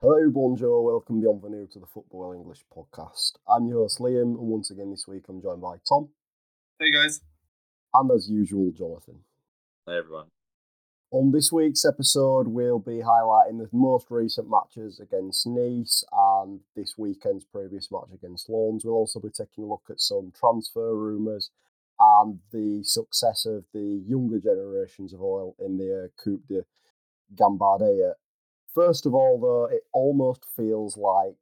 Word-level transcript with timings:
Hello, 0.00 0.30
bonjour, 0.30 0.84
welcome 0.84 1.20
beyond 1.20 1.42
the 1.42 1.48
new 1.48 1.66
to 1.72 1.80
the 1.80 1.86
Football 1.86 2.32
English 2.32 2.64
podcast. 2.72 3.32
I'm 3.48 3.66
your 3.66 3.80
host 3.80 3.98
Liam, 3.98 4.38
and 4.38 4.38
once 4.38 4.70
again 4.70 4.92
this 4.92 5.08
week 5.08 5.24
I'm 5.28 5.42
joined 5.42 5.60
by 5.60 5.78
Tom. 5.88 6.10
Hey 6.78 6.92
guys. 6.92 7.20
And 7.92 8.08
as 8.12 8.30
usual, 8.30 8.70
Jonathan. 8.70 9.24
Hi 9.88 9.96
everyone. 9.96 10.26
On 11.10 11.32
this 11.32 11.50
week's 11.50 11.84
episode, 11.84 12.46
we'll 12.46 12.78
be 12.78 13.00
highlighting 13.00 13.58
the 13.58 13.68
most 13.72 14.06
recent 14.08 14.48
matches 14.48 15.00
against 15.00 15.48
Nice 15.48 16.04
and 16.12 16.60
this 16.76 16.96
weekend's 16.96 17.44
previous 17.44 17.90
match 17.90 18.10
against 18.14 18.48
Lens. 18.48 18.84
We'll 18.84 18.94
also 18.94 19.18
be 19.18 19.30
taking 19.30 19.64
a 19.64 19.66
look 19.66 19.82
at 19.90 20.00
some 20.00 20.30
transfer 20.30 20.94
rumours 20.94 21.50
and 21.98 22.38
the 22.52 22.84
success 22.84 23.46
of 23.46 23.64
the 23.74 24.00
younger 24.06 24.38
generations 24.38 25.12
of 25.12 25.20
oil 25.20 25.56
in 25.58 25.76
the 25.76 26.04
uh, 26.04 26.22
Coupe 26.22 26.46
de 26.46 26.64
Gambardella 27.34 28.12
First 28.78 29.06
of 29.06 29.14
all, 29.14 29.40
though, 29.40 29.74
it 29.74 29.82
almost 29.92 30.46
feels 30.54 30.96
like 30.96 31.34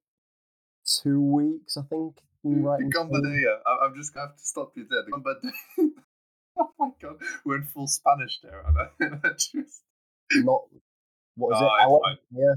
two 0.87 1.21
weeks, 1.21 1.77
I 1.77 1.83
think. 1.83 2.17
Right. 2.43 2.81
Gambardella. 2.81 3.59
I'm 3.83 3.95
just 3.95 4.15
going 4.15 4.25
to 4.25 4.29
have 4.31 4.37
to 4.39 4.43
stop 4.43 4.73
you 4.75 4.87
there. 4.89 5.03
The 5.03 5.53
oh 6.59 6.71
my 6.79 6.89
god, 6.99 7.17
we're 7.45 7.57
in 7.57 7.65
full 7.65 7.89
Spanish 7.89 8.41
there, 8.43 8.65
and 9.01 9.21
I 9.23 9.29
just. 9.33 9.83
Not. 10.33 10.63
What 11.37 11.57
is 11.57 11.63
oh, 11.63 12.01
it? 12.07 12.19
Yeah. 12.31 12.55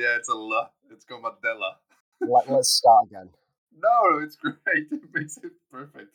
Yeah, 0.00 0.16
it's 0.16 0.28
a 0.28 0.34
la. 0.34 0.68
It's 0.92 1.04
Gambardella. 1.04 1.72
Let, 2.20 2.48
let's 2.48 2.70
start 2.70 3.08
again. 3.10 3.30
No, 3.82 4.18
it's 4.18 4.36
great. 4.36 4.56
It 4.90 5.00
makes 5.14 5.38
it 5.38 5.52
perfect. 5.72 6.12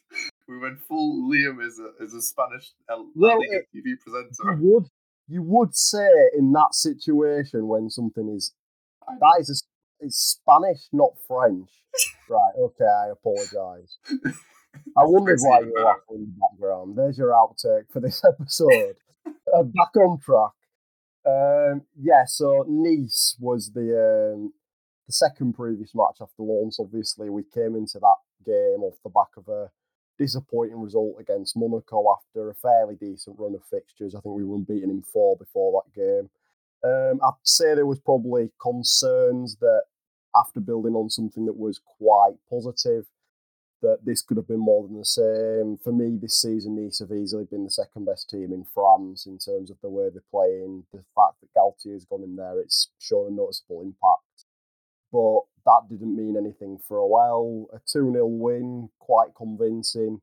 We 0.48 0.59
went 0.59 0.79
full 0.82 1.32
Liam 1.32 1.66
is 1.66 1.79
a 1.79 2.04
is 2.04 2.13
a 2.13 2.21
Spanish 2.21 2.73
El 2.90 3.07
well, 3.16 3.40
TV 3.73 3.99
presenter. 3.99 4.59
You 4.62 4.73
would 4.76 4.90
you 5.27 5.41
would 5.43 5.75
say 5.75 6.09
in 6.38 6.52
that 6.53 6.73
situation 6.73 7.67
when 7.67 7.89
something 7.89 8.29
is 8.29 8.53
that 9.07 9.38
is 9.39 9.49
a, 9.49 10.05
it's 10.05 10.17
Spanish, 10.17 10.88
not 10.91 11.11
French. 11.27 11.70
right? 12.29 12.51
Okay, 12.59 12.85
I 12.85 13.09
apologise. 13.12 13.98
I 14.98 15.04
wondered 15.05 15.40
why 15.41 15.59
you 15.62 15.73
were 15.73 15.84
laughing 15.84 16.15
in 16.15 16.26
the 16.26 16.48
background. 16.51 16.98
There's 16.98 17.17
your 17.17 17.32
outtake 17.32 17.91
for 17.91 17.99
this 17.99 18.23
episode. 18.27 18.95
uh, 19.26 19.63
back 19.63 19.95
on 19.95 20.20
track. 20.20 20.51
Um, 21.26 21.84
yeah, 21.99 22.26
so 22.27 22.65
Nice 22.67 23.35
was 23.39 23.71
the 23.73 24.34
um, 24.35 24.54
the 25.07 25.13
second 25.13 25.54
previous 25.54 25.95
match 25.95 26.17
after 26.21 26.43
Lens. 26.43 26.77
Obviously, 26.79 27.29
we 27.29 27.43
came 27.43 27.76
into 27.76 27.99
that 27.99 28.15
game 28.45 28.84
off 28.84 28.95
the 29.04 29.10
back 29.10 29.35
of 29.37 29.48
a 29.48 29.70
disappointing 30.18 30.82
result 30.82 31.16
against 31.20 31.58
Monaco 31.58 32.05
after 32.12 32.49
a 32.49 32.55
fairly 32.55 32.96
decent 32.96 33.38
run 33.40 33.55
of 33.55 33.63
fixtures. 33.70 34.16
I 34.16 34.22
think 34.22 34.35
we 34.35 34.44
were 34.44 34.55
unbeaten 34.55 34.90
in 34.90 35.02
four 35.02 35.35
before 35.38 35.82
that 35.84 35.94
game. 35.94 36.30
Um, 36.84 37.20
I'd 37.24 37.34
say 37.44 37.74
there 37.74 37.85
was 37.85 37.99
probably 37.99 38.52
concerns 38.62 39.57
that 39.57 39.84
after 40.35 40.60
building 40.60 40.94
on 40.96 41.10
something 41.10 41.46
that 41.46 41.57
was 41.57 41.80
quite 41.80 42.35
positive, 42.49 43.05
that 43.82 43.99
this 44.04 44.22
could 44.22 44.38
have 44.38 44.48
been 44.48 44.60
more 44.60 44.88
than 44.88 44.98
the 44.98 45.05
same. 45.05 45.77
For 45.77 45.91
me, 45.91 46.18
this 46.20 46.41
season, 46.41 46.76
Nice 46.76 47.00
have 47.00 47.12
easily 47.12 47.46
been 47.46 47.63
the 47.63 47.70
second 47.70 48.05
best 48.05 48.29
team 48.29 48.52
in 48.52 48.66
France 48.74 49.26
in 49.26 49.38
terms 49.38 49.70
of 49.70 49.77
the 49.82 49.90
way 49.90 50.10
they're 50.10 50.24
playing. 50.32 50.85
The 50.91 51.04
fact 51.16 51.41
that 51.41 51.54
Galtier 51.55 51.94
has 51.94 52.05
gone 52.05 52.24
in 52.24 52.35
there, 52.35 52.60
it's 52.60 52.90
shown 53.00 53.27
a 53.27 53.32
noticeable 53.32 53.82
impact. 53.82 54.46
But 55.12 55.41
that 55.66 55.82
didn't 55.90 56.16
mean 56.16 56.38
anything 56.38 56.80
for 56.88 56.98
a 56.98 57.08
while. 57.08 57.68
A 57.74 57.80
2 57.80 58.12
0 58.12 58.26
win, 58.26 58.90
quite 58.99 59.35
convincing. 59.35 60.22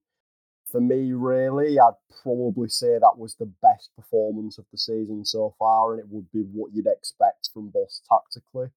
For 0.64 0.80
me, 0.80 1.12
really, 1.12 1.78
I'd 1.78 2.00
probably 2.22 2.68
say 2.68 2.98
that 2.98 3.18
was 3.18 3.34
the 3.34 3.52
best 3.60 3.90
performance 3.94 4.56
of 4.56 4.64
the 4.72 4.78
season 4.78 5.24
so 5.24 5.54
far, 5.58 5.92
and 5.92 6.00
it 6.00 6.08
would 6.08 6.30
be 6.32 6.40
what 6.40 6.72
you'd 6.72 6.86
expect 6.86 7.50
from 7.52 7.70
Bosz 7.70 8.00
tactically. 8.08 8.68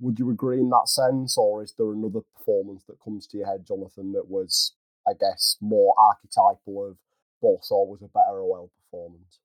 Would 0.00 0.18
you 0.18 0.30
agree 0.30 0.60
in 0.60 0.70
that 0.70 0.88
sense, 0.88 1.36
or 1.36 1.62
is 1.62 1.74
there 1.76 1.92
another 1.92 2.20
performance 2.36 2.84
that 2.88 3.02
comes 3.02 3.26
to 3.28 3.38
your 3.38 3.46
head, 3.46 3.66
Jonathan, 3.66 4.12
that 4.12 4.28
was, 4.28 4.74
I 5.08 5.12
guess, 5.18 5.56
more 5.60 5.94
archetypal 5.98 6.90
of 6.90 6.96
Bosz 7.42 7.70
or 7.70 7.86
was 7.86 8.02
a 8.02 8.08
better 8.08 8.40
OL 8.40 8.70
performance? 8.82 9.38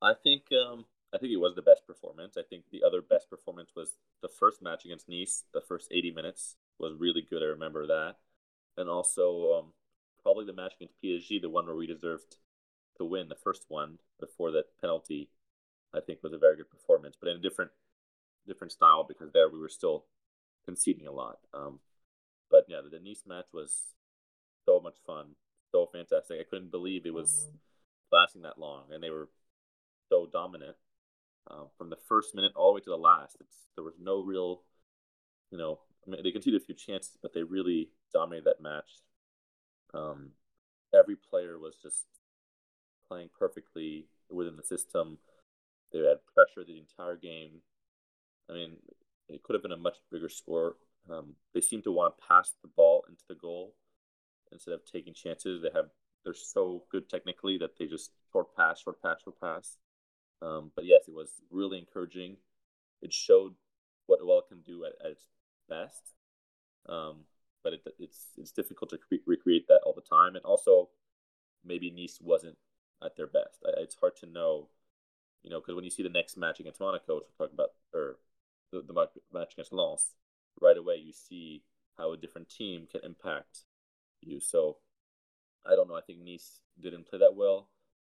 I 0.00 0.12
think 0.22 0.44
um, 0.52 0.84
I 1.14 1.18
think 1.18 1.32
it 1.32 1.40
was 1.40 1.54
the 1.54 1.62
best 1.62 1.86
performance. 1.86 2.36
I 2.36 2.42
think 2.42 2.64
the 2.70 2.82
other 2.84 3.00
best 3.00 3.30
performance 3.30 3.70
was 3.74 3.96
the 4.22 4.28
first 4.28 4.60
match 4.60 4.84
against 4.84 5.08
Nice. 5.08 5.44
The 5.54 5.60
first 5.60 5.88
80 5.90 6.10
minutes 6.10 6.56
was 6.78 6.94
really 6.98 7.22
good. 7.22 7.42
I 7.42 7.46
remember 7.46 7.86
that. 7.86 8.16
And 8.76 8.88
also, 8.88 9.54
um, 9.58 9.72
probably 10.22 10.44
the 10.44 10.52
match 10.52 10.74
against 10.76 11.00
PSG, 11.02 11.40
the 11.40 11.48
one 11.48 11.66
where 11.66 11.76
we 11.76 11.86
deserved 11.86 12.36
to 12.98 13.04
win, 13.04 13.28
the 13.28 13.34
first 13.34 13.64
one 13.68 13.98
before 14.20 14.50
that 14.52 14.78
penalty, 14.80 15.30
I 15.94 16.00
think 16.00 16.22
was 16.22 16.32
a 16.32 16.38
very 16.38 16.56
good 16.56 16.70
performance, 16.70 17.16
but 17.18 17.28
in 17.30 17.36
a 17.36 17.40
different 17.40 17.70
different 18.46 18.72
style 18.72 19.04
because 19.06 19.32
there 19.32 19.48
we 19.48 19.58
were 19.58 19.68
still 19.68 20.04
conceding 20.64 21.06
a 21.06 21.12
lot. 21.12 21.38
Um, 21.52 21.80
but 22.50 22.64
yeah, 22.68 22.80
the 22.88 22.98
Nice 22.98 23.24
match 23.26 23.46
was 23.52 23.94
so 24.64 24.80
much 24.80 24.96
fun, 25.06 25.34
so 25.72 25.88
fantastic. 25.92 26.38
I 26.40 26.48
couldn't 26.48 26.70
believe 26.70 27.06
it 27.06 27.14
was 27.14 27.48
lasting 28.12 28.42
that 28.42 28.58
long, 28.58 28.84
and 28.92 29.02
they 29.02 29.10
were 29.10 29.28
so 30.08 30.28
dominant 30.30 30.76
uh, 31.50 31.64
from 31.78 31.90
the 31.90 31.98
first 32.08 32.34
minute 32.34 32.52
all 32.54 32.70
the 32.70 32.74
way 32.74 32.80
to 32.80 32.90
the 32.90 32.96
last. 32.96 33.36
It's, 33.40 33.56
there 33.74 33.84
was 33.84 33.94
no 34.00 34.22
real, 34.22 34.62
you 35.50 35.58
know, 35.58 35.80
I 36.06 36.10
mean, 36.10 36.22
they 36.22 36.30
conceded 36.30 36.60
a 36.60 36.64
few 36.64 36.74
chances, 36.74 37.16
but 37.20 37.32
they 37.34 37.42
really 37.42 37.90
dominated 38.12 38.46
that 38.46 38.62
match. 38.62 38.90
Um, 39.94 40.30
every 40.94 41.16
player 41.16 41.58
was 41.58 41.76
just 41.82 42.06
playing 43.08 43.30
perfectly 43.38 44.06
within 44.30 44.56
the 44.56 44.62
system. 44.62 45.18
They 45.92 45.98
had 45.98 46.18
pressure 46.32 46.64
the 46.66 46.78
entire 46.78 47.16
game. 47.16 47.60
I 48.50 48.54
mean, 48.54 48.76
it 49.28 49.42
could 49.42 49.54
have 49.54 49.62
been 49.62 49.72
a 49.72 49.76
much 49.76 49.96
bigger 50.10 50.28
score. 50.28 50.76
Um, 51.10 51.34
they 51.54 51.60
seem 51.60 51.82
to 51.82 51.92
want 51.92 52.16
to 52.16 52.26
pass 52.26 52.52
the 52.62 52.68
ball 52.76 53.04
into 53.08 53.22
the 53.28 53.34
goal 53.34 53.74
instead 54.52 54.74
of 54.74 54.80
taking 54.84 55.14
chances. 55.14 55.62
They 55.62 55.70
have 55.74 55.86
they're 56.24 56.34
so 56.34 56.82
good 56.90 57.08
technically 57.08 57.56
that 57.58 57.78
they 57.78 57.86
just 57.86 58.10
short 58.32 58.54
pass, 58.56 58.80
short 58.82 59.00
pass, 59.00 59.18
short 59.22 59.40
pass. 59.40 59.76
Um, 60.42 60.70
but 60.74 60.84
yes, 60.84 61.02
it 61.08 61.14
was 61.14 61.30
really 61.50 61.78
encouraging. 61.78 62.36
It 63.02 63.12
showed 63.12 63.54
what 64.06 64.20
OL 64.22 64.42
can 64.42 64.60
do 64.62 64.84
at, 64.84 64.92
at 65.04 65.12
its 65.12 65.24
best. 65.68 66.14
Um, 66.88 67.24
but 67.64 67.74
it, 67.74 67.82
it's 67.98 68.28
it's 68.38 68.52
difficult 68.52 68.90
to 68.90 68.98
cre- 68.98 69.24
recreate 69.26 69.66
that 69.68 69.80
all 69.84 69.94
the 69.94 70.02
time. 70.02 70.36
And 70.36 70.44
also, 70.44 70.90
maybe 71.64 71.90
Nice 71.90 72.18
wasn't 72.20 72.56
at 73.04 73.16
their 73.16 73.26
best. 73.26 73.64
I, 73.66 73.80
it's 73.82 73.96
hard 73.96 74.16
to 74.18 74.26
know, 74.26 74.68
you 75.42 75.50
know, 75.50 75.60
because 75.60 75.74
when 75.74 75.84
you 75.84 75.90
see 75.90 76.02
the 76.02 76.08
next 76.08 76.36
match 76.36 76.60
against 76.60 76.80
Monaco, 76.80 77.16
which 77.16 77.24
we're 77.38 77.46
talking 77.46 77.56
about, 77.56 77.70
or 77.94 78.18
the, 78.72 78.82
the 78.82 78.94
match 79.32 79.52
against 79.54 79.72
Lens, 79.72 80.14
right 80.60 80.76
away 80.76 80.96
you 80.96 81.12
see 81.12 81.62
how 81.98 82.12
a 82.12 82.16
different 82.16 82.48
team 82.48 82.86
can 82.90 83.00
impact 83.04 83.60
you. 84.22 84.40
So 84.40 84.78
I 85.66 85.74
don't 85.76 85.88
know. 85.88 85.96
I 85.96 86.00
think 86.02 86.20
Nice 86.20 86.60
didn't 86.80 87.08
play 87.08 87.18
that 87.18 87.36
well, 87.36 87.68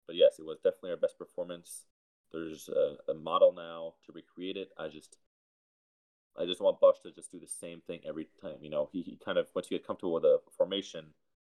but 0.07 0.17
yes, 0.17 0.39
it 0.39 0.45
was 0.47 0.59
definitely 0.59 0.91
our 0.91 0.97
best 0.97 1.19
performance. 1.19 1.85
There's 2.35 2.69
a, 2.69 3.13
a 3.13 3.15
model 3.15 3.53
now 3.53 3.95
to 4.07 4.13
recreate 4.13 4.57
it. 4.57 4.71
I 4.79 4.89
just 4.89 5.17
I 6.37 6.47
just 6.47 6.61
want 6.61 6.81
Bosz 6.81 7.01
to 7.03 7.13
just 7.13 7.31
do 7.31 7.39
the 7.39 7.47
same 7.47 7.81
thing 7.87 8.01
every 8.07 8.27
time. 8.41 8.57
You 8.61 8.71
know, 8.71 8.89
he, 8.93 9.03
he 9.03 9.19
kind 9.25 9.39
of 9.39 9.47
once 9.55 9.71
you 9.71 9.79
get 9.79 9.87
comfortable 9.87 10.15
with 10.15 10.25
a 10.25 10.39
formation, 10.57 11.07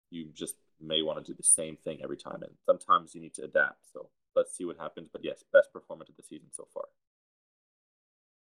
you 0.10 0.30
just 0.34 0.56
may 0.80 1.02
want 1.02 1.24
to 1.24 1.32
do 1.32 1.36
the 1.36 1.44
same 1.44 1.76
thing 1.76 2.00
every 2.02 2.18
time, 2.18 2.42
and 2.42 2.54
sometimes 2.66 3.14
you 3.14 3.22
need 3.22 3.34
to 3.36 3.44
adapt. 3.44 3.92
So 3.92 4.10
let's 4.36 4.56
see 4.56 4.66
what 4.66 4.78
happens. 4.78 5.10
But 5.12 5.24
yes, 5.24 5.44
best 5.52 5.74
performance 5.74 6.10
of 6.10 6.16
the 6.16 6.24
season 6.24 6.48
so 6.52 6.68
far. 6.74 6.86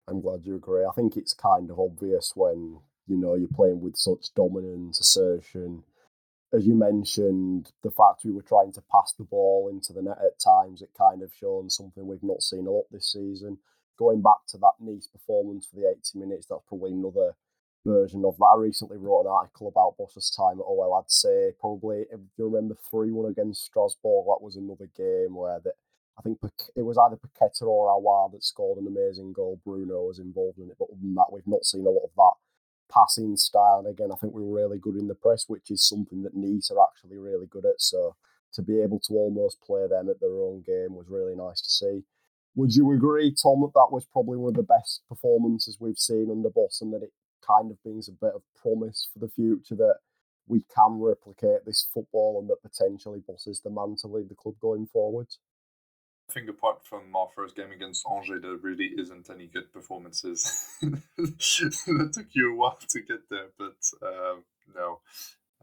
I'm 0.07 0.21
glad 0.21 0.45
you 0.45 0.55
agree. 0.55 0.85
I 0.85 0.93
think 0.95 1.17
it's 1.17 1.33
kind 1.33 1.69
of 1.69 1.79
obvious 1.79 2.33
when 2.35 2.79
you 3.07 3.17
know 3.17 3.35
you're 3.35 3.47
playing 3.47 3.81
with 3.81 3.97
such 3.97 4.33
dominance, 4.35 4.99
assertion, 4.99 5.83
as 6.53 6.65
you 6.65 6.75
mentioned, 6.75 7.71
the 7.83 7.91
fact 7.91 8.23
we 8.23 8.31
were 8.31 8.41
trying 8.41 8.71
to 8.73 8.83
pass 8.91 9.13
the 9.17 9.25
ball 9.25 9.69
into 9.69 9.91
the 9.91 10.01
net 10.01 10.17
at 10.23 10.39
times, 10.39 10.81
it 10.81 10.89
kind 10.97 11.21
of 11.21 11.33
shown 11.33 11.69
something 11.69 12.07
we've 12.07 12.23
not 12.23 12.41
seen 12.41 12.67
a 12.67 12.71
lot 12.71 12.85
this 12.91 13.11
season. 13.11 13.57
Going 13.97 14.21
back 14.21 14.45
to 14.49 14.57
that 14.59 14.79
Nice 14.79 15.07
performance 15.07 15.65
for 15.65 15.75
the 15.75 15.89
80 15.89 16.19
minutes, 16.19 16.47
that's 16.49 16.61
probably 16.67 16.91
another 16.91 17.35
version 17.85 18.23
of 18.25 18.37
that. 18.37 18.53
I 18.55 18.59
recently 18.59 18.97
wrote 18.97 19.21
an 19.21 19.31
article 19.31 19.67
about 19.67 19.97
Bosz's 19.97 20.29
time 20.29 20.59
at 20.59 20.65
OL. 20.67 20.93
I'd 20.93 21.11
say 21.11 21.51
probably, 21.59 22.05
if 22.11 22.19
you 22.37 22.45
remember 22.45 22.77
3 22.89 23.11
1 23.11 23.31
against 23.31 23.65
Strasbourg, 23.65 24.25
that 24.27 24.43
was 24.43 24.55
another 24.55 24.89
game 24.95 25.35
where 25.35 25.59
that 25.63 25.73
I 26.17 26.21
think 26.21 26.39
it 26.75 26.81
was 26.81 26.97
either 26.97 27.17
Paqueta 27.17 27.63
or 27.63 27.87
Aouar 27.89 28.31
that 28.31 28.43
scored 28.43 28.79
an 28.79 28.87
amazing 28.87 29.33
goal. 29.33 29.59
Bruno 29.63 30.03
was 30.03 30.19
involved 30.19 30.57
in 30.57 30.69
it, 30.69 30.77
but 30.79 30.89
other 30.91 30.99
than 31.01 31.13
that, 31.15 31.31
we've 31.31 31.45
not 31.45 31.65
seen 31.65 31.85
a 31.85 31.89
lot 31.89 32.05
of 32.05 32.11
that 32.15 32.46
passing 32.91 33.37
style. 33.37 33.79
And 33.79 33.87
again, 33.87 34.11
I 34.11 34.15
think 34.15 34.33
we 34.33 34.43
were 34.43 34.55
really 34.55 34.77
good 34.77 34.95
in 34.95 35.07
the 35.07 35.15
press, 35.15 35.45
which 35.47 35.71
is 35.71 35.87
something 35.87 36.23
that 36.23 36.35
Nice 36.35 36.71
are 36.71 36.83
actually 36.83 37.17
really 37.17 37.47
good 37.47 37.65
at. 37.65 37.79
So 37.81 38.15
to 38.53 38.61
be 38.61 38.81
able 38.81 38.99
to 38.99 39.13
almost 39.13 39.61
play 39.61 39.87
them 39.87 40.09
at 40.09 40.19
their 40.19 40.41
own 40.41 40.63
game 40.65 40.95
was 40.95 41.07
really 41.09 41.35
nice 41.35 41.61
to 41.61 41.69
see. 41.69 42.03
Would 42.55 42.75
you 42.75 42.91
agree, 42.91 43.31
Tom, 43.31 43.61
that 43.61 43.73
that 43.75 43.91
was 43.91 44.05
probably 44.05 44.37
one 44.37 44.49
of 44.49 44.55
the 44.55 44.63
best 44.63 45.03
performances 45.07 45.77
we've 45.79 45.99
seen 45.99 46.31
under 46.31 46.49
Bosz 46.49 46.81
and 46.81 46.91
that 46.93 47.03
it 47.03 47.13
kind 47.45 47.69
of 47.69 47.81
brings 47.83 48.07
a 48.07 48.13
bit 48.13 48.33
of 48.33 48.41
promise 48.59 49.07
for 49.13 49.19
the 49.19 49.29
future 49.29 49.75
that 49.75 49.97
we 50.47 50.63
can 50.73 50.99
replicate 50.99 51.65
this 51.65 51.87
football 51.93 52.39
and 52.39 52.49
that 52.49 52.63
potentially 52.63 53.19
Bosz 53.19 53.47
is 53.47 53.61
the 53.61 53.69
man 53.69 53.95
to 54.01 54.07
lead 54.07 54.29
the 54.29 54.35
club 54.35 54.55
going 54.59 54.87
forward? 54.87 55.27
I 56.29 56.33
think 56.33 56.49
apart 56.49 56.85
from 56.85 57.15
our 57.15 57.29
first 57.33 57.55
game 57.55 57.71
against 57.71 58.05
Angers, 58.11 58.41
there 58.41 58.57
really 58.57 58.91
isn't 58.97 59.29
any 59.29 59.47
good 59.47 59.71
performances. 59.71 60.67
it 61.17 62.13
took 62.13 62.27
you 62.33 62.53
a 62.53 62.55
while 62.55 62.77
to 62.89 62.99
get 62.99 63.29
there, 63.29 63.47
but 63.57 63.77
uh, 64.05 64.35
no. 64.75 64.99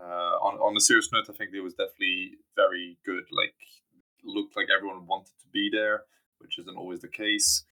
Uh, 0.00 0.34
on 0.42 0.58
on 0.58 0.76
a 0.76 0.80
serious 0.80 1.10
note, 1.12 1.26
I 1.28 1.34
think 1.34 1.50
it 1.54 1.60
was 1.60 1.74
definitely 1.74 2.38
very 2.56 2.98
good. 3.04 3.24
Like 3.30 3.54
looked 4.24 4.56
like 4.56 4.68
everyone 4.74 5.06
wanted 5.06 5.32
to 5.42 5.48
be 5.52 5.68
there, 5.70 6.04
which 6.38 6.58
isn't 6.58 6.76
always 6.76 7.00
the 7.00 7.08
case. 7.08 7.64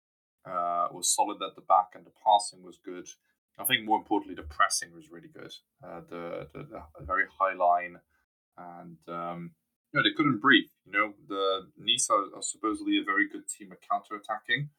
Uh, 0.44 0.88
was 0.92 1.14
solid 1.14 1.40
at 1.42 1.54
the 1.54 1.62
back, 1.62 1.92
and 1.94 2.04
the 2.04 2.12
passing 2.24 2.62
was 2.62 2.78
good. 2.84 3.08
I 3.58 3.64
think 3.64 3.84
more 3.84 3.98
importantly, 3.98 4.34
the 4.34 4.42
pressing 4.42 4.92
was 4.94 5.10
really 5.10 5.28
good. 5.28 5.52
Uh, 5.84 6.00
the, 6.08 6.48
the, 6.52 6.62
the 6.64 7.04
very 7.04 7.24
high 7.38 7.54
line, 7.54 8.00
and 8.56 8.98
um, 9.08 9.52
you 9.92 10.00
know, 10.00 10.08
they 10.08 10.14
couldn't 10.14 10.40
breathe. 10.40 10.70
You 10.86 10.92
know, 10.92 11.12
the 11.28 11.68
Nice 11.76 12.08
are, 12.10 12.24
are 12.34 12.42
supposedly 12.42 12.98
a 12.98 13.04
very 13.04 13.28
good 13.28 13.46
team 13.46 13.72
at 13.72 13.88
counter 13.88 14.16
attacking, 14.16 14.70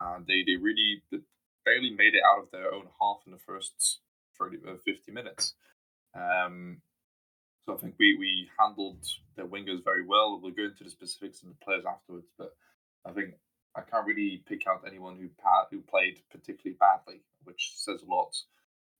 and 0.00 0.26
they 0.26 0.42
they 0.46 0.56
really 0.56 1.02
they 1.10 1.18
barely 1.64 1.90
made 1.90 2.14
it 2.14 2.22
out 2.24 2.42
of 2.42 2.50
their 2.50 2.72
own 2.72 2.86
half 3.00 3.18
in 3.26 3.32
the 3.32 3.38
first 3.38 4.00
30, 4.38 4.58
uh, 4.66 4.74
50 4.84 5.12
minutes. 5.12 5.54
Um, 6.14 6.80
so 7.66 7.74
I 7.74 7.78
think 7.78 7.94
we 7.98 8.16
we 8.18 8.48
handled 8.58 9.04
their 9.36 9.46
wingers 9.46 9.84
very 9.84 10.06
well. 10.06 10.40
We'll 10.40 10.52
go 10.52 10.64
into 10.64 10.84
the 10.84 10.90
specifics 10.90 11.42
and 11.42 11.52
the 11.52 11.64
players 11.64 11.84
afterwards, 11.84 12.28
but 12.38 12.54
I 13.04 13.10
think 13.12 13.34
I 13.76 13.82
can't 13.82 14.06
really 14.06 14.42
pick 14.48 14.66
out 14.66 14.84
anyone 14.86 15.16
who 15.16 15.28
who 15.70 15.82
played 15.82 16.20
particularly 16.30 16.78
badly, 16.78 17.22
which 17.44 17.72
says 17.76 18.02
a 18.02 18.10
lot. 18.10 18.34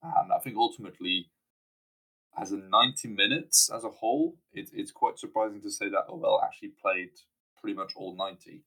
And 0.03 0.33
I 0.33 0.39
think 0.39 0.57
ultimately, 0.57 1.31
as 2.39 2.53
a 2.53 2.57
90 2.57 3.09
minutes 3.09 3.71
as 3.75 3.85
a 3.85 3.89
whole, 3.89 4.37
it, 4.53 4.71
it's 4.73 4.93
quite 4.93 5.19
surprising 5.19 5.61
to 5.63 5.71
say 5.71 5.89
that 5.89 6.07
OL 6.09 6.41
actually 6.45 6.73
played 6.81 7.11
pretty 7.61 7.77
much 7.77 7.93
all 7.97 8.17
90. 8.17 8.63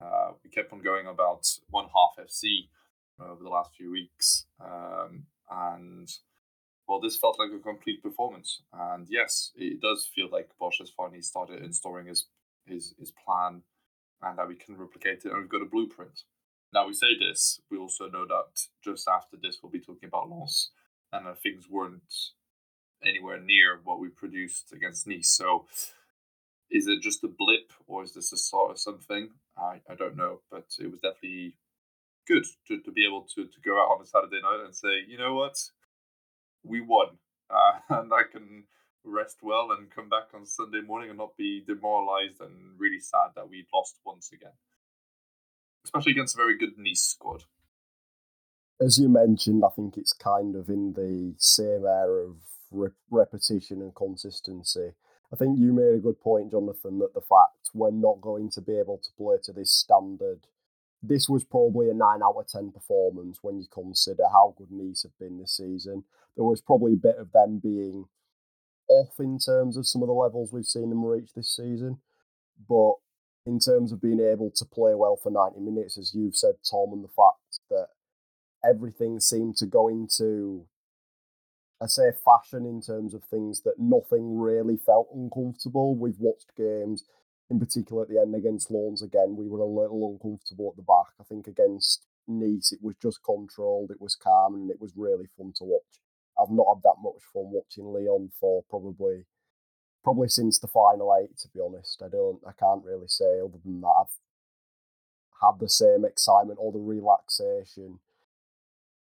Uh, 0.00 0.32
we 0.44 0.50
kept 0.50 0.72
on 0.72 0.82
going 0.82 1.06
about 1.06 1.46
one 1.70 1.86
half 1.86 2.24
FC 2.24 2.68
over 3.18 3.42
the 3.42 3.48
last 3.48 3.70
few 3.76 3.90
weeks. 3.90 4.46
Um, 4.60 5.24
and 5.50 6.08
well, 6.86 7.00
this 7.00 7.16
felt 7.16 7.38
like 7.38 7.50
a 7.52 7.62
complete 7.62 8.02
performance. 8.02 8.62
And 8.72 9.06
yes, 9.08 9.52
it 9.56 9.80
does 9.80 10.08
feel 10.14 10.28
like 10.30 10.50
Bosz 10.60 10.78
has 10.80 10.90
finally 10.90 11.22
started 11.22 11.62
installing 11.62 12.06
his, 12.06 12.26
his, 12.66 12.94
his 12.98 13.12
plan 13.24 13.62
and 14.22 14.38
that 14.38 14.48
we 14.48 14.54
can 14.54 14.76
replicate 14.76 15.24
it 15.24 15.32
and 15.32 15.40
we've 15.40 15.48
got 15.48 15.62
a 15.62 15.66
blueprint. 15.66 16.22
Now 16.72 16.86
we 16.86 16.94
say 16.94 17.18
this, 17.18 17.60
we 17.70 17.78
also 17.78 18.08
know 18.08 18.26
that 18.26 18.60
just 18.84 19.08
after 19.08 19.36
this 19.40 19.58
we'll 19.62 19.72
be 19.72 19.80
talking 19.80 20.08
about 20.08 20.30
Lens 20.30 20.70
and 21.12 21.26
that 21.26 21.40
things 21.42 21.64
weren't 21.70 22.02
anywhere 23.04 23.40
near 23.40 23.80
what 23.84 23.98
we 23.98 24.08
produced 24.08 24.72
against 24.72 25.06
Nice. 25.06 25.30
So 25.30 25.66
is 26.70 26.86
it 26.86 27.00
just 27.02 27.24
a 27.24 27.28
blip 27.28 27.72
or 27.86 28.02
is 28.02 28.12
this 28.14 28.32
a 28.32 28.36
sort 28.36 28.72
of 28.72 28.78
something? 28.78 29.30
I, 29.56 29.80
I 29.88 29.94
don't 29.94 30.16
know, 30.16 30.40
but 30.50 30.66
it 30.78 30.90
was 30.90 31.00
definitely 31.00 31.56
good 32.26 32.44
to, 32.68 32.80
to 32.80 32.90
be 32.90 33.06
able 33.06 33.22
to, 33.34 33.44
to 33.44 33.60
go 33.64 33.78
out 33.78 33.96
on 33.96 34.02
a 34.02 34.06
Saturday 34.06 34.40
night 34.42 34.64
and 34.64 34.74
say, 34.74 35.00
you 35.06 35.16
know 35.16 35.34
what, 35.34 35.56
we 36.62 36.80
won. 36.80 37.18
Uh, 37.48 37.78
and 38.00 38.12
I 38.12 38.22
can 38.30 38.64
rest 39.04 39.38
well 39.42 39.70
and 39.70 39.90
come 39.90 40.08
back 40.08 40.28
on 40.34 40.44
Sunday 40.44 40.80
morning 40.80 41.10
and 41.10 41.18
not 41.18 41.36
be 41.36 41.62
demoralized 41.64 42.40
and 42.40 42.50
really 42.76 42.98
sad 42.98 43.30
that 43.36 43.48
we 43.48 43.64
lost 43.72 44.00
once 44.04 44.30
again. 44.32 44.50
Especially 45.84 46.12
against 46.12 46.34
a 46.34 46.38
very 46.38 46.58
good 46.58 46.76
Nice 46.76 47.02
squad. 47.02 47.44
As 48.80 48.98
you 48.98 49.08
mentioned, 49.08 49.62
I 49.64 49.70
think 49.74 49.96
it's 49.96 50.12
kind 50.12 50.56
of 50.56 50.68
in 50.68 50.92
the 50.92 51.34
same 51.38 51.86
air 51.86 52.18
of 52.18 52.36
re- 52.70 52.90
repetition 53.10 53.80
and 53.80 53.94
consistency. 53.94 54.92
I 55.32 55.36
think 55.36 55.58
you 55.58 55.72
made 55.72 55.94
a 55.94 56.02
good 56.02 56.20
point, 56.20 56.52
Jonathan, 56.52 56.98
that 57.00 57.14
the 57.14 57.20
fact 57.20 57.70
we're 57.74 57.90
not 57.90 58.20
going 58.20 58.50
to 58.50 58.60
be 58.60 58.78
able 58.78 58.98
to 58.98 59.10
play 59.16 59.36
to 59.44 59.52
this 59.52 59.72
standard. 59.72 60.46
This 61.02 61.28
was 61.28 61.44
probably 61.44 61.90
a 61.90 61.94
9 61.94 62.20
out 62.22 62.36
of 62.36 62.46
10 62.48 62.72
performance 62.72 63.38
when 63.42 63.58
you 63.58 63.66
consider 63.70 64.24
how 64.32 64.54
good 64.56 64.70
Nice 64.70 65.02
have 65.02 65.18
been 65.18 65.38
this 65.38 65.56
season. 65.56 66.04
There 66.36 66.44
was 66.44 66.60
probably 66.60 66.94
a 66.94 66.96
bit 66.96 67.16
of 67.16 67.32
them 67.32 67.58
being 67.58 68.06
off 68.88 69.18
in 69.18 69.38
terms 69.38 69.76
of 69.76 69.86
some 69.86 70.02
of 70.02 70.08
the 70.08 70.14
levels 70.14 70.52
we've 70.52 70.64
seen 70.64 70.90
them 70.90 71.04
reach 71.04 71.34
this 71.34 71.54
season. 71.54 71.98
But 72.68 72.94
in 73.44 73.58
terms 73.58 73.92
of 73.92 74.00
being 74.00 74.20
able 74.20 74.50
to 74.50 74.64
play 74.64 74.94
well 74.94 75.16
for 75.16 75.30
90 75.30 75.60
minutes, 75.60 75.98
as 75.98 76.14
you've 76.14 76.36
said, 76.36 76.54
Tom, 76.68 76.92
and 76.92 77.04
the 77.04 77.08
fact 77.08 77.60
that 77.70 77.88
everything 78.64 79.20
seemed 79.20 79.56
to 79.56 79.66
go 79.66 79.88
into 79.88 80.66
I 81.80 81.86
say 81.86 82.10
fashion 82.24 82.64
in 82.64 82.80
terms 82.80 83.12
of 83.12 83.24
things 83.24 83.62
that 83.62 83.78
nothing 83.78 84.38
really 84.38 84.76
felt 84.76 85.08
uncomfortable. 85.14 85.94
We've 85.94 86.18
watched 86.18 86.56
games, 86.56 87.04
in 87.50 87.60
particular 87.60 88.02
at 88.02 88.08
the 88.08 88.18
end 88.18 88.34
against 88.34 88.70
Lens 88.70 89.02
again, 89.02 89.36
we 89.36 89.46
were 89.46 89.60
a 89.60 89.66
little 89.66 90.10
uncomfortable 90.10 90.70
at 90.70 90.76
the 90.76 90.82
back. 90.82 91.12
I 91.20 91.24
think 91.24 91.46
against 91.46 92.06
Nice, 92.28 92.72
it 92.72 92.80
was 92.82 92.96
just 93.00 93.22
controlled, 93.22 93.90
it 93.92 94.00
was 94.00 94.16
calm, 94.16 94.54
and 94.54 94.70
it 94.70 94.80
was 94.80 94.92
really 94.96 95.26
fun 95.36 95.52
to 95.56 95.64
watch. 95.64 96.00
I've 96.38 96.50
not 96.50 96.66
had 96.74 96.82
that 96.82 97.00
much 97.00 97.22
fun 97.32 97.52
watching 97.52 97.84
Lyon 97.84 98.30
for 98.40 98.64
probably 98.68 99.26
probably 100.02 100.28
since 100.28 100.58
the 100.58 100.68
final 100.68 101.14
eight. 101.20 101.36
To 101.38 101.48
be 101.48 101.60
honest, 101.60 102.02
I 102.04 102.08
don't, 102.08 102.40
I 102.46 102.52
can't 102.52 102.84
really 102.84 103.06
say 103.08 103.40
other 103.40 103.58
than 103.64 103.80
that 103.80 103.94
I've 104.00 104.18
had 105.40 105.60
the 105.60 105.68
same 105.68 106.04
excitement 106.04 106.58
or 106.60 106.72
the 106.72 106.78
relaxation 106.78 108.00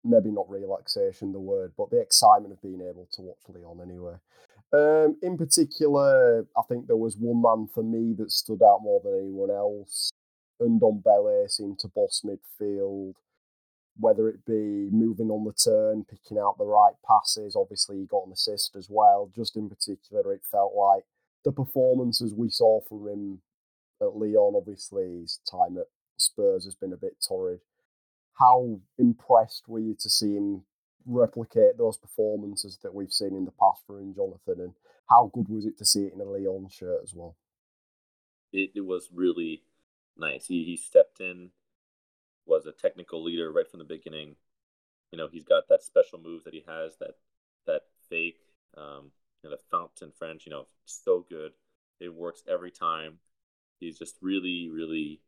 maybe 0.06 0.32
not 0.32 0.50
relaxation 0.50 1.32
the 1.32 1.40
word, 1.40 1.74
but 1.78 1.90
the 1.90 2.00
excitement 2.00 2.54
of 2.54 2.62
being 2.62 2.82
able 2.82 3.08
to 3.12 3.22
watch 3.22 3.40
Lyon 3.50 3.82
anyway. 3.82 4.16
Um, 4.72 5.18
in 5.22 5.38
particular, 5.38 6.46
I 6.58 6.62
think 6.68 6.88
there 6.88 6.96
was 6.96 7.18
one 7.18 7.42
man 7.42 7.68
for 7.74 7.84
me 7.84 8.14
that 8.18 8.32
stood 8.32 8.62
out 8.62 8.80
more 8.82 9.02
than 9.04 9.20
anyone 9.20 9.52
else. 9.52 10.12
Ndombele 10.62 11.50
seemed 11.50 11.80
to 11.80 11.88
boss 11.88 12.24
midfield, 12.26 13.16
whether 13.98 14.30
it 14.30 14.46
be 14.46 14.90
moving 14.92 15.30
on 15.30 15.46
the 15.46 15.54
turn, 15.54 16.06
picking 16.10 16.38
out 16.38 16.58
the 16.58 16.66
right 16.66 16.94
passes. 17.08 17.56
Obviously, 17.56 17.98
he 17.98 18.06
got 18.06 18.26
an 18.26 18.34
assist 18.34 18.76
as 18.76 18.88
well. 18.90 19.32
Just 19.36 19.56
in 19.56 19.70
particular, 19.70 20.34
it 20.34 20.42
felt 20.50 20.74
like 20.76 21.04
the 21.44 21.52
performances 21.52 22.34
we 22.34 22.50
saw 22.50 22.82
from 22.82 23.08
him 23.08 23.42
at 24.02 24.16
Lyon, 24.16 24.54
obviously, 24.56 25.22
his 25.22 25.40
time 25.50 25.78
at 25.78 25.88
Spurs 26.18 26.66
has 26.66 26.76
been 26.76 26.94
a 26.94 26.98
bit 26.98 27.18
torrid 27.26 27.60
how 28.36 28.80
impressed 28.98 29.68
were 29.68 29.80
you 29.80 29.96
to 30.00 30.10
see 30.10 30.36
him 30.36 30.64
replicate 31.06 31.78
those 31.78 31.98
performances 31.98 32.80
that 32.84 32.94
we've 32.94 33.14
seen 33.14 33.36
in 33.36 33.46
the 33.46 33.52
past 33.52 33.84
for 33.86 34.00
him, 34.00 34.14
Jonathan? 34.14 34.62
And 34.62 34.74
how 35.10 35.32
good 35.34 35.48
was 35.50 35.66
it 35.66 35.78
to 35.78 35.86
see 35.86 36.06
it 36.06 36.14
in 36.14 36.22
a 36.22 36.26
Lyon 36.26 36.68
shirt 36.70 37.02
as 37.04 37.14
well? 37.14 37.36
It, 38.52 38.72
it 38.76 38.86
was 38.86 39.10
really 39.14 39.64
nice. 40.18 40.48
He, 40.48 40.64
he 40.64 40.78
stepped 40.78 41.20
in, 41.20 41.50
was 42.46 42.66
a 42.66 42.72
technical 42.72 43.24
leader 43.24 43.52
right 43.52 43.70
from 43.70 43.80
the 43.80 43.86
beginning. 43.86 44.36
You 45.12 45.18
know, 45.18 45.28
he's 45.32 45.44
got 45.46 45.68
that 45.70 45.84
special 45.84 46.20
move 46.20 46.44
that 46.44 46.54
he 46.54 46.64
has, 46.68 46.98
that 47.00 47.16
that 47.68 47.82
fake, 48.10 48.40
um, 48.78 49.12
you 49.42 49.50
know, 49.50 49.56
the 49.56 49.62
fountain 49.72 50.12
French, 50.18 50.46
you 50.46 50.52
know, 50.52 50.68
so 50.86 51.26
good. 51.28 51.52
It 52.00 52.14
works 52.14 52.44
every 52.48 52.72
time. 52.72 53.20
He's 53.80 53.98
just 53.98 54.18
really, 54.22 54.70
really 54.72 55.22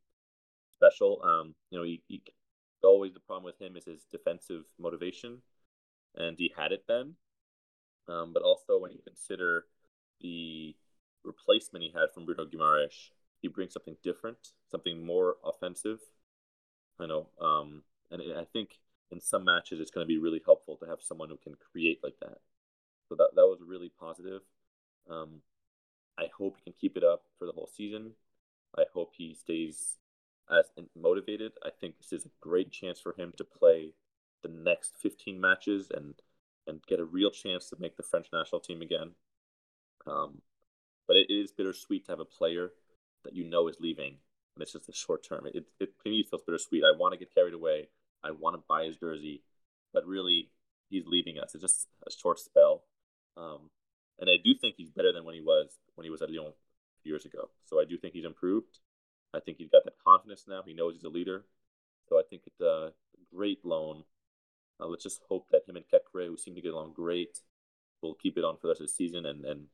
special. 0.76 1.22
Um, 1.24 1.56
you 1.70 1.78
know, 1.78 1.84
he, 1.84 2.02
he 2.08 2.22
always 2.84 3.14
the 3.14 3.20
problem 3.20 3.44
with 3.44 3.62
him 3.62 3.76
is 3.76 3.86
his 3.86 4.06
defensive 4.12 4.66
motivation, 4.80 5.42
and 6.16 6.38
he 6.38 6.54
had 6.56 6.72
it 6.72 6.84
then. 6.88 7.16
Um, 8.08 8.32
but 8.34 8.44
also 8.44 8.80
when 8.80 8.92
you 8.92 9.00
consider 9.06 9.66
the 10.22 10.76
replacement 11.24 11.84
he 11.84 11.92
had 11.94 12.12
from 12.14 12.26
Bruno 12.26 12.46
Guimaraes, 12.46 13.10
he 13.42 13.48
brings 13.48 13.74
something 13.74 13.98
different, 14.04 14.54
something 14.70 15.06
more 15.06 15.36
offensive. 15.44 16.00
I 17.00 17.06
know, 17.06 17.28
um, 17.40 17.84
and 18.10 18.22
I 18.38 18.46
think 18.46 18.80
in 19.12 19.22
some 19.22 19.46
matches 19.46 19.80
it's 19.80 19.92
going 19.92 20.06
to 20.06 20.08
be 20.08 20.18
really 20.18 20.42
helpful 20.44 20.78
to 20.78 20.86
have 20.88 21.02
someone 21.02 21.30
who 21.30 21.38
can 21.38 21.56
create 21.72 22.00
like 22.04 22.16
that. 22.22 22.40
So 23.08 23.16
that 23.16 23.30
that 23.36 23.46
was 23.46 23.60
really 23.66 23.92
positive. 24.00 24.42
Um, 25.10 25.42
I 26.18 26.26
hope 26.36 26.58
he 26.58 26.64
can 26.64 26.74
keep 26.80 26.98
it 26.98 27.04
up 27.04 27.24
for 27.38 27.46
the 27.46 27.52
whole 27.52 27.70
season. 27.72 28.12
I 28.78 28.84
hope 28.94 29.14
he 29.16 29.34
stays 29.34 29.98
as 30.50 30.66
motivated. 30.96 31.54
I 31.64 31.70
think 31.70 31.98
this 31.98 32.14
is 32.14 32.26
a 32.26 32.30
great 32.42 32.72
chance 32.72 33.00
for 33.00 33.14
him 33.18 33.34
to 33.38 33.44
play 33.44 33.94
the 34.44 34.50
next 34.50 34.96
15 35.02 35.40
matches 35.40 35.92
and 35.94 36.16
and 36.68 36.86
get 36.86 37.00
a 37.00 37.06
real 37.06 37.32
chance 37.32 37.70
to 37.70 37.78
make 37.80 37.96
the 37.96 38.04
French 38.04 38.28
national 38.34 38.60
team 38.60 38.82
again. 38.82 39.12
Um, 40.06 40.42
but 41.08 41.16
it 41.16 41.32
is 41.32 41.52
bittersweet 41.52 42.06
to 42.06 42.12
have 42.12 42.20
a 42.20 42.26
player 42.26 42.72
that 43.24 43.34
you 43.34 43.46
know 43.46 43.70
is 43.70 43.78
leaving, 43.80 44.18
and 44.56 44.62
it's 44.62 44.74
just 44.74 44.90
a 44.90 44.94
short 44.94 45.24
term. 45.24 45.46
It, 45.46 45.66
it, 45.80 45.98
to 46.04 46.10
me 46.10 46.24
feels 46.30 46.44
bittersweet. 46.46 46.84
I 46.84 46.98
want 46.98 47.14
to 47.14 47.18
get 47.18 47.34
carried 47.34 47.54
away. 47.54 47.88
I 48.22 48.32
want 48.32 48.56
to 48.56 48.64
buy 48.68 48.84
his 48.84 48.98
jersey, 48.98 49.44
but 49.94 50.06
really, 50.06 50.50
he's 50.90 51.06
leaving 51.08 51.40
us. 51.40 51.56
It's 51.56 51.62
just 51.62 51.88
a 52.06 52.12
short 52.12 52.40
spell, 52.40 52.84
um, 53.38 53.70
and 54.20 54.30
I 54.30 54.36
do 54.44 54.54
think 54.54 54.76
he's 54.78 54.92
better 54.92 55.14
than 55.14 55.24
when 55.24 55.36
he 55.36 55.42
was 55.42 55.70
when 55.96 56.04
he 56.04 56.12
was 56.12 56.22
at 56.22 56.30
Lyon 56.30 56.52
years 57.04 57.26
ago. 57.26 57.50
So 57.64 57.80
I 57.80 57.86
do 57.86 57.98
think 57.98 58.14
he's 58.14 58.26
improved. 58.26 58.80
I 59.34 59.40
think 59.40 59.58
he's 59.58 59.70
got 59.70 59.84
that 59.86 60.00
confidence 60.04 60.46
now. 60.48 60.64
He 60.66 60.74
knows 60.74 60.96
he's 60.96 61.04
a 61.04 61.10
leader. 61.10 61.46
So 62.08 62.18
I 62.18 62.24
think 62.30 62.44
it's 62.46 62.62
a 62.62 62.92
great 63.34 63.60
loan. 63.64 64.04
Uh, 64.80 64.88
let's 64.88 65.04
just 65.04 65.22
hope 65.28 65.48
that 65.52 65.68
him 65.68 65.76
and 65.76 65.86
Caqueret, 65.86 66.28
who 66.28 66.38
seem 66.38 66.56
to 66.56 66.62
get 66.62 66.74
along 66.74 66.94
great, 66.94 67.40
will 68.02 68.16
keep 68.16 68.38
it 68.38 68.44
on 68.44 68.56
for 68.56 68.68
the 68.68 68.70
rest 68.70 68.82
of 68.82 68.88
the 68.88 68.94
season 68.94 69.26
and, 69.26 69.44
and 69.44 69.66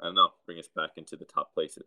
I 0.00 0.06
don't 0.06 0.14
know, 0.14 0.30
bring 0.44 0.58
us 0.58 0.68
back 0.68 0.90
into 0.96 1.16
the 1.16 1.24
top 1.24 1.54
places. 1.54 1.86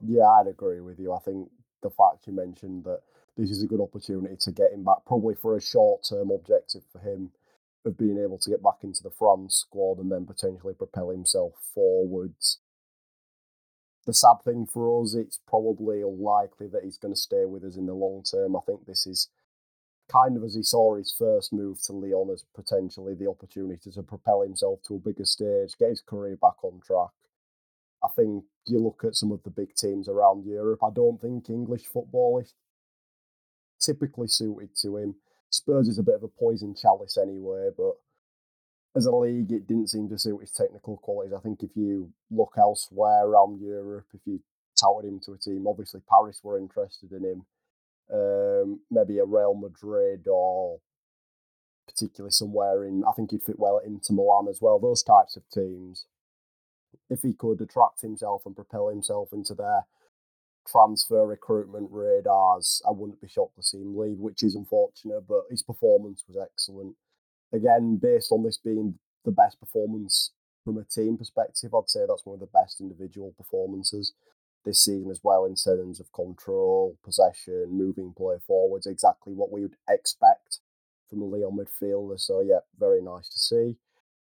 Yeah, 0.00 0.26
I'd 0.26 0.48
agree 0.48 0.80
with 0.80 0.98
you. 0.98 1.12
I 1.12 1.18
think 1.18 1.48
the 1.82 1.90
fact 1.90 2.26
you 2.26 2.32
mentioned 2.32 2.84
that 2.84 3.00
this 3.36 3.50
is 3.50 3.62
a 3.62 3.66
good 3.66 3.80
opportunity 3.80 4.36
to 4.36 4.52
get 4.52 4.72
him 4.72 4.84
back, 4.84 4.98
probably 5.06 5.34
for 5.34 5.56
a 5.56 5.60
short 5.60 6.04
term 6.08 6.30
objective 6.30 6.82
for 6.92 6.98
him 7.00 7.30
of 7.84 7.98
being 7.98 8.18
able 8.18 8.38
to 8.38 8.50
get 8.50 8.62
back 8.62 8.82
into 8.82 9.02
the 9.02 9.10
France 9.10 9.56
squad 9.56 9.98
and 9.98 10.10
then 10.10 10.24
potentially 10.26 10.74
propel 10.74 11.10
himself 11.10 11.54
forwards. 11.74 12.58
The 14.06 14.14
sad 14.14 14.42
thing 14.44 14.66
for 14.66 15.02
us, 15.02 15.14
it's 15.14 15.38
probably 15.46 16.02
unlikely 16.02 16.66
that 16.68 16.82
he's 16.82 16.98
going 16.98 17.14
to 17.14 17.20
stay 17.20 17.44
with 17.44 17.64
us 17.64 17.76
in 17.76 17.86
the 17.86 17.94
long 17.94 18.24
term. 18.24 18.56
I 18.56 18.60
think 18.66 18.86
this 18.86 19.06
is 19.06 19.28
kind 20.10 20.36
of 20.36 20.42
as 20.44 20.54
he 20.54 20.62
saw 20.62 20.96
his 20.96 21.14
first 21.16 21.52
move 21.52 21.80
to 21.82 21.92
Lyon 21.92 22.30
as 22.30 22.44
potentially 22.54 23.14
the 23.14 23.28
opportunity 23.28 23.90
to 23.90 24.02
propel 24.02 24.42
himself 24.42 24.82
to 24.82 24.96
a 24.96 24.98
bigger 24.98 25.24
stage, 25.24 25.78
get 25.78 25.90
his 25.90 26.02
career 26.02 26.36
back 26.36 26.62
on 26.64 26.80
track. 26.84 27.10
I 28.04 28.08
think 28.08 28.44
you 28.66 28.78
look 28.78 29.04
at 29.04 29.14
some 29.14 29.30
of 29.30 29.42
the 29.44 29.50
big 29.50 29.74
teams 29.74 30.08
around 30.08 30.44
Europe, 30.44 30.82
I 30.82 30.90
don't 30.92 31.20
think 31.20 31.48
English 31.48 31.86
football 31.86 32.40
is 32.40 32.52
typically 33.80 34.28
suited 34.28 34.76
to 34.82 34.96
him. 34.96 35.14
Spurs 35.50 35.88
is 35.88 35.98
a 35.98 36.02
bit 36.02 36.16
of 36.16 36.22
a 36.22 36.28
poison 36.28 36.74
chalice 36.74 37.16
anyway, 37.16 37.68
but 37.76 37.92
as 38.94 39.06
a 39.06 39.14
league, 39.14 39.50
it 39.52 39.66
didn't 39.66 39.90
seem 39.90 40.08
to 40.08 40.18
suit 40.18 40.40
his 40.40 40.50
technical 40.50 40.98
qualities. 40.98 41.32
I 41.32 41.40
think 41.40 41.62
if 41.62 41.70
you 41.74 42.12
look 42.30 42.52
elsewhere 42.58 43.26
around 43.26 43.60
Europe, 43.60 44.06
if 44.12 44.20
you 44.26 44.40
touted 44.78 45.08
him 45.08 45.20
to 45.20 45.32
a 45.32 45.38
team, 45.38 45.66
obviously 45.66 46.00
Paris 46.08 46.40
were 46.42 46.58
interested 46.58 47.12
in 47.12 47.24
him. 47.24 47.46
Um, 48.12 48.80
maybe 48.90 49.18
a 49.18 49.24
Real 49.24 49.54
Madrid 49.54 50.26
or 50.28 50.80
particularly 51.86 52.32
somewhere 52.32 52.84
in, 52.84 53.02
I 53.08 53.12
think 53.12 53.30
he'd 53.30 53.42
fit 53.42 53.58
well 53.58 53.78
into 53.78 54.12
Milan 54.12 54.46
as 54.48 54.60
well. 54.60 54.78
Those 54.78 55.02
types 55.02 55.36
of 55.36 55.48
teams, 55.48 56.06
if 57.08 57.22
he 57.22 57.32
could 57.32 57.60
attract 57.60 58.02
himself 58.02 58.42
and 58.44 58.54
propel 58.54 58.88
himself 58.88 59.32
into 59.32 59.54
their 59.54 59.86
transfer 60.66 61.26
recruitment 61.26 61.88
radars, 61.90 62.82
I 62.86 62.90
wouldn't 62.90 63.20
be 63.20 63.28
shocked 63.28 63.56
to 63.56 63.62
see 63.62 63.78
him 63.78 63.96
leave, 63.96 64.18
which 64.18 64.42
is 64.42 64.54
unfortunate, 64.54 65.26
but 65.26 65.44
his 65.50 65.62
performance 65.62 66.24
was 66.28 66.36
excellent. 66.36 66.96
Again, 67.52 67.96
based 67.96 68.32
on 68.32 68.42
this 68.42 68.58
being 68.58 68.98
the 69.24 69.30
best 69.30 69.60
performance 69.60 70.30
from 70.64 70.78
a 70.78 70.84
team 70.84 71.16
perspective, 71.16 71.74
I'd 71.74 71.88
say 71.88 72.00
that's 72.06 72.24
one 72.24 72.34
of 72.34 72.40
the 72.40 72.46
best 72.46 72.80
individual 72.80 73.34
performances 73.36 74.12
this 74.64 74.84
season 74.84 75.10
as 75.10 75.20
well 75.22 75.44
in 75.44 75.56
terms 75.56 76.00
of 76.00 76.12
control, 76.12 76.96
possession, 77.04 77.66
moving 77.70 78.14
play 78.16 78.36
forwards, 78.46 78.86
exactly 78.86 79.32
what 79.32 79.50
we 79.50 79.62
would 79.62 79.76
expect 79.88 80.60
from 81.10 81.20
a 81.20 81.24
Lyon 81.24 81.58
midfielder. 81.58 82.18
So 82.18 82.40
yeah, 82.40 82.60
very 82.78 83.02
nice 83.02 83.28
to 83.28 83.38
see. 83.38 83.76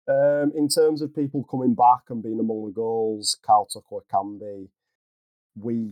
Um, 0.08 0.52
in 0.56 0.68
terms 0.68 1.02
of 1.02 1.16
people 1.16 1.44
coming 1.44 1.76
back 1.76 2.10
and 2.10 2.24
being 2.24 2.40
among 2.40 2.66
the 2.66 2.72
goals, 2.72 3.38
Karl 3.46 3.68
Toko 3.68 4.02
Ekambi, 4.02 4.70
we 5.56 5.92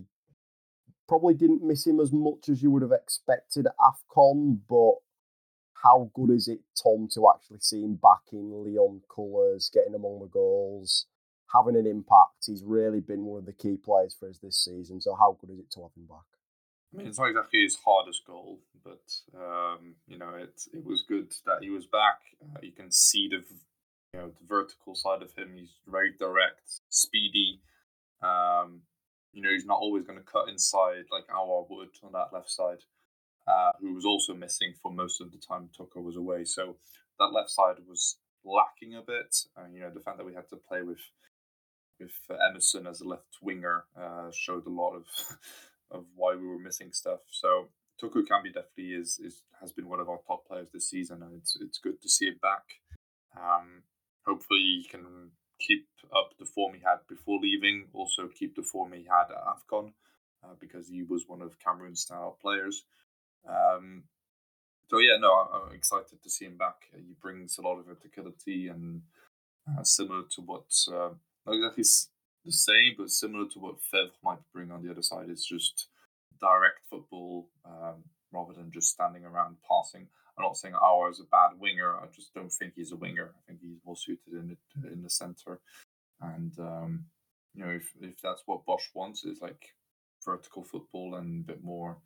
probably 1.08 1.36
didn't 1.36 1.63
miss 1.63 1.86
him 1.86 2.00
as 2.00 2.12
much 2.12 2.50
as 2.50 2.62
you 2.62 2.72
would 2.72 2.81
have 2.81 2.91
expected 2.91 3.67
at 3.67 3.75
AFCON, 3.79 4.60
but 4.67 4.96
how 5.84 6.12
good 6.14 6.32
is 6.32 6.48
it, 6.48 6.60
Tom, 6.82 7.08
to 7.14 7.28
actually 7.34 7.60
see 7.60 7.82
him 7.82 7.96
back 7.96 8.32
in 8.34 8.52
Lyon 8.52 9.02
colours, 9.14 9.72
getting 9.74 9.96
among 9.96 10.20
the 10.20 10.28
goals, 10.28 11.06
having 11.54 11.78
an 11.78 11.88
impact? 11.88 12.46
He's 12.46 12.64
really 12.64 13.00
been 13.00 13.26
one 13.26 13.40
of 13.40 13.46
the 13.46 13.54
key 13.54 13.78
players 13.78 14.16
for 14.20 14.30
us 14.30 14.40
this 14.40 14.64
season. 14.64 15.00
So 15.00 15.16
how 15.16 15.38
good 15.40 15.52
is 15.52 15.60
it 15.60 15.72
to 15.72 15.84
have 15.84 15.96
him 15.96 16.08
back? 16.08 16.28
I 16.94 16.98
mean, 16.98 17.08
it's 17.08 17.20
not 17.20 17.30
exactly 17.30 17.62
his 17.62 17.78
hardest 17.86 18.26
goal, 18.26 18.60
but 18.84 19.14
um, 19.38 19.96
you 20.08 20.18
know, 20.18 20.34
it 20.36 20.62
it 20.74 20.84
was 20.84 21.04
good 21.08 21.32
that 21.46 21.60
he 21.62 21.70
was 21.70 21.86
back. 21.86 22.20
Uh, 22.42 22.60
you 22.64 22.72
can 22.72 22.92
see 22.92 23.28
the 23.30 23.44
you 24.14 24.20
know 24.20 24.28
the 24.30 24.48
vertical 24.48 24.96
side 24.96 25.22
of 25.22 25.34
him. 25.36 25.54
He's 25.56 25.76
very 25.88 26.14
direct, 26.18 26.82
speedy. 26.90 27.62
Um, 28.24 28.82
you 29.32 29.44
know, 29.44 29.52
he's 29.52 29.66
not 29.66 29.80
always 29.80 30.04
going 30.04 30.18
to 30.18 30.26
cut 30.26 30.50
inside 30.50 31.06
like 31.12 31.28
Aouar 31.28 31.70
would 31.70 31.90
on 32.04 32.12
that 32.14 32.34
left 32.34 32.50
side, 32.50 32.80
uh, 33.50 33.72
who 33.79 33.94
was 33.94 34.06
also 34.06 34.34
missing 34.34 34.74
for 34.82 34.91
most 34.91 35.22
of 35.22 35.32
the 35.32 35.38
time 35.38 35.70
Toko 35.75 36.01
was 36.01 36.15
away. 36.15 36.46
So 36.46 36.77
that 37.20 37.34
left 37.34 37.50
side 37.50 37.77
was 37.88 38.18
lacking 38.46 38.96
a 38.96 39.01
bit. 39.01 39.36
And, 39.58 39.74
you 39.74 39.82
know, 39.82 39.91
the 39.94 40.00
fact 40.00 40.18
that 40.18 40.25
we 40.25 40.36
had 40.36 40.50
to 40.50 40.56
play 40.56 40.82
with 40.82 41.00
with 42.00 42.13
Emerson 42.50 42.88
as 42.88 43.01
a 43.01 43.08
left 43.08 43.38
winger 43.41 43.84
uh, 44.00 44.32
showed 44.32 44.65
a 44.65 44.70
lot 44.70 44.96
of 44.96 45.06
of 45.91 46.06
why 46.15 46.36
we 46.36 46.48
were 46.48 46.60
missing 46.60 46.91
stuff. 46.94 47.20
So 47.29 47.70
Toko 48.00 48.22
Ekambi 48.22 48.53
definitely 48.53 48.94
is 48.94 49.20
is 49.20 49.44
has 49.60 49.72
been 49.72 49.89
one 49.89 50.00
of 50.00 50.10
our 50.10 50.20
top 50.25 50.48
players 50.48 50.70
this 50.72 50.89
season, 50.89 51.22
and 51.24 51.36
it's 51.36 51.58
it's 51.60 51.79
good 51.79 52.01
to 52.01 52.10
see 52.10 52.25
it 52.25 52.39
back. 52.41 52.63
Um, 53.36 53.84
hopefully, 54.25 54.60
he 54.60 54.88
can 54.89 55.32
keep 55.60 55.88
up 56.15 56.32
the 56.39 56.46
form 56.46 56.74
he 56.74 56.79
had 56.79 57.00
before 57.10 57.39
leaving, 57.41 57.88
also 57.94 58.27
keep 58.27 58.56
the 58.56 58.63
form 58.63 58.94
he 58.94 59.03
had 59.03 59.29
at 59.29 59.44
AFCON, 59.44 59.91
uh, 60.44 60.56
because 60.60 60.88
he 60.88 61.03
was 61.03 61.25
one 61.27 61.41
of 61.41 61.60
Cameroon's 61.60 62.06
standout 62.06 62.39
players. 62.39 62.86
Um, 63.48 64.03
so 64.89 64.98
yeah, 64.98 65.17
no, 65.19 65.31
I'm, 65.31 65.75
excited 65.75 66.22
to 66.22 66.29
see 66.29 66.46
him 66.46 66.58
back. 66.58 66.89
He 66.96 67.13
brings 67.22 67.58
a 67.58 67.62
lot 67.62 67.77
of 67.77 67.86
verticality 67.86 68.72
and 68.72 69.01
uh, 69.69 69.84
similar 69.84 70.24
to 70.31 70.41
what 70.41 70.65
uh, 70.91 71.10
not 71.46 71.55
exactly 71.55 71.84
the 72.46 72.51
same, 72.51 72.96
but 72.98 73.12
similar 73.12 73.48
to 73.50 73.60
what 73.60 73.75
Faivre 73.93 74.12
might 74.24 74.39
bring 74.53 74.72
on 74.72 74.84
the 74.84 74.91
other 74.91 75.03
side. 75.03 75.29
It's 75.29 75.48
just 75.48 75.89
direct 76.41 76.86
football 76.89 77.50
um, 77.65 78.03
rather 78.31 78.53
than 78.53 78.72
just 78.72 78.91
standing 78.91 79.25
around 79.25 79.58
passing. 79.69 80.08
I'm 80.38 80.43
not 80.43 80.58
saying 80.58 80.74
Aouar 80.74 81.12
is 81.12 81.19
a 81.19 81.25
bad 81.25 81.60
winger. 81.60 81.98
I 81.98 82.05
just 82.15 82.34
don't 82.34 82.51
think 82.51 82.74
he's 82.75 82.91
a 82.91 82.96
winger. 82.96 83.31
I 83.36 83.41
think 83.46 83.60
he's 83.62 83.77
more 83.86 83.98
suited 83.98 84.34
in 84.34 84.58
the 84.75 84.88
in 84.91 85.03
the 85.03 85.10
center. 85.10 85.60
And 86.22 86.58
um, 86.60 87.05
you 87.53 87.65
know, 87.65 87.72
if 87.72 87.91
if 88.01 88.22
that's 88.22 88.43
what 88.46 88.65
Bosz 88.65 88.89
wants, 88.93 89.25
is 89.25 89.41
like 89.41 89.75
vertical 90.25 90.63
football 90.63 91.15
and 91.15 91.43
a 91.43 91.48
bit 91.48 91.63
more, 91.63 91.98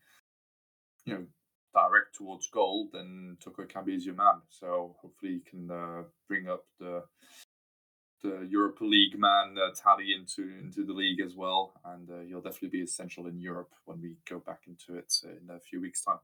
you 1.06 1.14
know, 1.14 1.26
direct 1.74 2.16
towards 2.16 2.48
goal, 2.48 2.90
then 2.94 3.38
Toko 3.44 3.64
Ekambi 3.64 3.96
is 3.96 4.06
your 4.06 4.16
man. 4.16 4.42
So 4.50 4.96
hopefully 5.02 5.34
he 5.44 5.50
can 5.50 5.72
uh, 5.72 6.04
bring 6.28 6.48
up 6.48 6.66
the 6.80 7.04
the 8.22 8.48
Europa 8.50 8.86
League 8.86 9.20
man 9.20 9.58
uh, 9.58 9.74
tally 9.76 10.14
into 10.18 10.50
into 10.58 10.86
the 10.86 10.94
league 10.94 11.20
as 11.20 11.36
well, 11.36 11.74
and 11.86 12.10
uh, 12.10 12.22
he'll 12.28 12.42
definitely 12.42 12.70
be 12.70 12.82
essential 12.82 13.28
in 13.28 13.40
Europe 13.40 13.74
when 13.86 14.02
we 14.02 14.16
go 14.30 14.40
back 14.40 14.62
into 14.68 14.98
it 14.98 15.14
in 15.24 15.50
a 15.54 15.60
few 15.60 15.82
weeks' 15.82 16.04
time 16.04 16.20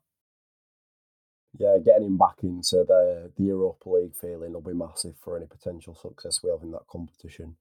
yeah, 1.57 1.77
getting 1.83 2.05
him 2.05 2.17
back 2.17 2.43
into 2.43 2.83
the 2.88 3.31
the 3.36 3.43
Europa 3.43 3.89
League 3.89 4.15
feeling 4.15 4.53
will 4.53 4.62
be 4.62 4.74
massive 4.74 5.15
for 5.19 5.36
any 5.36 5.48
potential 5.48 5.95
success 5.95 6.41
we 6.43 6.50
have 6.50 6.62
in 6.62 6.71
that 6.71 6.88
competition. 6.89 7.55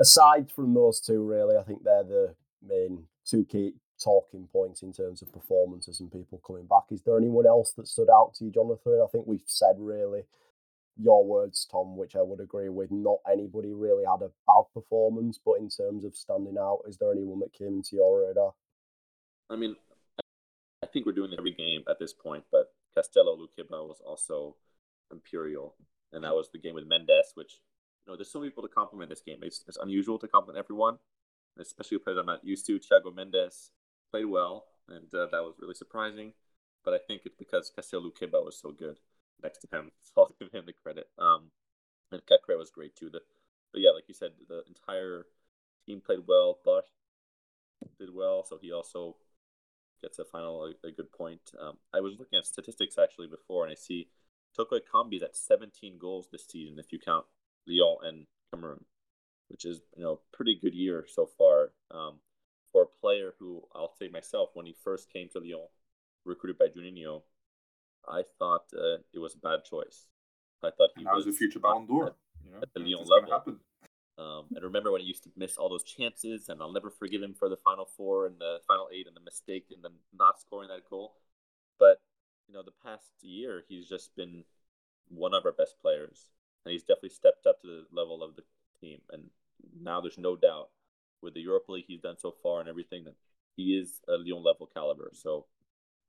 Aside 0.00 0.50
from 0.50 0.74
those 0.74 1.00
two, 1.00 1.22
really, 1.22 1.56
I 1.56 1.62
think 1.62 1.82
they're 1.82 2.04
the 2.04 2.34
main 2.62 3.04
two 3.24 3.44
key 3.44 3.74
talking 4.02 4.48
points 4.52 4.82
in 4.82 4.92
terms 4.92 5.22
of 5.22 5.32
performances 5.32 6.00
and 6.00 6.12
people 6.12 6.40
coming 6.46 6.66
back. 6.66 6.84
Is 6.90 7.02
there 7.02 7.18
anyone 7.18 7.46
else 7.46 7.72
that 7.72 7.88
stood 7.88 8.08
out 8.10 8.34
to 8.34 8.44
you, 8.44 8.50
Jonathan? 8.50 9.00
I 9.02 9.10
think 9.10 9.26
we've 9.26 9.42
said 9.46 9.76
really 9.78 10.24
your 10.98 11.24
words, 11.24 11.66
Tom, 11.70 11.96
which 11.96 12.16
I 12.16 12.22
would 12.22 12.40
agree 12.40 12.68
with. 12.68 12.90
Not 12.90 13.18
anybody 13.30 13.72
really 13.72 14.04
had 14.04 14.22
a 14.22 14.32
bad 14.46 14.64
performance, 14.74 15.38
but 15.44 15.54
in 15.54 15.68
terms 15.68 16.04
of 16.04 16.16
standing 16.16 16.56
out, 16.58 16.80
is 16.88 16.98
there 16.98 17.12
anyone 17.12 17.38
that 17.40 17.52
came 17.52 17.76
into 17.76 17.96
your 17.96 18.26
radar? 18.26 18.52
I 19.48 19.56
mean, 19.56 19.76
I 20.82 20.86
think 20.86 21.06
we're 21.06 21.12
doing 21.12 21.34
every 21.38 21.52
game 21.52 21.82
at 21.88 21.98
this 21.98 22.12
point, 22.12 22.44
but 22.50 22.72
Castello 22.94 23.36
Lukeba 23.36 23.86
was 23.86 24.00
also 24.04 24.56
Imperial, 25.10 25.76
and 26.12 26.24
that 26.24 26.34
was 26.34 26.50
the 26.52 26.58
game 26.58 26.74
with 26.74 26.86
Mendes, 26.86 27.32
which 27.34 27.60
you 28.04 28.12
know 28.12 28.16
there's 28.16 28.30
so 28.30 28.40
many 28.40 28.50
people 28.50 28.64
to 28.64 28.74
compliment 28.74 29.10
this 29.10 29.22
game. 29.24 29.38
It's, 29.42 29.64
it's 29.68 29.78
unusual 29.80 30.18
to 30.18 30.28
compliment 30.28 30.62
everyone, 30.62 30.98
especially 31.58 31.98
players 31.98 32.18
I'm 32.18 32.26
not 32.26 32.44
used 32.44 32.66
to. 32.66 32.78
Thiago 32.78 33.14
Mendes 33.14 33.70
played 34.10 34.26
well, 34.26 34.66
and 34.88 35.12
uh, 35.14 35.26
that 35.30 35.42
was 35.42 35.54
really 35.60 35.74
surprising. 35.74 36.32
But 36.84 36.94
I 36.94 36.98
think 36.98 37.22
it's 37.24 37.36
because 37.36 37.70
Castello 37.74 38.10
Lukeba 38.10 38.44
was 38.44 38.58
so 38.58 38.70
good 38.70 38.98
next 39.42 39.58
to 39.58 39.68
him, 39.76 39.92
so 40.02 40.22
I'll 40.22 40.34
give 40.38 40.52
him 40.52 40.64
the 40.66 40.72
credit. 40.72 41.08
Um, 41.18 41.50
and 42.10 42.22
Caqueret 42.22 42.58
was 42.58 42.70
great 42.70 42.96
too. 42.96 43.10
The, 43.10 43.20
but 43.72 43.80
yeah, 43.80 43.90
like 43.90 44.04
you 44.08 44.14
said, 44.14 44.32
the 44.48 44.62
entire 44.66 45.26
team 45.86 46.00
played 46.04 46.20
well. 46.26 46.58
Bosz 46.66 46.82
did 47.98 48.14
well, 48.14 48.44
so 48.44 48.58
he 48.60 48.72
also 48.72 49.16
gets 50.00 50.18
a 50.18 50.24
final 50.24 50.64
a, 50.64 50.86
a 50.86 50.92
good 50.92 51.12
point. 51.12 51.52
Um, 51.60 51.78
I 51.92 52.00
was 52.00 52.14
looking 52.18 52.38
at 52.38 52.46
statistics 52.46 52.98
actually 52.98 53.26
before, 53.26 53.64
and 53.64 53.72
I 53.72 53.74
see 53.74 54.08
Toko 54.56 54.78
Ekambi 54.78 55.22
at 55.22 55.36
17 55.36 55.98
goals 55.98 56.28
this 56.30 56.46
season 56.46 56.78
if 56.78 56.92
you 56.92 56.98
count 56.98 57.26
Lyon 57.66 57.98
and 58.02 58.26
Cameroon, 58.52 58.84
which 59.48 59.64
is 59.64 59.80
you 59.96 60.02
know 60.02 60.20
pretty 60.32 60.58
good 60.60 60.74
year 60.74 61.06
so 61.08 61.26
far 61.26 61.70
um, 61.90 62.20
for 62.72 62.82
a 62.82 63.00
player 63.00 63.34
who 63.38 63.62
I'll 63.74 63.94
say 63.98 64.08
myself 64.08 64.50
when 64.54 64.66
he 64.66 64.74
first 64.84 65.12
came 65.12 65.28
to 65.30 65.40
Lyon, 65.40 65.68
recruited 66.24 66.58
by 66.58 66.66
Juninho, 66.66 67.22
I 68.08 68.22
thought 68.38 68.64
uh, 68.74 68.98
it 69.12 69.18
was 69.18 69.34
a 69.34 69.38
bad 69.38 69.64
choice. 69.64 70.08
I 70.62 70.70
thought 70.70 70.90
he 70.96 71.04
was, 71.04 71.26
was 71.26 71.34
a 71.34 71.38
future 71.38 71.58
Ballon 71.58 71.86
d'Or. 71.86 72.06
At, 72.08 72.14
you 72.44 72.52
know, 72.52 72.58
at 72.62 72.68
the 72.74 72.80
Lyon 72.80 73.06
level. 73.06 73.56
Um, 74.18 74.46
and 74.52 74.64
remember 74.64 74.90
when 74.90 75.00
he 75.00 75.06
used 75.06 75.22
to 75.24 75.30
miss 75.36 75.56
all 75.56 75.68
those 75.68 75.84
chances, 75.84 76.48
and 76.48 76.60
I'll 76.60 76.72
never 76.72 76.90
forgive 76.90 77.22
him 77.22 77.34
for 77.34 77.48
the 77.48 77.56
final 77.56 77.88
four 77.96 78.26
and 78.26 78.36
the 78.40 78.58
final 78.66 78.88
eight 78.92 79.06
and 79.06 79.14
the 79.14 79.20
mistake 79.20 79.66
and 79.70 79.84
then 79.84 79.92
not 80.12 80.40
scoring 80.40 80.68
that 80.68 80.90
goal. 80.90 81.14
But 81.78 82.00
you 82.48 82.54
know, 82.54 82.62
the 82.62 82.72
past 82.84 83.12
year 83.20 83.62
he's 83.68 83.88
just 83.88 84.16
been 84.16 84.44
one 85.08 85.34
of 85.34 85.46
our 85.46 85.52
best 85.52 85.80
players, 85.80 86.30
and 86.64 86.72
he's 86.72 86.82
definitely 86.82 87.10
stepped 87.10 87.46
up 87.46 87.60
to 87.62 87.66
the 87.68 87.84
level 87.92 88.22
of 88.22 88.34
the 88.34 88.42
team. 88.80 89.00
And 89.12 89.30
now 89.80 90.00
there's 90.00 90.18
no 90.18 90.34
doubt 90.34 90.70
with 91.22 91.34
the 91.34 91.40
Europa 91.40 91.72
League 91.72 91.84
he's 91.86 92.00
done 92.00 92.16
so 92.18 92.34
far 92.42 92.60
and 92.60 92.68
everything 92.68 93.04
that 93.04 93.14
he 93.56 93.76
is 93.76 94.00
a 94.08 94.12
Lyon 94.12 94.44
level 94.44 94.68
caliber. 94.72 95.10
So 95.12 95.46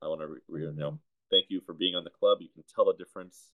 I 0.02 0.08
want 0.08 0.20
to 0.20 0.28
re- 0.28 0.40
re- 0.48 0.62
you 0.62 0.72
know 0.72 0.98
thank 1.30 1.46
you 1.48 1.60
for 1.64 1.74
being 1.74 1.94
on 1.94 2.04
the 2.04 2.10
club. 2.10 2.38
You 2.40 2.48
can 2.52 2.64
tell 2.74 2.86
the 2.86 2.94
difference. 2.94 3.50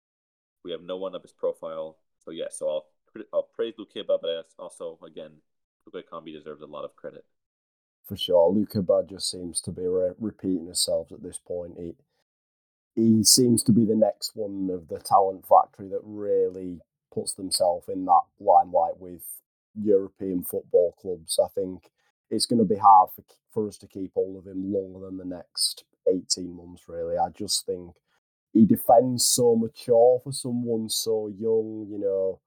We 0.65 0.73
have 0.73 0.83
no 0.83 0.97
one 0.97 1.15
of 1.15 1.23
his 1.23 1.33
profile. 1.33 1.99
So 2.25 2.31
yeah, 2.31 2.47
so 2.51 2.69
I'll 2.69 2.87
I'll 3.33 3.49
praise 3.55 3.75
Lukeba, 3.79 4.19
but 4.21 4.47
also 4.59 4.99
again, 5.07 5.33
Toko 5.85 6.01
Ekambi 6.01 6.33
deserves 6.33 6.63
a 6.63 6.67
lot 6.67 6.85
of 6.85 6.97
credit. 6.97 7.25
For 8.05 8.17
sure, 8.17 8.53
Lukeba 8.53 9.09
just 9.09 9.31
seems 9.31 9.61
to 9.63 9.73
be 9.73 9.87
re- 9.87 10.13
repeating 10.19 10.67
himself 10.67 11.11
at 11.13 11.23
this 11.23 11.39
point. 11.39 11.75
He 11.79 11.95
he 12.95 13.23
seems 13.25 13.63
to 13.65 13.73
be 13.73 13.85
the 13.85 13.95
next 13.95 14.33
one 14.35 14.71
of 14.73 14.89
the 14.89 14.99
talent 14.99 15.45
factory 15.47 15.89
that 15.89 16.01
really 16.03 16.81
puts 17.13 17.35
themselves 17.35 17.89
in 17.89 18.05
that 18.07 18.23
limelight 18.41 18.99
with 18.99 19.23
European 19.81 20.43
football 20.43 20.95
clubs. 21.01 21.39
I 21.43 21.49
think 21.49 21.91
it's 22.31 22.47
going 22.47 22.59
to 22.59 22.65
be 22.65 22.81
hard 22.81 23.11
for, 23.15 23.25
for 23.53 23.69
us 23.69 23.79
to 23.79 23.87
keep 23.87 24.13
hold 24.15 24.37
of 24.37 24.47
him 24.47 24.73
longer 24.73 25.07
than 25.07 25.19
the 25.19 25.37
next 25.37 25.85
18 26.09 26.57
months, 26.57 26.85
really. 26.89 27.17
I 27.17 27.29
just 27.31 27.67
think 27.67 27.97
he 28.53 28.65
defends 28.65 29.27
so 29.27 29.57
mature 29.57 30.21
for 30.23 30.33
someone 30.33 30.89
so 30.89 31.29
young, 31.29 31.87
you 31.91 31.99
know. 31.99 32.41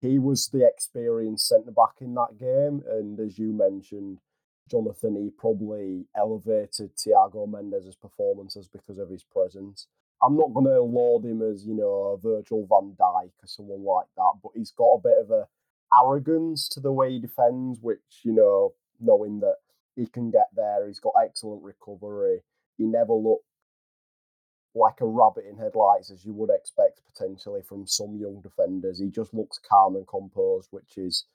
He 0.00 0.18
was 0.18 0.48
the 0.48 0.66
experienced 0.66 1.46
centre 1.46 1.70
back 1.70 2.00
in 2.00 2.14
that 2.14 2.36
game, 2.38 2.82
and 2.88 3.20
as 3.20 3.38
you 3.38 3.52
mentioned, 3.52 4.18
Jonathan, 4.68 5.16
he 5.16 5.30
probably 5.30 6.06
elevated 6.16 6.96
Thiago 6.96 7.48
Mendes' 7.48 7.94
performances 7.94 8.68
because 8.68 8.98
of 8.98 9.10
his 9.10 9.22
presence. 9.22 9.86
I'm 10.22 10.36
not 10.36 10.54
going 10.54 10.66
to 10.66 10.80
laud 10.80 11.24
him 11.24 11.42
as, 11.42 11.64
you 11.64 11.74
know, 11.74 12.18
Virgil 12.22 12.66
van 12.66 12.96
Dijk 12.98 13.30
or 13.42 13.46
someone 13.46 13.84
like 13.84 14.06
that, 14.16 14.32
but 14.42 14.52
he's 14.54 14.70
got 14.70 14.94
a 14.94 15.00
bit 15.02 15.18
of 15.20 15.30
a 15.30 15.46
arrogance 15.94 16.68
to 16.70 16.80
the 16.80 16.92
way 16.92 17.12
he 17.12 17.18
defends, 17.18 17.80
which, 17.80 18.22
you 18.22 18.32
know, 18.32 18.74
knowing 19.00 19.40
that 19.40 19.56
he 19.96 20.06
can 20.06 20.30
get 20.30 20.48
there, 20.54 20.86
he's 20.86 21.00
got 21.00 21.14
excellent 21.22 21.62
recovery. 21.62 22.42
He 22.78 22.84
never 22.84 23.12
looked 23.12 23.44
like 24.74 25.00
a 25.00 25.06
rabbit 25.06 25.44
in 25.48 25.58
headlights 25.58 26.10
as 26.10 26.24
you 26.24 26.32
would 26.32 26.50
expect 26.50 27.02
potentially 27.12 27.60
from 27.60 27.86
some 27.86 28.16
young 28.16 28.40
defenders. 28.40 28.98
He 28.98 29.10
just 29.10 29.34
looks 29.34 29.58
calm 29.58 29.96
and 29.96 30.06
composed, 30.08 30.68
which 30.70 30.96
is 30.96 31.26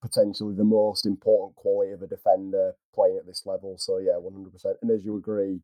potentially 0.00 0.54
the 0.54 0.64
most 0.64 1.04
important 1.04 1.56
quality 1.56 1.92
of 1.92 2.02
a 2.02 2.06
defender 2.06 2.72
playing 2.94 3.18
at 3.18 3.26
this 3.26 3.42
level. 3.44 3.76
So 3.78 3.98
yeah, 3.98 4.16
one 4.16 4.32
hundred 4.32 4.52
percent. 4.52 4.76
And 4.80 4.90
as 4.90 5.04
you 5.04 5.16
agreed, 5.16 5.60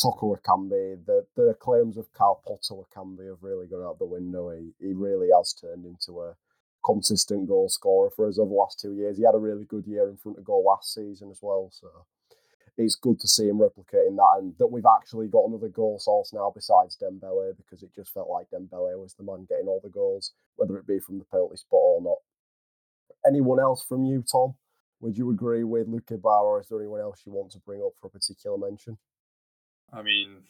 Toko 0.00 0.36
Ekambi, 0.36 1.06
the 1.06 1.26
the 1.36 1.54
claims 1.58 1.96
of 1.96 2.12
Karl 2.12 2.42
Toko 2.46 2.86
Ekambi 2.94 3.28
have 3.28 3.42
really 3.42 3.66
gone 3.66 3.82
out 3.82 3.98
the 3.98 4.04
window. 4.04 4.50
He 4.50 4.72
he 4.78 4.92
really 4.92 5.28
has 5.34 5.54
turned 5.54 5.86
into 5.86 6.20
a 6.20 6.34
consistent 6.84 7.48
goal 7.48 7.68
scorer 7.68 8.10
for 8.10 8.28
us 8.28 8.38
over 8.38 8.48
the 8.48 8.54
last 8.54 8.80
two 8.80 8.94
years. 8.94 9.16
He 9.16 9.24
had 9.24 9.34
a 9.34 9.38
really 9.38 9.64
good 9.64 9.86
year 9.86 10.08
in 10.08 10.16
front 10.16 10.38
of 10.38 10.44
goal 10.44 10.64
last 10.64 10.94
season 10.94 11.30
as 11.30 11.38
well. 11.42 11.70
So 11.72 11.88
it's 12.76 12.94
good 12.94 13.20
to 13.20 13.28
see 13.28 13.48
him 13.48 13.58
replicating 13.58 14.16
that 14.16 14.38
and 14.38 14.54
that 14.58 14.68
we've 14.68 14.86
actually 14.86 15.28
got 15.28 15.46
another 15.46 15.68
goal 15.68 15.98
source 15.98 16.32
now 16.32 16.50
besides 16.54 16.96
Dembele 16.96 17.56
because 17.56 17.82
it 17.82 17.94
just 17.94 18.12
felt 18.12 18.30
like 18.30 18.50
Dembele 18.50 18.98
was 18.98 19.14
the 19.14 19.24
man 19.24 19.46
getting 19.48 19.66
all 19.66 19.80
the 19.82 19.90
goals, 19.90 20.32
whether 20.56 20.76
it 20.78 20.86
be 20.86 20.98
from 20.98 21.18
the 21.18 21.24
penalty 21.24 21.56
spot 21.56 21.80
or 21.80 22.02
not. 22.02 22.18
Anyone 23.26 23.60
else 23.60 23.84
from 23.86 24.04
you, 24.04 24.24
Tom? 24.30 24.54
Would 25.00 25.16
you 25.16 25.30
agree 25.30 25.64
with 25.64 25.88
Lukeba, 25.88 26.42
or 26.42 26.60
is 26.60 26.68
there 26.68 26.78
anyone 26.78 27.00
else 27.00 27.22
you 27.24 27.32
want 27.32 27.50
to 27.52 27.58
bring 27.58 27.82
up 27.82 27.92
for 28.00 28.08
a 28.08 28.10
particular 28.10 28.58
mention? 28.58 28.98
I 29.92 30.02
mean, 30.02 30.42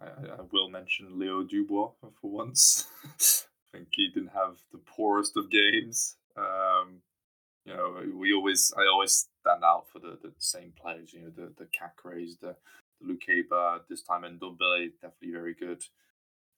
I, 0.00 0.06
I 0.06 0.40
will 0.50 0.68
mention 0.68 1.18
Leo 1.18 1.42
Dubois 1.42 1.90
for 2.00 2.30
once. 2.30 2.86
Think 3.72 3.88
he 3.92 4.08
didn't 4.08 4.32
have 4.34 4.56
the 4.72 4.78
poorest 4.78 5.36
of 5.36 5.50
games. 5.50 6.16
Um, 6.36 7.02
you 7.64 7.74
know, 7.74 8.02
we 8.14 8.32
always, 8.32 8.72
I 8.76 8.86
always 8.90 9.28
stand 9.40 9.62
out 9.62 9.86
for 9.92 9.98
the, 9.98 10.18
the 10.22 10.32
same 10.38 10.72
players. 10.80 11.12
You 11.12 11.22
know, 11.22 11.30
the 11.30 11.52
the 11.56 11.66
Caquerets, 11.66 12.38
the, 12.40 12.56
the 13.00 13.12
Lukeba, 13.12 13.80
this 13.88 14.02
time 14.02 14.24
and 14.24 14.40
Ndombele, 14.40 14.90
definitely 15.00 15.32
very 15.32 15.54
good. 15.54 15.84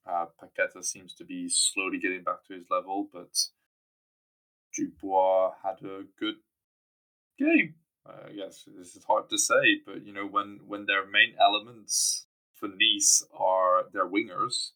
Uh, 0.07 0.27
Paqueta 0.41 0.85
seems 0.85 1.15
to 1.15 1.25
be 1.25 1.49
slowly 1.49 1.99
getting 1.99 2.23
back 2.23 2.45
to 2.47 2.55
his 2.55 2.65
level, 2.71 3.09
but 3.13 3.37
Dubois 4.75 5.53
had 5.63 5.83
a 5.85 6.05
good 6.19 6.37
game. 7.39 7.75
Uh, 8.05 8.29
I 8.29 8.33
guess 8.33 8.65
this 8.77 8.97
is 8.97 9.05
hard 9.05 9.29
to 9.31 9.39
say, 9.39 9.81
but 9.87 10.05
you 10.05 10.13
know 10.13 10.27
when 10.27 10.61
when 10.67 10.87
their 10.87 11.07
main 11.07 11.35
elements 11.41 12.27
for 12.53 12.69
Nice 12.69 13.25
are 13.33 13.85
their 13.93 14.09
wingers, 14.09 14.71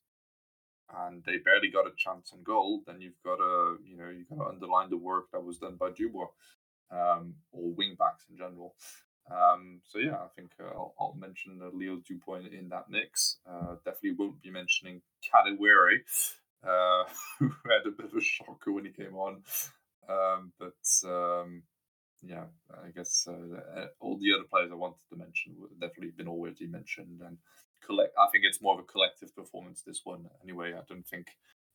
and 0.94 1.22
they 1.24 1.38
barely 1.38 1.68
got 1.68 1.86
a 1.86 1.92
chance 1.96 2.30
on 2.32 2.42
goal, 2.42 2.82
then 2.86 3.00
you've 3.00 3.20
got 3.24 3.36
to 3.36 3.78
you 3.84 3.96
know 3.96 4.10
you've 4.10 4.28
got 4.28 4.44
to 4.44 4.50
underline 4.50 4.90
the 4.90 4.96
work 4.96 5.26
that 5.32 5.44
was 5.44 5.58
done 5.58 5.76
by 5.76 5.90
Dubois, 5.90 6.28
um, 6.90 7.34
or 7.52 7.72
wing 7.72 7.96
backs 7.98 8.24
in 8.30 8.36
general. 8.36 8.74
Um, 9.30 9.80
so 9.84 9.98
yeah, 9.98 10.14
I 10.14 10.28
think 10.36 10.52
uh, 10.60 10.68
I'll, 10.68 10.94
I'll, 11.00 11.16
mention 11.18 11.58
uh, 11.60 11.70
Leo 11.72 11.96
Dubois 11.96 12.40
in, 12.40 12.46
in 12.46 12.68
that 12.68 12.88
mix. 12.88 13.38
Uh, 13.48 13.74
definitely 13.84 14.12
won't 14.12 14.40
be 14.40 14.50
mentioning 14.50 15.02
Kadewere, 15.24 15.98
uh, 16.64 17.04
who 17.38 17.46
had 17.68 17.86
a 17.86 17.90
bit 17.90 18.06
of 18.06 18.16
a 18.16 18.20
shocker 18.20 18.70
when 18.70 18.84
he 18.84 18.92
came 18.92 19.16
on. 19.16 19.42
Um, 20.08 20.52
but 20.60 21.10
um, 21.10 21.64
yeah, 22.22 22.44
I 22.70 22.90
guess 22.90 23.26
uh, 23.28 23.86
all 24.00 24.16
the 24.18 24.32
other 24.32 24.46
players 24.48 24.70
I 24.70 24.76
wanted 24.76 25.02
to 25.10 25.16
mention 25.16 25.56
would 25.58 25.80
definitely 25.80 26.12
been 26.16 26.28
already 26.28 26.66
mentioned. 26.66 27.20
And 27.26 27.38
collect, 27.86 28.14
I 28.18 28.26
think 28.30 28.44
it's 28.44 28.62
more 28.62 28.74
of 28.74 28.80
a 28.80 28.84
collective 28.84 29.34
performance. 29.34 29.82
This 29.86 30.00
one, 30.04 30.26
anyway. 30.42 30.72
I 30.74 30.82
don't 30.88 31.06
think 31.06 31.28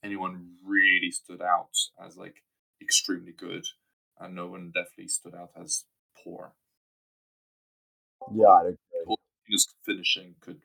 anyone 0.04 0.56
really 0.64 1.12
stood 1.12 1.42
out 1.42 1.76
as 2.04 2.18
like 2.18 2.44
extremely 2.82 3.32
good, 3.32 3.66
and 4.20 4.36
no 4.36 4.48
one 4.48 4.72
definitely 4.74 5.08
stood 5.08 5.36
out 5.36 5.52
as 5.60 5.86
poor. 6.24 6.54
Yeah, 8.34 8.48
I 8.48 8.62
agree. 8.62 9.16
Just 9.50 9.74
finishing 9.86 10.36
could, 10.40 10.62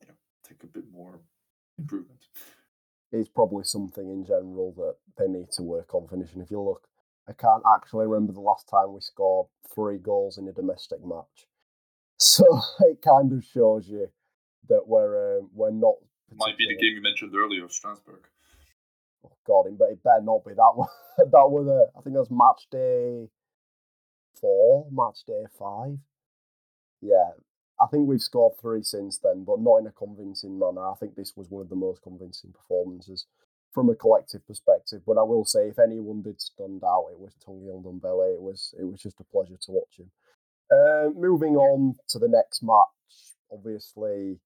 you 0.00 0.08
know, 0.08 0.14
take 0.48 0.62
a 0.62 0.66
bit 0.66 0.90
more 0.90 1.20
improvement 1.78 2.24
is 3.12 3.28
probably 3.28 3.64
something 3.64 4.10
in 4.10 4.24
general 4.24 4.72
that 4.76 4.96
they 5.16 5.30
need 5.30 5.50
to 5.52 5.62
work 5.62 5.94
on 5.94 6.06
finishing. 6.08 6.40
If 6.42 6.50
you 6.50 6.60
look, 6.60 6.88
I 7.28 7.32
can't 7.32 7.62
actually 7.74 8.06
remember 8.06 8.32
the 8.32 8.40
last 8.40 8.68
time 8.68 8.92
we 8.92 9.00
scored 9.00 9.48
three 9.74 9.98
goals 9.98 10.38
in 10.38 10.48
a 10.48 10.52
domestic 10.52 11.04
match. 11.04 11.46
So 12.20 12.44
it 12.80 13.00
kind 13.00 13.32
of 13.32 13.44
shows 13.44 13.88
you 13.88 14.08
that 14.68 14.86
we're 14.86 15.38
um, 15.38 15.50
we're 15.54 15.70
not. 15.70 15.94
Might 16.34 16.58
be 16.58 16.68
the 16.68 16.76
game 16.76 16.94
you 16.94 17.02
mentioned 17.02 17.34
earlier 17.34 17.64
of 17.64 17.72
Strasbourg. 17.72 18.20
Oh 19.24 19.32
God, 19.46 19.66
but 19.78 19.90
it 19.90 20.02
better 20.02 20.22
not 20.22 20.44
be 20.44 20.54
that 20.54 20.72
one. 20.74 20.88
that 21.18 21.50
was 21.50 21.66
a, 21.66 21.98
I 21.98 22.02
think 22.02 22.14
that 22.14 22.20
was 22.20 22.30
match 22.30 22.66
day 22.70 23.28
four, 24.40 24.86
match 24.90 25.24
day 25.26 25.44
five. 25.58 25.98
Yeah, 27.00 27.30
I 27.80 27.86
think 27.86 28.08
we've 28.08 28.20
scored 28.20 28.54
three 28.60 28.82
since 28.82 29.18
then, 29.18 29.44
but 29.44 29.60
not 29.60 29.78
in 29.78 29.86
a 29.86 29.92
convincing 29.92 30.58
manner. 30.58 30.86
I 30.86 30.94
think 30.94 31.14
this 31.14 31.36
was 31.36 31.48
one 31.48 31.62
of 31.62 31.68
the 31.68 31.76
most 31.76 32.02
convincing 32.02 32.52
performances 32.52 33.26
from 33.72 33.88
a 33.88 33.94
collective 33.94 34.46
perspective. 34.46 35.02
But 35.06 35.18
I 35.18 35.22
will 35.22 35.44
say, 35.44 35.68
if 35.68 35.78
anyone 35.78 36.22
did 36.22 36.40
stand 36.40 36.82
out, 36.84 37.06
it 37.12 37.18
was 37.18 37.34
Tanguy 37.46 37.70
Ndombele. 37.82 38.34
It 38.34 38.42
was 38.42 38.74
it 38.78 38.84
was 38.84 39.00
just 39.00 39.20
a 39.20 39.24
pleasure 39.24 39.56
to 39.60 39.70
watch 39.70 39.98
him. 39.98 40.10
Uh, 40.70 41.10
moving 41.16 41.56
on 41.56 41.94
to 42.08 42.18
the 42.18 42.28
next 42.28 42.62
match, 42.62 43.34
obviously, 43.52 44.38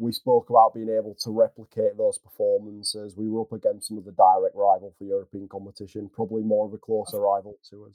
we 0.00 0.12
spoke 0.12 0.48
about 0.48 0.74
being 0.74 0.88
able 0.88 1.14
to 1.14 1.30
replicate 1.30 1.98
those 1.98 2.16
performances. 2.16 3.16
We 3.16 3.28
were 3.28 3.42
up 3.42 3.52
against 3.52 3.90
another 3.90 4.12
direct 4.12 4.56
rival 4.56 4.94
for 4.96 5.04
European 5.04 5.46
competition, 5.46 6.10
probably 6.12 6.42
more 6.42 6.66
of 6.66 6.72
a 6.72 6.78
closer 6.78 7.20
rival 7.20 7.58
to 7.68 7.84
us. 7.84 7.92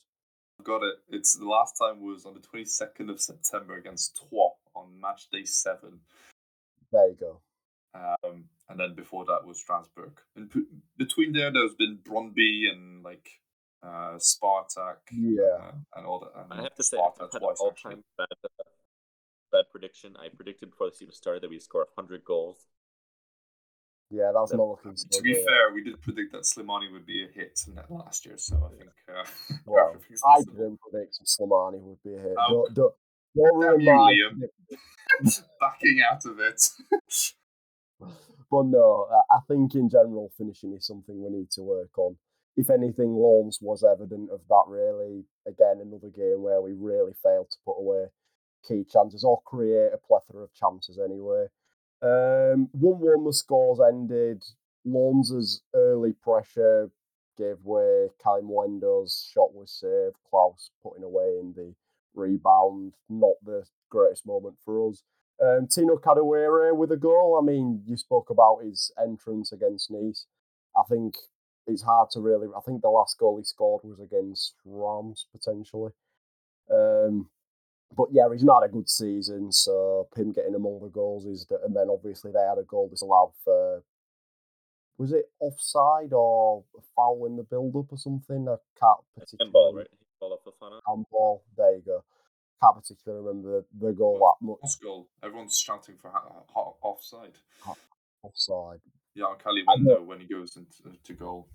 Got 0.63 0.83
it. 0.83 0.95
It's 1.09 1.35
the 1.35 1.47
last 1.47 1.75
time 1.81 2.01
was 2.01 2.25
on 2.25 2.35
the 2.35 2.39
22nd 2.39 3.09
of 3.09 3.19
September 3.19 3.75
against 3.75 4.17
Troyes 4.17 4.53
on 4.75 5.01
match 5.01 5.27
day 5.31 5.45
seven. 5.45 6.01
There 6.91 7.07
you 7.07 7.17
go. 7.19 7.39
Um, 7.95 8.45
and 8.69 8.79
then 8.79 8.93
before 8.93 9.25
that 9.25 9.45
was 9.45 9.59
Strasbourg. 9.59 10.21
And 10.35 10.51
p- 10.51 10.67
between 10.97 11.33
there, 11.33 11.51
there's 11.51 11.73
been 11.73 11.97
Brøndby 12.03 12.71
and 12.71 13.03
like 13.03 13.27
uh, 13.81 14.17
Spartak. 14.19 14.97
Yeah. 15.11 15.43
Uh, 15.59 15.71
and 15.95 16.05
all 16.05 16.19
that. 16.19 16.43
And 16.43 16.53
I 16.53 16.63
have 16.63 16.75
to 16.75 16.83
say, 16.83 16.97
I've 16.97 17.19
had 17.19 17.39
twice, 17.39 17.59
an 17.59 17.65
all-time 17.65 18.03
bad, 18.15 18.27
uh, 18.43 18.63
bad 19.55 19.71
prediction. 19.71 20.15
I 20.19 20.27
predicted 20.35 20.71
before 20.71 20.89
the 20.89 20.95
season 20.95 21.13
started 21.13 21.43
that 21.43 21.49
we'd 21.49 21.61
score 21.61 21.87
100 21.95 22.23
goals. 22.23 22.67
Yeah, 24.11 24.31
that 24.33 24.39
that's 24.39 24.53
not 24.53 24.67
looking. 24.67 24.95
So 24.95 25.07
to 25.11 25.21
be 25.23 25.33
good. 25.33 25.45
fair, 25.45 25.73
we 25.73 25.83
did 25.83 25.99
predict 26.01 26.31
that 26.33 26.43
Slimani 26.43 26.91
would 26.91 27.05
be 27.05 27.25
a 27.25 27.27
hit 27.27 27.59
last 27.89 28.25
year, 28.25 28.37
so 28.37 28.55
I 28.55 28.77
think. 28.77 28.89
Uh, 29.09 29.55
well, 29.65 29.95
I 30.29 30.41
didn't 30.41 30.79
predict 30.79 31.19
Slimani 31.25 31.81
would 31.81 32.03
be 32.03 32.13
a 32.13 32.19
hit. 32.19 32.37
Um, 32.37 32.51
don't, 32.51 32.73
don't, 32.75 32.93
don't 33.35 33.57
ruin 33.57 33.81
you, 33.81 33.91
Liam. 33.91 35.33
Backing 35.59 36.01
out 36.09 36.23
of 36.25 36.39
it. 36.39 36.61
but 38.51 38.65
no, 38.65 39.07
I 39.31 39.39
think 39.47 39.73
in 39.73 39.89
general, 39.89 40.31
finishing 40.37 40.73
is 40.73 40.85
something 40.85 41.21
we 41.21 41.35
need 41.35 41.49
to 41.51 41.63
work 41.63 41.97
on. 41.97 42.17
If 42.55 42.69
anything, 42.69 43.15
Lens 43.15 43.57
was 43.59 43.83
evident 43.83 44.29
of 44.31 44.41
that. 44.47 44.63
Really, 44.67 45.25
again, 45.47 45.81
another 45.81 46.09
game 46.15 46.43
where 46.43 46.61
we 46.61 46.73
really 46.73 47.13
failed 47.23 47.49
to 47.51 47.57
put 47.65 47.79
away 47.79 48.05
key 48.67 48.85
chances 48.89 49.23
or 49.23 49.41
create 49.45 49.91
a 49.93 49.97
plethora 49.97 50.43
of 50.43 50.53
chances 50.53 50.97
anyway. 50.97 51.47
Um, 52.01 52.69
1 52.73 52.99
1, 52.99 53.23
the 53.23 53.33
scores 53.33 53.79
ended. 53.79 54.43
Lens' 54.85 55.61
early 55.73 56.13
pressure 56.13 56.91
gave 57.37 57.57
way. 57.63 58.09
Kalimuendo's 58.23 59.27
shot 59.31 59.53
was 59.53 59.71
saved. 59.71 60.15
Clauss 60.29 60.69
putting 60.83 61.03
away 61.03 61.37
in 61.39 61.53
the 61.55 61.73
rebound, 62.13 62.93
not 63.09 63.33
the 63.43 63.65
greatest 63.89 64.25
moment 64.25 64.55
for 64.63 64.89
us. 64.89 65.03
Um, 65.41 65.67
Tino 65.67 65.97
Kadewere 65.97 66.75
with 66.75 66.91
a 66.91 66.97
goal. 66.97 67.37
I 67.41 67.45
mean, 67.45 67.83
you 67.85 67.97
spoke 67.97 68.29
about 68.29 68.59
his 68.63 68.91
entrance 69.01 69.51
against 69.51 69.91
Nice. 69.91 70.27
I 70.77 70.83
think 70.89 71.15
it's 71.67 71.83
hard 71.83 72.09
to 72.11 72.21
really. 72.21 72.47
I 72.55 72.61
think 72.61 72.81
the 72.81 72.89
last 72.89 73.17
goal 73.17 73.37
he 73.37 73.43
scored 73.43 73.83
was 73.83 73.99
against 73.99 74.55
Reims 74.63 75.27
potentially. 75.31 75.91
Um, 76.71 77.29
but 77.95 78.07
yeah, 78.11 78.27
he's 78.31 78.43
not 78.43 78.63
a 78.63 78.69
good 78.69 78.89
season, 78.89 79.51
so 79.51 80.07
him 80.15 80.31
getting 80.31 80.55
among 80.55 80.79
the 80.81 80.89
goals 80.89 81.25
is. 81.25 81.45
The, 81.45 81.59
and 81.63 81.75
then 81.75 81.87
obviously 81.89 82.31
they 82.31 82.39
had 82.39 82.57
a 82.57 82.63
goal 82.63 82.89
disallowed 82.89 83.31
for. 83.43 83.83
Was 84.97 85.11
it 85.11 85.25
offside 85.39 86.13
or 86.13 86.63
foul 86.95 87.25
in 87.25 87.35
the 87.35 87.43
build 87.43 87.75
up 87.75 87.91
or 87.91 87.97
something? 87.97 88.47
I 88.47 88.55
can't 88.79 88.99
particularly. 89.13 89.51
Handball, 89.51 89.73
right? 89.75 89.87
Handball 90.21 90.33
of 90.33 90.53
Fofana. 90.53 90.79
Handball. 90.87 91.43
There 91.57 91.75
you 91.75 91.83
go. 91.85 92.03
Can't 92.61 92.75
particularly 92.77 93.25
remember 93.25 93.65
the, 93.79 93.87
the 93.87 93.93
goal 93.93 94.17
that 94.19 94.45
much. 94.45 94.59
Last 94.63 94.81
goal. 94.81 95.09
Everyone's 95.21 95.57
shouting 95.57 95.95
for 96.01 96.09
ha- 96.09 96.43
ha- 96.53 96.73
offside. 96.81 97.33
Offside. 98.23 98.79
Yeah, 99.13 99.25
on 99.25 99.37
Kalimuendo 99.37 100.05
when 100.05 100.21
he 100.21 100.27
goes 100.27 100.55
into 100.55 100.97
to 101.03 101.13
goal. 101.13 101.47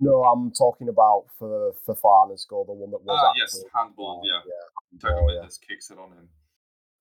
No, 0.00 0.24
I'm 0.24 0.50
talking 0.50 0.88
about 0.88 1.26
for 1.38 1.72
for 1.84 1.94
Fofana's 1.94 2.46
goal, 2.48 2.64
the 2.64 2.72
one 2.72 2.90
that 2.90 3.02
was. 3.04 3.18
Ah, 3.22 3.32
yes, 3.36 3.54
actually- 3.54 3.70
handball. 3.74 4.22
Yeah, 4.24 4.40
yeah. 4.46 4.98
Thiago 4.98 5.08
handball, 5.10 5.30
yeah. 5.32 5.40
Mendes 5.40 5.58
kicks 5.58 5.90
it 5.90 5.98
on 5.98 6.12
him. 6.12 6.28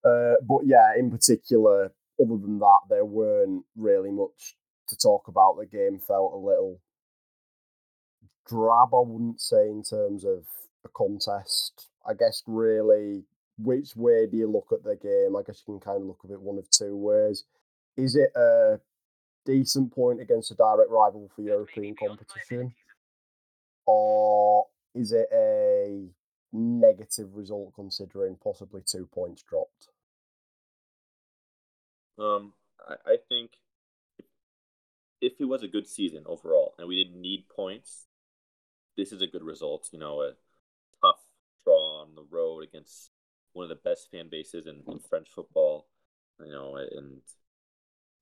Uh, 0.03 0.35
but 0.47 0.65
yeah, 0.65 0.93
in 0.97 1.09
particular, 1.09 1.93
other 2.21 2.37
than 2.37 2.59
that, 2.59 2.79
there 2.89 3.05
weren't 3.05 3.65
really 3.75 4.11
much 4.11 4.55
to 4.87 4.97
talk 4.97 5.27
about. 5.27 5.57
The 5.57 5.65
game 5.65 5.99
felt 5.99 6.33
a 6.33 6.37
little 6.37 6.79
drab, 8.47 8.93
I 8.93 9.01
wouldn't 9.05 9.39
say, 9.41 9.67
in 9.69 9.83
terms 9.83 10.25
of 10.25 10.45
a 10.83 10.89
contest. 10.89 11.87
I 12.05 12.13
guess 12.13 12.43
really, 12.47 13.23
which 13.57 13.95
way 13.95 14.25
do 14.25 14.37
you 14.37 14.49
look 14.49 14.67
at 14.71 14.83
the 14.83 14.95
game? 14.95 15.35
I 15.35 15.43
guess 15.45 15.63
you 15.67 15.73
can 15.73 15.79
kind 15.79 16.01
of 16.01 16.07
look 16.07 16.19
at 16.25 16.31
it 16.31 16.41
one 16.41 16.57
of 16.57 16.69
two 16.69 16.95
ways. 16.95 17.43
Is 17.97 18.15
it 18.15 18.31
a 18.35 18.79
decent 19.45 19.93
point 19.93 20.21
against 20.21 20.51
a 20.51 20.55
direct 20.55 20.89
rival 20.89 21.29
for 21.35 21.41
European 21.41 21.95
competition? 21.95 22.73
Or 23.91 24.67
is 24.93 25.11
it 25.11 25.27
a 25.33 26.09
negative 26.53 27.35
result 27.35 27.73
considering 27.73 28.35
possibly 28.35 28.83
two 28.85 29.07
points 29.07 29.41
dropped? 29.41 29.87
Um, 32.19 32.53
I, 32.87 33.13
I 33.13 33.17
think 33.27 33.53
if, 35.21 35.33
it 35.39 35.45
was 35.45 35.63
a 35.63 35.67
good 35.67 35.87
season 35.87 36.21
overall 36.27 36.75
and 36.77 36.87
we 36.87 37.03
didn't 37.03 37.19
need 37.19 37.49
points, 37.49 38.05
this 38.95 39.11
is 39.11 39.23
a 39.23 39.27
good 39.27 39.41
result. 39.41 39.89
You 39.91 39.97
know, 39.97 40.21
a 40.21 40.33
tough 41.01 41.21
draw 41.63 42.03
on 42.03 42.13
the 42.13 42.27
road 42.29 42.63
against 42.63 43.09
one 43.53 43.63
of 43.63 43.69
the 43.69 43.89
best 43.89 44.11
fan 44.11 44.27
bases 44.29 44.67
in, 44.67 44.83
in 44.87 44.99
French 44.99 45.29
football. 45.33 45.87
You 46.45 46.51
know, 46.51 46.75
and 46.75 47.21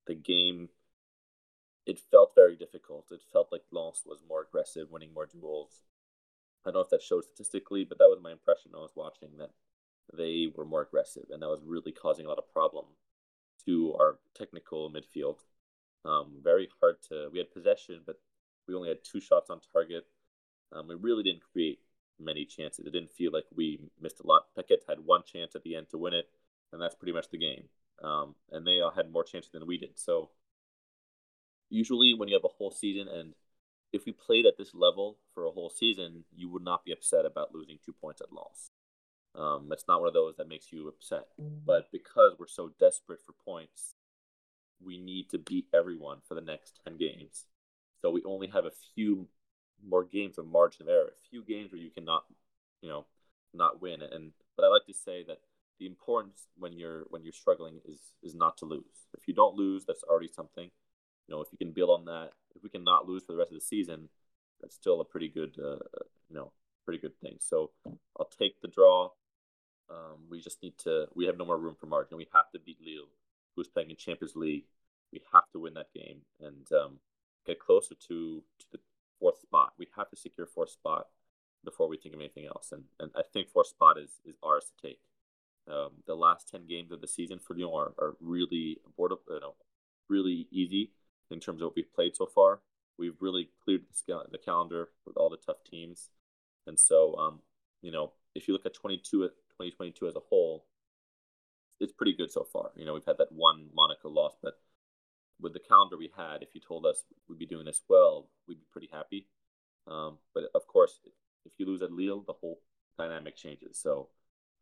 the 0.06 0.16
game, 0.16 0.70
it 1.88 2.00
felt 2.12 2.36
very 2.36 2.56
difficult. 2.56 3.08
It 3.12 3.22
felt 3.32 3.50
like 3.52 3.64
Lens 3.72 4.04
was 4.06 4.24
more 4.28 4.42
aggressive, 4.42 4.92
winning 4.92 5.14
more 5.14 5.26
duels. 5.26 5.84
I 6.66 6.70
don't 6.70 6.76
know 6.76 6.82
if 6.82 6.90
that 6.90 7.02
showed 7.02 7.24
statistically, 7.24 7.86
but 7.86 7.98
that 7.98 8.10
was 8.10 8.20
my 8.22 8.32
impression. 8.32 8.72
I 8.76 8.80
was 8.80 8.96
watching 8.96 9.38
that 9.38 9.52
they 10.14 10.48
were 10.56 10.66
more 10.66 10.82
aggressive, 10.82 11.26
and 11.30 11.42
that 11.42 11.48
was 11.48 11.62
really 11.66 11.92
causing 11.92 12.26
a 12.26 12.30
lot 12.30 12.38
of 12.38 12.52
problem 12.52 12.86
to 13.66 13.96
our 14.00 14.20
technical 14.36 14.92
midfield. 14.92 15.40
Um, 16.06 16.40
very 16.44 16.70
hard 16.82 16.96
to. 17.10 17.30
We 17.32 17.40
had 17.40 17.52
possession, 17.52 18.02
but 18.06 18.20
we 18.68 18.76
only 18.76 18.90
had 18.90 19.04
two 19.04 19.20
shots 19.20 19.50
on 19.50 19.60
target. 19.74 20.06
Um, 20.72 20.88
we 20.88 20.96
really 20.96 21.24
didn't 21.24 21.44
create 21.52 21.80
many 22.20 22.46
chances. 22.46 22.86
It 22.86 22.92
didn't 22.92 23.12
feel 23.12 23.32
like 23.32 23.46
we 23.56 23.80
missed 24.02 24.20
a 24.20 24.28
lot. 24.28 24.48
Paquet 24.56 24.80
had 24.88 25.06
one 25.06 25.24
chance 25.24 25.56
at 25.56 25.64
the 25.64 25.76
end 25.76 25.90
to 25.92 25.98
win 25.98 26.14
it, 26.14 26.30
and 26.72 26.82
that's 26.82 26.96
pretty 26.96 27.14
much 27.14 27.30
the 27.30 27.38
game. 27.38 27.66
Um, 28.04 28.36
and 28.52 28.66
they 28.66 28.82
all 28.82 28.92
had 28.92 29.12
more 29.12 29.24
chances 29.24 29.52
than 29.52 29.68
we 29.68 29.78
did. 29.78 29.98
So 29.98 30.30
usually, 31.70 32.14
when 32.14 32.30
you 32.30 32.36
have 32.36 32.46
a 32.46 32.58
whole 32.58 32.72
season, 32.72 33.08
and 33.08 33.34
if 33.94 34.06
we 34.06 34.12
played 34.12 34.46
at 34.46 34.58
this 34.58 34.74
level 34.74 35.18
for 35.34 35.46
a 35.46 35.52
whole 35.52 35.70
season, 35.70 36.26
you 36.36 36.50
would 36.50 36.64
not 36.64 36.86
be 36.86 36.92
upset 36.92 37.26
about 37.26 37.54
losing 37.54 37.80
two 37.86 37.94
points 37.94 38.22
at 38.22 38.32
loss. 38.32 38.70
Um, 39.36 39.70
it's 39.72 39.88
not 39.88 40.00
one 40.00 40.08
of 40.08 40.14
those 40.14 40.36
that 40.38 40.50
makes 40.50 40.72
you 40.72 40.88
upset. 40.88 41.28
But 41.66 41.92
because 41.92 42.36
we're 42.40 42.48
so 42.48 42.72
desperate 42.80 43.20
for 43.26 43.34
points, 43.46 43.94
we 44.84 44.98
need 44.98 45.30
to 45.30 45.38
beat 45.38 45.68
everyone 45.74 46.20
for 46.28 46.36
the 46.36 46.42
next 46.42 46.80
10 46.86 46.98
games. 46.98 47.46
So 48.02 48.12
we 48.12 48.24
only 48.26 48.48
have 48.48 48.66
a 48.66 48.72
few 48.96 49.28
more 49.88 50.04
games 50.04 50.38
of 50.38 50.48
margin 50.48 50.84
of 50.84 50.90
error, 50.90 51.08
a 51.10 51.30
few 51.30 51.44
games 51.44 51.72
where 51.72 51.82
you 51.82 51.90
cannot, 51.90 52.24
you 52.82 52.90
know, 52.90 53.06
not 53.54 53.82
win. 53.82 54.02
And 54.02 54.32
but 54.56 54.66
I 54.66 54.70
like 54.70 54.86
to 54.88 54.94
say 54.94 55.24
that 55.28 55.40
the 55.80 55.86
importance 55.86 56.48
when 56.58 56.74
you're 56.74 57.06
when 57.10 57.24
you're 57.24 57.34
struggling 57.34 57.80
is 57.86 58.00
is 58.24 58.36
not 58.36 58.58
to 58.58 58.66
lose. 58.66 59.08
If 59.18 59.28
you 59.28 59.34
don't 59.34 59.56
lose, 59.56 59.86
that's 59.86 60.04
already 60.04 60.28
something. 60.28 60.70
You 61.28 61.36
know, 61.36 61.42
if 61.42 61.50
you 61.52 61.58
can 61.58 61.72
build 61.72 61.90
on 61.90 62.06
that, 62.06 62.32
if 62.56 62.64
we 62.64 62.70
can 62.70 62.84
not 62.84 63.08
lose 63.08 63.24
for 63.24 63.34
the 63.34 63.38
rest 63.38 63.52
of 63.52 63.58
the 63.58 63.66
season, 63.66 64.10
that's 64.62 64.76
still 64.76 65.02
a 65.02 65.06
pretty 65.06 65.28
good, 65.28 65.56
uh, 65.60 65.80
you 66.30 66.36
know, 66.36 66.52
pretty 66.86 67.00
good 67.00 67.20
thing. 67.20 67.38
So 67.40 67.72
I'll 68.18 68.32
take 68.40 68.62
the 68.62 68.68
draw. 68.68 69.10
Um, 69.90 70.28
we 70.30 70.42
just 70.42 70.62
need 70.64 70.78
to. 70.80 71.08
We 71.16 71.26
have 71.26 71.38
no 71.38 71.46
more 71.46 71.58
room 71.58 71.76
for 71.80 71.86
margin. 71.86 72.18
We 72.18 72.28
have 72.34 72.50
to 72.52 72.60
beat 72.60 72.80
Lille, 72.82 73.10
who's 73.56 73.68
playing 73.68 73.90
in 73.90 73.96
Champions 73.98 74.36
League. 74.36 74.66
We 75.12 75.22
have 75.34 75.50
to 75.54 75.60
win 75.60 75.74
that 75.76 75.94
game 75.94 76.22
and 76.42 76.68
um, 76.72 77.00
get 77.46 77.60
closer 77.60 77.96
to 78.08 78.44
to 78.60 78.66
the 78.72 78.80
fourth 79.20 79.40
spot. 79.40 79.74
We 79.78 79.88
have 79.96 80.10
to 80.10 80.16
secure 80.16 80.46
fourth 80.46 80.72
spot 80.72 81.08
before 81.64 81.88
we 81.88 81.98
think 81.98 82.16
of 82.16 82.22
anything 82.22 82.46
else. 82.46 82.72
And 82.72 82.86
and 83.00 83.12
I 83.16 83.22
think 83.34 83.50
fourth 83.50 83.68
spot 83.68 83.98
is 83.98 84.22
is 84.26 84.36
ours 84.44 84.66
to 84.66 84.88
take. 84.88 85.00
Um, 85.70 86.04
the 86.06 86.16
last 86.16 86.48
ten 86.50 86.66
games 86.66 86.92
of 86.92 87.02
the 87.02 87.08
season 87.08 87.40
for 87.40 87.54
Lyon 87.54 87.72
are, 87.74 87.94
are 88.06 88.16
really 88.22 88.80
board, 88.96 89.12
you 89.30 89.40
know, 89.40 89.56
really 90.10 90.48
easy 90.52 90.92
in 91.32 91.40
terms 91.40 91.62
of 91.62 91.68
what 91.68 91.76
we've 91.76 91.94
played 91.94 92.16
so 92.16 92.26
far. 92.26 92.62
We've 92.98 93.22
really 93.22 93.50
cleared 93.64 93.84
the, 94.08 94.38
calendar 94.38 94.90
with 95.06 95.18
all 95.18 95.30
the 95.30 95.38
tough 95.38 95.64
teams, 95.70 96.10
and 96.66 96.80
so 96.80 97.16
um, 97.16 97.40
you 97.82 97.92
know 97.92 98.14
if 98.34 98.48
you 98.48 98.54
look 98.54 98.66
at 98.66 98.74
22 98.74 99.26
at 99.26 99.32
2022 99.60 100.08
as 100.08 100.16
a 100.16 100.20
whole, 100.20 100.66
it's 101.80 101.94
pretty 101.94 102.14
good 102.14 102.32
so 102.32 102.44
far. 102.52 102.72
You 102.76 102.86
know 102.86 102.94
we've 102.94 103.06
had 103.06 103.20
that 103.20 103.32
one 103.32 103.70
Monaco 103.74 104.10
loss, 104.10 104.36
but 104.42 104.54
with 105.40 105.54
the 105.54 105.60
calendar 105.60 105.98
we 105.98 106.12
had, 106.18 106.42
if 106.42 106.56
you 106.56 106.62
told 106.62 106.86
us 106.86 107.04
we'd 107.30 107.38
be 107.38 107.46
doing 107.46 107.66
this 107.66 107.84
well, 107.88 108.30
we'd 108.48 108.60
be 108.60 108.66
pretty 108.72 108.90
happy. 108.92 109.28
Um, 109.86 110.18
but 110.34 110.46
of 110.56 110.68
course, 110.68 111.00
if 111.46 111.52
you 111.58 111.66
lose 111.66 111.82
at 111.82 111.92
Lille, 111.92 112.24
the 112.26 112.34
whole 112.34 112.60
dynamic 112.98 113.36
changes. 113.36 113.78
So 113.80 114.10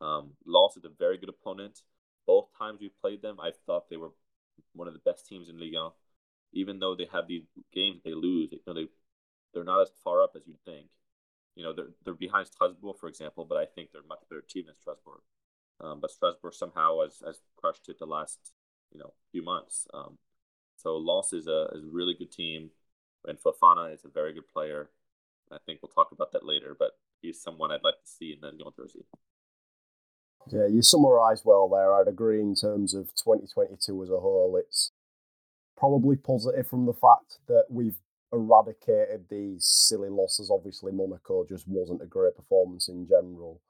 um, 0.00 0.32
Lens 0.44 0.76
is 0.76 0.84
a 0.84 0.90
very 0.98 1.16
good 1.16 1.30
opponent. 1.30 1.80
Both 2.26 2.48
times 2.58 2.80
we 2.80 2.90
played 3.00 3.22
them, 3.22 3.40
I 3.40 3.52
thought 3.64 3.88
they 3.88 3.96
were 3.96 4.12
one 4.74 4.88
of 4.88 4.94
the 4.94 5.00
best 5.10 5.26
teams 5.26 5.48
in 5.48 5.58
Ligue 5.58 5.74
1 5.74 5.90
even 6.52 6.78
though 6.78 6.94
they 6.94 7.08
have 7.12 7.26
these 7.28 7.44
games 7.72 8.00
they 8.04 8.14
lose, 8.14 8.50
you 8.52 8.60
know, 8.66 8.74
they 8.74 8.86
they're 9.54 9.64
not 9.64 9.82
as 9.82 9.90
far 10.04 10.22
up 10.22 10.32
as 10.36 10.42
you'd 10.46 10.62
think. 10.64 10.88
You 11.54 11.64
know, 11.64 11.72
they're 11.72 11.90
they're 12.04 12.14
behind 12.14 12.46
Strasbourg, 12.46 12.96
for 12.98 13.08
example, 13.08 13.44
but 13.48 13.58
I 13.58 13.66
think 13.66 13.90
they're 13.92 14.02
much 14.08 14.20
better 14.28 14.42
team 14.42 14.66
than 14.66 14.74
Strasbourg. 14.74 15.20
Um, 15.80 16.00
but 16.00 16.10
Strasbourg 16.10 16.54
somehow 16.54 17.02
has, 17.02 17.22
has 17.24 17.40
crushed 17.56 17.88
it 17.88 17.98
the 17.98 18.06
last 18.06 18.52
you 18.92 18.98
know 18.98 19.12
few 19.32 19.42
months. 19.42 19.86
Um, 19.94 20.18
so 20.76 20.96
Lens 20.96 21.32
is 21.32 21.46
a 21.46 21.68
is 21.74 21.84
a 21.84 21.90
really 21.90 22.14
good 22.14 22.32
team, 22.32 22.70
and 23.26 23.38
Fofana 23.38 23.92
is 23.92 24.04
a 24.04 24.08
very 24.08 24.32
good 24.32 24.48
player. 24.48 24.90
I 25.50 25.58
think 25.64 25.80
we'll 25.82 25.90
talk 25.90 26.12
about 26.12 26.32
that 26.32 26.44
later, 26.44 26.76
but 26.78 26.92
he's 27.22 27.40
someone 27.40 27.70
I'd 27.70 27.84
like 27.84 28.02
to 28.02 28.10
see 28.10 28.32
in 28.32 28.40
the 28.40 28.48
Lyon 28.48 28.72
jersey. 28.76 29.04
Yeah, 30.50 30.66
you 30.66 30.82
summarised 30.82 31.44
well 31.44 31.68
there. 31.68 31.94
I'd 31.94 32.08
agree 32.08 32.40
in 32.40 32.54
terms 32.54 32.94
of 32.94 33.14
2022 33.14 34.02
as 34.02 34.10
a 34.10 34.20
whole. 34.20 34.56
It's 34.56 34.92
probably 35.76 36.16
positive 36.16 36.66
from 36.66 36.86
the 36.86 36.94
fact 36.94 37.38
that 37.48 37.64
we've 37.70 37.98
eradicated 38.32 39.26
these 39.28 39.64
silly 39.64 40.08
losses. 40.08 40.50
Obviously, 40.50 40.92
Monaco 40.92 41.44
just 41.48 41.66
wasn't 41.68 42.02
a 42.02 42.06
great 42.06 42.36
performance 42.36 42.88
in 42.88 43.06
general. 43.06 43.60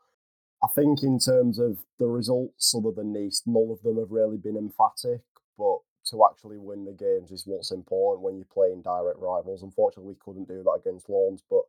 I 0.63 0.69
think 0.69 1.03
in 1.03 1.19
terms 1.19 1.59
of 1.59 1.79
the 1.99 2.07
results, 2.07 2.75
other 2.75 2.91
than 2.91 3.13
Nice, 3.13 3.43
none 3.47 3.71
of 3.71 3.83
them 3.83 3.99
have 3.99 4.11
really 4.11 4.39
been 4.39 4.57
emphatic. 4.57 5.21
But 5.59 5.79
to 6.11 6.25
actually 6.31 6.59
win 6.59 6.85
the 6.85 6.93
games 6.93 7.31
is 7.31 7.47
what's 7.47 7.71
important 7.71 8.23
when 8.23 8.37
you're 8.37 8.47
playing 8.53 8.83
direct 8.83 9.19
rivals. 9.19 9.63
Unfortunately, 9.63 10.13
we 10.13 10.25
couldn't 10.25 10.49
do 10.49 10.63
that 10.63 10.81
against 10.81 11.09
Lens. 11.09 11.43
But 11.49 11.63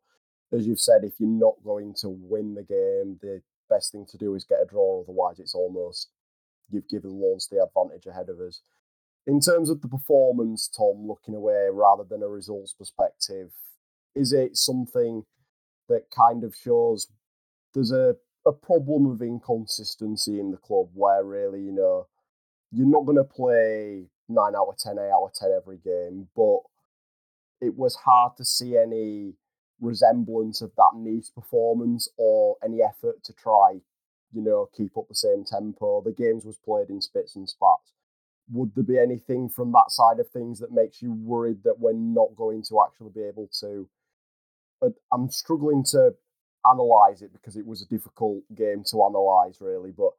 as 0.53 0.65
you've 0.67 0.79
said, 0.79 1.03
if 1.03 1.19
you're 1.19 1.29
not 1.29 1.55
going 1.63 1.93
to 2.01 2.09
win 2.09 2.53
the 2.53 2.63
game, 2.63 3.17
the 3.21 3.41
best 3.69 3.91
thing 3.91 4.05
to 4.09 4.17
do 4.17 4.35
is 4.35 4.45
get 4.45 4.61
a 4.61 4.65
draw. 4.65 5.01
Otherwise, 5.01 5.39
it's 5.39 5.55
almost 5.55 6.09
you've 6.69 6.87
given 6.87 7.19
Lens 7.21 7.47
the 7.49 7.63
advantage 7.63 8.05
ahead 8.05 8.29
of 8.29 8.39
us. 8.39 8.61
In 9.27 9.41
terms 9.41 9.69
of 9.69 9.81
the 9.81 9.89
performance, 9.89 10.69
Tom, 10.69 11.05
looking 11.05 11.35
away 11.35 11.67
rather 11.71 12.03
than 12.03 12.23
a 12.23 12.27
results 12.27 12.73
perspective, 12.73 13.51
is 14.15 14.31
it 14.31 14.55
something 14.55 15.25
that 15.89 16.09
kind 16.09 16.43
of 16.43 16.55
shows 16.55 17.07
there's 17.73 17.91
a, 17.91 18.15
a 18.45 18.53
problem 18.53 19.05
of 19.05 19.21
inconsistency 19.21 20.39
in 20.39 20.51
the 20.51 20.57
club 20.57 20.87
where 20.93 21.23
really, 21.23 21.61
you 21.61 21.73
know, 21.73 22.07
you're 22.71 22.87
not 22.87 23.05
going 23.05 23.17
to 23.17 23.23
play 23.23 24.05
9 24.29 24.55
out 24.55 24.67
of 24.69 24.77
10, 24.77 24.97
8 24.97 25.11
out 25.11 25.25
of 25.25 25.33
10 25.33 25.51
every 25.51 25.77
game, 25.77 26.29
but 26.33 26.59
it 27.59 27.75
was 27.75 27.95
hard 27.95 28.37
to 28.37 28.45
see 28.45 28.77
any 28.77 29.33
resemblance 29.81 30.61
of 30.61 30.71
that 30.77 30.91
Nice 30.95 31.29
performance 31.29 32.09
or 32.17 32.55
any 32.63 32.81
effort 32.81 33.23
to 33.25 33.33
try 33.33 33.81
you 34.33 34.41
know, 34.41 34.69
keep 34.75 34.97
up 34.97 35.07
the 35.07 35.15
same 35.15 35.43
tempo. 35.43 36.01
The 36.01 36.11
games 36.11 36.45
was 36.45 36.57
played 36.57 36.89
in 36.89 37.01
spits 37.01 37.35
and 37.35 37.47
spats. 37.47 37.93
Would 38.51 38.73
there 38.75 38.83
be 38.83 38.97
anything 38.97 39.49
from 39.49 39.71
that 39.73 39.89
side 39.89 40.19
of 40.19 40.29
things 40.29 40.59
that 40.59 40.71
makes 40.71 41.01
you 41.01 41.11
worried 41.11 41.63
that 41.63 41.79
we're 41.79 41.93
not 41.93 42.35
going 42.35 42.63
to 42.63 42.81
actually 42.85 43.11
be 43.13 43.23
able 43.23 43.49
to? 43.59 43.89
Uh, 44.81 44.89
I'm 45.11 45.29
struggling 45.29 45.83
to 45.91 46.15
analyze 46.69 47.21
it 47.21 47.33
because 47.33 47.57
it 47.57 47.65
was 47.65 47.81
a 47.81 47.87
difficult 47.87 48.43
game 48.55 48.83
to 48.91 49.03
analyze, 49.03 49.57
really. 49.59 49.91
But 49.91 50.11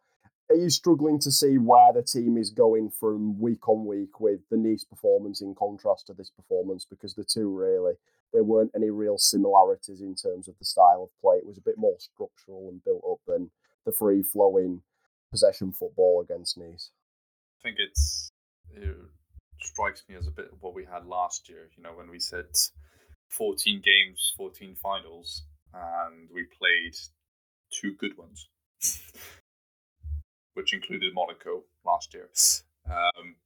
are 0.51 0.57
you 0.57 0.71
struggling 0.71 1.19
to 1.21 1.31
see 1.31 1.59
where 1.59 1.93
the 1.93 2.03
team 2.03 2.37
is 2.39 2.51
going 2.51 2.91
from 2.91 3.39
week 3.39 3.69
on 3.69 3.87
week 3.87 4.21
with 4.21 4.41
the 4.51 4.57
Nice 4.57 4.85
performance 4.85 5.41
in 5.41 5.55
contrast 5.55 6.07
to 6.07 6.15
this 6.15 6.31
performance? 6.31 6.87
Because 6.89 7.15
the 7.15 7.25
two 7.25 7.55
really, 7.55 7.95
there 8.33 8.45
weren't 8.45 8.73
any 8.75 8.91
real 8.91 9.19
similarities 9.19 10.01
in 10.01 10.15
terms 10.15 10.49
of 10.49 10.59
the 10.59 10.65
style 10.65 11.03
of 11.05 11.21
play. 11.21 11.37
It 11.37 11.47
was 11.47 11.59
a 11.59 11.63
bit 11.63 11.77
more 11.77 11.97
structural 11.99 12.69
and 12.69 12.85
built 12.85 13.03
up 13.09 13.21
than 13.27 13.51
the 13.85 13.93
free 13.93 14.23
flowing 14.23 14.83
possession 15.31 15.73
football 15.73 16.21
against 16.23 16.57
Nice. 16.57 16.91
I 17.59 17.63
think 17.63 17.77
it's 17.79 18.31
it 18.71 18.97
strikes 19.61 20.05
me 20.09 20.15
as 20.17 20.27
a 20.27 20.31
bit 20.31 20.51
of 20.53 20.63
what 20.63 20.75
we 20.75 20.85
had 20.85 21.07
last 21.07 21.49
year. 21.49 21.69
You 21.77 21.83
know, 21.83 21.93
when 21.95 22.11
we 22.11 22.21
said 22.21 22.47
14 23.31 23.83
games, 23.85 24.33
14 24.37 24.77
finals, 24.83 25.45
and 25.75 26.29
we 26.33 26.45
played 26.45 26.95
two 27.71 27.95
good 27.95 28.17
ones. 28.17 28.49
which 30.59 30.75
included 30.75 31.15
Monaco 31.15 31.63
last 31.87 32.13
year. 32.13 32.29
Um, 32.91 33.37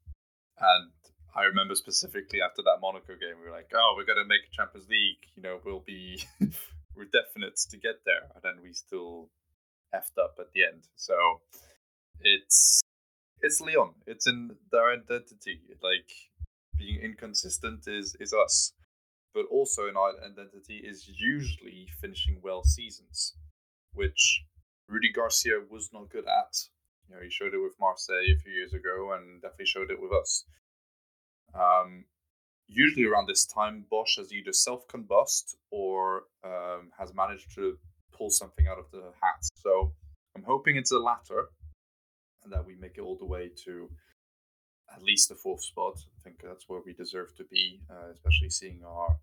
and 0.59 0.91
I 1.37 1.45
remember 1.45 1.75
specifically 1.75 2.41
after 2.41 2.63
that 2.63 2.79
Monaco 2.81 3.13
game, 3.21 3.37
we 3.39 3.51
were 3.51 3.55
like, 3.55 3.71
"Oh, 3.75 3.95
we're 3.97 4.07
gonna 4.07 4.25
make 4.25 4.49
a 4.49 4.57
Champions 4.57 4.89
League. 4.89 5.21
You 5.37 5.43
know, 5.43 5.61
we'll 5.63 5.85
be 5.87 6.25
we're 6.97 7.13
definite 7.13 7.57
to 7.69 7.77
get 7.77 8.05
there." 8.07 8.33
And 8.35 8.43
then 8.43 8.63
we 8.63 8.73
still 8.73 9.29
effed 9.95 10.17
up 10.19 10.37
at 10.41 10.53
the 10.55 10.65
end. 10.65 10.89
So 10.97 11.15
it's 12.21 12.82
it's 13.43 13.61
Lyon. 13.61 13.95
It's 14.07 14.27
in 14.27 14.57
their 14.71 14.93
identity. 14.93 15.61
Like 15.83 16.11
being 16.79 17.01
inconsistent 17.01 17.87
is 17.87 18.17
is 18.21 18.33
us, 18.33 18.73
but 19.35 19.45
also 19.51 19.89
in 19.89 19.97
our 19.97 20.13
identity 20.25 20.79
is 20.85 21.09
usually 21.09 21.89
finishing 22.01 22.41
well 22.43 22.65
seasons, 22.65 23.35
which 23.93 24.45
Rudy 24.89 25.13
Garcia 25.13 25.61
was 25.69 25.91
not 25.93 26.11
good 26.11 26.27
at 26.27 26.55
you 27.09 27.15
know, 27.15 27.23
he 27.23 27.31
showed 27.31 27.55
it 27.55 27.63
with 27.63 27.75
Marseille 27.81 28.33
a 28.33 28.39
few 28.39 28.53
years 28.53 28.73
ago, 28.73 29.13
and 29.13 29.43
definitely 29.43 29.67
showed 29.67 29.91
it 29.91 30.01
with 30.01 30.13
us. 30.13 30.45
Um, 31.55 32.05
usually 32.69 33.05
around 33.05 33.29
this 33.29 33.45
time, 33.45 33.85
Bosz 33.93 34.17
has 34.17 34.33
either 34.33 34.53
self 34.53 34.87
combust 34.89 35.55
or 35.71 36.25
um, 36.45 36.91
has 36.99 37.13
managed 37.15 37.55
to 37.57 37.79
pull 38.17 38.31
something 38.31 38.67
out 38.67 38.79
of 38.79 38.91
the 38.93 39.13
hat. 39.21 39.43
So 39.55 39.93
I'm 40.37 40.45
hoping 40.45 40.77
it's 40.77 40.91
the 40.91 40.99
latter, 40.99 41.51
that 42.51 42.67
we 42.67 42.75
make 42.77 42.99
it 42.99 43.03
all 43.03 43.17
the 43.17 43.25
way 43.27 43.51
to 43.65 43.89
at 44.95 45.03
least 45.03 45.29
the 45.29 45.35
fourth 45.35 45.63
spot. 45.63 45.95
I 45.99 46.21
think 46.23 46.43
that's 46.43 46.69
where 46.69 46.81
we 46.85 46.93
deserve 46.93 47.35
to 47.37 47.45
be, 47.45 47.81
uh, 47.91 48.11
especially 48.13 48.51
seeing 48.51 48.83
our 48.87 49.17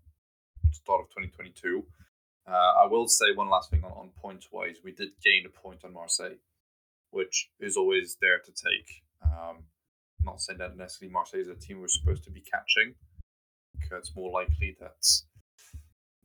start 0.72 1.02
of 1.02 1.08
2022. 1.10 1.84
Uh, 2.48 2.52
I 2.52 2.86
will 2.86 3.06
say 3.06 3.26
one 3.34 3.50
last 3.50 3.70
thing 3.70 3.84
on, 3.84 3.92
on 3.92 4.10
points 4.20 4.48
wise. 4.50 4.76
We 4.82 4.92
did 4.92 5.10
gain 5.22 5.44
a 5.46 5.50
point 5.50 5.84
on 5.84 5.92
Marseille 5.92 6.38
which 7.10 7.50
is 7.60 7.76
always 7.76 8.16
there 8.20 8.38
to 8.38 8.52
take. 8.52 9.02
Um, 9.24 9.64
not 10.22 10.40
saying 10.40 10.58
that 10.58 10.76
necessarily 10.76 11.12
Marseille 11.12 11.40
is 11.40 11.48
a 11.48 11.54
team 11.54 11.80
we're 11.80 11.88
supposed 11.88 12.24
to 12.24 12.30
be 12.30 12.40
catching. 12.42 12.94
It's 13.92 14.14
more 14.14 14.30
likely 14.30 14.76
that, 14.78 15.04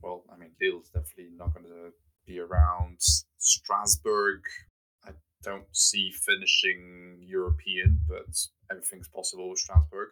well, 0.00 0.24
I 0.32 0.36
mean, 0.36 0.50
Lille's 0.60 0.88
definitely 0.88 1.32
not 1.36 1.52
going 1.52 1.66
to 1.66 1.92
be 2.24 2.38
around. 2.38 2.98
Strasbourg, 3.38 4.42
don't 5.46 5.70
see 5.72 6.10
finishing 6.10 7.18
European, 7.20 8.00
but 8.08 8.32
everything's 8.70 9.08
possible 9.08 9.48
with 9.48 9.60
Strasbourg. 9.60 10.10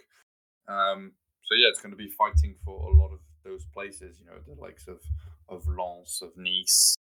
Um, 0.68 1.12
so 1.42 1.54
yeah, 1.54 1.68
it's 1.68 1.80
going 1.80 1.92
to 1.92 2.04
be 2.06 2.08
fighting 2.08 2.54
for 2.64 2.90
a 2.90 2.94
lot 2.94 3.12
of 3.12 3.20
those 3.44 3.64
places. 3.74 4.18
You 4.20 4.26
know, 4.26 4.38
the 4.46 4.60
likes 4.60 4.86
of 4.88 5.00
of 5.48 5.66
Lens, 5.66 6.22
of 6.22 6.30
Nice, 6.36 6.96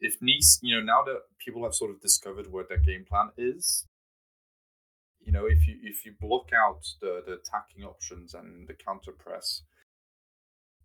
if 0.00 0.16
Nice, 0.20 0.58
you 0.62 0.74
know, 0.74 0.82
now 0.82 1.02
that 1.04 1.22
people 1.38 1.62
have 1.62 1.74
sort 1.74 1.92
of 1.92 2.00
discovered 2.00 2.50
what 2.50 2.68
their 2.68 2.78
game 2.78 3.04
plan 3.08 3.30
is, 3.36 3.86
you 5.20 5.32
know, 5.32 5.46
if 5.46 5.66
you 5.66 5.76
if 5.82 6.04
you 6.04 6.12
block 6.20 6.50
out 6.52 6.82
the 7.00 7.22
the 7.24 7.34
attacking 7.34 7.84
options 7.84 8.34
and 8.34 8.66
the 8.66 8.74
counter 8.74 9.12
press, 9.12 9.62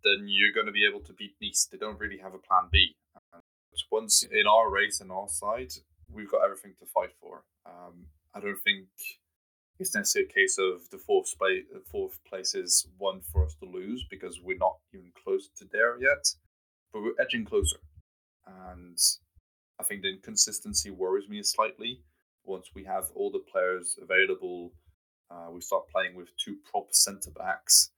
then 0.04 0.26
you're 0.28 0.52
going 0.52 0.66
to 0.66 0.72
be 0.72 0.86
able 0.86 1.00
to 1.00 1.12
beat 1.12 1.34
Nice. 1.42 1.68
They 1.70 1.78
don't 1.78 1.98
really 1.98 2.18
have 2.18 2.34
a 2.34 2.38
plan 2.38 2.68
B. 2.70 2.94
And 3.32 3.42
once 3.90 4.22
in 4.22 4.46
our 4.46 4.70
race 4.70 5.00
and 5.00 5.10
our 5.10 5.28
side, 5.28 5.72
we've 6.12 6.30
got 6.30 6.44
everything 6.44 6.74
to 6.80 6.86
fight 6.86 7.10
for. 7.20 7.44
Um, 7.66 8.06
I 8.34 8.40
don't 8.40 8.60
think 8.62 8.86
it's 9.78 9.94
necessarily 9.94 10.30
a 10.30 10.32
case 10.32 10.58
of 10.58 10.88
the 10.90 10.98
fourth 10.98 11.36
place. 11.38 11.64
Fourth 11.90 12.18
place 12.28 12.54
is 12.54 12.86
one 12.98 13.20
for 13.32 13.44
us 13.44 13.54
to 13.62 13.66
lose 13.66 14.04
because 14.10 14.40
we're 14.42 14.58
not 14.58 14.76
even 14.92 15.12
close 15.22 15.48
to 15.58 15.66
there 15.72 16.00
yet, 16.00 16.34
but 16.92 17.02
we're 17.02 17.20
edging 17.20 17.44
closer 17.44 17.78
and 18.48 18.98
I 19.78 19.84
think 19.84 20.02
the 20.02 20.10
inconsistency 20.10 20.90
worries 20.90 21.28
me 21.28 21.42
slightly. 21.42 22.02
Once 22.44 22.70
we 22.74 22.84
have 22.84 23.10
all 23.14 23.30
the 23.30 23.44
players 23.50 23.98
available, 24.00 24.72
uh, 25.30 25.48
we 25.50 25.60
start 25.60 25.88
playing 25.88 26.16
with 26.16 26.28
two 26.36 26.56
proper 26.70 26.92
centre 26.92 27.30
backs, 27.30 27.90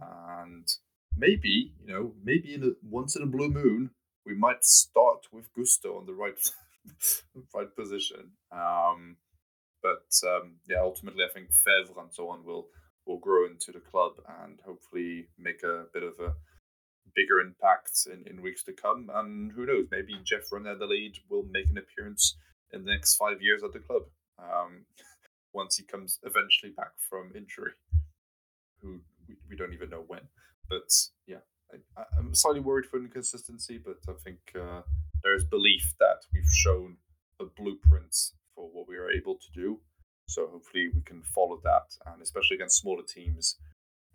and 0.00 0.68
maybe 1.16 1.72
you 1.84 1.92
know, 1.92 2.12
maybe 2.22 2.54
in 2.54 2.62
a, 2.62 2.70
once 2.82 3.16
in 3.16 3.22
a 3.22 3.26
blue 3.26 3.48
moon, 3.48 3.90
we 4.24 4.34
might 4.34 4.64
start 4.64 5.26
with 5.32 5.52
Gusto 5.54 5.96
on 5.96 6.06
the 6.06 6.12
right 6.12 6.38
right 7.54 7.74
position. 7.74 8.32
Um, 8.52 9.16
but 9.82 10.10
um, 10.26 10.56
yeah, 10.68 10.80
ultimately, 10.80 11.24
I 11.24 11.32
think 11.32 11.48
Faivre 11.50 12.00
and 12.00 12.12
so 12.12 12.28
on 12.30 12.44
will 12.44 12.68
will 13.06 13.18
grow 13.18 13.46
into 13.46 13.70
the 13.70 13.78
club 13.78 14.14
and 14.42 14.58
hopefully 14.66 15.28
make 15.38 15.62
a 15.62 15.84
bit 15.94 16.02
of 16.02 16.14
a 16.18 16.34
bigger 17.14 17.38
impact 17.38 18.06
in, 18.12 18.24
in 18.26 18.42
weeks 18.42 18.64
to 18.64 18.72
come. 18.72 19.08
And 19.14 19.52
who 19.52 19.64
knows, 19.64 19.86
maybe 19.90 20.14
Jeff 20.24 20.50
Van 20.52 20.64
lead 20.80 21.14
will 21.30 21.44
make 21.50 21.68
an 21.68 21.78
appearance 21.78 22.36
in 22.72 22.84
the 22.84 22.90
next 22.90 23.16
five 23.16 23.40
years 23.40 23.62
at 23.62 23.72
the 23.72 23.78
club 23.78 24.02
um, 24.38 24.84
once 25.52 25.76
he 25.76 25.84
comes 25.84 26.18
eventually 26.24 26.72
back 26.76 26.92
from 27.08 27.32
injury. 27.34 27.72
Who 28.82 29.00
we, 29.28 29.36
we 29.48 29.56
don't 29.56 29.72
even 29.72 29.90
know 29.90 30.04
when. 30.06 30.28
But 30.68 30.90
yeah, 31.26 31.46
I, 31.72 32.04
am 32.18 32.34
slightly 32.34 32.60
worried 32.60 32.86
for 32.86 32.98
inconsistency, 32.98 33.78
but 33.78 33.98
I 34.08 34.14
think 34.22 34.38
uh, 34.54 34.82
there 35.22 35.34
is 35.34 35.44
belief 35.44 35.94
that 35.98 36.20
we've 36.32 36.48
shown 36.50 36.96
a 37.40 37.44
blueprint 37.44 38.14
for 38.54 38.68
what 38.72 38.88
we 38.88 38.96
are 38.96 39.10
able 39.10 39.34
to 39.34 39.52
do. 39.54 39.80
So 40.28 40.48
hopefully 40.50 40.88
we 40.94 41.02
can 41.02 41.22
follow 41.22 41.60
that, 41.62 41.96
and 42.06 42.22
especially 42.22 42.56
against 42.56 42.80
smaller 42.80 43.02
teams, 43.02 43.56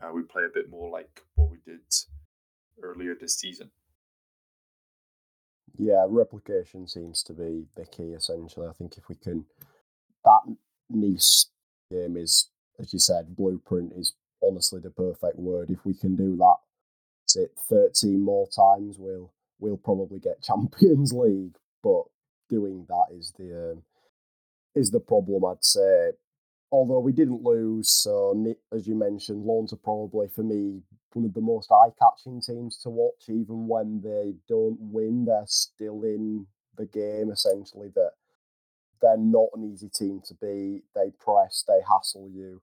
uh, 0.01 0.11
we 0.13 0.23
play 0.23 0.43
a 0.43 0.53
bit 0.53 0.69
more 0.69 0.89
like 0.89 1.21
what 1.35 1.49
we 1.49 1.57
did 1.65 1.81
earlier 2.81 3.15
this 3.19 3.37
season. 3.37 3.71
Yeah, 5.77 6.05
replication 6.07 6.87
seems 6.87 7.23
to 7.23 7.33
be 7.33 7.65
the 7.75 7.85
key 7.85 8.13
essentially. 8.13 8.67
I 8.67 8.73
think 8.73 8.97
if 8.97 9.07
we 9.07 9.15
can, 9.15 9.45
that 10.25 10.55
Nice 10.93 11.47
game 11.89 12.17
is, 12.17 12.49
as 12.79 12.91
you 12.91 12.99
said, 12.99 13.35
blueprint 13.35 13.93
is 13.95 14.13
honestly 14.43 14.81
the 14.81 14.89
perfect 14.89 15.37
word. 15.37 15.69
If 15.69 15.85
we 15.85 15.93
can 15.93 16.15
do 16.15 16.35
that, 16.37 16.55
say 17.33 17.47
thirteen 17.69 18.21
more 18.21 18.47
times, 18.47 18.97
we'll 18.99 19.31
we'll 19.59 19.77
probably 19.77 20.19
get 20.19 20.41
Champions 20.43 21.13
League. 21.13 21.57
But 21.83 22.03
doing 22.49 22.85
that 22.87 23.15
is 23.17 23.33
the 23.37 23.71
um, 23.71 23.83
is 24.75 24.91
the 24.91 24.99
problem. 24.99 25.45
I'd 25.45 25.63
say 25.63 26.11
although 26.71 26.99
we 26.99 27.11
didn't 27.11 27.43
lose, 27.43 27.89
so 27.89 28.55
as 28.73 28.87
you 28.87 28.95
mentioned, 28.95 29.45
Lens 29.45 29.73
are 29.73 29.77
probably 29.77 30.27
for 30.29 30.43
me 30.43 30.81
one 31.13 31.25
of 31.25 31.33
the 31.33 31.41
most 31.41 31.69
eye-catching 31.71 32.41
teams 32.41 32.77
to 32.77 32.89
watch. 32.89 33.23
Even 33.27 33.67
when 33.67 34.01
they 34.01 34.33
don't 34.47 34.77
win, 34.79 35.25
they're 35.25 35.43
still 35.45 36.03
in 36.03 36.47
the 36.77 36.85
game. 36.85 37.29
Essentially, 37.31 37.89
that 37.95 38.11
they're 39.01 39.17
not 39.17 39.49
an 39.53 39.69
easy 39.71 39.89
team 39.89 40.21
to 40.25 40.33
beat. 40.35 40.83
They 40.95 41.11
press, 41.19 41.63
they 41.67 41.79
hassle 41.87 42.29
you. 42.33 42.61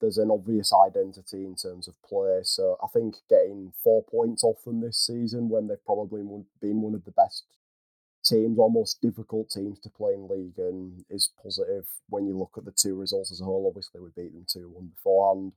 There's 0.00 0.18
an 0.18 0.30
obvious 0.30 0.72
identity 0.72 1.44
in 1.44 1.54
terms 1.54 1.88
of 1.88 1.94
play. 2.02 2.40
So 2.42 2.76
I 2.82 2.88
think 2.92 3.16
getting 3.28 3.72
four 3.82 4.04
points 4.04 4.44
off 4.44 4.64
them 4.64 4.80
this 4.80 4.98
season, 4.98 5.48
when 5.48 5.68
they've 5.68 5.84
probably 5.84 6.22
been 6.60 6.82
one 6.82 6.94
of 6.94 7.04
the 7.04 7.10
best 7.10 7.44
teams, 8.24 8.58
almost 8.58 9.00
difficult 9.00 9.50
teams 9.50 9.78
to 9.80 9.90
play 9.90 10.14
in 10.14 10.28
league, 10.28 10.58
and 10.58 11.04
is 11.08 11.30
positive 11.42 11.86
when 12.08 12.26
you 12.26 12.36
look 12.36 12.52
at 12.56 12.64
the 12.64 12.72
two 12.72 12.94
results 12.94 13.30
as 13.30 13.40
a 13.40 13.44
whole. 13.44 13.66
Obviously, 13.68 14.00
we 14.00 14.08
beat 14.16 14.32
them 14.32 14.46
two 14.48 14.68
one 14.68 14.88
beforehand. 14.88 15.52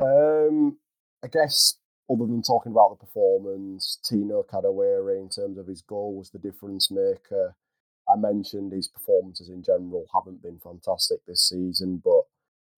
Um, 0.00 0.78
I 1.22 1.28
guess 1.28 1.78
other 2.10 2.26
than 2.26 2.42
talking 2.42 2.72
about 2.72 2.90
the 2.90 3.06
performance, 3.06 3.98
Tino 4.04 4.42
Kadewere 4.42 5.18
in 5.18 5.28
terms 5.28 5.58
of 5.58 5.66
his 5.66 5.82
goal 5.82 6.14
was 6.16 6.30
the 6.30 6.38
difference 6.38 6.90
maker. 6.90 7.54
I 8.08 8.16
mentioned 8.16 8.72
his 8.72 8.88
performances 8.88 9.48
in 9.48 9.62
general 9.62 10.06
haven't 10.12 10.42
been 10.42 10.58
fantastic 10.58 11.24
this 11.26 11.48
season, 11.48 12.02
but 12.04 12.24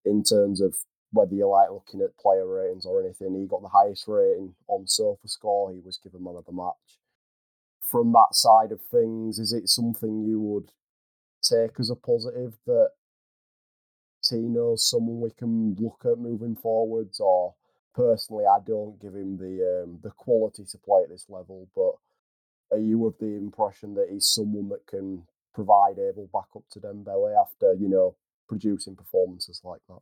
in 0.09 0.23
terms 0.23 0.61
of 0.61 0.75
whether 1.11 1.33
you 1.33 1.47
like 1.47 1.69
looking 1.71 2.01
at 2.01 2.17
player 2.17 2.47
ratings 2.47 2.85
or 2.85 3.01
anything, 3.01 3.35
he 3.35 3.45
got 3.47 3.61
the 3.61 3.69
highest 3.69 4.07
rating 4.07 4.55
on 4.67 4.85
SofaScore. 4.85 5.73
He 5.73 5.79
was 5.79 5.99
given 6.01 6.23
man 6.23 6.35
of 6.35 6.45
the 6.45 6.51
match 6.51 6.99
from 7.87 8.11
that 8.13 8.33
side 8.33 8.71
of 8.71 8.81
things, 8.81 9.39
is 9.39 9.53
it 9.53 9.69
something 9.69 10.23
you 10.23 10.39
would 10.39 10.71
take 11.41 11.79
as 11.79 11.89
a 11.89 11.95
positive 11.95 12.53
that 12.65 12.89
Tino's 14.23 14.89
someone 14.89 15.21
we 15.21 15.29
can 15.31 15.75
look 15.79 16.01
at 16.05 16.17
moving 16.17 16.55
forwards? 16.55 17.19
Or 17.19 17.55
personally, 17.95 18.45
I 18.45 18.59
don't 18.65 18.99
give 18.99 19.15
him 19.15 19.37
the 19.37 19.83
um, 19.83 19.99
the 20.03 20.11
quality 20.11 20.65
to 20.65 20.77
play 20.77 21.03
at 21.03 21.09
this 21.09 21.27
level. 21.29 21.69
But 21.75 22.75
are 22.75 22.81
you 22.81 23.05
of 23.05 23.15
the 23.19 23.35
impression 23.37 23.95
that 23.95 24.09
he's 24.11 24.27
someone 24.27 24.69
that 24.69 24.85
can 24.87 25.23
provide 25.53 25.97
able 25.97 26.29
backup 26.33 26.63
to 26.71 26.79
Dembele 26.79 27.39
after 27.39 27.73
you 27.73 27.87
know 27.87 28.15
producing 28.47 28.95
performances 28.95 29.61
like 29.63 29.81
that? 29.89 29.99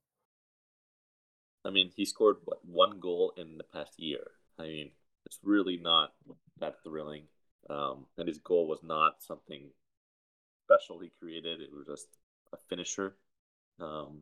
I 1.65 1.71
mean, 1.71 1.91
he 1.95 2.05
scored 2.05 2.37
what 2.45 2.59
one 2.63 2.99
goal 2.99 3.33
in 3.37 3.57
the 3.57 3.63
past 3.63 3.99
year. 3.99 4.31
I 4.59 4.63
mean, 4.63 4.91
it's 5.25 5.39
really 5.43 5.77
not 5.77 6.13
that 6.59 6.75
thrilling. 6.83 7.23
Um, 7.69 8.05
and 8.17 8.27
his 8.27 8.37
goal 8.37 8.67
was 8.67 8.83
not 8.83 9.23
something 9.23 9.71
special 10.63 10.99
he 10.99 11.11
created. 11.19 11.61
It 11.61 11.69
was 11.73 11.87
just 11.87 12.07
a 12.53 12.57
finisher. 12.69 13.15
Um, 13.79 14.21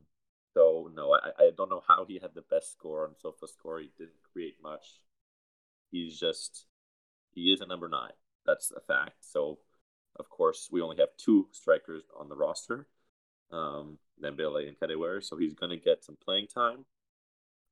so 0.53 0.89
no, 0.95 1.13
I, 1.13 1.29
I 1.39 1.51
don't 1.57 1.69
know 1.69 1.83
how 1.87 2.05
he 2.05 2.19
had 2.21 2.33
the 2.33 2.43
best 2.49 2.71
score 2.71 3.05
on 3.07 3.15
SofaScore. 3.23 3.81
He 3.81 3.91
didn't 3.97 4.23
create 4.31 4.55
much. 4.61 4.85
He's 5.91 6.19
just 6.19 6.65
he 7.31 7.51
is 7.51 7.61
a 7.61 7.67
number 7.67 7.89
nine. 7.89 8.13
That's 8.45 8.71
a 8.71 8.81
fact. 8.81 9.17
So 9.21 9.59
of 10.17 10.29
course 10.29 10.69
we 10.71 10.81
only 10.81 10.97
have 10.97 11.09
two 11.17 11.47
strikers 11.51 12.03
on 12.17 12.29
the 12.29 12.35
roster, 12.35 12.87
um, 13.51 13.97
Dembele 14.21 14.67
and 14.67 14.79
Kadewere. 14.79 15.23
So 15.23 15.37
he's 15.37 15.53
going 15.53 15.69
to 15.71 15.77
get 15.77 16.03
some 16.03 16.17
playing 16.23 16.47
time. 16.47 16.85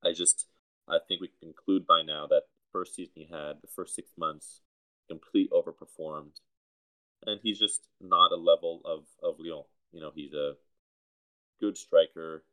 I 0.03 0.13
just 0.13 0.47
I 0.87 0.97
think 1.07 1.21
we 1.21 1.27
can 1.27 1.53
conclude 1.53 1.87
by 1.87 2.01
now 2.01 2.27
that 2.27 2.43
first 2.71 2.95
season 2.95 3.13
he 3.15 3.25
had, 3.25 3.61
the 3.61 3.67
first 3.75 3.95
six 3.95 4.11
months, 4.17 4.61
complete 5.09 5.49
overperformed, 5.51 6.39
and 7.25 7.39
he's 7.43 7.59
just 7.59 7.87
not 7.99 8.31
a 8.31 8.35
level 8.35 8.81
of 8.85 9.05
of 9.23 9.39
Lyon. 9.39 9.63
You 9.91 10.01
know, 10.01 10.11
he's 10.15 10.33
a 10.33 10.55
good 11.59 11.77
striker. 11.77 12.43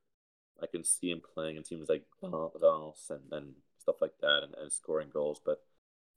I 0.62 0.66
can 0.66 0.84
see 0.84 1.10
him 1.10 1.22
playing 1.34 1.56
in 1.56 1.62
teams 1.62 1.88
like 1.88 2.04
Valence 2.22 3.10
and, 3.10 3.32
and 3.32 3.54
stuff 3.78 3.96
like 4.00 4.14
that, 4.20 4.42
and, 4.44 4.54
and 4.56 4.72
scoring 4.72 5.10
goals, 5.12 5.40
but 5.44 5.62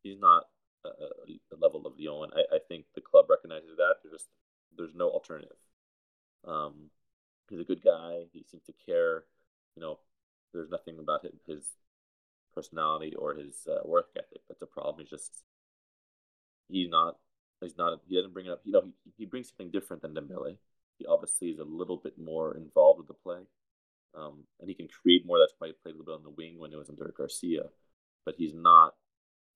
he's 0.04 0.20
not 0.20 0.46
a, 0.86 0.90
a 0.90 1.58
level 1.60 1.86
of 1.86 1.94
Lyon. 2.00 2.32
I, 2.36 2.56
I 2.56 2.60
think 2.68 2.86
the 2.96 3.02
club 3.02 3.26
recognizes 3.30 3.78
that. 3.78 3.96
There's 4.04 4.14
just 4.14 4.30
there's 4.78 4.96
no 4.96 5.10
alternative. 5.10 5.58
Um, 6.48 6.90
he's 7.50 7.60
a 7.60 7.66
good 7.66 7.84
guy. 7.84 8.24
He 8.34 8.44
seems 8.50 8.64
to 8.66 8.74
care. 8.86 9.24
You 9.76 9.82
know, 9.82 10.00
there's 10.54 10.70
nothing 10.70 11.00
about 11.00 11.24
his, 11.24 11.34
his 11.48 11.66
personality 12.54 13.16
or 13.16 13.36
his 13.36 13.68
uh, 13.68 13.88
work 13.88 14.10
ethic 14.18 14.42
that's 14.48 14.62
a 14.62 14.66
problem. 14.66 14.98
He's 15.00 15.10
just 15.10 15.44
he's 16.70 16.90
not 16.90 17.18
he's 17.62 17.78
not 17.78 18.00
he 18.08 18.16
doesn't 18.16 18.34
bring 18.34 18.48
it 18.48 18.52
up. 18.52 18.62
You 18.64 18.74
know, 18.74 18.84
he, 19.04 19.12
he 19.18 19.26
brings 19.26 19.50
something 19.50 19.72
different 19.72 20.02
than 20.02 20.14
Dembele. 20.14 20.58
He 20.98 21.06
obviously 21.06 21.50
is 21.50 21.60
a 21.60 21.64
little 21.64 21.98
bit 21.98 22.18
more 22.18 22.56
involved 22.56 23.00
with 23.00 23.08
the 23.08 23.14
play, 23.14 23.42
um, 24.16 24.44
and 24.60 24.70
he 24.70 24.76
can 24.76 24.88
create 24.88 25.26
more. 25.26 25.40
That's 25.40 25.54
why 25.58 25.68
he 25.68 25.74
played 25.74 25.96
a 25.96 25.98
little 25.98 26.14
bit 26.14 26.20
on 26.20 26.24
the 26.24 26.36
wing 26.38 26.60
when 26.60 26.74
it 26.74 26.78
was 26.78 26.90
under 26.90 27.14
Garcia, 27.18 27.64
but 28.26 28.36
he's 28.38 28.54
not 28.54 28.96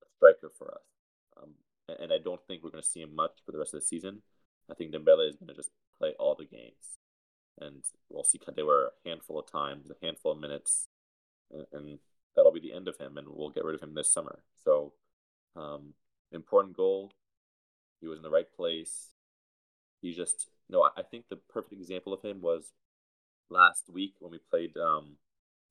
a 0.04 0.08
striker 0.18 0.52
for 0.58 0.74
us. 0.74 0.84
Um, 1.42 1.52
and, 1.90 2.00
and 2.00 2.14
I 2.14 2.18
don't 2.24 2.42
think 2.48 2.64
we're 2.64 2.72
going 2.72 2.84
to 2.84 2.90
see 2.90 3.02
him 3.02 3.16
much 3.16 3.40
for 3.46 3.52
the 3.52 3.60
rest 3.60 3.74
of 3.74 3.82
the 3.82 3.86
season. 3.86 4.22
I 4.70 4.74
think 4.74 4.94
Dembele 4.94 5.30
is 5.30 5.36
going 5.36 5.50
to 5.50 5.54
just 5.54 5.72
play 6.00 6.14
all 6.20 6.36
the 6.36 6.46
games 6.46 6.98
and 7.60 7.84
we'll 8.10 8.24
see 8.24 8.40
Kadewere 8.40 8.88
a 8.88 9.10
handful 9.10 9.40
of 9.40 9.52
times, 9.52 9.90
a 9.90 10.06
handful 10.06 10.32
of 10.34 10.40
minutes, 10.40 10.88
and, 11.52 11.66
and, 11.72 12.00
that'll 12.36 12.52
be 12.52 12.60
the 12.60 12.74
end 12.74 12.90
of 12.90 12.98
him, 12.98 13.18
and 13.18 13.30
we'll 13.30 13.50
get 13.50 13.64
rid 13.64 13.76
of 13.76 13.82
him 13.82 13.94
this 13.96 14.12
summer. 14.12 14.40
So, 14.62 14.92
um, 15.56 15.94
important 16.34 16.76
goal. 16.76 17.14
He 18.02 18.08
was 18.08 18.18
in 18.20 18.24
the 18.24 18.30
right 18.30 18.52
place. 18.54 19.12
He 20.02 20.12
just 20.12 20.50
no. 20.70 20.84
I 20.98 21.02
think 21.02 21.30
the 21.30 21.38
perfect 21.38 21.80
example 21.80 22.12
of 22.12 22.22
him 22.22 22.42
was 22.42 22.74
last 23.50 23.90
week 23.90 24.16
when 24.20 24.32
we 24.32 24.40
played 24.50 24.76
um, 24.76 25.16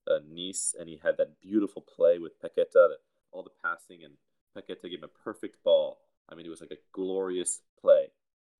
uh, 0.09 0.21
Nice, 0.27 0.73
and 0.77 0.89
he 0.89 0.99
had 1.03 1.17
that 1.17 1.39
beautiful 1.39 1.83
play 1.83 2.17
with 2.17 2.41
Paqueta, 2.41 2.73
that, 2.73 2.97
all 3.31 3.43
the 3.43 3.51
passing, 3.63 3.99
and 4.03 4.15
Paqueta 4.57 4.89
gave 4.89 5.03
him 5.03 5.03
a 5.03 5.23
perfect 5.23 5.63
ball. 5.63 5.99
I 6.27 6.33
mean, 6.33 6.47
it 6.47 6.49
was 6.49 6.61
like 6.61 6.71
a 6.71 6.81
glorious 6.93 7.61
play, 7.79 8.07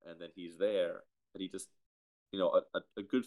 and 0.08 0.20
then 0.20 0.28
he's 0.36 0.58
there, 0.58 1.00
and 1.34 1.42
he 1.42 1.48
just 1.48 1.70
you 2.32 2.38
know, 2.38 2.60
a, 2.74 2.80
a 2.98 3.02
good 3.02 3.24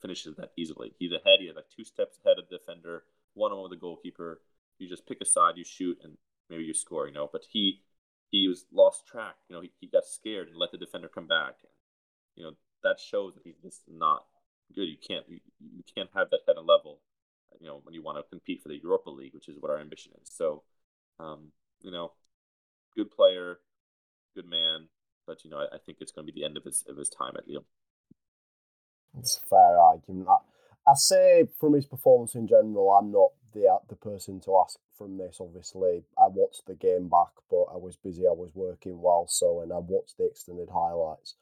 finishes 0.00 0.36
that 0.36 0.52
easily. 0.56 0.92
He's 0.98 1.12
ahead. 1.12 1.40
He 1.40 1.46
had 1.46 1.56
like 1.56 1.70
two 1.74 1.84
steps 1.84 2.18
ahead 2.24 2.38
of 2.38 2.48
the 2.48 2.58
defender, 2.58 3.04
one 3.34 3.52
on 3.52 3.62
with 3.62 3.72
the 3.72 3.76
goalkeeper. 3.76 4.40
You 4.78 4.88
just 4.88 5.06
pick 5.06 5.18
a 5.20 5.24
side, 5.24 5.54
you 5.56 5.64
shoot, 5.64 5.98
and 6.02 6.16
maybe 6.48 6.64
you 6.64 6.74
score. 6.74 7.06
You 7.06 7.14
know, 7.14 7.28
but 7.32 7.42
he 7.50 7.82
he 8.30 8.48
was 8.48 8.66
lost 8.72 9.06
track. 9.06 9.36
You 9.48 9.56
know, 9.56 9.62
he, 9.62 9.72
he 9.80 9.86
got 9.86 10.04
scared 10.04 10.48
and 10.48 10.56
let 10.56 10.72
the 10.72 10.78
defender 10.78 11.08
come 11.08 11.26
back. 11.26 11.56
You 12.36 12.44
know, 12.44 12.52
that 12.82 13.00
shows 13.00 13.34
that 13.34 13.42
he's 13.44 13.60
just 13.62 13.82
not 13.88 14.24
good. 14.74 14.88
You 14.88 14.96
can't 14.96 15.24
you, 15.28 15.40
you 15.60 15.82
can't 15.94 16.10
have 16.14 16.30
that 16.30 16.46
kind 16.46 16.58
of 16.58 16.66
level. 16.66 17.00
You 17.60 17.66
know, 17.66 17.80
when 17.82 17.94
you 17.94 18.02
want 18.02 18.18
to 18.18 18.30
compete 18.30 18.62
for 18.62 18.68
the 18.68 18.78
Europa 18.80 19.10
League, 19.10 19.34
which 19.34 19.48
is 19.48 19.56
what 19.58 19.70
our 19.70 19.80
ambition 19.80 20.12
is. 20.22 20.30
So, 20.32 20.62
um, 21.18 21.50
you 21.80 21.90
know, 21.90 22.12
good 22.94 23.10
player, 23.10 23.58
good 24.36 24.46
man, 24.46 24.88
but 25.26 25.44
you 25.44 25.50
know, 25.50 25.58
I, 25.58 25.76
I 25.76 25.78
think 25.84 25.98
it's 26.00 26.12
going 26.12 26.26
to 26.26 26.32
be 26.32 26.40
the 26.40 26.44
end 26.44 26.56
of 26.56 26.64
his 26.64 26.84
of 26.88 26.96
his 26.96 27.08
time 27.08 27.34
at 27.36 27.48
Lyon. 27.48 27.64
It's 29.18 29.38
a 29.38 29.48
fair 29.48 29.78
argument. 29.78 30.28
I, 30.28 30.90
I 30.90 30.94
say 30.94 31.46
from 31.58 31.74
his 31.74 31.86
performance 31.86 32.34
in 32.34 32.46
general, 32.46 32.90
I'm 32.92 33.10
not 33.12 33.32
the 33.52 33.78
the 33.88 33.96
person 33.96 34.40
to 34.40 34.58
ask 34.58 34.78
from 34.96 35.16
this. 35.16 35.38
Obviously, 35.40 36.04
I 36.18 36.26
watched 36.28 36.66
the 36.66 36.74
game 36.74 37.08
back, 37.08 37.32
but 37.50 37.64
I 37.72 37.76
was 37.76 37.96
busy. 37.96 38.26
I 38.26 38.32
was 38.32 38.50
working 38.54 39.00
while 39.00 39.26
so, 39.28 39.60
and 39.60 39.72
I 39.72 39.78
watched 39.78 40.18
the 40.18 40.26
extended 40.26 40.68
highlights. 40.72 41.36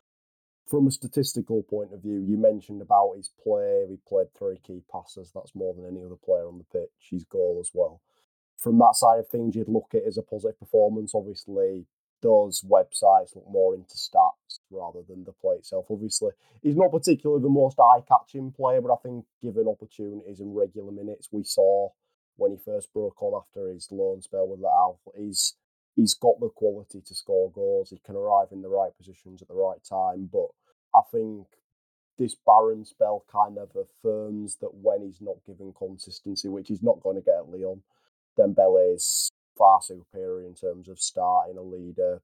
From 0.66 0.86
a 0.88 0.90
statistical 0.90 1.62
point 1.62 1.92
of 1.94 2.02
view, 2.02 2.18
you 2.18 2.36
mentioned 2.36 2.82
about 2.82 3.14
his 3.16 3.30
play. 3.42 3.86
He 3.88 3.98
played 4.08 4.34
three 4.36 4.58
key 4.58 4.82
passes. 4.90 5.30
That's 5.32 5.54
more 5.54 5.74
than 5.74 5.86
any 5.86 6.04
other 6.04 6.16
player 6.16 6.48
on 6.48 6.58
the 6.58 6.64
pitch. 6.64 6.90
His 7.10 7.24
goal 7.24 7.58
as 7.60 7.70
well. 7.72 8.00
From 8.56 8.78
that 8.78 8.96
side 8.96 9.20
of 9.20 9.28
things, 9.28 9.54
you'd 9.54 9.68
look 9.68 9.88
at 9.94 10.02
it 10.02 10.08
as 10.08 10.18
a 10.18 10.22
positive 10.22 10.58
performance. 10.58 11.14
Obviously, 11.14 11.86
those 12.26 12.62
websites 12.62 13.36
look 13.36 13.48
more 13.48 13.74
into 13.74 13.94
stats 13.94 14.58
rather 14.70 15.00
than 15.08 15.22
the 15.24 15.32
play 15.32 15.54
itself. 15.54 15.86
Obviously, 15.88 16.32
he's 16.60 16.76
not 16.76 16.90
particularly 16.90 17.40
the 17.40 17.48
most 17.48 17.78
eye-catching 17.78 18.50
player, 18.50 18.80
but 18.80 18.92
I 18.92 18.96
think 19.02 19.24
given 19.40 19.68
opportunities 19.68 20.40
and 20.40 20.56
regular 20.56 20.90
minutes, 20.90 21.28
we 21.30 21.44
saw 21.44 21.90
when 22.36 22.50
he 22.50 22.58
first 22.58 22.92
broke 22.92 23.22
on 23.22 23.40
after 23.40 23.68
his 23.68 23.88
loan 23.92 24.22
spell 24.22 24.48
with 24.48 24.64
Alpha, 24.64 25.10
he's 25.16 25.54
he's 25.94 26.14
got 26.14 26.40
the 26.40 26.48
quality 26.48 27.00
to 27.00 27.14
score 27.14 27.50
goals. 27.52 27.90
He 27.90 28.00
can 28.04 28.16
arrive 28.16 28.48
in 28.50 28.62
the 28.62 28.68
right 28.68 28.96
positions 28.96 29.40
at 29.40 29.48
the 29.48 29.54
right 29.54 29.82
time, 29.88 30.28
but 30.30 30.48
I 30.94 31.02
think 31.12 31.46
this 32.18 32.34
barren 32.34 32.84
spell 32.84 33.24
kind 33.30 33.56
of 33.56 33.70
affirms 33.76 34.56
that 34.56 34.74
when 34.74 35.02
he's 35.02 35.20
not 35.20 35.36
given 35.46 35.72
consistency, 35.72 36.48
which 36.48 36.68
he's 36.68 36.82
not 36.82 37.02
going 37.02 37.16
to 37.16 37.22
get 37.22 37.36
at 37.36 37.48
Lyon, 37.48 37.82
Dembele 38.38 38.94
is 38.94 39.30
far 39.56 39.80
superior 39.82 40.46
in 40.46 40.54
terms 40.54 40.88
of 40.88 40.98
starting 40.98 41.56
a 41.56 41.62
leader, 41.62 42.22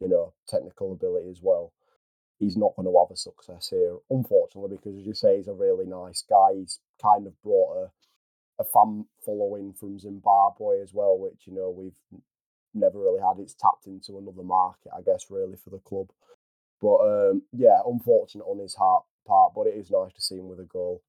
you 0.00 0.08
know, 0.08 0.32
technical 0.48 0.92
ability 0.92 1.30
as 1.30 1.40
well. 1.42 1.72
He's 2.38 2.56
not 2.56 2.74
going 2.74 2.86
to 2.86 2.98
have 2.98 3.12
a 3.12 3.16
success 3.16 3.68
here, 3.68 3.98
unfortunately, 4.08 4.76
because 4.76 4.98
as 4.98 5.06
you 5.06 5.14
say, 5.14 5.36
he's 5.36 5.48
a 5.48 5.52
really 5.52 5.84
nice 5.84 6.24
guy. 6.28 6.54
He's 6.54 6.78
kind 7.02 7.26
of 7.26 7.40
brought 7.42 7.84
a 7.84 7.90
a 8.60 8.64
fan 8.64 9.06
following 9.24 9.72
from 9.72 9.98
Zimbabwe 9.98 10.80
as 10.82 10.92
well, 10.92 11.18
which 11.18 11.46
you 11.46 11.54
know 11.54 11.70
we've 11.70 12.20
never 12.74 13.00
really 13.00 13.20
had. 13.20 13.40
It's 13.40 13.54
tapped 13.54 13.86
into 13.86 14.18
another 14.18 14.42
market, 14.42 14.92
I 14.96 15.00
guess, 15.00 15.26
really 15.30 15.56
for 15.56 15.70
the 15.70 15.78
club. 15.78 16.10
But 16.80 16.98
um, 16.98 17.42
yeah, 17.52 17.80
unfortunate 17.86 18.44
on 18.44 18.58
his 18.58 18.74
heart 18.74 19.04
part, 19.26 19.52
but 19.54 19.66
it 19.66 19.74
is 19.74 19.90
nice 19.90 20.12
to 20.12 20.20
see 20.20 20.36
him 20.36 20.48
with 20.48 20.60
a 20.60 20.64
goal. 20.64 21.02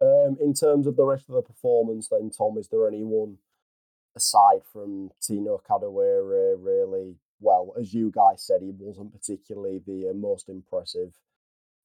Um, 0.00 0.36
in 0.40 0.54
terms 0.54 0.86
of 0.86 0.96
the 0.96 1.04
rest 1.04 1.28
of 1.28 1.34
the 1.34 1.42
performance, 1.42 2.08
then 2.08 2.30
Tom, 2.30 2.58
is 2.58 2.68
there 2.68 2.86
anyone 2.86 3.38
aside 4.16 4.62
from 4.72 5.10
Tino 5.20 5.60
Kadewere, 5.68 6.56
really, 6.58 7.16
well, 7.40 7.74
as 7.78 7.92
you 7.92 8.10
guys 8.10 8.42
said, 8.42 8.60
he 8.62 8.72
wasn't 8.78 9.12
particularly 9.12 9.80
the 9.86 10.10
uh, 10.10 10.14
most 10.14 10.48
impressive. 10.48 11.12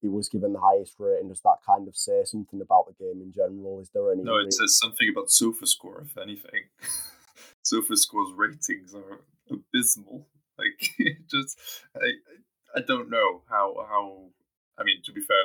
He 0.01 0.07
was 0.07 0.30
given 0.30 0.53
the 0.53 0.59
highest 0.59 0.95
rating. 0.99 1.30
Does 1.30 1.41
that 1.41 1.57
kind 1.65 1.88
of 1.88 1.95
say 1.95 2.21
something 2.23 2.61
about 2.61 2.86
the 2.88 3.03
game 3.03 3.21
in 3.21 3.32
general? 3.32 3.80
Is 3.82 3.89
there 3.93 4.11
any? 4.11 4.23
No, 4.23 4.38
it 4.38 4.53
says 4.53 4.78
something 4.78 5.09
about 5.09 5.28
SofaScore, 5.28 6.05
if 6.05 6.17
anything. 6.17 6.69
SofaScore's 7.65 8.34
ratings 8.36 8.93
are 8.93 9.21
abysmal. 9.49 10.28
Like, 10.57 10.91
just 11.32 11.59
I, 11.95 12.13
I 12.75 12.82
don't 12.82 13.09
know 13.09 13.41
how 13.49 13.73
how. 13.89 14.30
I 14.80 14.84
mean, 14.84 15.01
to 15.05 15.11
be 15.11 15.21
fair, 15.21 15.38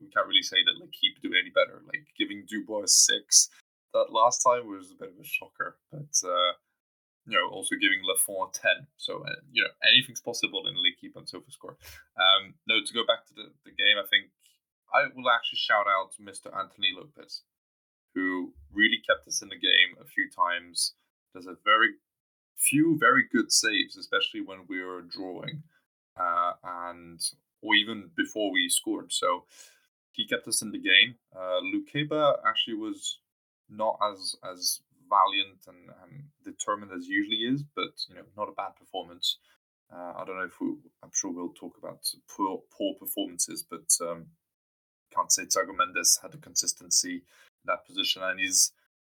we 0.00 0.08
can't 0.08 0.26
really 0.26 0.42
say 0.42 0.56
that 0.66 0.80
like 0.80 0.90
he 1.00 1.12
could 1.14 1.30
do 1.30 1.38
any 1.38 1.50
better. 1.50 1.80
Like 1.86 2.06
giving 2.18 2.44
Dubois 2.48 2.86
six 2.86 3.48
that 3.94 4.12
last 4.12 4.42
time 4.42 4.66
was 4.66 4.90
a 4.90 4.98
bit 4.98 5.12
of 5.14 5.20
a 5.20 5.24
shocker. 5.24 5.76
But 5.90 6.14
uh, 6.24 6.52
you 7.26 7.36
know, 7.36 7.48
also 7.50 7.74
giving 7.76 8.00
Lafont 8.04 8.54
ten. 8.54 8.86
So 8.96 9.24
uh, 9.26 9.40
you 9.52 9.62
know, 9.62 9.70
anything's 9.86 10.20
possible 10.20 10.66
in 10.66 10.74
L'Equipe 10.76 11.16
on 11.16 11.24
SofaScore. 11.24 11.76
Um, 12.16 12.54
no, 12.66 12.80
to 12.84 12.94
go 12.94 13.06
back 13.06 13.26
to 13.28 13.34
the, 13.34 13.52
the 13.64 13.70
game, 13.70 13.98
I 13.98 14.06
think 14.08 14.30
I 14.92 15.06
will 15.14 15.30
actually 15.30 15.58
shout 15.58 15.86
out 15.86 16.14
Mr. 16.20 16.56
Anthony 16.56 16.92
Lopes, 16.96 17.42
who 18.14 18.52
really 18.72 19.00
kept 19.06 19.28
us 19.28 19.42
in 19.42 19.48
the 19.48 19.58
game 19.58 19.96
a 20.00 20.06
few 20.06 20.28
times. 20.30 20.94
Does 21.34 21.46
a 21.46 21.56
very 21.64 21.94
few 22.56 22.98
very 22.98 23.24
good 23.32 23.50
saves, 23.50 23.96
especially 23.96 24.42
when 24.42 24.66
we 24.68 24.82
were 24.82 25.02
drawing, 25.02 25.62
uh, 26.18 26.52
and 26.64 27.20
or 27.62 27.74
even 27.74 28.10
before 28.16 28.52
we 28.52 28.68
scored. 28.68 29.12
So 29.12 29.44
he 30.12 30.26
kept 30.26 30.46
us 30.48 30.62
in 30.62 30.72
the 30.72 30.78
game. 30.78 31.16
Uh, 31.34 31.60
Lukeba 31.62 32.36
actually 32.46 32.74
was 32.74 33.18
not 33.68 33.98
as 34.02 34.36
as 34.44 34.80
valiant 35.10 35.66
and, 35.66 35.90
and 36.02 36.22
determined 36.44 36.92
as 36.92 37.08
usually 37.08 37.42
is, 37.44 37.62
but 37.74 37.92
you 38.08 38.14
know, 38.14 38.22
not 38.36 38.48
a 38.48 38.52
bad 38.52 38.76
performance. 38.76 39.38
Uh, 39.92 40.12
I 40.16 40.24
don't 40.24 40.38
know 40.38 40.44
if 40.44 40.60
we, 40.60 40.68
I'm 41.02 41.10
sure 41.12 41.32
we'll 41.32 41.52
talk 41.52 41.76
about 41.76 42.06
poor, 42.34 42.62
poor 42.70 42.94
performances, 42.94 43.64
but 43.68 43.90
um, 44.00 44.26
can't 45.12 45.32
say 45.32 45.44
Thiago 45.44 45.76
Mendes 45.76 46.20
had 46.22 46.34
a 46.34 46.38
consistency 46.38 47.14
in 47.14 47.66
that 47.66 47.84
position, 47.86 48.22
and 48.22 48.38
he's 48.38 48.72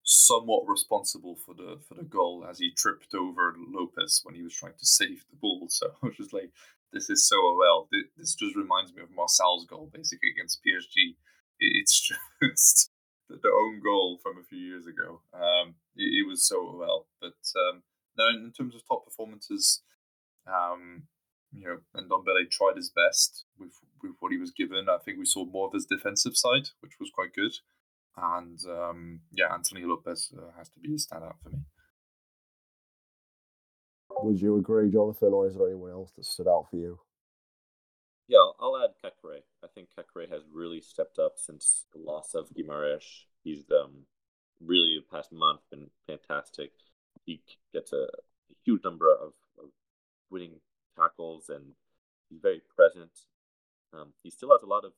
somewhat 0.02 0.66
responsible 0.66 1.36
for 1.36 1.54
the 1.54 1.78
for 1.86 1.94
the 1.94 2.02
goal 2.02 2.44
as 2.48 2.58
he 2.58 2.70
tripped 2.70 3.14
over 3.14 3.54
Lopes 3.58 4.22
when 4.24 4.34
he 4.34 4.42
was 4.42 4.54
trying 4.54 4.74
to 4.78 4.86
save 4.86 5.24
the 5.30 5.36
ball. 5.36 5.66
So 5.68 5.88
I 6.02 6.06
was 6.06 6.16
just 6.16 6.32
like, 6.32 6.50
this 6.92 7.10
is 7.10 7.26
so 7.26 7.36
well. 7.56 7.88
This 8.16 8.34
just 8.34 8.56
reminds 8.56 8.94
me 8.94 9.02
of 9.02 9.14
Marcel's 9.14 9.66
goal 9.66 9.90
basically 9.92 10.30
against 10.30 10.64
PSG. 10.64 11.16
It's 11.58 12.12
just 12.42 12.89
the 13.42 13.48
own 13.48 13.80
goal 13.82 14.18
from 14.22 14.38
a 14.38 14.44
few 14.44 14.58
years 14.58 14.86
ago. 14.86 15.22
Um, 15.34 15.74
it, 15.96 16.24
it 16.24 16.28
was 16.28 16.46
so 16.46 16.76
well, 16.78 17.06
but 17.20 17.38
um, 17.56 17.82
no, 18.16 18.28
in 18.28 18.52
terms 18.52 18.74
of 18.74 18.86
top 18.86 19.04
performances, 19.04 19.82
um, 20.46 21.04
you 21.52 21.64
know, 21.64 21.78
and 21.94 22.10
Ndombele 22.10 22.50
tried 22.50 22.76
his 22.76 22.90
best 22.90 23.44
with 23.58 23.74
with 24.02 24.12
what 24.20 24.32
he 24.32 24.38
was 24.38 24.50
given. 24.50 24.88
I 24.88 24.98
think 24.98 25.18
we 25.18 25.26
saw 25.26 25.44
more 25.44 25.66
of 25.66 25.74
his 25.74 25.86
defensive 25.86 26.36
side, 26.36 26.68
which 26.80 26.98
was 26.98 27.10
quite 27.14 27.34
good. 27.34 27.52
And 28.16 28.58
um, 28.68 29.20
yeah, 29.32 29.52
Anthony 29.52 29.82
Lopes 29.84 30.32
uh, 30.36 30.56
has 30.56 30.68
to 30.70 30.80
be 30.80 30.94
a 30.94 30.96
standout 30.96 31.34
for 31.42 31.50
me. 31.50 31.58
Would 34.22 34.40
you 34.40 34.56
agree, 34.56 34.90
Jonathan, 34.90 35.32
or 35.32 35.46
is 35.46 35.54
there 35.54 35.68
anyone 35.68 35.92
else 35.92 36.12
that 36.16 36.24
stood 36.24 36.48
out 36.48 36.66
for 36.70 36.76
you? 36.76 36.98
Yeah, 38.30 38.52
I'll 38.60 38.76
add 38.76 38.90
Caqueret. 39.04 39.42
I 39.64 39.66
think 39.74 39.88
Caqueret 39.98 40.30
has 40.30 40.42
really 40.52 40.80
stepped 40.80 41.18
up 41.18 41.32
since 41.34 41.86
the 41.92 41.98
loss 41.98 42.32
of 42.32 42.48
Guimaraes. 42.50 43.24
He's 43.42 43.64
um, 43.72 44.06
really 44.64 45.00
the 45.00 45.16
past 45.16 45.32
month 45.32 45.62
been 45.68 45.90
fantastic. 46.06 46.70
He 47.26 47.42
gets 47.74 47.92
a, 47.92 48.06
huge 48.64 48.84
number 48.84 49.10
of, 49.10 49.32
of, 49.58 49.70
winning 50.30 50.60
tackles 50.96 51.48
and 51.48 51.72
he's 52.28 52.38
very 52.40 52.62
present. 52.76 53.10
Um, 53.92 54.12
he 54.22 54.30
still 54.30 54.52
has 54.52 54.62
a 54.62 54.66
lot 54.66 54.84
of 54.84 54.92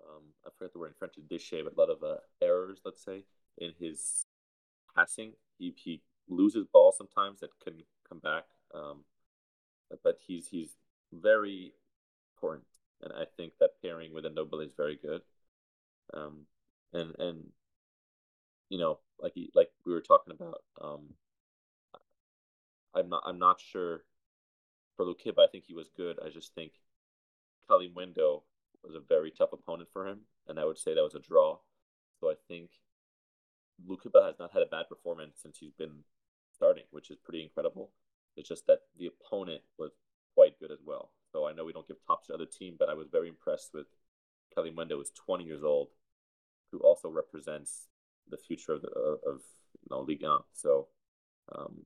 um, 0.00 0.22
I 0.46 0.50
forget 0.56 0.72
the 0.72 0.78
word 0.78 0.88
in 0.88 0.94
French, 0.96 1.14
déchet, 1.28 1.64
but 1.64 1.76
a 1.76 1.80
lot 1.80 1.90
of 1.90 2.04
uh, 2.04 2.20
errors, 2.40 2.78
let's 2.84 3.02
say, 3.04 3.24
in 3.56 3.72
his 3.80 4.26
passing. 4.94 5.32
He 5.58 5.74
he 5.76 6.02
loses 6.28 6.66
balls 6.72 6.96
sometimes 6.98 7.40
that 7.40 7.50
can 7.64 7.82
come 8.08 8.20
back, 8.20 8.44
um, 8.72 9.02
but 10.04 10.18
he's 10.24 10.46
he's 10.46 10.76
very 11.12 11.72
important, 12.38 12.66
and 13.02 13.12
I 13.12 13.24
think 13.36 13.54
that 13.60 13.80
pairing 13.82 14.12
with 14.12 14.24
a 14.24 14.30
Ndombele 14.30 14.66
is 14.66 14.72
very 14.76 14.96
good. 14.96 15.22
Um, 16.14 16.46
and 16.92 17.14
and 17.18 17.44
you 18.68 18.78
know, 18.78 18.98
like 19.18 19.32
he, 19.34 19.50
like 19.54 19.70
we 19.84 19.92
were 19.92 20.00
talking 20.00 20.32
about, 20.32 20.62
um, 20.80 21.14
I'm 22.94 23.08
not 23.08 23.22
I'm 23.26 23.38
not 23.38 23.60
sure 23.60 24.04
for 24.96 25.04
Lukeba. 25.04 25.40
I 25.40 25.50
think 25.50 25.64
he 25.66 25.74
was 25.74 25.90
good. 25.96 26.18
I 26.24 26.28
just 26.30 26.54
think 26.54 26.72
Kalimuendo 27.68 28.42
was 28.82 28.94
a 28.94 29.00
very 29.00 29.30
tough 29.30 29.52
opponent 29.52 29.88
for 29.92 30.06
him, 30.06 30.20
and 30.46 30.58
I 30.58 30.64
would 30.64 30.78
say 30.78 30.94
that 30.94 31.02
was 31.02 31.14
a 31.14 31.20
draw. 31.20 31.58
So 32.20 32.30
I 32.30 32.34
think 32.48 32.70
Lukeba 33.86 34.24
has 34.26 34.38
not 34.38 34.52
had 34.52 34.62
a 34.62 34.66
bad 34.66 34.88
performance 34.88 35.40
since 35.40 35.58
he's 35.58 35.72
been 35.72 36.04
starting, 36.52 36.84
which 36.90 37.10
is 37.10 37.16
pretty 37.18 37.42
incredible. 37.42 37.90
It's 38.36 38.48
just 38.48 38.66
that 38.66 38.80
the 38.96 39.06
opponent 39.06 39.62
was 39.78 39.92
quite 40.34 40.58
good 40.60 40.70
as 40.70 40.80
well. 40.84 41.10
So 41.32 41.46
I 41.46 41.52
know 41.52 41.64
we 41.64 41.72
don't 41.72 41.86
give 41.86 41.98
tops 42.06 42.28
to 42.28 42.34
other 42.34 42.46
team, 42.46 42.76
but 42.78 42.88
I 42.88 42.94
was 42.94 43.08
very 43.10 43.28
impressed 43.28 43.70
with 43.74 43.86
Kalimuendo, 44.56 44.92
who's 44.92 45.10
20 45.10 45.44
years 45.44 45.62
old, 45.62 45.88
who 46.72 46.78
also 46.78 47.08
represents 47.08 47.88
the 48.30 48.38
future 48.38 48.72
of 48.72 48.82
the 48.82 48.88
of 48.88 49.40
you 49.74 49.88
know, 49.90 50.00
Ligue 50.00 50.22
1. 50.22 50.40
So 50.52 50.88
um, 51.54 51.84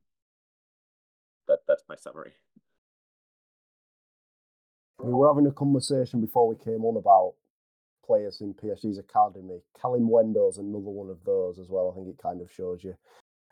that 1.49 1.61
that's 1.67 1.85
my 1.89 1.97
summary. 1.97 2.33
We 4.99 5.13
were 5.13 5.29
having 5.29 5.47
a 5.47 5.53
conversation 5.53 6.21
before 6.21 6.47
we 6.47 6.57
came 6.57 6.85
on 6.85 6.97
about 6.97 7.35
players 8.07 8.41
in 8.41 8.55
PSG's 8.55 8.99
academy. 8.99 9.61
Kalimuendo's 9.83 10.59
another 10.59 10.91
one 10.91 11.11
of 11.11 11.19
those 11.25 11.59
as 11.59 11.69
well. 11.69 11.91
I 11.91 11.97
think 11.97 12.09
it 12.09 12.23
kind 12.23 12.41
of 12.41 12.53
shows 12.53 12.85
you. 12.85 12.95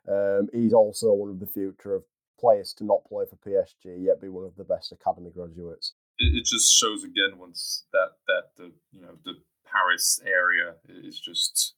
Um, 0.09 0.49
he's 0.53 0.73
also 0.73 1.13
one 1.13 1.31
of 1.31 1.41
the 1.41 1.47
future 1.47 1.95
of 1.95 2.05
players 2.41 2.73
to 2.75 2.85
not 2.85 3.05
play 3.05 3.25
for 3.29 3.37
PSG 3.37 4.05
yet 4.05 4.21
be 4.21 4.29
one 4.29 4.45
of 4.45 4.57
the 4.57 4.65
best 4.65 4.93
academy 4.93 5.31
graduates. 5.31 5.93
It, 6.19 6.37
it 6.37 6.45
just 6.45 6.73
shows 6.73 7.05
again 7.05 7.39
once 7.39 7.85
that 7.93 8.17
that 8.27 8.57
the 8.57 8.73
you 8.93 9.03
know 9.03 9.17
the 9.25 9.35
Paris 9.65 10.21
area 10.27 10.75
is 10.89 11.21
just 11.21 11.75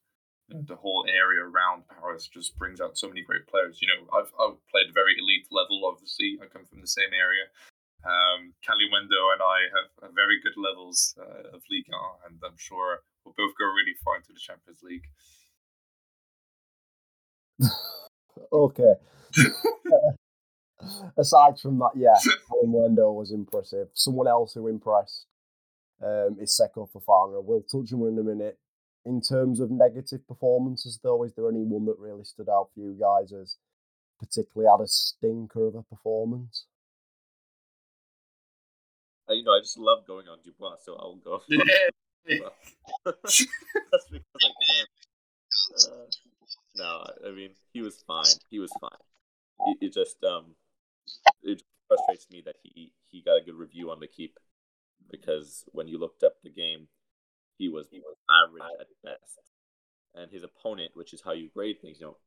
you 0.47 0.55
know, 0.55 0.63
the 0.67 0.75
whole 0.75 1.05
area 1.07 1.43
around 1.43 1.83
Paris 1.87 2.27
just 2.27 2.57
brings 2.57 2.81
out 2.81 2.97
so 2.97 3.07
many 3.07 3.21
great 3.21 3.47
players. 3.47 3.79
You 3.81 3.87
know, 3.89 4.07
I've 4.17 4.31
I've 4.39 4.59
played 4.71 4.93
very 4.93 5.15
elite 5.19 5.47
level. 5.51 5.83
Obviously, 5.85 6.39
I 6.41 6.47
come 6.47 6.65
from 6.65 6.81
the 6.81 6.87
same 6.87 7.11
area, 7.11 7.45
um, 8.05 8.53
Kalimuendo 8.67 9.31
and 9.31 9.41
I 9.41 9.59
have, 9.71 9.89
have 10.03 10.15
very 10.15 10.41
good 10.43 10.57
levels 10.57 11.15
uh, 11.17 11.55
of 11.55 11.63
Ligue 11.71 11.87
1, 11.87 11.99
and 12.27 12.39
I'm 12.43 12.57
sure 12.57 12.99
we'll 13.23 13.35
both 13.37 13.55
go 13.57 13.65
really 13.65 13.95
far 14.03 14.17
into 14.17 14.33
the 14.33 14.39
Champions 14.39 14.83
League. 14.83 15.07
okay. 18.51 18.93
Aside 21.17 21.59
from 21.59 21.79
that, 21.79 21.91
yeah, 21.95 22.17
Kalimuendo 22.49 23.13
was 23.13 23.31
impressive. 23.31 23.89
Someone 23.93 24.27
else 24.27 24.53
who 24.53 24.67
impressed 24.67 25.25
um, 26.01 26.37
is 26.39 26.59
Seko 26.59 26.89
Fofana. 26.89 27.43
We'll 27.43 27.61
touch 27.61 27.93
on 27.93 28.01
him 28.01 28.07
in 28.07 28.19
a 28.19 28.23
minute. 28.23 28.59
In 29.05 29.21
terms 29.21 29.59
of 29.59 29.69
negative 29.69 30.25
performances, 30.27 30.99
though, 31.03 31.23
is 31.23 31.33
there 31.33 31.49
anyone 31.49 31.85
that 31.85 31.99
really 31.99 32.23
stood 32.23 32.47
out 32.47 32.69
for 32.73 32.79
you 32.79 32.97
guys 32.99 33.33
as 33.33 33.57
particularly 34.17 34.71
had 34.71 34.83
a 34.83 34.87
stinker 34.87 35.67
of 35.67 35.75
a 35.75 35.83
performance? 35.83 36.65
I, 39.29 39.33
you 39.33 39.43
know, 39.43 39.51
I 39.51 39.59
just 39.59 39.77
love 39.77 40.07
going 40.07 40.27
on 40.27 40.37
Dubois, 40.43 40.77
so 40.83 40.95
I'll 40.95 41.15
go. 41.15 41.41
That's 43.05 43.47
because 44.09 44.25
I 44.41 44.51
can. 44.67 44.85
Uh, 45.91 46.05
no, 46.75 47.03
I 47.27 47.31
mean 47.31 47.51
he 47.73 47.81
was 47.81 48.03
fine. 48.07 48.25
He 48.49 48.59
was 48.59 48.71
fine. 48.79 48.99
It, 49.67 49.87
it 49.87 49.93
just 49.93 50.23
um, 50.23 50.55
it 51.43 51.63
frustrates 51.87 52.27
me 52.31 52.41
that 52.45 52.55
he 52.63 52.91
he 53.05 53.21
got 53.21 53.41
a 53.41 53.45
good 53.45 53.55
review 53.55 53.91
on 53.91 53.99
the 53.99 54.07
keep 54.07 54.37
because 55.11 55.65
when 55.71 55.87
you 55.87 55.99
looked 55.99 56.23
up 56.23 56.33
the 56.43 56.49
game, 56.49 56.87
he 57.57 57.69
was 57.69 57.87
he 57.91 57.99
was 57.99 58.15
average 58.29 58.63
at 58.79 58.87
best, 59.03 59.51
and 60.15 60.31
his 60.31 60.43
opponent, 60.43 60.91
which 60.93 61.13
is 61.13 61.21
how 61.23 61.33
you 61.33 61.49
grade 61.53 61.81
things, 61.81 61.99
you 61.99 62.07
know, 62.07 62.17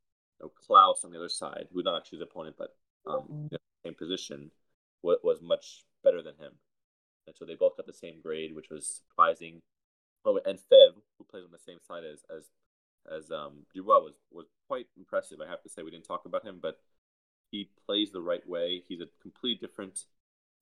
you 0.41 0.47
know 0.47 0.53
Clauss 0.67 1.05
on 1.05 1.13
the 1.13 1.19
other 1.19 1.29
side, 1.29 1.67
who's 1.73 1.85
not 1.85 1.97
actually 1.97 2.19
his 2.19 2.29
opponent, 2.31 2.57
but 2.59 2.77
um, 3.07 3.27
in 3.31 3.49
the 3.53 3.59
same 3.85 3.95
position, 3.95 4.51
was, 5.03 5.19
was 5.23 5.41
much 5.41 5.85
better 6.03 6.23
than 6.23 6.35
him 6.37 6.53
and 7.27 7.37
so 7.37 7.45
they 7.45 7.55
both 7.55 7.77
got 7.77 7.87
the 7.87 7.93
same 7.93 8.21
grade, 8.23 8.55
which 8.55 8.71
was 8.71 9.03
surprising. 9.09 9.61
Oh, 10.25 10.41
and 10.45 10.59
Faivre, 10.59 11.03
who 11.19 11.25
plays 11.25 11.45
on 11.45 11.53
the 11.53 11.59
same 11.59 11.79
side 11.87 12.05
as 12.05 12.25
as 12.35 12.51
as 13.11 13.31
um, 13.31 13.67
Dubois, 13.75 14.01
was 14.01 14.15
was 14.31 14.47
quite 14.67 14.87
impressive. 14.97 15.39
I 15.41 15.51
have 15.51 15.63
to 15.63 15.69
say, 15.69 15.83
we 15.83 15.91
didn't 15.91 16.07
talk 16.07 16.25
about 16.27 16.45
him, 16.45 16.59
but 16.61 16.79
he 17.51 17.71
plays 17.87 18.11
the 18.13 18.21
right 18.21 18.47
way. 18.49 18.83
He's 18.89 19.01
a 19.01 19.07
completely 19.23 19.67
different 19.67 20.05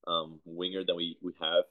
um, 0.07 0.41
winger 0.45 0.85
than 0.85 0.97
we 0.97 1.17
we 1.23 1.33
have. 1.41 1.65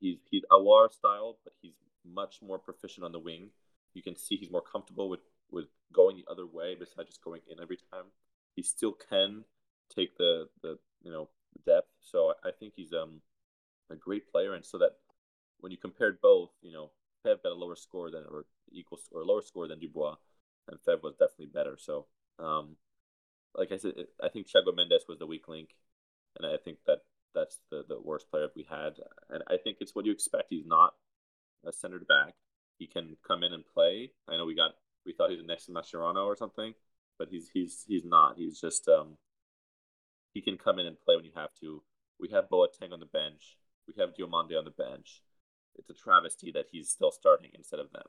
He's 0.00 0.18
he's 0.30 0.42
Aouar 0.50 0.92
style, 0.92 1.38
but 1.44 1.52
he's 1.60 1.74
much 2.04 2.40
more 2.42 2.58
proficient 2.58 3.04
on 3.04 3.12
the 3.12 3.18
wing. 3.18 3.50
You 3.94 4.02
can 4.02 4.16
see 4.16 4.36
he's 4.36 4.50
more 4.50 4.62
comfortable 4.62 5.08
with 5.08 5.20
with 5.50 5.66
going 5.92 6.16
the 6.16 6.30
other 6.30 6.46
way 6.46 6.76
besides 6.78 7.08
just 7.08 7.24
going 7.24 7.42
in 7.50 7.60
every 7.60 7.78
time. 7.92 8.06
He 8.54 8.62
still 8.62 8.92
can 8.92 9.44
take 9.94 10.16
the 10.16 10.48
the 10.62 10.78
you 11.02 11.10
know 11.10 11.28
depth. 11.66 11.90
So 12.00 12.34
I 12.44 12.50
think 12.58 12.74
he's 12.76 12.92
um 12.92 13.20
a 13.90 13.96
great 13.96 14.30
player, 14.30 14.54
and 14.54 14.64
so 14.64 14.78
that 14.78 14.96
when 15.60 15.72
you 15.72 15.78
compared 15.78 16.20
both, 16.20 16.50
you 16.62 16.72
know, 16.72 16.90
Faivre 17.24 17.42
got 17.42 17.52
a 17.52 17.54
lower 17.54 17.76
score 17.76 18.10
than 18.10 18.24
or 18.30 18.46
equal 18.72 18.98
or 19.12 19.24
lower 19.24 19.42
score 19.42 19.68
than 19.68 19.78
Dubois, 19.80 20.16
and 20.68 20.78
Faivre 20.86 21.02
was 21.02 21.16
definitely 21.16 21.50
better. 21.52 21.76
So, 21.78 22.06
um, 22.38 22.76
like 23.54 23.72
I 23.72 23.76
said, 23.76 23.94
I 24.22 24.28
think 24.28 24.46
Thiago 24.46 24.74
Mendes 24.74 25.04
was 25.08 25.18
the 25.18 25.26
weak 25.26 25.48
link, 25.48 25.70
and 26.38 26.46
I 26.46 26.56
think 26.56 26.78
that 26.86 26.98
that's 27.34 27.58
the 27.70 27.84
the 27.88 28.00
worst 28.00 28.30
player 28.30 28.48
we 28.54 28.66
had. 28.68 28.94
And 29.28 29.42
I 29.48 29.56
think 29.56 29.78
it's 29.80 29.94
what 29.94 30.06
you 30.06 30.12
expect. 30.12 30.48
He's 30.50 30.66
not 30.66 30.94
a 31.66 31.72
centered 31.72 32.06
back. 32.06 32.34
He 32.78 32.86
can 32.86 33.16
come 33.26 33.42
in 33.42 33.52
and 33.52 33.64
play. 33.66 34.12
I 34.28 34.36
know 34.36 34.46
we 34.46 34.54
got 34.54 34.72
we 35.04 35.12
thought 35.12 35.30
he 35.30 35.36
was 35.36 35.46
next 35.46 35.66
to 35.66 35.72
Mascherano 35.72 36.26
or 36.26 36.36
something, 36.36 36.74
but 37.18 37.28
he's 37.30 37.50
he's 37.52 37.84
he's 37.86 38.04
not. 38.04 38.36
He's 38.36 38.60
just 38.60 38.88
um 38.88 39.18
he 40.32 40.40
can 40.40 40.56
come 40.58 40.78
in 40.78 40.86
and 40.86 41.00
play 41.00 41.16
when 41.16 41.24
you 41.24 41.32
have 41.36 41.54
to. 41.60 41.82
We 42.18 42.28
have 42.30 42.50
Boateng 42.50 42.92
on 42.92 43.00
the 43.00 43.06
bench 43.06 43.56
we 43.86 44.02
have 44.02 44.14
Diomande 44.14 44.58
on 44.58 44.64
the 44.64 44.70
bench. 44.70 45.22
It's 45.76 45.90
a 45.90 45.94
travesty 45.94 46.52
that 46.52 46.66
he's 46.70 46.90
still 46.90 47.10
starting 47.10 47.50
instead 47.54 47.80
of 47.80 47.92
them. 47.92 48.06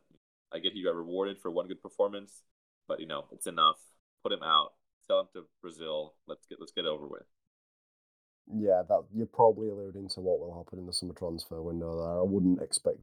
I 0.54 0.60
get 0.60 0.74
he 0.74 0.84
got 0.84 0.96
rewarded 0.96 1.40
for 1.40 1.50
one 1.50 1.68
good 1.68 1.82
performance, 1.82 2.44
but 2.88 3.00
you 3.00 3.08
know 3.08 3.26
it's 3.32 3.48
enough. 3.48 3.78
Put 4.24 4.34
him 4.34 4.44
out. 4.44 4.74
Sell 5.12 5.22
him 5.22 5.28
to 5.34 5.44
Brazil. 5.62 6.14
Let's 6.28 6.46
get 6.48 6.60
let's 6.60 6.72
get 6.72 6.86
over 6.86 7.08
with. 7.08 7.28
Yeah, 8.48 8.84
that 8.88 9.04
you're 9.14 9.28
probably 9.28 9.70
alluding 9.70 10.10
to 10.10 10.22
what 10.22 10.40
will 10.40 10.56
happen 10.58 10.80
in 10.80 10.86
the 10.86 10.94
summer 10.94 11.14
transfer 11.14 11.62
window. 11.62 11.96
There, 11.98 12.20
I 12.20 12.24
wouldn't 12.24 12.62
expect 12.62 12.98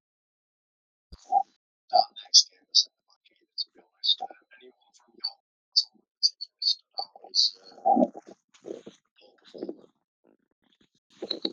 that 1.90 2.04
next 2.24 2.50
game 2.50 2.64
was 2.68 2.88
centre 2.88 3.04
back 3.08 3.22
either, 3.28 3.56
to 3.56 3.66
be 3.74 3.80
honest. 3.80 4.22
Um, 4.22 4.28
anyone 4.60 4.92
from 4.96 5.08
your 5.16 5.36
team 5.76 6.00
particularly 6.16 6.64
stood 6.64 6.92
out 6.96 7.20
as 7.28 7.40
uh, 7.60 8.16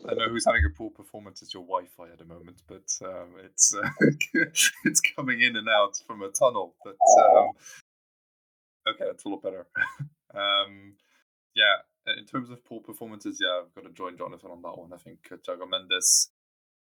I 0.08 0.14
know 0.14 0.28
who's 0.30 0.46
having 0.46 0.64
a 0.64 0.70
poor 0.76 0.90
performance. 0.90 1.42
It's 1.42 1.52
your 1.52 1.64
Wi-Fi 1.64 2.12
at 2.12 2.18
the 2.18 2.24
moment, 2.24 2.62
but 2.66 2.88
um, 3.04 3.36
it's 3.44 3.74
uh, 3.74 3.88
it's 4.84 5.00
coming 5.16 5.40
in 5.40 5.56
and 5.56 5.68
out 5.68 6.00
from 6.06 6.22
a 6.22 6.28
tunnel. 6.28 6.74
But 6.84 6.96
um, 7.20 7.52
okay, 8.88 9.04
that's 9.04 9.24
a 9.24 9.28
lot 9.28 9.42
better. 9.42 9.66
um, 10.34 10.94
yeah, 11.54 11.84
in 12.18 12.24
terms 12.24 12.50
of 12.50 12.64
poor 12.64 12.80
performances, 12.80 13.38
yeah, 13.40 13.62
I've 13.62 13.74
got 13.74 13.88
to 13.88 13.94
join 13.94 14.16
Jonathan 14.16 14.50
on 14.50 14.62
that 14.62 14.78
one. 14.78 14.92
I 14.92 14.98
think 14.98 15.18
uh, 15.30 15.36
Thiago 15.36 15.68
Mendes, 15.68 16.30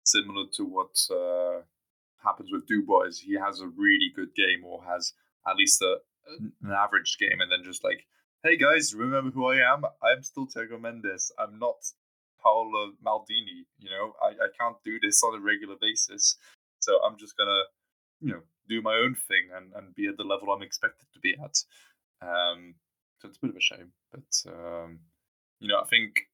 similar 0.05 0.45
to 0.55 0.64
what 0.64 0.97
uh, 1.11 1.62
happens 2.22 2.51
with 2.53 2.66
Dubois, 2.66 3.18
he 3.18 3.34
has 3.34 3.61
a 3.61 3.68
really 3.68 4.11
good 4.14 4.34
game 4.34 4.64
or 4.64 4.82
has 4.84 5.12
at 5.47 5.57
least 5.57 5.82
a, 5.82 5.97
an 6.62 6.72
average 6.72 7.16
game, 7.18 7.40
and 7.40 7.51
then 7.51 7.62
just 7.64 7.84
like, 7.84 8.07
hey 8.42 8.57
guys, 8.57 8.95
remember 8.95 9.30
who 9.30 9.47
I 9.47 9.57
am? 9.57 9.84
I'm 10.03 10.22
still 10.22 10.47
Thiago 10.47 10.80
Mendes. 10.80 11.32
I'm 11.38 11.59
not 11.59 11.76
Paolo 12.42 12.92
Maldini. 13.05 13.64
You 13.78 13.90
know, 13.90 14.12
I, 14.22 14.28
I 14.28 14.49
can't 14.59 14.76
do 14.84 14.99
this 15.01 15.22
on 15.22 15.34
a 15.34 15.40
regular 15.40 15.76
basis. 15.80 16.36
So 16.80 16.99
I'm 17.03 17.16
just 17.16 17.36
gonna, 17.36 17.62
you 18.20 18.32
know, 18.32 18.42
do 18.68 18.82
my 18.82 18.95
own 18.97 19.16
thing 19.28 19.49
and, 19.57 19.72
and 19.74 19.95
be 19.95 20.07
at 20.07 20.16
the 20.16 20.24
level 20.24 20.53
I'm 20.53 20.62
expected 20.62 21.07
to 21.14 21.20
be 21.20 21.34
at. 21.42 21.57
Um, 22.20 22.74
so 23.24 23.28
it's 23.28 23.38
a 23.38 23.40
bit 23.40 23.50
of 23.50 23.56
a 23.56 23.60
shame, 23.60 23.92
but 24.12 24.52
um, 24.52 24.98
you 25.58 25.68
know, 25.68 25.80
I 25.80 25.84
think 25.84 26.28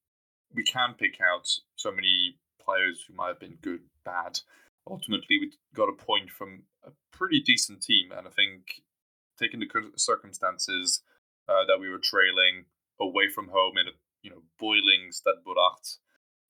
we 0.52 0.64
can 0.64 0.94
pick 0.98 1.20
out 1.20 1.48
so 1.76 1.92
many 1.92 2.36
players 2.60 3.04
who 3.06 3.14
might 3.14 3.28
have 3.28 3.38
been 3.38 3.58
good, 3.62 3.82
bad. 4.04 4.40
Ultimately, 4.88 5.38
we 5.38 5.52
got 5.74 5.88
a 5.88 5.92
point 5.92 6.30
from 6.30 6.64
a 6.84 6.90
pretty 7.12 7.40
decent 7.40 7.82
team, 7.82 8.10
and 8.10 8.26
I 8.26 8.30
think 8.30 8.82
taking 9.38 9.60
the 9.60 9.68
circumstances 9.96 11.02
uh, 11.48 11.64
that 11.68 11.78
we 11.78 11.88
were 11.88 12.00
trailing 12.02 12.64
away 13.00 13.28
from 13.28 13.48
home 13.48 13.78
in 13.78 13.86
a 13.86 13.92
you 14.22 14.30
know 14.30 14.42
boiling 14.58 15.12
Stade 15.12 15.34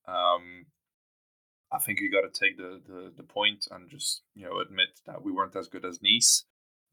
um, 0.08 0.66
I 1.70 1.78
think 1.78 2.00
we 2.00 2.08
got 2.08 2.22
to 2.22 2.40
take 2.40 2.56
the, 2.56 2.80
the 2.86 3.12
the 3.14 3.22
point 3.22 3.68
and 3.70 3.90
just 3.90 4.22
you 4.34 4.46
know 4.46 4.58
admit 4.60 5.00
that 5.06 5.22
we 5.22 5.32
weren't 5.32 5.54
as 5.56 5.68
good 5.68 5.84
as 5.84 6.00
Nice 6.02 6.44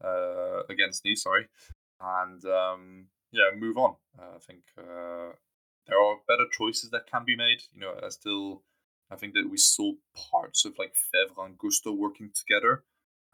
uh, 0.04 0.64
against 0.68 1.06
Nice, 1.06 1.22
sorry, 1.22 1.48
and 1.98 2.44
um, 2.44 3.06
yeah, 3.32 3.50
move 3.56 3.76
on. 3.76 3.96
Uh, 4.18 4.36
I 4.36 4.38
think 4.38 4.62
uh, 4.78 5.32
there 5.86 6.00
are 6.00 6.16
better 6.26 6.46
choices 6.50 6.90
that 6.90 7.10
can 7.10 7.24
be 7.24 7.36
made. 7.36 7.62
You 7.74 7.80
know, 7.80 7.94
I 8.02 8.08
still 8.08 8.62
I 9.10 9.16
think 9.16 9.34
that 9.34 9.50
we 9.50 9.56
saw 9.56 9.92
parts 10.14 10.64
of 10.64 10.78
like 10.78 10.94
Faivre 10.94 11.44
and 11.44 11.58
Gusto 11.58 11.92
working 11.92 12.30
together, 12.34 12.84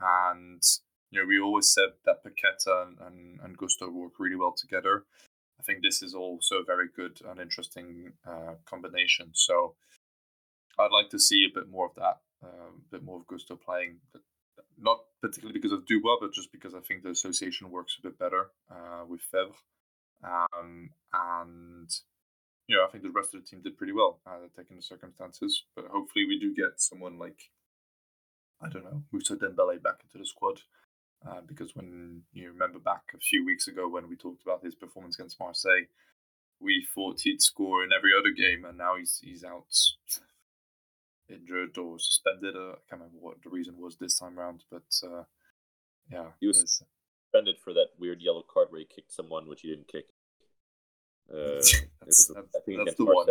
and 0.01 0.63
you 1.11 1.21
know 1.21 1.27
we 1.27 1.39
always 1.39 1.73
said 1.73 1.91
that 2.05 2.25
Paqueta 2.25 2.87
and, 2.87 2.99
and, 3.01 3.41
and 3.41 3.57
Gusto 3.57 3.91
work 3.91 4.13
really 4.19 4.37
well 4.37 4.55
together. 4.57 5.05
I 5.59 5.63
think 5.63 5.83
this 5.83 6.03
is 6.03 6.15
also 6.15 6.57
a 6.57 6.65
very 6.65 6.89
good 6.95 7.21
and 7.29 7.41
interesting 7.41 8.13
uh, 8.27 8.55
combination. 8.67 9.31
So 9.33 9.77
I'd 10.79 10.93
like 10.93 11.11
to 11.11 11.19
see 11.19 11.45
a 11.45 11.55
bit 11.55 11.69
more 11.69 11.87
of 11.87 11.95
that, 11.95 12.21
um, 12.43 12.83
a 12.89 12.91
bit 12.91 13.05
more 13.05 13.19
of 13.21 13.27
Gusto 13.27 13.57
playing, 13.57 13.99
not 14.79 14.99
particularly 15.21 15.59
because 15.59 15.73
of 15.73 15.87
Dubois, 15.87 16.17
but 16.21 16.33
just 16.33 16.53
because 16.53 16.75
I 16.75 16.81
think 16.81 17.03
the 17.03 17.11
association 17.11 17.71
works 17.71 17.97
a 17.99 18.03
bit 18.03 18.19
better 18.19 18.51
uh, 18.71 19.05
with 19.09 19.21
Faivre. 19.33 19.55
Um, 20.25 20.91
and 21.13 21.91
you 22.67 22.77
know, 22.77 22.85
I 22.87 22.91
think 22.91 23.05
the 23.05 23.11
rest 23.11 23.35
of 23.35 23.43
the 23.43 23.47
team 23.47 23.61
did 23.63 23.77
pretty 23.77 23.93
well, 23.93 24.21
uh, 24.27 24.49
taking 24.57 24.77
the 24.77 24.83
circumstances. 24.83 25.65
But 25.77 25.87
hopefully, 25.87 26.25
we 26.27 26.39
do 26.39 26.55
get 26.55 26.81
someone 26.81 27.19
like 27.19 27.51
I 28.63 28.69
don't 28.69 28.85
know, 28.85 29.03
Moussa 29.13 29.37
Dembele 29.37 29.83
back 29.83 30.01
into 30.03 30.19
the 30.19 30.27
squad. 30.27 30.61
Uh, 31.27 31.41
because 31.47 31.75
when 31.75 32.23
you 32.33 32.49
remember 32.49 32.79
back 32.79 33.05
a 33.15 33.19
few 33.19 33.47
weeks 33.47 33.67
ago 33.67 33.89
when 33.89 34.09
we 34.09 34.17
talked 34.17 34.43
about 34.43 34.63
his 34.63 34.75
performance 34.75 35.19
against 35.19 35.41
Marseille, 35.41 35.87
we 36.61 36.87
thought 36.95 37.21
he'd 37.21 37.41
score 37.41 37.83
in 37.83 37.91
every 37.97 38.11
other 38.19 38.31
game, 38.31 38.65
and 38.65 38.77
now 38.77 38.97
he's 38.97 39.21
he's 39.23 39.45
out 39.45 39.67
injured 41.29 41.79
or 41.79 41.99
suspended. 41.99 42.55
Uh, 42.55 42.73
I 42.73 42.81
can't 42.89 43.01
remember 43.03 43.19
what 43.21 43.43
the 43.43 43.51
reason 43.51 43.79
was 43.79 43.97
this 43.97 44.19
time 44.19 44.39
around, 44.39 44.65
but 44.71 44.83
uh, 45.03 45.25
yeah, 46.11 46.29
he 46.41 46.47
was 46.47 46.83
suspended 47.35 47.59
for 47.59 47.73
that 47.73 47.89
weird 47.99 48.21
yellow 48.21 48.43
card 48.43 48.69
where 48.71 48.81
he 48.81 48.87
kicked 48.87 49.13
someone 49.13 49.49
which 49.49 49.63
he 49.63 49.69
didn't 49.69 49.89
kick. 49.89 50.07
Uh, 51.33 51.55
that's, 51.55 51.83
that's, 52.03 52.31
that's 52.37 52.95
the 52.97 53.05
one. 53.07 53.27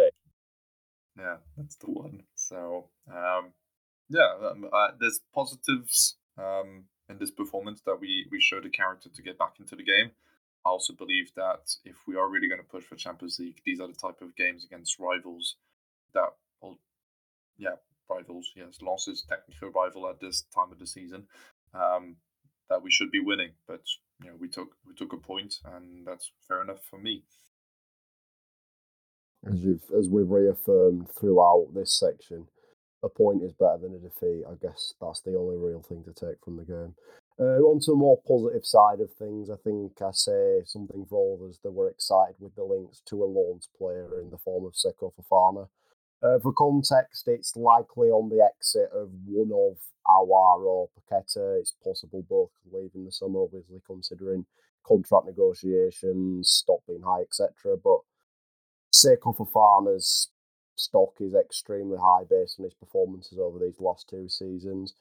Yeah, 1.16 1.36
that's 1.56 1.76
the 1.76 1.92
one. 1.92 2.24
So 2.34 2.88
um, 3.08 3.52
yeah, 4.10 4.34
um, 4.50 4.66
uh, 4.74 4.88
there's 5.00 5.20
positives 5.32 6.18
um, 6.36 6.86
in 7.08 7.20
this 7.20 7.30
performance 7.30 7.82
that 7.86 8.00
we 8.02 8.26
we 8.32 8.42
showed 8.42 8.64
the 8.64 8.72
character 8.72 9.10
to 9.10 9.22
get 9.22 9.38
back 9.38 9.58
into 9.60 9.76
the 9.76 9.84
game. 9.84 10.10
I 10.66 10.70
also 10.70 10.94
believe 10.94 11.32
that 11.36 11.70
if 11.86 11.98
we 12.08 12.16
are 12.16 12.28
really 12.28 12.48
going 12.48 12.62
to 12.62 12.68
push 12.68 12.84
for 12.84 12.96
Champions 12.96 13.38
League, 13.38 13.62
these 13.64 13.80
are 13.80 13.88
the 13.88 13.94
type 13.94 14.24
of 14.24 14.36
games 14.36 14.66
against 14.66 14.98
rivals 14.98 15.58
that 16.16 16.30
will, 16.64 16.80
yeah, 17.60 17.76
rivals. 18.10 18.54
Yes, 18.56 18.80
losses, 18.82 19.24
technical 19.30 19.70
rival 19.70 20.10
at 20.10 20.20
this 20.20 20.46
time 20.56 20.72
of 20.72 20.80
the 20.80 20.88
season. 20.88 21.28
Um, 21.76 22.16
that 22.74 22.82
we 22.82 22.90
should 22.90 23.12
be 23.12 23.20
winning, 23.20 23.52
but 23.68 23.82
you 24.24 24.30
know 24.30 24.36
we 24.40 24.48
took 24.48 24.70
we 24.88 24.96
took 24.96 25.14
a 25.14 25.18
point, 25.18 25.56
and 25.64 26.08
that's 26.08 26.32
fair 26.48 26.62
enough 26.64 26.84
for 26.90 26.98
me. 26.98 27.24
As 29.46 29.60
you've 29.60 29.84
as 29.96 30.10
we've 30.10 30.30
reaffirmed 30.30 31.08
throughout 31.12 31.68
this 31.76 31.94
section, 32.00 32.48
a 33.04 33.10
point 33.10 33.44
is 33.44 33.54
better 33.54 33.78
than 33.78 33.94
a 33.94 34.00
defeat. 34.00 34.44
I 34.50 34.56
guess 34.60 34.96
that's 35.00 35.22
the 35.22 35.38
only 35.38 35.58
real 35.58 35.82
thing 35.82 36.04
to 36.06 36.14
take 36.14 36.44
from 36.44 36.58
the 36.58 36.66
game. 36.66 36.96
Uh, 37.40 37.62
on 37.62 37.80
to 37.82 37.92
a 37.92 37.96
more 37.96 38.20
positive 38.28 38.66
side 38.66 39.02
of 39.02 39.12
things, 39.14 39.50
I 39.50 39.56
think 39.64 40.02
I 40.02 40.12
say 40.12 40.62
something 40.66 41.06
for 41.08 41.18
all 41.18 41.40
of 41.40 41.50
us 41.50 41.60
that 41.64 41.72
we're 41.72 41.90
excited 41.90 42.36
with 42.40 42.56
the 42.56 42.64
links 42.64 43.02
to 43.08 43.24
a 43.24 43.26
loans 43.26 43.70
player 43.78 44.20
in 44.20 44.30
the 44.30 44.38
form 44.38 44.66
of 44.66 44.74
Seko 44.74 45.12
Fofana. 45.14 45.68
Uh, 46.24 46.40
for 46.40 46.54
context, 46.54 47.28
it's 47.28 47.56
likely 47.58 48.08
on 48.08 48.30
the 48.30 48.42
exit 48.42 48.90
of 48.96 49.10
one 49.26 49.52
of 49.52 49.78
Aouar 50.08 50.64
or 50.64 50.90
Paqueta. 50.96 51.60
It's 51.60 51.74
possible 51.84 52.26
both 52.30 52.52
in 52.96 53.06
the 53.06 53.12
summer, 53.12 53.42
obviously 53.44 53.82
considering 53.86 54.46
contract 54.88 55.26
negotiations, 55.26 56.50
stock 56.50 56.80
being 56.88 57.02
high, 57.02 57.22
etc. 57.22 57.76
But 57.84 58.00
Seko 58.96 59.36
Fofana's 59.36 60.30
stock 60.76 61.16
is 61.20 61.34
extremely 61.36 61.98
high 61.98 62.24
based 62.30 62.60
on 62.60 62.66
his 62.66 62.74
performances 62.74 63.38
over 63.38 63.60
these 63.60 63.80
last 63.80 64.08
two 64.10 64.30
seasons. 64.30 64.94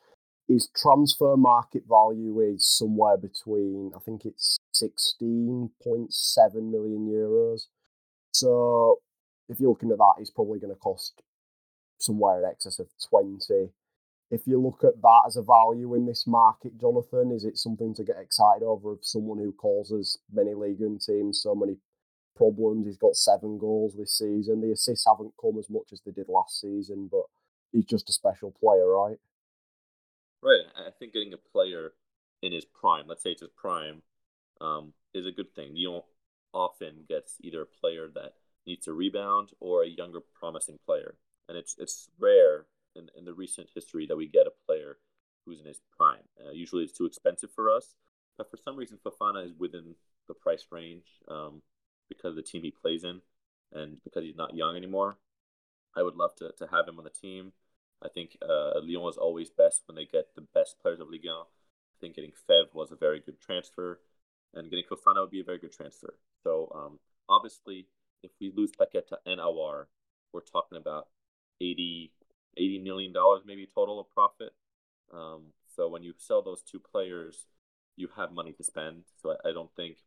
His 0.48 0.68
transfer 0.74 1.36
market 1.36 1.84
value 1.88 2.40
is 2.40 2.66
somewhere 2.66 3.16
between, 3.16 3.92
I 3.94 4.00
think 4.00 4.24
it's 4.24 4.58
16.7 4.74 5.70
million 6.54 7.06
euros. 7.08 7.66
So 8.32 8.98
if 9.53 9.61
you're 9.61 9.70
looking 9.70 9.90
at 9.90 9.98
that, 9.98 10.14
he's 10.18 10.30
probably 10.30 10.59
going 10.59 10.74
to 10.74 10.80
cost 10.80 11.22
somewhere 11.98 12.38
in 12.38 12.50
excess 12.50 12.78
of 12.78 12.88
20. 13.11 13.70
If 14.30 14.46
you 14.46 14.61
look 14.61 14.82
at 14.82 15.00
that 15.03 15.22
as 15.26 15.36
a 15.36 15.42
value 15.42 15.94
in 15.94 16.07
this 16.07 16.26
market, 16.26 16.80
Jonathan, 16.80 17.32
is 17.32 17.44
it 17.44 17.59
something 17.59 17.94
to 17.94 18.05
get 18.05 18.16
excited 18.18 18.64
over 18.64 18.92
of 18.92 19.00
someone 19.03 19.38
who 19.38 19.53
causes 19.53 20.18
many 20.32 20.55
league 20.55 20.80
and 20.80 21.00
teams 21.00 21.42
so 21.42 21.55
many 21.55 21.76
problems. 22.34 22.86
He's 22.86 22.96
got 22.96 23.16
seven 23.16 23.59
goals 23.59 23.94
this 23.94 24.16
season. 24.18 24.61
The 24.61 24.72
assists 24.72 25.07
haven't 25.07 25.34
come 25.40 25.59
as 25.59 25.68
much 25.70 25.92
as 25.92 26.00
they 26.00 26.12
did 26.12 26.28
last 26.28 26.61
season, 26.61 27.09
but 27.11 27.24
he's 27.72 27.84
just 27.84 28.09
a 28.09 28.12
special 28.12 28.53
player, 28.53 28.86
right? 28.86 29.18
Right. 30.42 30.64
I 30.76 30.90
think 30.98 31.12
getting 31.12 31.34
a 31.34 31.50
player 31.53 31.92
in 32.42 32.53
his 32.53 32.64
prime, 32.64 33.05
let's 33.07 33.22
say 33.22 33.30
it's 33.30 33.42
his 33.42 33.50
prime, 33.57 34.03
um, 34.61 34.92
is 35.14 35.26
a 35.26 35.32
good 35.32 35.55
thing. 35.55 35.76
You 35.76 35.90
don't 35.90 36.05
often 36.53 37.05
get 37.09 37.30
either 37.42 37.62
a 37.62 37.66
player 37.66 38.09
that 38.14 38.34
needs 38.66 38.84
to 38.84 38.92
rebound 38.92 39.50
or 39.60 39.82
a 39.82 39.88
younger, 39.88 40.20
promising 40.20 40.78
player, 40.84 41.14
and 41.48 41.56
it's 41.56 41.76
it's 41.78 42.08
rare 42.18 42.66
in, 42.94 43.08
in 43.16 43.24
the 43.24 43.34
recent 43.34 43.68
history 43.74 44.06
that 44.06 44.16
we 44.16 44.26
get 44.26 44.46
a 44.46 44.66
player 44.66 44.98
who's 45.44 45.60
in 45.60 45.66
his 45.66 45.80
prime. 45.96 46.28
Uh, 46.38 46.52
usually, 46.52 46.84
it's 46.84 46.96
too 46.96 47.06
expensive 47.06 47.50
for 47.54 47.70
us, 47.74 47.94
but 48.38 48.50
for 48.50 48.56
some 48.56 48.76
reason, 48.76 48.98
Fofana 49.04 49.44
is 49.44 49.52
within 49.58 49.94
the 50.28 50.34
price 50.34 50.66
range. 50.70 51.06
Um, 51.28 51.62
because 52.14 52.30
of 52.30 52.36
the 52.36 52.42
team 52.42 52.62
he 52.62 52.70
plays 52.70 53.04
in 53.04 53.20
and 53.72 53.98
because 54.04 54.24
he's 54.24 54.36
not 54.36 54.54
young 54.54 54.76
anymore. 54.76 55.16
I 55.96 56.02
would 56.02 56.16
love 56.16 56.34
to, 56.36 56.52
to 56.58 56.66
have 56.70 56.88
him 56.88 56.98
on 56.98 57.04
the 57.04 57.10
team. 57.10 57.52
I 58.02 58.08
think 58.08 58.36
uh, 58.42 58.80
Lyon 58.82 59.08
is 59.08 59.16
always 59.16 59.50
best 59.50 59.82
when 59.86 59.96
they 59.96 60.06
get 60.10 60.34
the 60.34 60.46
best 60.54 60.76
players 60.80 61.00
of 61.00 61.08
Ligue 61.08 61.26
1. 61.26 61.34
I 61.34 61.96
think 62.00 62.16
getting 62.16 62.32
Faivre 62.48 62.74
was 62.74 62.90
a 62.90 62.96
very 62.96 63.20
good 63.20 63.40
transfer, 63.40 64.00
and 64.54 64.70
getting 64.70 64.84
Fofana 64.84 65.20
would 65.20 65.30
be 65.30 65.40
a 65.40 65.44
very 65.44 65.58
good 65.58 65.72
transfer. 65.72 66.14
So 66.42 66.72
um, 66.74 66.98
obviously, 67.28 67.86
if 68.22 68.30
we 68.40 68.52
lose 68.54 68.72
Paqueta 68.72 69.16
and 69.26 69.40
Aouar, 69.40 69.86
we're 70.32 70.40
talking 70.40 70.78
about 70.78 71.08
80, 71.60 72.12
80 72.56 72.78
million 72.80 73.12
dollars 73.12 73.42
maybe 73.46 73.66
total 73.66 74.00
of 74.00 74.10
profit. 74.10 74.50
Um, 75.12 75.52
so 75.76 75.88
when 75.88 76.02
you 76.02 76.14
sell 76.18 76.42
those 76.42 76.62
two 76.62 76.80
players, 76.80 77.46
you 77.96 78.08
have 78.16 78.32
money 78.32 78.52
to 78.52 78.64
spend. 78.64 79.04
So 79.20 79.32
I, 79.44 79.50
I 79.50 79.52
don't 79.52 79.74
think 79.76 79.98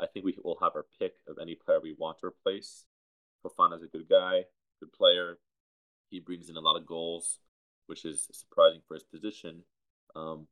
I 0.00 0.06
think 0.06 0.24
we 0.24 0.36
will 0.42 0.58
have 0.62 0.72
our 0.76 0.86
pick 0.98 1.14
of 1.26 1.38
any 1.40 1.54
player 1.54 1.80
we 1.80 1.94
want 1.98 2.18
to 2.20 2.26
replace. 2.26 2.84
Fofana 3.44 3.76
is 3.76 3.82
a 3.82 3.86
good 3.88 4.08
guy, 4.08 4.44
good 4.80 4.92
player. 4.92 5.38
He 6.10 6.20
brings 6.20 6.48
in 6.48 6.56
a 6.56 6.60
lot 6.60 6.76
of 6.76 6.86
goals, 6.86 7.40
which 7.86 8.04
is 8.04 8.28
surprising 8.32 8.80
for 8.86 8.94
his 8.94 9.02
position. 9.02 9.62
Um, 10.14 10.46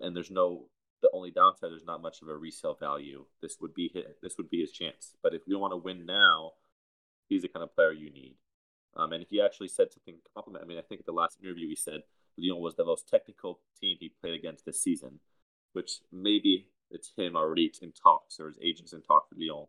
and 0.00 0.16
there's 0.16 0.30
no 0.30 0.68
the 1.06 1.16
only 1.16 1.30
downside. 1.30 1.70
There's 1.70 1.86
not 1.86 2.02
much 2.02 2.22
of 2.22 2.28
a 2.28 2.36
resale 2.36 2.76
value. 2.78 3.24
This 3.40 3.56
would 3.60 3.74
be 3.74 3.90
his, 3.92 4.04
this 4.22 4.34
would 4.38 4.50
be 4.50 4.60
his 4.60 4.72
chance. 4.72 5.14
But 5.22 5.34
if 5.34 5.42
you 5.46 5.58
want 5.58 5.72
to 5.72 5.76
win 5.76 6.06
now, 6.06 6.52
he's 7.28 7.42
the 7.42 7.48
kind 7.48 7.62
of 7.62 7.74
player 7.74 7.92
you 7.92 8.10
need. 8.10 8.36
Um, 8.96 9.12
and 9.12 9.26
he 9.28 9.40
actually 9.40 9.68
said 9.68 9.92
something 9.92 10.16
compliment. 10.34 10.64
I 10.64 10.68
mean, 10.68 10.78
I 10.78 10.82
think 10.82 11.00
at 11.00 11.06
the 11.06 11.12
last 11.12 11.38
interview 11.42 11.68
he 11.68 11.76
said 11.76 12.02
Lyon 12.38 12.60
was 12.60 12.76
the 12.76 12.84
most 12.84 13.08
technical 13.08 13.60
team 13.80 13.96
he 14.00 14.12
played 14.20 14.34
against 14.34 14.64
this 14.64 14.82
season, 14.82 15.20
which 15.72 16.00
maybe 16.10 16.68
it's 16.90 17.12
him 17.16 17.36
already 17.36 17.70
in 17.82 17.92
talks 17.92 18.40
or 18.40 18.46
his 18.46 18.58
agents 18.62 18.92
in 18.92 19.02
talks 19.02 19.30
with 19.30 19.38
Lyon. 19.38 19.66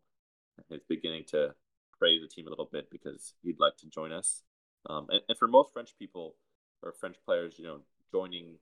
He's 0.69 0.79
beginning 0.87 1.25
to 1.29 1.55
praise 1.99 2.21
the 2.21 2.27
team 2.27 2.47
a 2.47 2.49
little 2.49 2.69
bit 2.71 2.89
because 2.89 3.33
he'd 3.43 3.59
like 3.59 3.77
to 3.77 3.89
join 3.89 4.11
us. 4.11 4.43
Um, 4.89 5.07
and, 5.09 5.21
and 5.27 5.37
for 5.37 5.47
most 5.47 5.73
French 5.73 5.91
people 5.99 6.35
or 6.81 6.93
French 6.93 7.17
players, 7.25 7.55
you 7.57 7.65
know, 7.65 7.81
joining, 8.11 8.55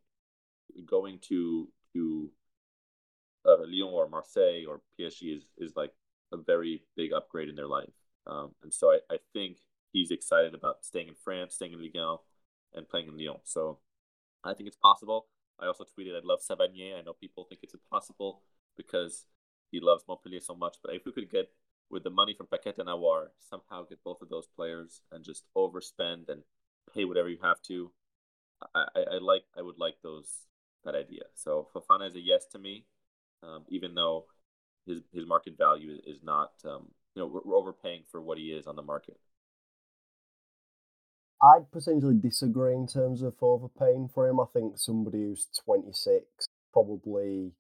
going 0.86 1.20
to 1.30 1.70
to 1.94 2.30
uh, 3.46 3.58
Lyon 3.62 3.94
or 3.94 4.10
Marseille 4.10 4.66
or 4.68 4.82
PSG 5.00 5.36
is 5.36 5.44
is 5.58 5.76
like 5.76 5.92
a 6.32 6.38
very 6.38 6.84
big 6.96 7.14
upgrade 7.14 7.50
in 7.50 7.56
their 7.56 7.68
life. 7.68 7.94
Um, 8.28 8.52
and 8.64 8.74
so 8.74 8.92
I, 8.92 9.00
I 9.12 9.18
think 9.34 9.58
he's 9.94 10.12
excited 10.12 10.54
about 10.54 10.84
staying 10.84 11.08
in 11.08 11.16
France, 11.16 11.56
staying 11.56 11.74
in 11.74 11.80
Ligue 11.82 11.96
1, 11.96 12.18
and 12.74 12.90
playing 12.90 13.08
in 13.08 13.18
Lyon. 13.18 13.40
So 13.44 13.80
I 14.44 14.54
think 14.54 14.68
it's 14.68 14.78
possible. 14.78 15.28
I 15.60 15.68
also 15.68 15.86
tweeted 15.86 16.16
I 16.16 16.22
love 16.24 16.40
Savanier. 16.42 16.98
I 16.98 17.02
know 17.02 17.14
people 17.14 17.46
think 17.46 17.62
it's 17.64 17.74
impossible 17.74 18.42
because 18.76 19.26
he 19.72 19.80
loves 19.80 20.04
Montpellier 20.08 20.42
so 20.42 20.56
much. 20.56 20.78
But 20.84 20.96
if 20.96 21.06
we 21.06 21.12
could 21.12 21.30
get 21.30 21.52
with 21.90 22.04
the 22.04 22.10
money 22.10 22.34
from 22.34 22.48
Paqueta 22.48 22.80
and 22.80 22.90
Aouar, 22.90 23.28
somehow 23.50 23.84
get 23.84 24.04
both 24.04 24.22
of 24.22 24.30
those 24.30 24.48
players 24.48 25.02
and 25.12 25.24
just 25.24 25.46
overspend 25.56 26.30
and 26.30 26.44
pay 26.94 27.06
whatever 27.06 27.30
you 27.30 27.38
have 27.42 27.62
to, 27.64 27.92
I, 28.74 28.86
I 28.96 29.18
like 29.22 29.44
I 29.58 29.62
would 29.62 29.78
like 29.78 29.96
those 30.02 30.48
that 30.84 30.96
idea. 30.96 31.24
So 31.36 31.68
Fofana 31.74 32.08
is 32.08 32.16
a 32.16 32.22
yes 32.22 32.46
to 32.52 32.60
me, 32.60 32.86
um, 33.46 33.64
even 33.70 33.96
though 33.96 34.26
his 34.86 35.02
his 35.14 35.26
market 35.26 35.58
value 35.58 35.98
is 36.06 36.20
not 36.24 36.52
um, 36.66 36.88
you 37.16 37.22
know 37.22 37.28
we're, 37.28 37.42
we're 37.44 37.58
overpaying 37.58 38.04
for 38.10 38.22
what 38.22 38.38
he 38.38 38.52
is 38.52 38.68
on 38.68 38.76
the 38.76 38.82
market. 38.82 39.18
I'd 41.42 41.72
potentially 41.72 42.16
disagree 42.16 42.74
in 42.74 42.88
terms 42.88 43.22
of 43.22 43.36
overpaying 43.42 44.10
for 44.14 44.28
him. 44.28 44.40
I 44.40 44.46
think 44.54 44.78
somebody 44.78 45.24
who's 45.24 45.48
26, 45.66 46.48
probably 46.72 47.52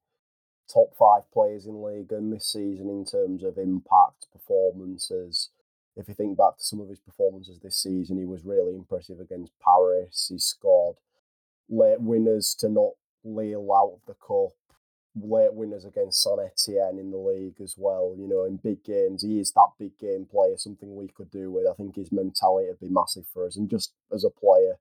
top 0.73 0.95
five 0.97 1.29
players 1.31 1.67
in 1.67 1.83
league 1.83 2.11
and 2.11 2.31
this 2.31 2.47
season 2.47 2.89
in 2.89 3.05
terms 3.05 3.43
of 3.43 3.57
impact 3.57 4.27
performances. 4.31 5.49
If 5.95 6.07
you 6.07 6.13
think 6.13 6.37
back 6.37 6.57
to 6.57 6.63
some 6.63 6.79
of 6.79 6.89
his 6.89 6.99
performances 6.99 7.59
this 7.59 7.77
season, 7.77 8.17
he 8.17 8.25
was 8.25 8.45
really 8.45 8.75
impressive 8.75 9.19
against 9.19 9.51
Paris. 9.63 10.27
He 10.29 10.39
scored 10.39 10.97
late 11.69 12.01
winners 12.01 12.55
to 12.59 12.69
not 12.69 12.93
Lille 13.23 13.71
out 13.73 13.93
of 13.95 13.99
the 14.07 14.13
cup 14.13 14.53
late 15.15 15.53
winners 15.53 15.85
against 15.85 16.21
Saint 16.21 16.39
Etienne 16.39 16.99
in 16.99 17.11
the 17.11 17.17
league 17.17 17.61
as 17.61 17.75
well. 17.77 18.15
You 18.17 18.27
know, 18.27 18.43
in 18.43 18.57
big 18.57 18.83
games, 18.83 19.23
he 19.23 19.39
is 19.39 19.51
that 19.53 19.69
big 19.79 19.97
game 19.97 20.25
player, 20.25 20.57
something 20.57 20.95
we 20.95 21.07
could 21.07 21.31
do 21.31 21.51
with. 21.51 21.65
I 21.67 21.73
think 21.73 21.95
his 21.95 22.11
mentality 22.11 22.67
would 22.67 22.79
be 22.79 22.89
massive 22.89 23.25
for 23.33 23.45
us. 23.45 23.55
And 23.55 23.69
just 23.69 23.93
as 24.13 24.23
a 24.23 24.29
player, 24.29 24.77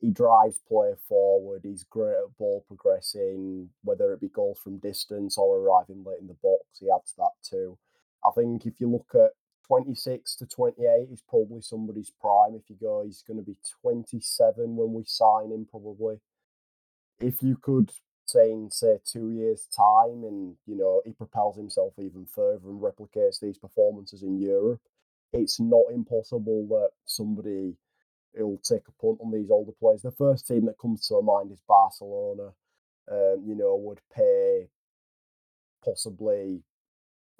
he 0.00 0.10
drives 0.10 0.60
play 0.66 0.92
forward. 1.08 1.62
He's 1.64 1.84
great 1.84 2.12
at 2.12 2.36
ball 2.38 2.64
progressing, 2.66 3.70
whether 3.82 4.12
it 4.12 4.20
be 4.20 4.28
goals 4.28 4.58
from 4.58 4.78
distance 4.78 5.36
or 5.36 5.58
arriving 5.58 6.04
late 6.04 6.20
in 6.20 6.26
the 6.26 6.36
box. 6.42 6.64
He 6.78 6.88
adds 6.90 7.14
that 7.16 7.32
too. 7.42 7.78
I 8.24 8.30
think 8.34 8.66
if 8.66 8.80
you 8.80 8.88
look 8.88 9.10
at 9.14 9.32
26 9.66 10.36
to 10.36 10.46
28, 10.46 11.06
he's 11.08 11.22
probably 11.22 11.60
somebody's 11.60 12.10
prime. 12.20 12.54
If 12.54 12.68
you 12.68 12.76
go, 12.80 13.02
he's 13.04 13.22
going 13.22 13.38
to 13.38 13.44
be 13.44 13.56
27 13.82 14.76
when 14.76 14.92
we 14.92 15.04
sign 15.06 15.52
him, 15.52 15.66
probably. 15.70 16.20
If 17.20 17.42
you 17.42 17.56
could 17.56 17.92
saying, 18.32 18.70
say, 18.70 18.98
two 19.04 19.30
years' 19.30 19.66
time, 19.66 20.24
and 20.24 20.56
you 20.66 20.76
know 20.76 21.02
he 21.04 21.12
propels 21.12 21.56
himself 21.56 21.94
even 21.98 22.26
further 22.26 22.68
and 22.68 22.80
replicates 22.80 23.40
these 23.40 23.58
performances 23.58 24.22
in 24.22 24.40
Europe, 24.40 24.80
it's 25.32 25.60
not 25.60 25.84
impossible 25.92 26.66
that 26.68 26.90
somebody 27.06 27.76
will 28.34 28.60
take 28.62 28.82
a 28.88 29.02
punt 29.02 29.18
on 29.22 29.32
these 29.32 29.50
older 29.50 29.72
players. 29.72 30.02
The 30.02 30.10
first 30.10 30.46
team 30.46 30.66
that 30.66 30.78
comes 30.78 31.06
to 31.08 31.20
my 31.20 31.34
mind 31.34 31.52
is 31.52 31.60
Barcelona. 31.66 32.52
Um, 33.10 33.42
you 33.44 33.56
know, 33.56 33.74
would 33.74 34.00
pay 34.14 34.68
possibly 35.84 36.62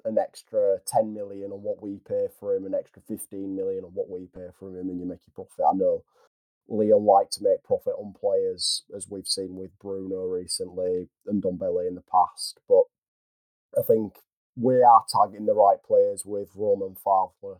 an 0.03 0.17
extra 0.17 0.79
10 0.85 1.13
million 1.13 1.51
on 1.51 1.61
what 1.61 1.81
we 1.81 1.99
pay 2.07 2.27
for 2.39 2.55
him, 2.55 2.65
an 2.65 2.73
extra 2.73 3.01
15 3.07 3.55
million 3.55 3.85
on 3.85 3.91
what 3.91 4.09
we 4.09 4.27
pay 4.33 4.47
for 4.59 4.69
him, 4.69 4.89
and 4.89 4.99
you 4.99 5.05
make 5.05 5.19
your 5.27 5.33
profit. 5.45 5.65
I 5.65 5.77
know 5.77 6.03
Lyon 6.67 7.05
like 7.05 7.29
to 7.31 7.43
make 7.43 7.63
profit 7.63 7.93
on 7.97 8.13
players, 8.13 8.83
as 8.95 9.09
we've 9.09 9.27
seen 9.27 9.55
with 9.55 9.77
Bruno 9.79 10.25
recently 10.25 11.09
and 11.27 11.43
Ndombele 11.43 11.87
in 11.87 11.95
the 11.95 12.03
past. 12.11 12.59
But 12.67 12.83
I 13.77 13.83
think 13.85 14.19
we 14.55 14.81
are 14.81 15.03
tagging 15.09 15.45
the 15.45 15.53
right 15.53 15.81
players 15.85 16.23
with 16.25 16.49
Romain 16.55 16.95
Faivre. 16.95 17.59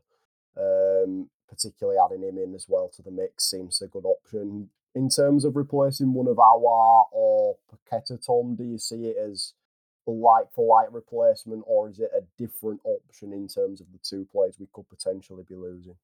Um, 0.57 1.29
particularly 1.51 1.99
adding 2.03 2.23
him 2.23 2.37
in 2.37 2.55
as 2.55 2.65
well 2.67 2.89
to 2.95 3.01
the 3.01 3.11
mix 3.11 3.49
seems 3.49 3.81
a 3.81 3.87
good 3.87 4.05
option. 4.05 4.69
In 4.95 5.09
terms 5.09 5.45
of 5.45 5.55
replacing 5.55 6.13
one 6.13 6.27
of 6.27 6.37
Aouar 6.37 7.05
or 7.11 7.57
Paqueta, 7.69 8.25
Tom, 8.25 8.55
do 8.55 8.63
you 8.63 8.77
see 8.77 9.07
it 9.07 9.17
as 9.17 9.53
a 10.07 10.11
like 10.11 10.51
for 10.53 10.65
like 10.65 10.93
replacement 10.93 11.63
or 11.67 11.89
is 11.89 11.99
it 11.99 12.09
a 12.17 12.23
different 12.37 12.79
option 12.83 13.33
in 13.33 13.47
terms 13.47 13.81
of 13.81 13.87
the 13.91 13.99
two 14.01 14.25
players 14.31 14.57
we 14.59 14.67
could 14.73 14.89
potentially 14.89 15.43
be 15.47 15.55
losing? 15.55 15.95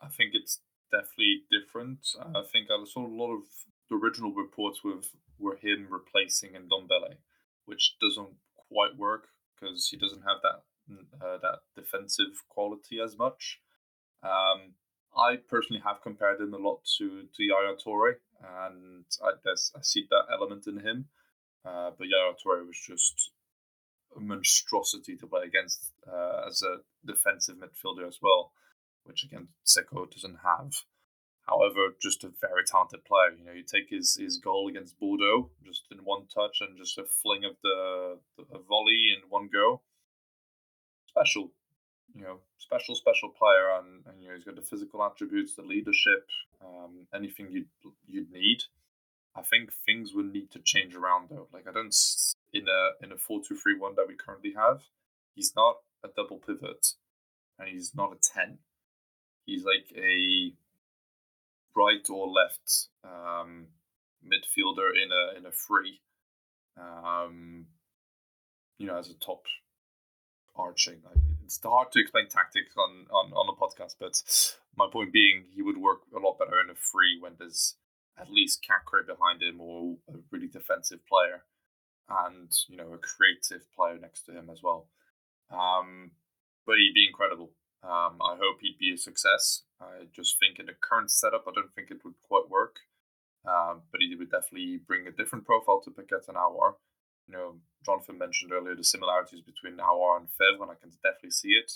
I 0.00 0.08
think 0.08 0.32
it's 0.34 0.60
definitely 0.90 1.42
different. 1.50 2.06
I 2.34 2.42
think 2.42 2.68
I 2.70 2.82
saw 2.84 3.06
a 3.06 3.08
lot 3.08 3.34
of 3.34 3.42
the 3.88 3.96
original 3.96 4.32
reports 4.32 4.82
with 4.84 5.10
were 5.38 5.56
him 5.56 5.86
replacing 5.90 6.52
Ndombele, 6.52 7.16
which 7.64 7.96
doesn't 8.00 8.34
quite 8.68 8.96
work 8.96 9.28
because 9.54 9.88
he 9.88 9.96
doesn't 9.96 10.22
have 10.22 10.38
that 10.42 10.62
uh, 11.24 11.38
that 11.42 11.60
defensive 11.74 12.44
quality 12.48 13.00
as 13.00 13.16
much. 13.18 13.60
Um, 14.22 14.74
I 15.16 15.36
personally 15.36 15.82
have 15.84 16.02
compared 16.02 16.40
him 16.40 16.54
a 16.54 16.58
lot 16.58 16.80
to 16.98 17.24
to 17.34 17.42
Yaya 17.42 17.74
Toure, 17.76 18.16
and 18.42 19.04
I 19.22 19.30
I 19.50 19.82
see 19.82 20.06
that 20.10 20.26
element 20.32 20.66
in 20.66 20.80
him. 20.80 21.08
Uh, 21.64 21.90
but 21.98 22.06
Yaya 22.06 22.34
Toure 22.34 22.66
was 22.66 22.78
just 22.78 23.32
a 24.16 24.20
monstrosity 24.20 25.16
to 25.16 25.26
play 25.26 25.42
against 25.44 25.92
uh, 26.06 26.44
as 26.46 26.62
a 26.62 26.78
defensive 27.04 27.56
midfielder 27.56 28.06
as 28.06 28.18
well 28.22 28.52
which 29.06 29.24
again 29.24 29.48
Seko 29.64 30.10
doesn't 30.10 30.38
have. 30.44 30.84
However, 31.46 31.94
just 32.00 32.24
a 32.24 32.32
very 32.40 32.64
talented 32.66 33.04
player. 33.04 33.30
You 33.38 33.44
know, 33.44 33.52
you 33.52 33.62
take 33.62 33.88
his, 33.88 34.16
his 34.16 34.38
goal 34.38 34.68
against 34.68 34.98
Bordeaux 34.98 35.50
just 35.64 35.86
in 35.92 35.98
one 35.98 36.26
touch 36.26 36.58
and 36.60 36.76
just 36.76 36.98
a 36.98 37.04
fling 37.04 37.44
of 37.44 37.56
the, 37.62 38.18
the 38.36 38.42
a 38.52 38.58
volley 38.58 39.14
in 39.14 39.30
one 39.30 39.48
go. 39.52 39.82
Special, 41.08 41.52
you 42.14 42.22
know, 42.22 42.40
special 42.58 42.96
special 42.96 43.30
player, 43.30 43.78
and, 43.78 44.04
and 44.06 44.20
you 44.20 44.28
know 44.28 44.34
he's 44.34 44.44
got 44.44 44.56
the 44.56 44.62
physical 44.62 45.02
attributes, 45.04 45.54
the 45.54 45.62
leadership, 45.62 46.26
um, 46.60 47.06
anything 47.14 47.48
you'd 47.50 47.68
you'd 48.06 48.30
need. 48.30 48.64
I 49.36 49.42
think 49.42 49.70
things 49.72 50.12
would 50.14 50.32
need 50.32 50.50
to 50.50 50.58
change 50.58 50.96
around 50.96 51.28
though. 51.30 51.48
Like 51.52 51.68
I 51.68 51.72
don't 51.72 51.94
in 52.52 52.66
a 52.68 53.04
in 53.04 53.12
a 53.12 53.16
four 53.16 53.40
two 53.46 53.56
three 53.56 53.78
one 53.78 53.94
that 53.96 54.08
we 54.08 54.14
currently 54.16 54.52
have, 54.56 54.82
he's 55.34 55.52
not 55.54 55.76
a 56.04 56.08
double 56.14 56.38
pivot, 56.38 56.94
and 57.58 57.68
he's 57.68 57.94
not 57.94 58.12
a 58.12 58.18
ten 58.20 58.58
he's 59.46 59.64
like 59.64 59.90
a 59.96 60.52
right 61.74 62.06
or 62.10 62.28
left 62.28 62.88
um, 63.04 63.68
midfielder 64.22 64.90
in 64.90 65.10
a 65.10 65.38
in 65.38 65.46
a 65.46 65.52
free. 65.52 66.00
Um, 66.76 67.66
you 68.78 68.86
know, 68.86 68.98
as 68.98 69.08
a 69.08 69.14
top 69.14 69.44
arching. 70.54 71.00
It's 71.44 71.60
hard 71.62 71.92
to 71.92 72.00
explain 72.00 72.28
tactics 72.28 72.74
on, 72.76 73.06
on, 73.10 73.32
on 73.32 73.48
a 73.48 73.56
podcast, 73.56 73.96
but 74.00 74.20
my 74.76 74.86
point 74.90 75.12
being, 75.12 75.44
he 75.54 75.62
would 75.62 75.78
work 75.78 76.00
a 76.14 76.18
lot 76.18 76.38
better 76.38 76.60
in 76.60 76.70
a 76.70 76.74
free 76.74 77.18
when 77.20 77.32
there's 77.38 77.76
at 78.18 78.30
least 78.30 78.64
Caqueret 78.64 79.06
behind 79.06 79.42
him 79.42 79.60
or 79.60 79.96
a 80.08 80.14
really 80.30 80.48
defensive 80.48 81.06
player 81.06 81.44
and, 82.08 82.50
you 82.68 82.76
know, 82.76 82.92
a 82.92 82.98
creative 82.98 83.66
player 83.74 83.98
next 84.00 84.22
to 84.22 84.32
him 84.32 84.48
as 84.50 84.60
well. 84.62 84.88
Um, 85.50 86.12
but 86.66 86.76
he'd 86.76 86.94
be 86.94 87.06
incredible. 87.06 87.52
Um, 87.86 88.18
I 88.20 88.34
hope 88.34 88.58
he'd 88.60 88.78
be 88.78 88.92
a 88.92 88.98
success. 88.98 89.62
I 89.80 90.10
just 90.12 90.38
think 90.40 90.58
in 90.58 90.66
the 90.66 90.74
current 90.74 91.10
setup, 91.10 91.44
I 91.46 91.52
don't 91.54 91.72
think 91.74 91.90
it 91.90 92.04
would 92.04 92.14
quite 92.26 92.50
work. 92.50 92.80
Um, 93.46 93.82
but 93.92 94.00
he 94.00 94.16
would 94.16 94.30
definitely 94.30 94.80
bring 94.86 95.06
a 95.06 95.12
different 95.12 95.46
profile 95.46 95.80
to 95.84 95.90
Paqueta 95.90 96.28
and 96.28 96.36
Aouar. 96.36 96.74
You 97.28 97.34
know, 97.34 97.54
Jonathan 97.84 98.18
mentioned 98.18 98.52
earlier 98.52 98.74
the 98.74 98.82
similarities 98.82 99.42
between 99.42 99.76
Aouar 99.76 100.18
and 100.18 100.28
Faivre, 100.28 100.62
and 100.62 100.70
I 100.72 100.74
can 100.74 100.90
definitely 101.02 101.30
see 101.30 101.50
it. 101.50 101.72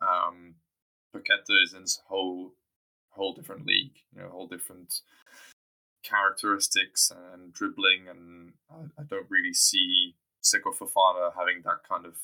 Um, 0.00 0.54
Paqueta 1.14 1.62
is 1.62 1.74
in 1.74 1.82
a 1.82 2.08
whole, 2.08 2.52
whole 3.10 3.34
different 3.34 3.66
league, 3.66 3.96
you 4.14 4.22
know, 4.22 4.30
whole 4.30 4.46
different 4.46 5.00
characteristics 6.02 7.10
and 7.10 7.52
dribbling, 7.52 8.08
and 8.08 8.52
I, 8.70 9.02
I 9.02 9.04
don't 9.04 9.30
really 9.30 9.54
see 9.54 10.16
Seko 10.42 10.74
Fofana 10.74 11.32
having 11.36 11.62
that 11.64 11.80
kind 11.88 12.06
of 12.06 12.16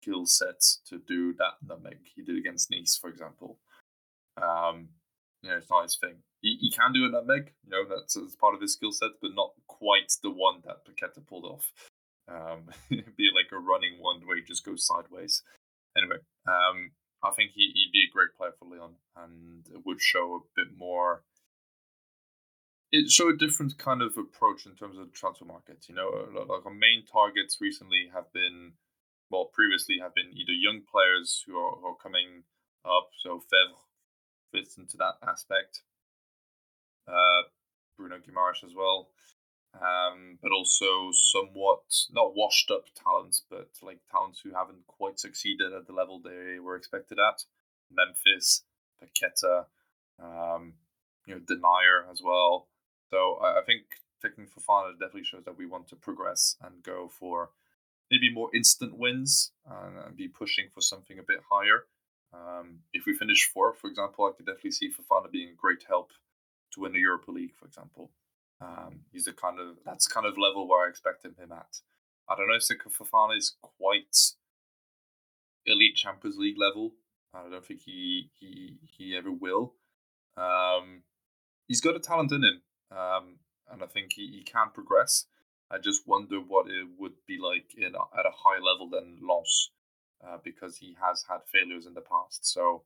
skill 0.00 0.26
set 0.26 0.60
to 0.88 0.98
do 1.06 1.34
that 1.34 1.54
nutmeg 1.66 1.98
he 2.14 2.22
did 2.22 2.36
against 2.36 2.70
Nice, 2.70 2.96
for 2.96 3.10
example. 3.10 3.58
Um, 4.36 4.88
you 5.42 5.50
know, 5.50 5.56
it's 5.56 5.70
not 5.70 5.84
his 5.84 5.96
thing. 5.96 6.16
He, 6.40 6.56
he 6.60 6.70
can 6.70 6.92
do 6.92 7.04
a 7.04 7.08
nutmeg, 7.08 7.52
you 7.64 7.70
know, 7.70 7.84
that's, 7.88 8.14
that's 8.14 8.36
part 8.36 8.54
of 8.54 8.60
his 8.60 8.72
skill 8.72 8.92
set, 8.92 9.10
but 9.20 9.34
not 9.34 9.52
quite 9.66 10.12
the 10.22 10.30
one 10.30 10.62
that 10.64 10.84
Paqueta 10.84 11.26
pulled 11.26 11.44
off. 11.44 11.72
Um, 12.28 12.68
be 12.90 13.30
like 13.34 13.50
a 13.52 13.58
running 13.58 14.00
one 14.00 14.20
where 14.26 14.36
he 14.36 14.42
just 14.42 14.64
goes 14.64 14.86
sideways. 14.86 15.42
Anyway, 15.96 16.18
um, 16.46 16.92
I 17.22 17.30
think 17.34 17.52
he, 17.54 17.72
he'd 17.74 17.92
be 17.92 18.06
a 18.08 18.12
great 18.12 18.36
player 18.36 18.52
for 18.58 18.68
Lyon 18.68 18.94
and 19.16 19.66
it 19.72 19.84
would 19.84 20.00
show 20.00 20.34
a 20.34 20.60
bit 20.60 20.68
more. 20.76 21.22
It 22.90 23.10
show 23.10 23.28
a 23.28 23.36
different 23.36 23.76
kind 23.76 24.00
of 24.00 24.16
approach 24.16 24.64
in 24.64 24.74
terms 24.74 24.96
of 24.96 25.06
the 25.06 25.12
transfer 25.12 25.44
market. 25.44 25.86
You 25.88 25.94
know, 25.94 26.08
like 26.48 26.64
our 26.64 26.72
main 26.72 27.04
targets 27.10 27.58
recently 27.60 28.08
have 28.14 28.32
been, 28.32 28.72
well, 29.30 29.46
previously 29.52 29.98
have 30.00 30.14
been 30.14 30.32
either 30.32 30.52
young 30.52 30.82
players 30.90 31.44
who 31.46 31.56
are, 31.56 31.76
who 31.76 31.86
are 31.86 32.02
coming 32.02 32.44
up. 32.84 33.10
So 33.22 33.40
Faivre 33.40 33.78
fits 34.52 34.78
into 34.78 34.96
that 34.96 35.16
aspect. 35.26 35.82
Uh, 37.06 37.48
Bruno 37.96 38.16
Guimaraes 38.16 38.64
as 38.64 38.74
well 38.76 39.08
um, 39.74 40.38
but 40.42 40.52
also 40.52 41.10
somewhat 41.12 41.82
not 42.10 42.34
washed 42.34 42.70
up 42.70 42.84
talents, 42.94 43.44
but 43.48 43.68
like 43.82 44.00
talents 44.10 44.40
who 44.40 44.54
haven't 44.54 44.86
quite 44.86 45.18
succeeded 45.18 45.72
at 45.72 45.86
the 45.86 45.92
level 45.92 46.20
they 46.20 46.58
were 46.58 46.76
expected 46.76 47.18
at. 47.18 47.44
Memphis, 47.90 48.64
Paqueta, 49.00 49.66
um, 50.22 50.74
you 51.26 51.34
know, 51.34 51.40
Denayer 51.40 52.10
as 52.10 52.20
well. 52.22 52.68
So 53.10 53.38
I, 53.42 53.60
I 53.60 53.62
think 53.64 53.82
picking 54.22 54.46
Fofana 54.46 54.92
definitely 54.92 55.24
shows 55.24 55.44
that 55.44 55.58
we 55.58 55.66
want 55.66 55.88
to 55.88 55.96
progress 55.96 56.56
and 56.62 56.82
go 56.82 57.08
for 57.08 57.50
maybe 58.10 58.32
more 58.32 58.54
instant 58.54 58.96
wins 58.96 59.52
and, 59.66 60.16
be 60.16 60.28
pushing 60.28 60.66
for 60.72 60.80
something 60.80 61.18
a 61.18 61.22
bit 61.22 61.40
higher. 61.50 61.84
Um, 62.32 62.80
if 62.92 63.06
we 63.06 63.14
finish 63.14 63.50
fourth, 63.52 63.78
for 63.78 63.88
example, 63.88 64.24
I 64.24 64.36
could 64.36 64.46
definitely 64.46 64.72
see 64.72 64.90
Fofana 64.90 65.30
being 65.30 65.50
a 65.50 65.54
great 65.54 65.84
help 65.88 66.12
to 66.72 66.80
win 66.80 66.92
the 66.92 66.98
Europa 66.98 67.30
League, 67.30 67.54
for 67.58 67.66
example. 67.66 68.10
Um, 68.60 69.00
he's 69.12 69.26
a 69.26 69.32
kind 69.32 69.60
of 69.60 69.76
that's 69.84 70.08
kind 70.08 70.26
of 70.26 70.36
level 70.36 70.68
where 70.68 70.86
I 70.86 70.90
expected 70.90 71.36
him 71.38 71.52
at. 71.52 71.80
I 72.28 72.34
don't 72.36 72.48
know 72.48 72.56
if 72.56 72.62
Seko 72.62 72.92
Fofana 72.92 73.36
is 73.36 73.56
quite 73.62 74.16
elite 75.64 75.94
Champions 75.94 76.36
League 76.36 76.58
level. 76.58 76.94
I 77.32 77.48
don't 77.48 77.64
think 77.64 77.80
he 77.80 78.30
he 78.38 78.78
he 78.82 79.16
ever 79.16 79.30
will. 79.30 79.74
Um, 80.36 81.02
he's 81.66 81.80
got 81.80 81.96
a 81.96 82.00
talent 82.00 82.32
in 82.32 82.42
him, 82.42 82.62
um, 82.90 83.36
and 83.70 83.82
I 83.82 83.86
think 83.86 84.12
he, 84.14 84.26
he 84.26 84.42
can 84.42 84.70
progress. 84.72 85.26
I 85.70 85.78
just 85.78 86.06
wonder 86.06 86.36
what 86.36 86.66
it 86.68 86.86
would 86.98 87.26
be 87.26 87.38
like 87.38 87.74
in 87.76 87.94
at 87.94 88.26
a 88.26 88.32
high 88.44 88.58
level 88.58 88.88
than 88.88 89.20
Lens, 89.26 89.70
uh, 90.26 90.38
because 90.42 90.78
he 90.78 90.96
has 91.00 91.24
had 91.28 91.40
failures 91.52 91.86
in 91.86 91.94
the 91.94 92.00
past. 92.00 92.46
So 92.46 92.84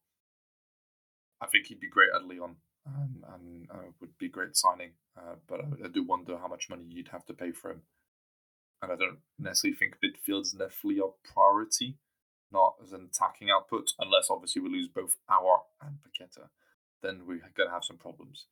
I 1.40 1.46
think 1.46 1.66
he'd 1.66 1.80
be 1.80 1.88
great 1.88 2.10
at 2.14 2.24
Lyon 2.24 2.56
um, 2.86 3.24
and 3.34 3.68
uh, 3.70 3.90
would 4.00 4.18
be 4.18 4.28
great 4.28 4.56
signing. 4.56 4.92
Uh, 5.16 5.36
but 5.48 5.60
I, 5.60 5.86
I, 5.86 5.88
do 5.88 6.02
wonder 6.02 6.38
how 6.38 6.48
much 6.48 6.70
money 6.70 6.84
you'd 6.88 7.08
have 7.08 7.26
to 7.26 7.34
pay 7.34 7.52
for 7.52 7.70
him. 7.70 7.82
And 8.80 8.90
I 8.90 8.96
don't 8.96 9.18
necessarily 9.38 9.76
think 9.76 9.98
midfield's 10.02 10.54
necessarily 10.54 10.98
a 10.98 11.32
priority, 11.32 11.98
not 12.50 12.74
as 12.82 12.92
an 12.92 13.08
attacking 13.10 13.50
output, 13.50 13.92
unless 13.98 14.28
obviously 14.30 14.62
we 14.62 14.70
lose 14.70 14.88
both 14.88 15.16
Aouar 15.30 15.60
and 15.80 15.98
Paqueta. 16.02 16.48
Then 17.02 17.22
we're 17.26 17.38
going 17.56 17.68
to 17.68 17.74
have 17.74 17.84
some 17.84 17.98
problems. 17.98 18.46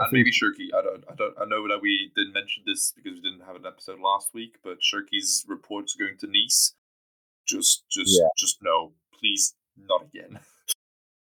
And 0.00 0.12
maybe 0.12 0.30
Cherki. 0.30 0.68
I 0.76 0.82
don't, 0.82 1.04
I 1.10 1.14
don't. 1.14 1.34
I 1.40 1.44
know 1.44 1.68
that 1.68 1.80
we 1.82 2.10
didn't 2.16 2.32
mention 2.32 2.62
this 2.66 2.92
because 2.96 3.14
we 3.14 3.20
didn't 3.20 3.46
have 3.46 3.56
an 3.56 3.66
episode 3.66 4.00
last 4.00 4.30
week, 4.32 4.56
but 4.64 4.78
Cherki's 4.80 5.44
reports 5.46 5.94
going 5.94 6.16
to 6.18 6.26
Nice. 6.26 6.74
Just, 7.46 7.84
just, 7.90 8.18
yeah. 8.18 8.28
just 8.36 8.58
no, 8.62 8.92
please, 9.18 9.54
not 9.76 10.04
again. 10.04 10.38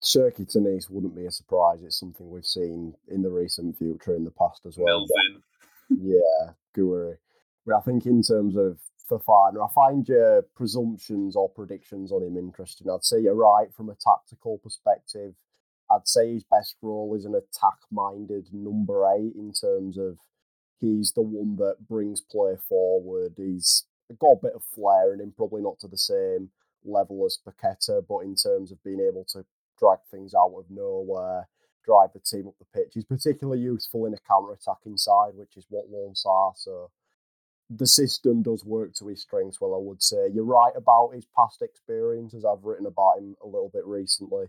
Shirky 0.02 0.50
to 0.52 0.60
Nice 0.60 0.88
wouldn't 0.88 1.14
be 1.14 1.26
a 1.26 1.30
surprise. 1.30 1.82
It's 1.82 1.98
something 1.98 2.30
we've 2.30 2.46
seen 2.46 2.94
in 3.08 3.22
the 3.22 3.30
recent 3.30 3.76
future, 3.76 4.14
in 4.14 4.24
the 4.24 4.30
past 4.30 4.64
as 4.66 4.76
well. 4.78 5.06
Melvin. 5.06 5.42
Yeah, 5.90 6.52
Gouiri. 6.76 7.16
But 7.66 7.74
I 7.74 7.80
think 7.80 8.06
in 8.06 8.22
terms 8.22 8.54
of 8.56 8.78
Fofana, 9.10 9.68
I 9.68 9.72
find 9.74 10.06
your 10.08 10.42
presumptions 10.54 11.34
or 11.34 11.48
predictions 11.48 12.12
on 12.12 12.22
him 12.22 12.36
interesting. 12.36 12.88
I'd 12.88 13.04
say 13.04 13.18
you're 13.18 13.34
right 13.34 13.74
from 13.74 13.88
a 13.88 13.96
tactical 13.96 14.58
perspective. 14.58 15.34
I'd 15.90 16.06
say 16.06 16.32
his 16.32 16.44
best 16.44 16.76
role 16.82 17.14
is 17.16 17.24
an 17.24 17.34
attack-minded 17.34 18.48
number 18.52 19.10
eight 19.12 19.34
in 19.34 19.52
terms 19.52 19.98
of 19.98 20.18
he's 20.78 21.12
the 21.12 21.22
one 21.22 21.56
that 21.56 21.88
brings 21.88 22.20
play 22.20 22.56
forward. 22.68 23.34
He's 23.36 23.84
got 24.18 24.32
a 24.32 24.40
bit 24.42 24.52
of 24.54 24.62
flair 24.74 25.12
in 25.12 25.20
him, 25.20 25.32
probably 25.36 25.62
not 25.62 25.78
to 25.80 25.88
the 25.88 25.98
same 25.98 26.50
level 26.84 27.26
as 27.26 27.38
Paqueta, 27.44 28.02
but 28.08 28.20
in 28.20 28.34
terms 28.34 28.72
of 28.72 28.82
being 28.82 29.00
able 29.00 29.24
to 29.24 29.44
drag 29.78 29.98
things 30.10 30.34
out 30.34 30.52
of 30.56 30.64
nowhere, 30.70 31.48
drive 31.84 32.10
the 32.12 32.20
team 32.20 32.46
up 32.46 32.54
the 32.58 32.78
pitch. 32.78 32.92
He's 32.94 33.04
particularly 33.04 33.60
useful 33.60 34.06
in 34.06 34.14
a 34.14 34.18
counter 34.28 34.52
attacking 34.52 34.96
side, 34.96 35.32
which 35.34 35.56
is 35.56 35.66
what 35.68 35.90
Lens 35.90 36.24
are. 36.26 36.52
So 36.56 36.90
the 37.68 37.86
system 37.86 38.42
does 38.42 38.64
work 38.64 38.94
to 38.94 39.08
his 39.08 39.22
strengths, 39.22 39.60
well, 39.60 39.74
I 39.74 39.78
would 39.78 40.02
say. 40.02 40.28
You're 40.32 40.44
right 40.44 40.72
about 40.76 41.14
his 41.14 41.26
past 41.36 41.62
experiences. 41.62 42.44
I've 42.44 42.64
written 42.64 42.86
about 42.86 43.18
him 43.18 43.36
a 43.42 43.46
little 43.46 43.70
bit 43.72 43.84
recently. 43.84 44.46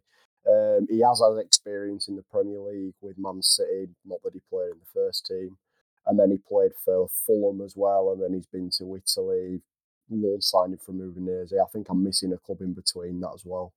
Um, 0.47 0.87
he 0.89 1.01
has 1.01 1.21
had 1.21 1.37
experience 1.39 2.07
in 2.07 2.15
the 2.15 2.23
Premier 2.23 2.59
League 2.59 2.95
with 3.01 3.17
Man 3.17 3.41
City, 3.41 3.89
not 4.05 4.19
that 4.23 4.33
he 4.33 4.41
played 4.49 4.71
in 4.71 4.79
the 4.79 4.91
first 4.93 5.25
team. 5.25 5.57
And 6.05 6.17
then 6.17 6.31
he 6.31 6.37
played 6.37 6.71
for 6.83 7.09
Fulham 7.27 7.61
as 7.61 7.75
well, 7.77 8.11
and 8.11 8.21
then 8.21 8.33
he's 8.33 8.47
been 8.47 8.71
to 8.79 8.95
Italy, 8.95 9.61
loan 10.09 10.41
signing 10.41 10.79
from 10.83 10.99
Udinese. 10.99 11.53
I 11.53 11.69
think 11.71 11.89
I'm 11.89 12.03
missing 12.03 12.33
a 12.33 12.37
club 12.37 12.61
in 12.61 12.73
between 12.73 13.19
that 13.21 13.33
as 13.35 13.43
well. 13.45 13.73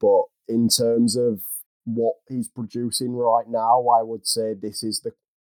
But 0.00 0.22
in 0.46 0.68
terms 0.68 1.16
of 1.16 1.40
what 1.84 2.14
he's 2.28 2.48
producing 2.48 3.12
right 3.16 3.48
now, 3.48 3.88
I 3.88 4.02
would 4.02 4.26
say 4.26 4.54
this 4.54 4.84
is 4.84 5.00
the 5.00 5.12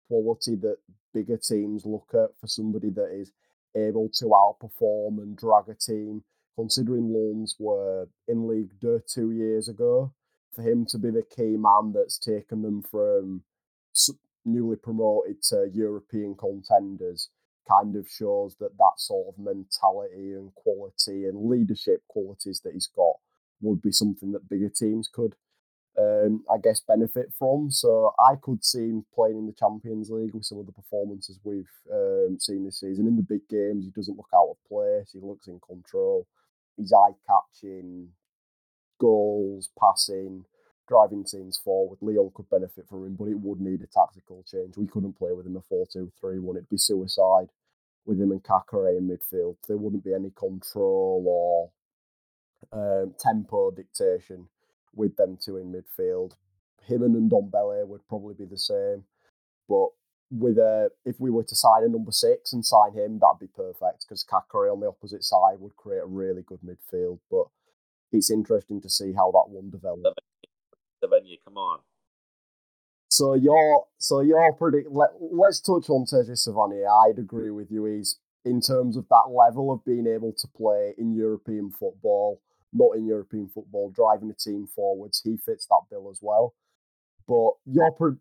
quality 0.08 0.56
that 0.56 0.78
bigger 1.14 1.38
teams 1.38 1.86
look 1.86 2.08
at 2.14 2.30
for 2.39 2.48
somebody 2.48 2.89
that 2.89 3.12
is 3.14 3.32
able 3.76 4.10
to 4.10 4.26
outperform 4.26 5.20
and 5.20 5.38
drag 5.38 5.70
a 5.70 5.76
team. 5.76 6.24
Considering 6.56 7.14
Lens 7.14 7.56
were 7.60 8.08
in 8.28 8.48
League 8.48 8.72
Two 8.82 9.02
two 9.08 9.32
years 9.32 9.68
ago, 9.68 10.14
for 10.54 10.62
him 10.62 10.86
to 10.88 10.97
be 10.97 11.10
the 11.10 11.24
key 11.24 11.58
man 11.58 11.93
that's 11.93 12.18
taken 12.18 12.62
them 12.62 12.84
from 12.84 13.43
newly 14.45 14.76
promoted 14.76 15.41
to 15.43 15.70
European 15.74 16.36
contenders 16.36 17.30
kind 17.70 17.95
of 17.95 18.10
shows 18.10 18.56
that 18.60 18.78
that 18.78 18.93
sort 18.97 19.28
of 19.28 19.43
mentality 19.43 20.34
and 20.34 20.54
quality 20.56 21.26
and 21.26 21.49
leadership 21.49 22.02
qualities 22.08 22.62
that 22.64 22.74
he's 22.74 22.88
got 22.88 23.16
would 23.62 23.82
be 23.82 23.91
something 23.91 24.32
that 24.32 24.49
bigger 24.49 24.70
teams 24.70 25.08
could, 25.08 25.36
um, 25.97 26.43
I 26.52 26.58
guess, 26.58 26.82
benefit 26.82 27.28
from. 27.38 27.70
So 27.70 28.14
I 28.20 28.36
could 28.41 28.66
see 28.66 28.89
him 28.89 29.06
playing 29.14 29.38
in 29.38 29.45
the 29.45 29.54
Champions 29.54 30.10
League 30.10 30.34
with 30.34 30.45
some 30.45 30.58
of 30.58 30.66
the 30.66 30.72
performances 30.72 31.39
we've 31.43 31.70
um, 31.93 32.38
seen 32.39 32.66
this 32.66 32.80
season. 32.80 33.08
In 33.08 33.16
the 33.16 33.22
big 33.22 33.47
games, 33.47 33.86
he 33.86 33.91
doesn't 33.91 34.18
look 34.18 34.30
out 34.34 34.49
of 34.49 34.58
place. 34.68 35.12
He 35.14 35.20
looks 35.22 35.47
in 35.47 35.60
control. 35.60 36.28
He's 36.78 36.93
eye 36.93 37.14
catching, 37.28 38.08
goals, 39.02 39.70
passing, 39.80 40.45
driving 40.88 41.24
teams 41.26 41.58
forward. 41.58 41.97
Lyon 42.02 42.32
could 42.36 42.49
benefit 42.49 42.88
from 42.88 43.06
him, 43.06 43.16
but 43.16 43.28
it 43.28 43.39
would 43.39 43.60
need 43.60 43.82
a 43.82 43.88
tactical 43.88 44.45
change. 44.49 44.78
We 44.78 44.88
couldn't 44.88 45.18
play 45.18 45.32
with 45.34 45.47
him 45.47 45.58
a 45.58 45.62
4 45.62 45.88
2 45.91 46.12
3 46.22 46.39
1. 46.39 46.56
It'd 46.56 46.70
be 46.70 46.78
suicide 46.78 47.49
with 48.06 48.22
him 48.22 48.32
and 48.32 48.43
Caqueret 48.43 48.97
in 48.97 49.10
midfield. 49.10 49.56
There 49.68 49.78
wouldn't 49.78 50.04
be 50.04 50.14
any 50.14 50.32
control 50.32 51.24
or 51.28 51.72
um, 52.72 53.16
tempo 53.20 53.72
dictation 53.72 54.47
with 54.93 55.16
them 55.18 55.38
two 55.43 55.58
in 55.58 55.74
midfield. 55.74 56.34
Him 56.86 57.04
and 57.04 57.32
Ndombele 57.32 57.88
would 57.88 58.08
probably 58.08 58.34
be 58.34 58.45
the 58.45 58.58
same, 58.58 59.06
but 59.68 59.88
with 60.32 60.58
a 60.58 60.89
if 61.06 61.20
we 61.20 61.30
were 61.30 61.43
to 61.43 61.56
sign 61.56 61.84
a 61.84 61.89
number 61.89 62.12
six 62.12 62.54
and 62.54 62.66
sign 62.66 62.93
him, 62.93 63.20
that'd 63.20 63.39
be 63.39 63.47
perfect 63.47 64.06
because 64.08 64.24
Caqueret 64.24 64.72
on 64.72 64.80
the 64.80 64.88
opposite 64.88 65.24
side 65.24 65.60
would 65.60 65.76
create 65.76 66.02
a 66.04 66.06
really 66.06 66.41
good 66.41 66.60
midfield. 66.66 67.20
But 67.30 67.45
it's 68.12 68.32
interesting 68.32 68.82
to 68.82 68.89
see 68.89 69.14
how 69.14 69.32
that 69.32 69.49
one 69.49 69.70
develops. 69.70 70.20
Savanier, 71.03 71.38
come 71.43 71.57
on. 71.57 71.80
So 73.09 73.34
your 73.34 73.86
so 73.97 74.22
your 74.22 74.53
predict. 74.53 74.89
Let, 74.91 75.09
let's 75.20 75.59
touch 75.59 75.89
on 75.89 76.05
Teji 76.05 76.32
Savanier. 76.32 76.88
I'd 76.88 77.20
agree 77.20 77.51
with 77.51 77.72
you. 77.72 77.86
He's 77.86 78.20
in 78.45 78.62
terms 78.62 78.97
of 78.97 79.07
that 79.09 79.30
level 79.30 79.72
of 79.72 79.84
being 79.86 80.07
able 80.07 80.34
to 80.34 80.47
play 80.47 80.93
in 80.97 81.14
European 81.14 81.70
football 81.72 82.41
not 82.74 82.95
in 82.95 83.05
European 83.05 83.49
football, 83.49 83.91
driving 83.91 84.28
the 84.30 84.34
team 84.34 84.68
forwards. 84.68 85.22
He 85.24 85.38
fits 85.38 85.66
that 85.68 85.82
bill 85.89 86.09
as 86.09 86.20
well. 86.22 86.53
But 87.28 87.51
you're 87.66 88.18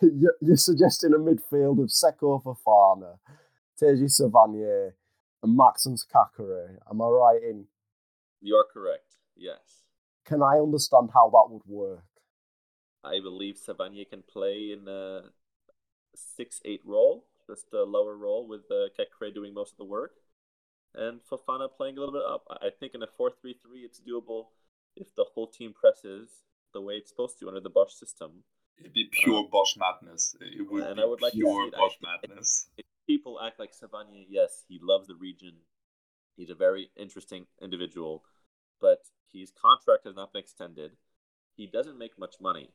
you're 0.40 0.56
suggesting 0.56 1.12
a 1.12 1.18
midfield 1.18 1.82
of 1.82 1.90
Seko 1.90 2.42
Fofana, 2.42 3.18
Teji 3.80 4.04
Savanier, 4.04 4.92
and 5.42 5.56
Maxence 5.56 6.06
Caqueret. 6.06 6.78
Am 6.90 7.02
I 7.02 7.06
right 7.06 7.42
in? 7.42 7.66
You're 8.40 8.64
correct. 8.72 9.13
Yes. 9.36 9.82
Can 10.24 10.42
I 10.42 10.58
understand 10.58 11.10
how 11.12 11.28
that 11.30 11.46
would 11.52 11.62
work? 11.66 12.04
I 13.02 13.20
believe 13.20 13.56
Savanier 13.56 14.08
can 14.08 14.22
play 14.22 14.72
in 14.72 14.88
a 14.88 15.22
six-eight 16.14 16.80
role, 16.84 17.26
just 17.46 17.66
a 17.74 17.82
lower 17.82 18.16
role 18.16 18.48
with 18.48 18.62
uh, 18.70 18.88
Caqueret 18.98 19.34
doing 19.34 19.52
most 19.52 19.72
of 19.72 19.78
the 19.78 19.84
work. 19.84 20.12
and 20.94 21.20
Fofana 21.30 21.68
playing 21.76 21.96
a 21.98 22.00
little 22.00 22.14
bit 22.14 22.22
up. 22.26 22.44
I 22.50 22.70
think 22.70 22.94
in 22.94 23.02
a 23.02 23.06
4 23.06 23.30
3 23.40 23.54
3, 23.62 23.80
it's 23.80 24.00
doable 24.00 24.46
if 24.96 25.14
the 25.14 25.24
whole 25.34 25.48
team 25.48 25.74
presses 25.74 26.28
the 26.72 26.80
way 26.80 26.94
it's 26.94 27.10
supposed 27.10 27.38
to 27.40 27.48
under 27.48 27.60
the 27.60 27.70
Bosz 27.70 27.90
system. 27.90 28.44
It'd 28.78 28.92
be 28.94 29.08
pure 29.12 29.44
Bosz 29.52 29.76
madness. 29.76 30.34
It 30.40 30.66
would 30.70 30.84
And 30.84 30.96
be 30.96 31.02
I 31.02 31.04
would 31.04 31.20
like 31.22 31.32
to 31.32 31.38
pure 31.38 31.64
see 31.64 31.68
it. 31.68 31.74
I 31.76 31.80
Bosz 31.80 31.90
think- 31.90 32.30
madness. 32.30 32.68
If 32.78 32.86
people 33.06 33.38
act 33.40 33.58
like 33.60 33.72
Savanier, 33.72 34.24
yes, 34.28 34.64
he 34.68 34.78
loves 34.80 35.08
the 35.08 35.14
region. 35.16 35.52
He's 36.36 36.50
a 36.50 36.54
very 36.54 36.90
interesting 36.96 37.46
individual, 37.60 38.24
but 38.80 38.98
his 39.32 39.50
contract 39.50 40.04
has 40.06 40.14
not 40.14 40.32
been 40.32 40.40
extended. 40.40 40.92
He 41.56 41.66
doesn't 41.66 41.98
make 41.98 42.18
much 42.18 42.36
money 42.40 42.70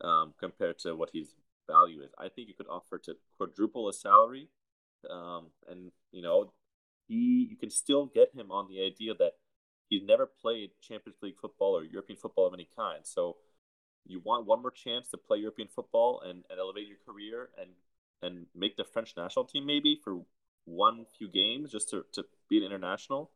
um, 0.00 0.34
compared 0.38 0.78
to 0.80 0.94
what 0.94 1.10
his 1.12 1.34
value 1.66 2.02
is. 2.02 2.10
I 2.18 2.28
think 2.28 2.48
you 2.48 2.54
could 2.54 2.68
offer 2.68 2.98
to 2.98 3.16
quadruple 3.36 3.86
his 3.86 4.00
salary, 4.00 4.48
um, 5.10 5.48
and 5.68 5.92
you 6.12 6.22
know, 6.22 6.52
he 7.06 7.48
you 7.50 7.56
can 7.56 7.70
still 7.70 8.06
get 8.06 8.34
him 8.34 8.50
on 8.50 8.68
the 8.68 8.84
idea 8.84 9.14
that 9.18 9.32
he's 9.88 10.02
never 10.02 10.26
played 10.26 10.70
Champions 10.80 11.18
League 11.22 11.38
football 11.40 11.76
or 11.76 11.84
European 11.84 12.18
football 12.18 12.46
of 12.46 12.54
any 12.54 12.68
kind. 12.76 13.00
So 13.04 13.36
you 14.06 14.20
want 14.22 14.46
one 14.46 14.62
more 14.62 14.70
chance 14.70 15.08
to 15.10 15.16
play 15.16 15.38
European 15.38 15.68
football 15.68 16.20
and, 16.20 16.44
and 16.50 16.58
elevate 16.58 16.88
your 16.88 16.98
career 17.06 17.50
and 17.58 17.70
and 18.22 18.46
make 18.54 18.76
the 18.76 18.84
French 18.84 19.14
national 19.16 19.44
team 19.44 19.66
maybe 19.66 20.00
for 20.02 20.20
one 20.64 21.04
few 21.18 21.28
games 21.28 21.72
just 21.72 21.90
to, 21.90 22.04
to 22.12 22.24
be 22.48 22.56
an 22.58 22.64
international. 22.64 23.30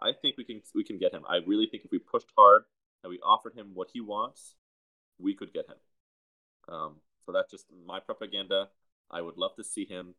I 0.00 0.12
think 0.12 0.36
we 0.36 0.44
can 0.44 0.60
we 0.74 0.84
can 0.84 0.98
get 0.98 1.12
him. 1.12 1.24
I 1.28 1.36
really 1.46 1.66
think 1.66 1.84
if 1.84 1.90
we 1.90 1.98
pushed 1.98 2.32
hard 2.36 2.62
and 3.02 3.10
we 3.10 3.20
offered 3.20 3.54
him 3.54 3.70
what 3.74 3.88
he 3.92 4.00
wants, 4.00 4.56
we 5.18 5.34
could 5.34 5.52
get 5.52 5.66
him. 5.66 5.76
Um, 6.74 6.96
so 7.24 7.32
that's 7.32 7.50
just 7.50 7.66
my 7.86 8.00
propaganda. 8.00 8.68
I 9.10 9.22
would 9.22 9.36
love 9.36 9.54
to 9.56 9.64
see 9.64 9.84
him. 9.84 10.14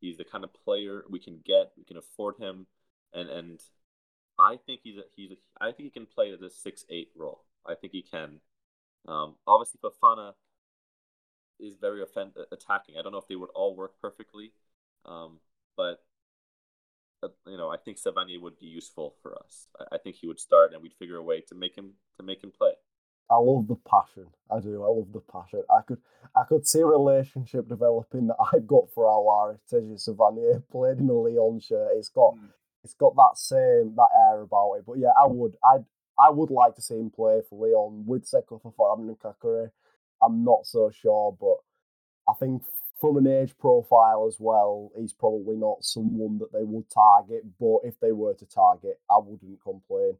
He's 0.00 0.16
the 0.16 0.24
kind 0.24 0.44
of 0.44 0.52
player 0.52 1.04
we 1.08 1.18
can 1.18 1.40
get. 1.44 1.72
We 1.76 1.84
can 1.84 1.96
afford 1.96 2.36
him, 2.38 2.66
and 3.12 3.28
and 3.28 3.60
I 4.38 4.56
think 4.56 4.80
he's 4.82 4.96
a, 4.96 5.02
he's 5.14 5.32
a, 5.32 5.36
I 5.60 5.72
think 5.72 5.84
he 5.84 5.90
can 5.90 6.06
play 6.06 6.30
a 6.30 6.50
six 6.50 6.84
eight 6.88 7.10
role. 7.16 7.44
I 7.66 7.74
think 7.74 7.92
he 7.92 8.02
can. 8.02 8.40
Um, 9.06 9.36
obviously, 9.46 9.80
Fofana 9.82 10.32
is 11.58 11.76
very 11.76 12.02
offend- 12.02 12.32
attacking. 12.50 12.96
I 12.98 13.02
don't 13.02 13.12
know 13.12 13.18
if 13.18 13.28
they 13.28 13.36
would 13.36 13.50
all 13.54 13.76
work 13.76 13.92
perfectly, 14.00 14.52
um, 15.04 15.40
but 15.76 16.02
you 17.46 17.56
know, 17.56 17.70
I 17.70 17.76
think 17.76 17.98
Savanier 17.98 18.40
would 18.40 18.58
be 18.58 18.66
useful 18.66 19.14
for 19.22 19.36
us. 19.38 19.68
I, 19.92 19.98
think 19.98 20.16
he 20.16 20.26
would 20.26 20.40
start, 20.40 20.72
and 20.72 20.82
we'd 20.82 20.94
figure 20.94 21.16
a 21.16 21.22
way 21.22 21.40
to 21.48 21.54
make 21.54 21.76
him 21.76 21.92
to 22.16 22.22
make 22.22 22.42
him 22.42 22.50
play. 22.50 22.72
I 23.30 23.36
love 23.36 23.68
the 23.68 23.76
passion. 23.76 24.26
I 24.50 24.58
do. 24.60 24.82
I 24.82 24.88
love 24.88 25.12
the 25.12 25.20
passion. 25.20 25.62
I 25.70 25.82
could 25.82 25.98
I 26.34 26.42
could 26.48 26.66
see 26.66 26.80
a 26.80 26.86
relationship 26.86 27.68
developing 27.68 28.26
that 28.28 28.36
I've 28.52 28.66
got 28.66 28.90
for 28.92 29.06
our 29.06 29.58
Teji 29.70 29.96
Savanier 30.02 30.62
played 30.70 30.98
in 30.98 31.08
a 31.08 31.12
Lyon 31.12 31.60
shirt. 31.60 31.92
It's 31.94 32.08
got 32.08 32.34
Mm. 32.34 32.48
it's 32.84 32.94
got 32.94 33.14
that 33.16 33.36
same 33.36 33.94
that 33.96 34.08
air 34.16 34.40
about 34.40 34.74
it. 34.74 34.84
But 34.86 34.98
yeah, 34.98 35.12
I 35.20 35.26
would 35.26 35.56
I 35.64 35.78
I 36.18 36.30
would 36.30 36.50
like 36.50 36.74
to 36.76 36.82
see 36.82 36.94
him 36.98 37.10
play 37.10 37.40
for 37.48 37.66
Lyon 37.66 38.04
with 38.06 38.24
Seko 38.24 38.60
Fofana 38.60 39.08
and 39.08 39.18
Caqueret. 39.18 39.70
I'm 40.22 40.44
not 40.44 40.66
so 40.66 40.90
sure, 40.90 41.36
but 41.40 41.58
I 42.30 42.34
think 42.38 42.62
from 43.00 43.16
an 43.16 43.26
age 43.26 43.56
profile 43.58 44.26
as 44.28 44.36
well, 44.38 44.92
he's 44.96 45.12
probably 45.12 45.56
not 45.56 45.82
someone 45.84 46.38
that 46.38 46.52
they 46.52 46.64
would 46.64 46.90
target. 46.90 47.44
But 47.58 47.78
if 47.84 47.98
they 48.00 48.12
were 48.12 48.34
to 48.34 48.46
target, 48.46 49.00
I 49.10 49.18
wouldn't 49.18 49.62
complain. 49.62 50.16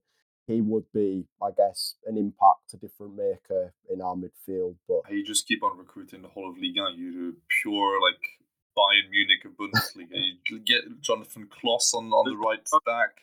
He 0.47 0.61
would 0.61 0.91
be, 0.93 1.27
I 1.43 1.51
guess, 1.57 1.95
an 2.07 2.17
impact, 2.17 2.73
a 2.75 2.77
different 2.77 3.15
maker 3.15 3.73
in 3.93 4.01
our 4.01 4.17
midfield. 4.17 4.77
But 4.89 5.03
You 5.11 5.25
just 5.25 5.47
keep 5.47 5.63
on 5.63 5.79
recruiting 5.79 6.23
the 6.23 6.29
whole 6.29 6.49
of 6.51 6.57
Ligue 6.59 6.77
1. 6.79 6.99
You 6.99 7.13
do 7.13 7.37
pure 7.63 8.01
like 8.01 8.19
Bayern 8.77 9.11
Munich 9.11 9.45
of 9.45 9.53
Bundesliga. 9.53 10.17
you 10.51 10.59
get 10.61 11.01
Jonathan 11.01 11.49
Clauss 11.49 11.93
on, 11.95 12.07
on 12.11 12.29
the 12.31 12.37
right 12.37 12.65
back, 12.87 13.23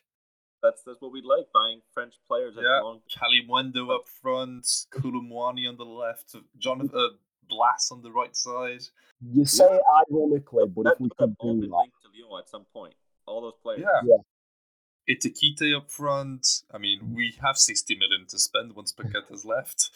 That's 0.63 0.83
that's 0.85 1.01
what 1.01 1.11
we 1.11 1.21
like 1.21 1.47
buying 1.53 1.81
French 1.93 2.13
players 2.27 2.55
that 2.55 2.61
Yeah. 2.63 2.79
belong. 2.79 3.01
Kalimuendo 3.11 3.93
up 3.93 4.07
front, 4.21 4.65
Kulumwani 4.93 5.67
on 5.67 5.75
the 5.77 5.83
left, 5.85 6.35
Jonathan 6.57 6.91
uh, 6.95 7.17
Blas 7.49 7.89
on 7.91 8.01
the 8.01 8.11
right 8.11 8.35
side. 8.35 8.81
you 9.21 9.45
say 9.45 9.65
it 9.65 9.81
ironically, 10.11 10.65
but 10.67 10.83
That 10.83 10.93
if 10.93 10.99
we 10.99 11.09
could 11.17 11.37
do 11.37 11.61
that, 11.61 11.69
linked 11.69 12.01
to 12.01 12.09
Lyon 12.29 12.41
at 12.43 12.49
some 12.49 12.65
point. 12.73 12.93
All 13.25 13.41
those 13.41 13.57
players. 13.61 13.81
Yeah. 13.81 14.01
Yeah. 14.05 15.15
Itakite 15.15 15.75
up 15.75 15.89
front. 15.89 16.45
I 16.73 16.77
mean, 16.77 17.13
we 17.13 17.35
have 17.41 17.57
60 17.57 17.95
million 17.95 18.25
to 18.27 18.39
spend 18.39 18.75
once 18.75 18.93
Paqueta's 18.93 19.45
left. 19.45 19.89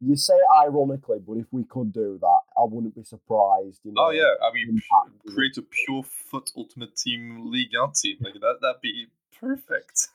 you 0.00 0.16
say 0.16 0.34
it 0.34 0.66
ironically, 0.66 1.18
but 1.26 1.34
if 1.34 1.46
we 1.50 1.64
could 1.64 1.92
do 1.92 2.18
that, 2.20 2.40
I 2.56 2.62
wouldn't 2.62 2.94
be 2.94 3.02
surprised. 3.02 3.80
You 3.84 3.92
oh, 3.96 4.02
know, 4.02 4.06
Oh, 4.06 4.10
yeah. 4.10 4.34
I 4.42 4.52
mean, 4.52 4.68
impact 4.68 5.24
pu- 5.24 5.34
create 5.34 5.56
a 5.58 5.62
pure 5.62 6.02
foot 6.04 6.50
ultimate 6.56 6.96
team 6.96 7.50
league 7.50 7.70
1 7.74 7.92
team. 7.92 8.16
Like, 8.20 8.34
that, 8.34 8.58
that'd 8.62 8.80
be 8.80 9.08
perfect. 9.38 10.08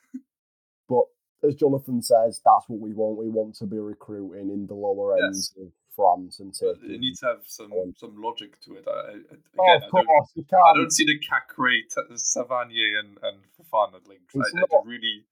But 0.88 1.06
as 1.44 1.56
Jonathan 1.56 2.02
says, 2.02 2.42
that's 2.44 2.66
what 2.68 2.80
we 2.80 2.94
want. 2.94 3.18
We 3.18 3.30
want 3.30 3.56
to 3.56 3.66
be 3.66 3.78
recruiting 3.78 4.50
in 4.50 4.68
the 4.68 4.74
lower 4.74 5.18
ends 5.18 5.54
of 5.60 5.72
France 5.96 6.40
and 6.40 6.54
taking. 6.54 6.92
it 6.92 7.00
needs 7.00 7.20
to 7.22 7.28
have 7.28 7.42
some, 7.46 7.72
some 7.98 8.22
logic 8.22 8.60
to 8.62 8.74
it. 8.76 8.86
I, 8.88 8.92
I, 8.92 9.12
again, 9.14 9.40
oh, 9.60 9.76
of 9.76 9.82
don't 9.82 10.06
course, 10.06 10.32
you 10.36 10.44
I 10.48 10.50
can't. 10.56 10.64
I 10.70 10.74
don't 10.78 10.92
see 10.92 11.06
the 11.06 11.20
Caqueret, 11.20 11.90
T- 11.94 12.14
Savanier, 12.16 13.00
and 13.00 13.18
and 13.24 13.38
Fofana 13.58 14.06
links. 14.08 14.36
I, 14.36 14.40
It's 14.40 14.54
I 14.56 14.60
not- 14.60 14.86
really, 14.86 15.24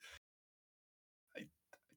I, 1.37 1.41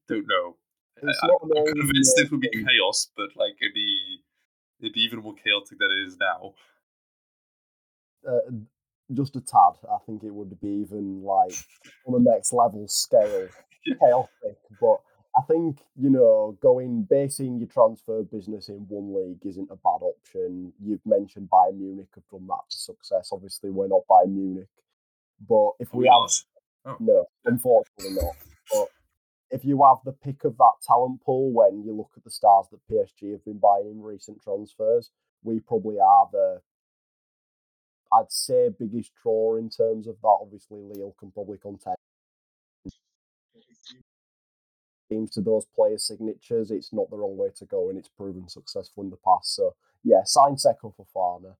don't 0.07 0.27
know. 0.27 0.55
It's 1.01 1.19
I, 1.23 1.27
not 1.27 1.41
old 1.55 1.67
convinced 1.67 2.19
it 2.19 2.31
would 2.31 2.41
be 2.41 2.49
chaos, 2.49 3.09
but 3.15 3.29
like 3.35 3.55
it'd 3.61 3.73
be 3.73 4.19
it'd 4.79 4.93
be 4.93 5.01
even 5.01 5.19
more 5.19 5.35
chaotic 5.35 5.77
than 5.79 5.89
it 5.91 6.07
is 6.07 6.17
now. 6.17 6.53
uh, 8.27 8.39
just 9.13 9.35
a 9.35 9.41
tad. 9.41 9.73
I 9.89 9.97
think 10.05 10.23
it 10.23 10.33
would 10.33 10.59
be 10.59 10.67
even 10.67 11.23
like 11.23 11.53
on 12.05 12.13
the 12.23 12.29
next 12.31 12.51
level 12.51 12.87
scale, 12.87 13.47
Yeah. 13.85 13.95
chaotic. 14.01 14.57
But 14.81 14.97
I 15.37 15.41
think 15.43 15.79
you 15.95 16.09
know, 16.09 16.57
going 16.61 17.03
basing 17.09 17.59
your 17.59 17.67
transfer 17.67 18.23
business 18.23 18.69
in 18.69 18.85
one 18.87 19.13
league 19.13 19.45
isn't 19.45 19.69
a 19.69 19.75
bad 19.75 20.01
option. 20.01 20.73
You've 20.83 21.05
mentioned 21.05 21.49
Bayern 21.51 21.77
Munich 21.77 22.07
have 22.15 22.27
done 22.31 22.47
that 22.47 22.69
to 22.69 22.77
success. 22.77 23.29
Obviously, 23.31 23.69
we're 23.69 23.87
not 23.87 24.07
Bayern 24.09 24.33
Munich, 24.33 24.69
but 25.47 25.71
if 25.79 25.93
we 25.93 26.03
we 26.03 26.07
have 26.07 26.31
not? 26.85 27.01
no, 27.01 27.25
unfortunately 27.45 28.15
not. 28.15 28.35
But 28.71 28.87
if 29.51 29.63
you 29.63 29.83
have 29.87 29.97
the 30.03 30.11
pick 30.11 30.43
of 30.43 30.57
that 30.57 30.73
talent 30.85 31.21
pool 31.23 31.51
when 31.51 31.83
you 31.83 31.93
look 31.93 32.11
at 32.17 32.23
the 32.23 32.31
stars 32.31 32.65
that 32.71 32.79
PSG 32.91 33.31
have 33.31 33.45
been 33.45 33.59
buying 33.59 33.91
in 33.91 34.01
recent 34.01 34.41
transfers, 34.41 35.11
we 35.43 35.59
probably 35.59 35.99
are 35.99 36.29
the 36.31 36.61
I'd 38.11 38.31
say 38.31 38.69
biggest 38.69 39.11
draw 39.21 39.57
in 39.57 39.69
terms 39.69 40.07
of 40.07 40.15
that. 40.21 40.37
Obviously, 40.41 40.79
Lille 40.79 41.15
can 41.19 41.31
probably 41.31 41.57
contest 41.57 41.97
teams 45.09 45.31
to 45.31 45.41
those 45.41 45.65
players' 45.75 46.07
signatures. 46.07 46.71
It's 46.71 46.93
not 46.93 47.09
the 47.09 47.17
wrong 47.17 47.37
way 47.37 47.49
to 47.55 47.65
go, 47.65 47.89
and 47.89 47.97
it's 47.97 48.09
proven 48.09 48.47
successful 48.47 49.03
in 49.03 49.09
the 49.09 49.17
past. 49.17 49.55
So, 49.55 49.75
yeah, 50.03 50.23
sign 50.25 50.55
Seko 50.55 50.93
for 50.95 51.05
Fana. 51.15 51.55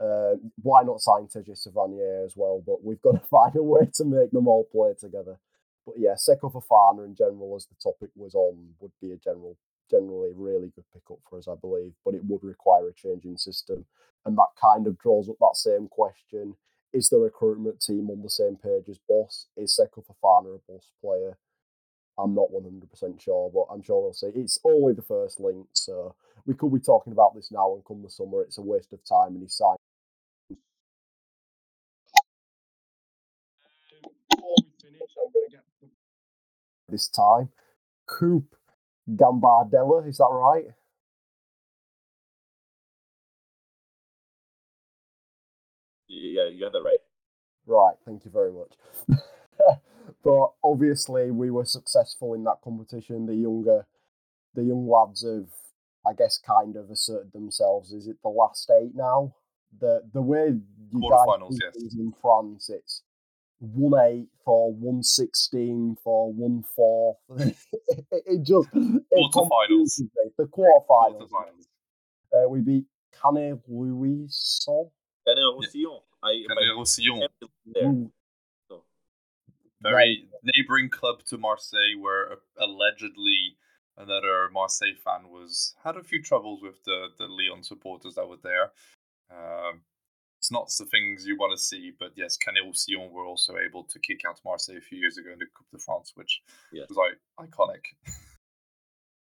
Uh, 0.00 0.36
why 0.62 0.82
not 0.82 1.00
sign 1.00 1.26
Teji 1.26 1.50
Savanier 1.50 2.24
as 2.24 2.34
well? 2.36 2.62
But 2.64 2.84
we've 2.84 3.02
got 3.02 3.12
to 3.12 3.26
find 3.30 3.54
a 3.56 3.62
way 3.62 3.88
to 3.94 4.04
make 4.04 4.30
them 4.30 4.46
all 4.46 4.64
play 4.64 4.94
together. 4.98 5.38
But 5.88 5.98
yeah, 5.98 6.14
Seko 6.14 6.52
Fofana 6.52 7.06
in 7.06 7.14
general, 7.14 7.56
as 7.56 7.66
the 7.66 7.74
topic 7.82 8.10
was 8.14 8.34
on, 8.34 8.74
would 8.80 8.92
be 9.00 9.12
a 9.12 9.16
general, 9.16 9.56
generally 9.90 10.32
really 10.36 10.70
good 10.74 10.84
pickup 10.92 11.18
for 11.28 11.38
us, 11.38 11.48
I 11.48 11.54
believe. 11.54 11.94
But 12.04 12.14
it 12.14 12.24
would 12.26 12.44
require 12.44 12.88
a 12.88 12.92
change 12.92 13.24
in 13.24 13.38
system, 13.38 13.86
and 14.26 14.36
that 14.36 14.52
kind 14.60 14.86
of 14.86 14.98
draws 14.98 15.30
up 15.30 15.36
that 15.40 15.56
same 15.56 15.88
question: 15.88 16.56
Is 16.92 17.08
the 17.08 17.16
recruitment 17.16 17.80
team 17.80 18.10
on 18.10 18.22
the 18.22 18.28
same 18.28 18.56
page 18.56 18.90
as 18.90 19.00
Bosz? 19.10 19.46
Is 19.56 19.80
Seko 19.80 20.04
Fofana 20.04 20.56
a 20.56 20.70
Bosz 20.70 20.90
player? 21.00 21.38
I'm 22.18 22.34
not 22.34 22.50
100% 22.52 23.20
sure, 23.20 23.50
but 23.54 23.72
I'm 23.72 23.82
sure 23.82 24.02
we'll 24.02 24.12
see. 24.12 24.28
It's 24.34 24.58
only 24.64 24.94
the 24.94 25.02
first 25.02 25.40
link, 25.40 25.68
so 25.74 26.14
we 26.46 26.54
could 26.54 26.72
be 26.72 26.80
talking 26.80 27.12
about 27.12 27.34
this 27.34 27.50
now, 27.52 27.74
and 27.74 27.84
come 27.84 28.02
the 28.02 28.10
summer, 28.10 28.42
it's 28.42 28.58
a 28.58 28.62
waste 28.62 28.92
of 28.92 29.04
time, 29.04 29.34
and 29.34 29.42
he 29.42 29.48
signed. 29.48 29.78
Before 34.30 34.54
we 34.58 34.68
finish, 34.82 35.10
I'm 35.22 35.32
going 35.32 35.50
to 35.50 35.56
get 35.56 35.64
this 36.88 37.08
time. 37.08 37.50
Coupe 38.06 38.54
Gambardella, 39.10 40.08
is 40.08 40.18
that 40.18 40.28
right? 40.30 40.66
Yeah, 46.08 46.48
you 46.48 46.60
got 46.60 46.72
that 46.72 46.82
right. 46.84 46.98
Right, 47.66 47.96
thank 48.06 48.24
you 48.24 48.30
very 48.30 48.52
much. 48.52 48.72
but 50.24 50.48
obviously, 50.64 51.30
we 51.30 51.50
were 51.50 51.64
successful 51.64 52.34
in 52.34 52.44
that 52.44 52.58
competition. 52.62 53.26
The 53.26 53.34
younger, 53.34 53.86
the 54.54 54.64
young 54.64 54.88
lads 54.88 55.24
have, 55.24 55.48
I 56.06 56.14
guess, 56.16 56.38
kind 56.38 56.76
of 56.76 56.90
asserted 56.90 57.32
themselves. 57.32 57.92
Is 57.92 58.06
it 58.06 58.16
the 58.22 58.28
last 58.28 58.70
eight 58.70 58.94
now? 58.94 59.34
The 59.80 60.02
the 60.12 60.22
way 60.22 60.46
you 60.90 61.00
guys 61.00 61.10
Quarterfinals, 61.10 61.56
yes. 61.60 61.94
in 61.94 62.12
France, 62.20 62.70
it's 62.70 63.02
one 63.60 64.00
eight 64.00 64.28
for 64.44 64.72
one 64.72 65.02
sixteen 65.02 65.96
for 66.02 66.32
one 66.32 66.64
four. 66.74 67.18
it, 67.38 67.56
it 68.10 68.42
just 68.42 68.68
it 68.74 69.02
Quarterfinals. 69.12 69.48
confuses. 69.68 70.08
The 70.38 70.44
quarterfinals. 70.44 71.28
Quarterfinals. 71.28 71.66
Uh, 72.32 72.48
we 72.48 72.60
beat 72.60 72.84
Cane 73.22 73.60
Louison. 73.68 74.90
Canet 75.26 75.44
Roussillon. 75.58 76.00
I, 76.22 76.44
Canet 76.48 76.76
Roussillon. 76.76 78.12
My- 79.82 79.90
there. 79.90 79.92
who 79.92 79.96
So 79.96 79.96
very 79.96 80.28
neighboring 80.56 80.90
club 80.90 81.22
to 81.26 81.38
Marseille, 81.38 81.96
where 82.00 82.32
uh, 82.32 82.36
allegedly 82.60 83.56
another 83.96 84.48
Marseille 84.52 84.94
fan 85.04 85.28
was 85.30 85.74
had 85.84 85.96
a 85.96 86.02
few 86.02 86.22
troubles 86.22 86.60
with 86.62 86.82
the 86.84 87.08
the 87.18 87.26
Lyon 87.26 87.62
supporters 87.62 88.14
that 88.14 88.28
were 88.28 88.38
there. 88.42 88.72
Um, 89.30 89.82
it's 90.38 90.52
not 90.52 90.70
the 90.78 90.84
things 90.86 91.26
you 91.26 91.36
want 91.36 91.52
to 91.58 91.62
see, 91.62 91.90
but 91.98 92.12
yes, 92.14 92.36
Canet 92.36 92.62
Roussillon 92.64 93.10
were 93.10 93.24
also 93.26 93.56
able 93.56 93.82
to 93.84 93.98
kick 93.98 94.20
out 94.28 94.40
Marseille 94.44 94.76
a 94.76 94.80
few 94.80 94.96
years 94.98 95.18
ago 95.18 95.32
in 95.32 95.38
the 95.40 95.46
Coupe 95.46 95.70
de 95.72 95.78
France, 95.78 96.12
which 96.14 96.40
Yeah. 96.72 96.84
was 96.88 96.96
like 96.96 97.18
iconic. 97.50 97.82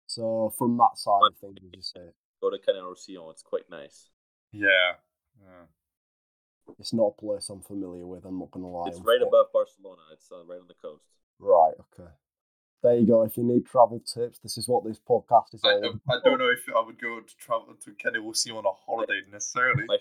So 0.08 0.54
from 0.58 0.78
that 0.78 0.98
side 0.98 1.20
of 1.28 1.36
things, 1.38 1.58
you 1.74 1.82
say, 1.82 2.12
Go 2.42 2.50
to 2.50 2.58
Canet 2.60 2.84
Roussillon. 2.84 3.32
It's 3.32 3.42
quite 3.44 3.70
nice. 3.70 4.10
Yeah. 4.52 4.94
yeah. 5.42 5.66
It's 6.80 6.94
not 6.94 7.14
a 7.18 7.22
place 7.22 7.50
I'm 7.50 7.62
familiar 7.62 8.06
with. 8.06 8.26
I'm 8.26 8.38
not 8.40 8.52
going 8.52 8.64
to 8.64 8.70
lie. 8.70 8.88
It's 8.90 9.00
right 9.00 9.20
unfor- 9.22 9.28
above 9.28 9.48
Barcelona. 9.54 10.02
It's 10.14 10.32
uh, 10.32 10.44
right 10.46 10.60
on 10.60 10.68
the 10.68 10.76
coast. 10.82 11.04
Right. 11.40 11.74
Okay. 11.94 12.10
There 12.84 12.96
you 12.96 13.06
go. 13.08 13.24
If 13.24 13.36
you 13.38 13.44
need 13.44 13.66
travel 13.66 14.00
tips, 14.00 14.40
this 14.40 14.58
is 14.58 14.68
what 14.68 14.86
this 14.86 15.00
podcast 15.00 15.54
is 15.54 15.62
I, 15.66 15.74
all 15.74 15.82
don't- 15.82 16.02
I 16.10 16.16
don't 16.24 16.38
know 16.40 16.50
if 16.50 16.64
I 16.76 16.82
would 16.86 17.00
go 17.02 17.20
to 17.20 17.36
travel 17.38 17.76
to 17.84 17.92
Canet 17.94 18.22
Roussillon 18.22 18.60
on 18.60 18.66
a 18.66 18.72
holiday 18.86 19.22
necessarily. 19.32 19.84
My 19.88 19.98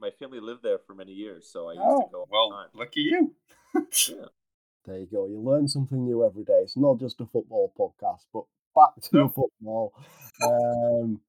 my 0.00 0.10
family 0.10 0.40
lived 0.40 0.62
there 0.62 0.78
for 0.86 0.94
many 0.94 1.12
years, 1.12 1.46
so 1.50 1.68
I 1.68 1.72
used 1.74 1.82
Oh, 1.84 2.02
to 2.02 2.08
go 2.12 2.18
all 2.20 2.28
well, 2.30 2.50
the 2.50 2.56
time. 2.56 2.68
lucky 2.74 3.00
you. 3.00 3.34
Yeah. 4.08 4.26
There 4.86 4.98
you 4.98 5.06
go. 5.06 5.26
You 5.26 5.38
learn 5.40 5.66
something 5.68 6.04
new 6.04 6.24
every 6.26 6.44
day. 6.44 6.60
It's 6.62 6.76
not 6.76 6.98
just 6.98 7.20
a 7.20 7.26
football 7.26 7.72
podcast, 7.78 8.24
but 8.32 8.44
back 8.74 8.94
to 9.02 9.16
No. 9.16 9.22
the 9.28 9.32
football. 9.32 9.94
Um, 10.42 11.20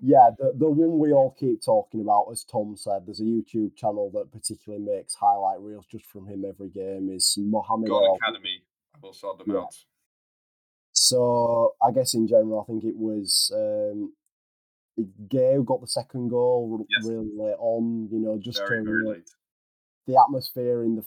yeah, 0.00 0.30
the, 0.38 0.52
the 0.56 0.68
one 0.70 0.98
we 0.98 1.12
all 1.12 1.34
keep 1.38 1.64
talking 1.64 2.00
about, 2.00 2.26
as 2.30 2.44
Tom 2.44 2.76
said, 2.76 3.06
there's 3.06 3.20
a 3.20 3.24
YouTube 3.24 3.74
channel 3.76 4.10
that 4.14 4.30
particularly 4.32 4.84
makes 4.84 5.14
highlight 5.14 5.60
reels 5.60 5.86
just 5.90 6.06
from 6.06 6.26
him 6.26 6.44
every 6.48 6.68
game, 6.68 7.10
is 7.10 7.36
Mohammed 7.38 7.88
God 7.88 8.04
El. 8.04 8.16
Academy. 8.16 8.62
I 8.94 8.98
will 9.02 9.12
shout 9.12 9.38
them 9.38 9.50
Yeah. 9.54 9.60
out. 9.62 9.74
So 10.92 11.74
I 11.82 11.92
guess 11.92 12.14
in 12.14 12.26
general, 12.26 12.60
I 12.60 12.64
think 12.64 12.84
it 12.84 12.96
was 12.96 13.52
um, 13.54 14.12
Gay 15.28 15.56
got 15.64 15.80
the 15.80 15.86
second 15.86 16.28
goal 16.28 16.84
Yes. 16.88 17.04
really 17.06 17.30
late 17.36 17.56
on. 17.58 18.08
You 18.10 18.18
know, 18.18 18.38
just 18.38 18.58
Very, 18.58 18.84
to 18.84 18.90
very 18.90 19.04
late. 19.06 19.30
the 20.06 20.16
atmosphere 20.20 20.82
in 20.82 20.96
the 20.96 21.04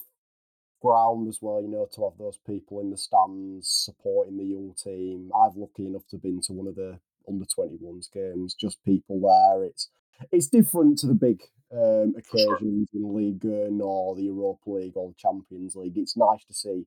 ground 0.82 1.28
as 1.28 1.40
well. 1.42 1.62
You 1.62 1.68
know, 1.68 1.88
to 1.94 2.04
have 2.10 2.18
those 2.18 2.38
people 2.38 2.80
in 2.80 2.90
the 2.90 2.98
stands 2.98 3.68
supporting 3.68 4.38
the 4.38 4.46
young 4.46 4.74
team. 4.76 5.32
I've 5.36 5.58
lucky 5.58 5.86
enough 5.86 6.08
to 6.10 6.16
have 6.16 6.24
been 6.24 6.40
to 6.42 6.54
one 6.54 6.68
of 6.68 6.76
the 6.76 7.00
under 7.28 7.46
21s 7.46 8.12
games. 8.12 8.54
Just 8.54 8.84
people 8.84 9.22
there. 9.22 9.64
It's 9.66 9.90
it's 10.32 10.48
different 10.48 11.00
to 11.00 11.08
the 11.08 11.14
big 11.14 11.42
um, 11.72 12.14
For 12.14 12.38
sure. 12.38 12.56
occasions 12.56 12.90
in 12.94 13.16
League 13.16 13.46
or 13.46 14.16
the 14.16 14.24
Europa 14.24 14.70
League 14.70 14.96
or 14.96 15.10
the 15.10 15.16
Champions 15.18 15.76
League. 15.76 15.98
It's 15.98 16.18
nice 16.18 16.44
to 16.46 16.54
see. 16.54 16.86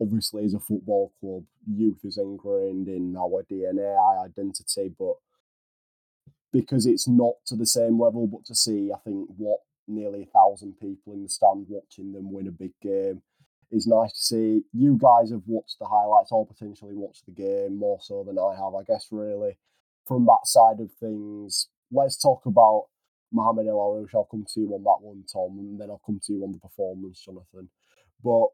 Obviously, 0.00 0.44
as 0.46 0.54
a 0.54 0.60
football 0.60 1.12
club, 1.20 1.44
youth 1.66 1.98
is 2.04 2.16
ingrained 2.16 2.88
in 2.88 3.14
our 3.16 3.44
DNA, 3.50 3.98
our 3.98 4.24
identity, 4.24 4.90
but 4.98 5.16
because 6.52 6.86
it's 6.86 7.06
not 7.06 7.34
to 7.46 7.54
the 7.54 7.66
same 7.66 8.00
level, 8.00 8.26
but 8.26 8.44
to 8.46 8.54
see, 8.54 8.90
I 8.92 8.98
think, 8.98 9.28
what 9.36 9.60
nearly 9.86 10.22
a 10.22 10.26
thousand 10.26 10.78
people 10.80 11.12
in 11.12 11.22
the 11.22 11.28
stand 11.28 11.66
watching 11.68 12.12
them 12.12 12.32
win 12.32 12.46
a 12.46 12.50
big 12.50 12.72
game 12.80 13.22
is 13.70 13.86
nice 13.86 14.12
to 14.12 14.18
see. 14.18 14.62
You 14.72 14.98
guys 15.00 15.30
have 15.30 15.42
watched 15.46 15.78
the 15.78 15.86
highlights 15.86 16.32
or 16.32 16.46
potentially 16.46 16.94
watched 16.94 17.26
the 17.26 17.32
game 17.32 17.76
more 17.78 17.98
so 18.00 18.24
than 18.24 18.38
I 18.38 18.54
have, 18.54 18.74
I 18.74 18.82
guess, 18.84 19.08
really. 19.10 19.58
From 20.10 20.26
that 20.26 20.44
side 20.44 20.80
of 20.80 20.90
things, 20.98 21.68
let's 21.92 22.20
talk 22.20 22.44
about 22.44 22.86
Mohamed 23.30 23.68
El 23.68 23.76
Arouche. 23.76 24.12
I'll 24.12 24.24
come 24.24 24.44
to 24.54 24.60
you 24.60 24.74
on 24.74 24.82
that 24.82 25.06
one, 25.06 25.22
Tom, 25.32 25.56
and 25.60 25.80
then 25.80 25.88
I'll 25.88 26.02
come 26.04 26.18
to 26.26 26.32
you 26.32 26.42
on 26.42 26.50
the 26.50 26.58
performance, 26.58 27.24
Jonathan. 27.24 27.68
But 28.24 28.48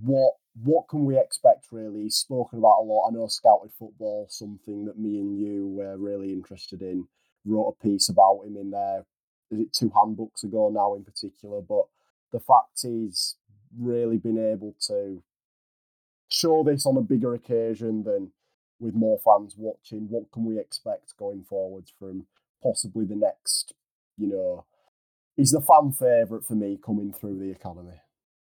what 0.00 0.34
what 0.62 0.86
can 0.88 1.04
we 1.04 1.18
expect 1.18 1.72
really? 1.72 2.02
He's 2.02 2.14
spoken 2.14 2.60
about 2.60 2.78
a 2.78 2.82
lot. 2.82 3.08
I 3.08 3.12
know 3.12 3.26
scouted 3.26 3.72
football, 3.76 4.28
something 4.28 4.84
that 4.84 5.00
me 5.00 5.18
and 5.18 5.36
you 5.36 5.66
were 5.66 5.96
really 5.98 6.32
interested 6.32 6.80
in. 6.80 7.08
Wrote 7.44 7.74
a 7.76 7.82
piece 7.82 8.08
about 8.08 8.42
him 8.46 8.56
in 8.56 8.70
there. 8.70 9.04
Is 9.50 9.58
it 9.58 9.72
two 9.72 9.90
handbooks 9.92 10.44
ago 10.44 10.70
now 10.72 10.94
in 10.94 11.02
particular? 11.02 11.60
But 11.60 11.86
the 12.30 12.38
fact 12.38 12.82
he's 12.82 13.34
really 13.76 14.18
been 14.18 14.38
able 14.38 14.76
to 14.86 15.24
show 16.30 16.62
this 16.62 16.86
on 16.86 16.96
a 16.96 17.02
bigger 17.02 17.34
occasion 17.34 18.04
than 18.04 18.30
with 18.80 18.94
more 18.94 19.18
fans 19.18 19.54
watching. 19.56 20.08
What 20.08 20.32
can 20.32 20.44
we 20.44 20.58
expect 20.58 21.16
going 21.18 21.44
forwards 21.44 21.92
from 21.98 22.26
possibly 22.62 23.04
the 23.04 23.16
next? 23.16 23.74
You 24.16 24.28
know, 24.28 24.64
he's 25.36 25.50
the 25.50 25.60
fan 25.60 25.92
favourite 25.92 26.44
for 26.44 26.54
me 26.54 26.78
coming 26.84 27.12
through 27.12 27.38
the 27.38 27.52
academy. 27.52 28.00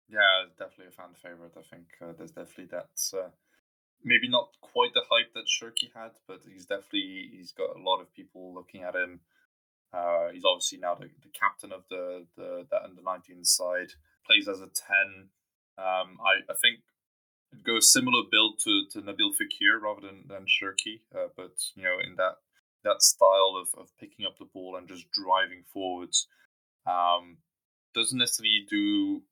Yeah, 0.10 0.46
definitely 0.60 0.88
a 0.88 0.92
fan 0.92 1.16
favorite. 1.22 1.58
I 1.58 1.64
think 1.64 1.88
uh, 2.02 2.14
there's 2.18 2.32
definitely 2.32 2.70
that. 2.72 2.94
Uh, 3.14 3.30
maybe 4.04 4.30
not 4.30 4.50
quite 4.62 4.94
the 4.94 5.02
hype 5.10 5.34
that 5.34 5.50
Cherki 5.50 5.90
had, 5.96 6.12
but 6.28 6.42
he's 6.48 6.66
definitely 6.66 7.32
he's 7.34 7.52
got 7.52 7.76
a 7.76 7.82
lot 7.82 8.02
of 8.02 8.14
people 8.14 8.54
looking 8.54 8.84
at 8.84 8.96
him. 8.96 9.22
Uh, 9.94 10.30
he's 10.32 10.44
obviously 10.46 10.78
now 10.78 10.94
the, 10.94 11.10
the 11.24 11.34
captain 11.34 11.72
of 11.72 11.84
the 11.90 12.28
the, 12.38 12.68
the 12.70 12.84
under 12.84 13.02
19 13.02 13.44
side. 13.44 13.94
Plays 14.26 14.48
as 14.48 14.62
a 14.62 14.70
10. 14.70 15.30
Um, 15.78 16.18
I 16.22 16.46
I 16.50 16.56
think 16.62 16.80
it 17.54 17.64
goes 17.64 17.91
similar 17.91 18.24
build 18.30 18.60
to, 18.60 18.86
to 18.91 19.02
Nabil 19.02 19.32
Fekir 19.32 19.82
rather 19.82 20.02
than 20.02 20.26
than 20.28 20.46
Cherki, 20.46 21.02
uh, 21.16 21.30
but 21.36 21.54
you 21.76 21.84
know 21.84 21.98
in 22.04 22.16
that 22.18 22.36
that 22.84 23.02
style 23.02 23.60
of, 23.60 23.80
of 23.80 23.89
picking 24.00 24.26
up 24.26 24.38
the 24.38 24.46
ball 24.46 24.76
and 24.76 24.88
just 24.88 25.12
driving 25.12 25.64
forwards. 25.74 26.28
Um, 26.86 27.38
doesn't 27.96 28.20
necessarily 28.20 28.66
do 28.70 29.24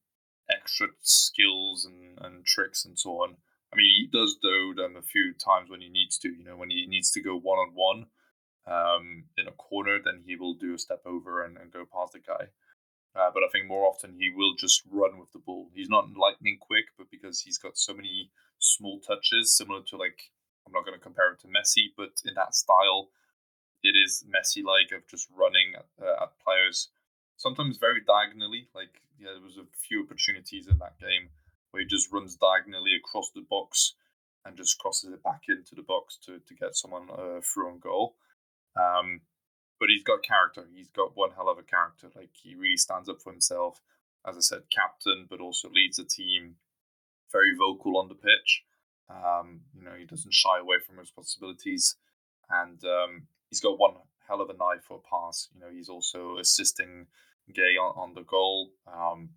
extra 0.50 0.88
skills 1.02 1.86
and, 1.86 2.18
and 2.22 2.46
tricks 2.46 2.86
and 2.86 2.98
so 2.98 3.12
on. 3.22 3.36
I 3.72 3.76
mean, 3.76 3.90
he 3.96 4.10
does 4.12 4.38
do 4.42 4.74
them 4.76 4.96
a 4.96 5.02
few 5.02 5.34
times 5.34 5.70
when 5.70 5.82
he 5.82 5.90
needs 5.90 6.18
to. 6.20 6.30
You 6.30 6.44
know, 6.44 6.56
when 6.56 6.70
he 6.70 6.86
needs 6.88 7.12
to 7.12 7.22
go 7.22 7.38
one 7.38 7.58
on 7.58 7.72
one 7.74 8.06
um, 8.68 9.26
in 9.38 9.48
a 9.48 9.52
corner, 9.52 10.00
then 10.04 10.24
he 10.26 10.36
will 10.36 10.54
do 10.54 10.74
a 10.74 10.80
step 10.80 11.02
over 11.06 11.44
and, 11.44 11.58
and 11.58 11.72
go 11.72 11.86
past 11.86 12.14
the 12.14 12.20
guy. 12.20 12.48
Uh, 13.16 13.30
but 13.34 13.44
I 13.44 13.50
think 13.52 13.68
more 13.68 13.86
often 13.86 14.16
he 14.18 14.30
will 14.30 14.56
just 14.58 14.82
run 14.90 15.20
with 15.20 15.32
the 15.34 15.40
ball. 15.40 15.70
He's 15.74 15.90
not 15.90 16.18
lightning 16.18 16.58
quick, 16.60 16.86
but 16.98 17.12
because 17.12 17.42
he's 17.42 17.60
got 17.60 17.78
so 17.78 17.94
many 17.94 18.32
small 18.58 19.00
touches, 19.00 19.56
similar 19.56 19.82
to 19.90 19.98
like 19.98 20.32
I'm 20.66 20.74
not 20.74 20.86
going 20.86 20.98
to 20.98 21.04
compare 21.04 21.30
him 21.30 21.38
to 21.42 21.48
Messi, 21.48 21.92
but 21.96 22.22
in 22.26 22.34
that 22.36 22.56
style, 22.56 23.10
it 23.84 23.96
is 23.96 24.26
Messi 24.26 24.64
like 24.64 24.92
of 24.98 25.08
just 25.08 25.28
running 25.36 25.76
at, 25.76 25.86
uh, 26.02 26.24
at 26.24 26.40
players. 26.44 26.90
Sometimes 27.38 27.78
very 27.78 28.02
diagonally, 28.02 28.68
like 28.74 29.02
yeah, 29.20 29.32
there 29.34 29.44
was 29.44 29.58
a 29.58 29.68
few 29.78 30.04
opportunities 30.04 30.68
in 30.68 30.78
that 30.80 31.00
game 31.00 31.30
where 31.72 31.82
he 31.82 31.88
just 31.88 32.12
runs 32.12 32.36
diagonally 32.36 32.96
across 32.96 33.30
the 33.32 33.42
box 33.42 33.96
and 34.46 34.58
just 34.58 34.78
crosses 34.80 35.12
it 35.14 35.24
back 35.24 35.42
into 35.48 35.76
the 35.76 35.82
box 35.82 36.18
to, 36.26 36.40
to 36.48 36.54
get 36.56 36.76
someone 36.76 37.08
uh, 37.12 37.42
through 37.42 37.70
on 37.70 37.80
goal. 37.80 38.16
Um, 38.76 39.22
but 39.84 39.90
he's 39.90 40.02
got 40.02 40.24
character. 40.24 40.64
He's 40.74 40.88
got 40.88 41.18
one 41.18 41.32
hell 41.36 41.50
of 41.50 41.58
a 41.58 41.62
character. 41.62 42.08
Like 42.16 42.30
he 42.32 42.56
really 42.56 42.78
stands 42.78 43.10
up 43.10 43.22
for 43.22 43.34
himself. 43.34 43.82
As 44.26 44.38
I 44.38 44.40
said, 44.40 44.72
captain, 44.72 45.28
but 45.30 45.42
also 45.42 45.70
leads 45.70 45.98
the 45.98 46.06
team. 46.06 46.56
Very 47.34 47.54
vocal 47.54 47.98
on 47.98 48.08
the 48.08 48.16
pitch. 48.16 48.64
Um, 49.10 49.60
you 49.76 49.84
know, 49.84 49.92
he 50.00 50.06
doesn't 50.06 50.34
shy 50.34 50.58
away 50.58 50.78
from 50.80 50.98
responsibilities, 50.98 51.98
and 52.50 52.82
um, 52.86 53.24
he's 53.50 53.60
got 53.60 53.78
one 53.78 53.96
hell 54.26 54.40
of 54.40 54.50
an 54.50 54.62
eye 54.62 54.80
for 54.88 55.02
a 55.04 55.10
pass. 55.10 55.50
You 55.54 55.60
know, 55.60 55.68
he's 55.70 55.90
also 55.90 56.38
assisting 56.38 57.08
Gay 57.54 57.76
on, 57.76 57.94
on 57.98 58.14
the 58.14 58.24
goal. 58.24 58.72
Um, 58.88 59.32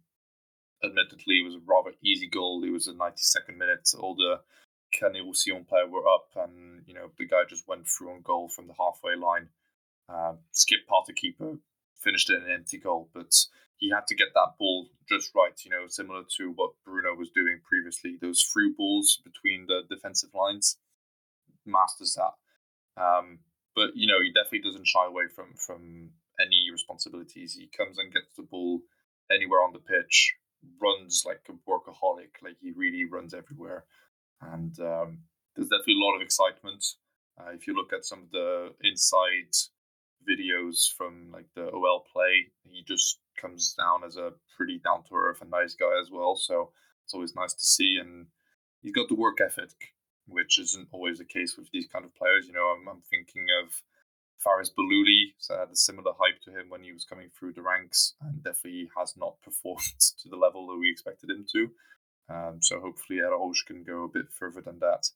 admittedly, 0.81 1.41
it 1.41 1.45
was 1.45 1.57
a 1.57 1.67
rather 1.67 1.97
easy 2.05 2.29
goal. 2.29 2.63
It 2.63 2.71
was 2.71 2.87
a 2.87 2.93
92nd 2.93 3.57
minute. 3.59 3.89
All 3.99 4.15
the 4.15 4.43
Canet 4.93 5.25
Roussillon 5.25 5.65
player 5.65 5.89
were 5.89 6.07
up, 6.07 6.29
and 6.37 6.85
you 6.87 6.95
know 6.95 7.11
the 7.19 7.27
guy 7.27 7.43
just 7.49 7.67
went 7.67 7.89
through 7.89 8.13
on 8.13 8.23
goal 8.23 8.49
from 8.49 8.69
the 8.69 8.75
halfway 8.79 9.17
line. 9.17 9.49
Um, 10.09 10.39
skipped 10.53 10.89
past 10.89 11.09
the 11.09 11.13
keeper, 11.13 11.59
finished 11.99 12.31
in 12.31 12.37
an 12.37 12.51
empty 12.51 12.79
goal, 12.79 13.11
but 13.13 13.33
he 13.77 13.91
had 13.91 14.07
to 14.07 14.15
get 14.15 14.29
that 14.35 14.55
ball 14.59 14.89
just 15.09 15.33
right. 15.35 15.59
You 15.65 15.71
know, 15.71 15.87
similar 15.89 16.23
to 16.37 16.53
what 16.55 16.73
Bruno 16.85 17.15
was 17.15 17.31
doing 17.31 17.61
previously. 17.65 18.17
Those 18.21 18.43
through 18.43 18.75
balls 18.77 19.21
between 19.25 19.67
the 19.67 19.83
defensive 19.89 20.31
lines, 20.35 20.79
masters 21.65 22.17
that. 22.17 23.03
Um, 23.03 23.41
but 23.75 23.91
you 23.95 24.07
know, 24.07 24.23
he 24.23 24.33
definitely 24.33 24.69
doesn't 24.71 24.87
shy 24.87 25.07
away 25.07 25.25
from 25.35 25.55
from 25.55 26.11
any 26.41 26.71
responsibilities. 26.73 27.55
He 27.55 27.69
comes 27.77 27.99
and 27.99 28.13
gets 28.13 28.35
the 28.37 28.43
ball 28.43 28.81
anywhere 29.31 29.61
on 29.63 29.73
the 29.73 29.81
pitch, 29.81 30.35
runs 30.81 31.25
like 31.27 31.43
a 31.49 31.53
workaholic. 31.69 32.43
Like 32.43 32.57
he 32.61 32.73
really 32.75 33.05
runs 33.05 33.35
everywhere, 33.35 33.85
and 34.41 34.79
um, 34.81 35.19
there's 35.55 35.69
definitely 35.69 36.01
a 36.01 36.05
lot 36.05 36.17
of 36.17 36.23
excitement. 36.23 36.85
Uh, 37.39 37.51
if 37.53 37.67
you 37.67 37.75
look 37.75 37.93
at 37.93 38.05
some 38.07 38.23
of 38.23 38.31
the 38.31 38.73
inside 38.83 39.53
videos 40.29 40.93
from 40.97 41.31
like 41.33 41.47
the 41.55 41.71
OL 41.71 42.05
play, 42.13 42.47
he 42.65 42.83
just 42.87 43.21
comes 43.41 43.75
down 43.75 44.05
as 44.05 44.17
a 44.17 44.33
pretty 44.57 44.79
down 44.79 45.05
to 45.05 45.15
earth 45.15 45.41
and 45.41 45.51
nice 45.51 45.75
guy 45.75 46.01
as 46.01 46.11
well. 46.11 46.37
So 46.37 46.71
it's 47.05 47.15
always 47.15 47.35
nice 47.35 47.55
to 47.55 47.67
see, 47.67 47.99
and 48.01 48.27
he's 48.83 48.93
got 48.93 49.09
the 49.09 49.15
work 49.15 49.41
ethic, 49.41 49.95
which 50.27 50.59
isn't 50.59 50.89
always 50.93 51.19
the 51.19 51.25
case 51.25 51.57
with 51.57 51.71
these 51.73 51.87
kind 51.87 52.05
of 52.05 52.15
players. 52.15 52.47
You 52.47 52.55
know, 52.55 52.75
I'm, 52.77 52.89
I'm 52.89 53.03
thinking 53.11 53.47
of 53.63 53.83
Farès 54.45 54.71
Bahlouli, 54.77 55.35
so 55.39 55.57
had 55.59 55.71
a 55.71 55.77
similar 55.77 56.13
hype 56.19 56.41
to 56.43 56.51
him 56.51 56.69
when 56.69 56.83
he 56.83 56.93
was 56.93 57.05
coming 57.05 57.31
through 57.31 57.53
the 57.53 57.63
ranks, 57.63 58.15
and 58.21 58.43
definitely 58.43 58.91
has 58.97 59.15
not 59.17 59.41
performed 59.43 60.01
to 60.23 60.29
the 60.29 60.37
level 60.37 60.67
that 60.69 60.79
we 60.79 60.91
expected 60.91 61.31
him 61.31 61.47
to. 61.53 61.71
Um, 62.29 62.59
so 62.61 62.81
hopefully 62.81 63.21
Eros 63.21 63.63
can 63.63 63.85
go 63.85 64.05
a 64.05 64.09
bit 64.09 64.33
further 64.33 64.61
than 64.61 64.81
that. 64.81 65.11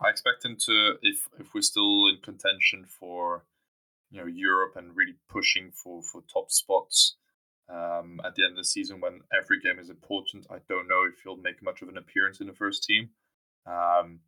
I 0.00 0.08
expect 0.08 0.44
him 0.44 0.56
to, 0.60 0.94
if 1.02 1.28
if 1.38 1.54
we're 1.54 1.60
still 1.60 2.08
in 2.08 2.18
contention 2.22 2.84
for, 2.86 3.44
you 4.10 4.20
know, 4.20 4.26
Europe 4.26 4.74
and 4.76 4.96
really 4.96 5.16
pushing 5.28 5.70
for 5.72 6.02
for 6.02 6.22
top 6.32 6.50
spots 6.50 7.16
um, 7.68 8.20
at 8.24 8.34
the 8.34 8.44
end 8.44 8.52
of 8.52 8.58
the 8.58 8.64
season 8.64 9.00
when 9.00 9.20
every 9.32 9.60
game 9.60 9.78
is 9.78 9.90
important. 9.90 10.46
I 10.50 10.58
don't 10.68 10.88
know 10.88 11.04
if 11.04 11.22
he'll 11.22 11.36
make 11.36 11.62
much 11.62 11.82
of 11.82 11.88
an 11.88 11.98
appearance 11.98 12.40
in 12.40 12.46
the 12.46 12.54
first 12.54 12.84
team. 12.84 13.10
Um, 13.66 14.20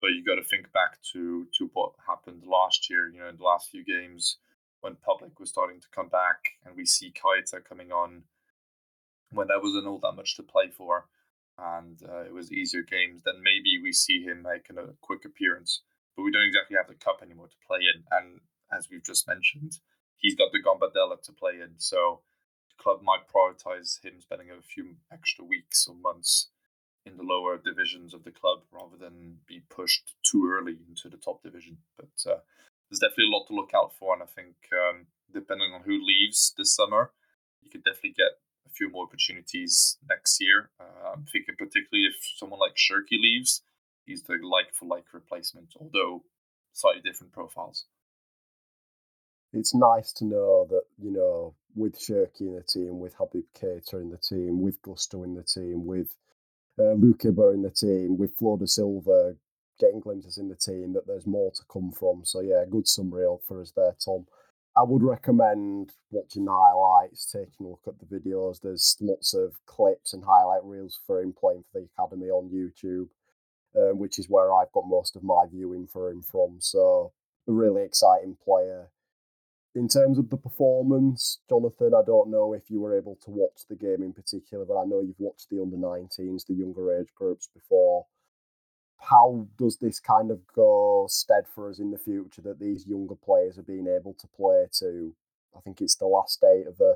but 0.00 0.08
you 0.08 0.24
got 0.24 0.36
to 0.36 0.48
think 0.48 0.72
back 0.72 0.98
to 1.12 1.46
to 1.58 1.70
what 1.72 1.92
happened 2.06 2.44
last 2.46 2.90
year. 2.90 3.08
You 3.08 3.20
know, 3.20 3.28
in 3.28 3.36
the 3.36 3.44
last 3.44 3.70
few 3.70 3.84
games 3.84 4.38
when 4.80 4.96
public 4.96 5.40
was 5.40 5.50
starting 5.50 5.80
to 5.80 5.88
come 5.94 6.08
back, 6.08 6.38
and 6.64 6.76
we 6.76 6.84
see 6.84 7.12
Keita 7.12 7.64
coming 7.64 7.92
on 7.92 8.22
when 9.32 9.48
there 9.48 9.60
wasn't 9.60 9.86
all 9.86 9.98
that 9.98 10.12
much 10.12 10.36
to 10.36 10.42
play 10.42 10.68
for 10.70 11.06
and 11.58 12.02
uh, 12.08 12.20
it 12.20 12.32
was 12.32 12.52
easier 12.52 12.82
games, 12.82 13.22
then 13.24 13.42
maybe 13.42 13.80
we 13.82 13.92
see 13.92 14.22
him 14.22 14.42
making 14.42 14.78
a 14.78 14.92
quick 15.00 15.24
appearance. 15.24 15.82
But 16.16 16.24
we 16.24 16.30
don't 16.30 16.46
exactly 16.46 16.76
have 16.76 16.88
the 16.88 16.94
cup 16.94 17.20
anymore 17.22 17.48
to 17.48 17.66
play 17.66 17.80
in, 17.80 18.04
and 18.10 18.40
as 18.72 18.88
we've 18.90 19.04
just 19.04 19.28
mentioned, 19.28 19.78
he's 20.16 20.34
got 20.34 20.52
the 20.52 20.62
Gambardella 20.62 21.20
to 21.22 21.32
play 21.32 21.60
in, 21.62 21.74
so 21.78 22.20
the 22.70 22.82
club 22.82 23.00
might 23.02 23.28
prioritize 23.28 24.02
him 24.04 24.20
spending 24.20 24.50
a 24.50 24.62
few 24.62 24.96
extra 25.12 25.44
weeks 25.44 25.86
or 25.86 25.94
months 25.94 26.48
in 27.04 27.16
the 27.16 27.22
lower 27.22 27.56
divisions 27.56 28.12
of 28.12 28.24
the 28.24 28.32
club 28.32 28.62
rather 28.72 28.96
than 28.98 29.38
be 29.46 29.62
pushed 29.70 30.14
too 30.24 30.50
early 30.50 30.76
into 30.88 31.08
the 31.08 31.16
top 31.16 31.42
division. 31.42 31.78
But 31.96 32.30
uh, 32.30 32.40
there's 32.90 32.98
definitely 32.98 33.30
a 33.32 33.36
lot 33.36 33.46
to 33.46 33.54
look 33.54 33.70
out 33.74 33.92
for, 33.96 34.12
and 34.12 34.22
I 34.22 34.26
think 34.26 34.56
um, 34.72 35.06
depending 35.32 35.72
on 35.72 35.82
who 35.82 36.04
leaves 36.04 36.52
this 36.58 36.74
summer, 36.74 37.12
you 37.62 37.70
could 37.70 37.84
definitely 37.84 38.14
get 38.16 38.38
a 38.66 38.70
few 38.70 38.90
more 38.90 39.04
opportunities 39.04 39.98
next 40.08 40.40
year. 40.40 40.70
Uh, 40.80 41.12
I'm 41.14 41.24
thinking 41.24 41.54
particularly 41.56 42.06
if 42.06 42.16
someone 42.36 42.60
like 42.60 42.74
Cherki 42.74 43.20
leaves, 43.20 43.62
he's 44.04 44.22
the 44.22 44.38
like 44.42 44.74
for 44.74 44.86
like 44.86 45.12
replacement, 45.12 45.74
although 45.78 46.24
slightly 46.72 47.02
different 47.02 47.32
profiles. 47.32 47.86
It's 49.56 49.74
nice 49.74 50.12
to 50.14 50.26
know 50.26 50.66
that, 50.68 50.82
you 50.98 51.10
know, 51.10 51.54
with 51.74 51.98
Cherki 51.98 52.42
in 52.42 52.54
the 52.54 52.62
team, 52.62 52.98
with 52.98 53.14
Habib 53.14 53.44
Keita 53.58 53.94
in 53.94 54.10
the 54.10 54.18
team, 54.18 54.60
with 54.60 54.80
Gusto 54.82 55.22
in 55.24 55.34
the 55.34 55.42
team, 55.42 55.86
with 55.86 56.14
uh, 56.78 56.94
Lukeba 56.94 57.54
in 57.54 57.62
the 57.62 57.70
team, 57.70 58.18
with 58.18 58.36
Flo 58.36 58.58
da 58.58 58.66
Silva 58.66 59.34
getting 59.80 60.00
glimpses 60.00 60.36
in 60.38 60.48
the 60.48 60.56
team, 60.56 60.92
that 60.92 61.06
there's 61.06 61.26
more 61.26 61.50
to 61.52 61.62
come 61.72 61.90
from. 61.90 62.22
So, 62.24 62.40
yeah, 62.40 62.64
good 62.68 62.86
summary 62.86 63.26
for 63.46 63.62
us 63.62 63.72
there, 63.74 63.96
Tom. 64.02 64.26
I 64.76 64.82
would 64.82 65.02
recommend 65.02 65.92
watching 66.10 66.44
the 66.44 66.52
highlights, 66.52 67.30
taking 67.30 67.66
a 67.66 67.70
look 67.70 67.80
at 67.86 67.94
the 67.98 68.06
videos. 68.06 68.60
There's 68.60 68.96
lots 69.00 69.32
of 69.32 69.54
clips 69.64 70.12
and 70.12 70.24
highlight 70.24 70.64
reels 70.64 70.98
for 71.06 71.22
him 71.22 71.32
playing 71.38 71.64
for 71.72 71.80
the 71.80 71.88
academy 71.96 72.28
on 72.28 72.50
YouTube, 72.50 73.08
um, 73.74 73.98
which 73.98 74.18
is 74.18 74.28
where 74.28 74.52
I've 74.52 74.72
got 74.72 74.84
most 74.86 75.16
of 75.16 75.22
my 75.22 75.44
viewing 75.50 75.86
for 75.86 76.10
him 76.10 76.20
from. 76.22 76.58
So, 76.60 77.12
a 77.48 77.52
really 77.52 77.84
exciting 77.84 78.36
player. 78.44 78.90
In 79.76 79.88
terms 79.88 80.18
of 80.18 80.30
the 80.30 80.36
performance, 80.36 81.40
Jonathan, 81.48 81.92
I 81.94 82.02
don't 82.04 82.30
know 82.30 82.54
if 82.54 82.70
you 82.70 82.80
were 82.80 82.96
able 82.96 83.16
to 83.24 83.30
watch 83.30 83.66
the 83.68 83.76
game 83.76 84.02
in 84.02 84.12
particular, 84.12 84.64
but 84.64 84.80
I 84.80 84.86
know 84.86 85.02
you've 85.02 85.20
watched 85.20 85.50
the 85.50 85.60
under 85.60 85.76
19s, 85.76 86.46
the 86.46 86.54
younger 86.54 86.98
age 86.98 87.12
groups 87.14 87.48
before 87.54 88.06
how 88.98 89.46
does 89.58 89.78
this 89.78 90.00
kind 90.00 90.30
of 90.30 90.40
go 90.54 91.06
stead 91.08 91.44
for 91.54 91.70
us 91.70 91.78
in 91.78 91.90
the 91.90 91.98
future 91.98 92.42
that 92.42 92.58
these 92.58 92.86
younger 92.86 93.14
players 93.14 93.58
are 93.58 93.62
being 93.62 93.86
able 93.86 94.14
to 94.14 94.26
play 94.28 94.66
to? 94.78 95.14
I 95.56 95.60
think 95.60 95.80
it's 95.80 95.96
the 95.96 96.06
last 96.06 96.40
day 96.40 96.64
of 96.66 96.80
a, 96.80 96.94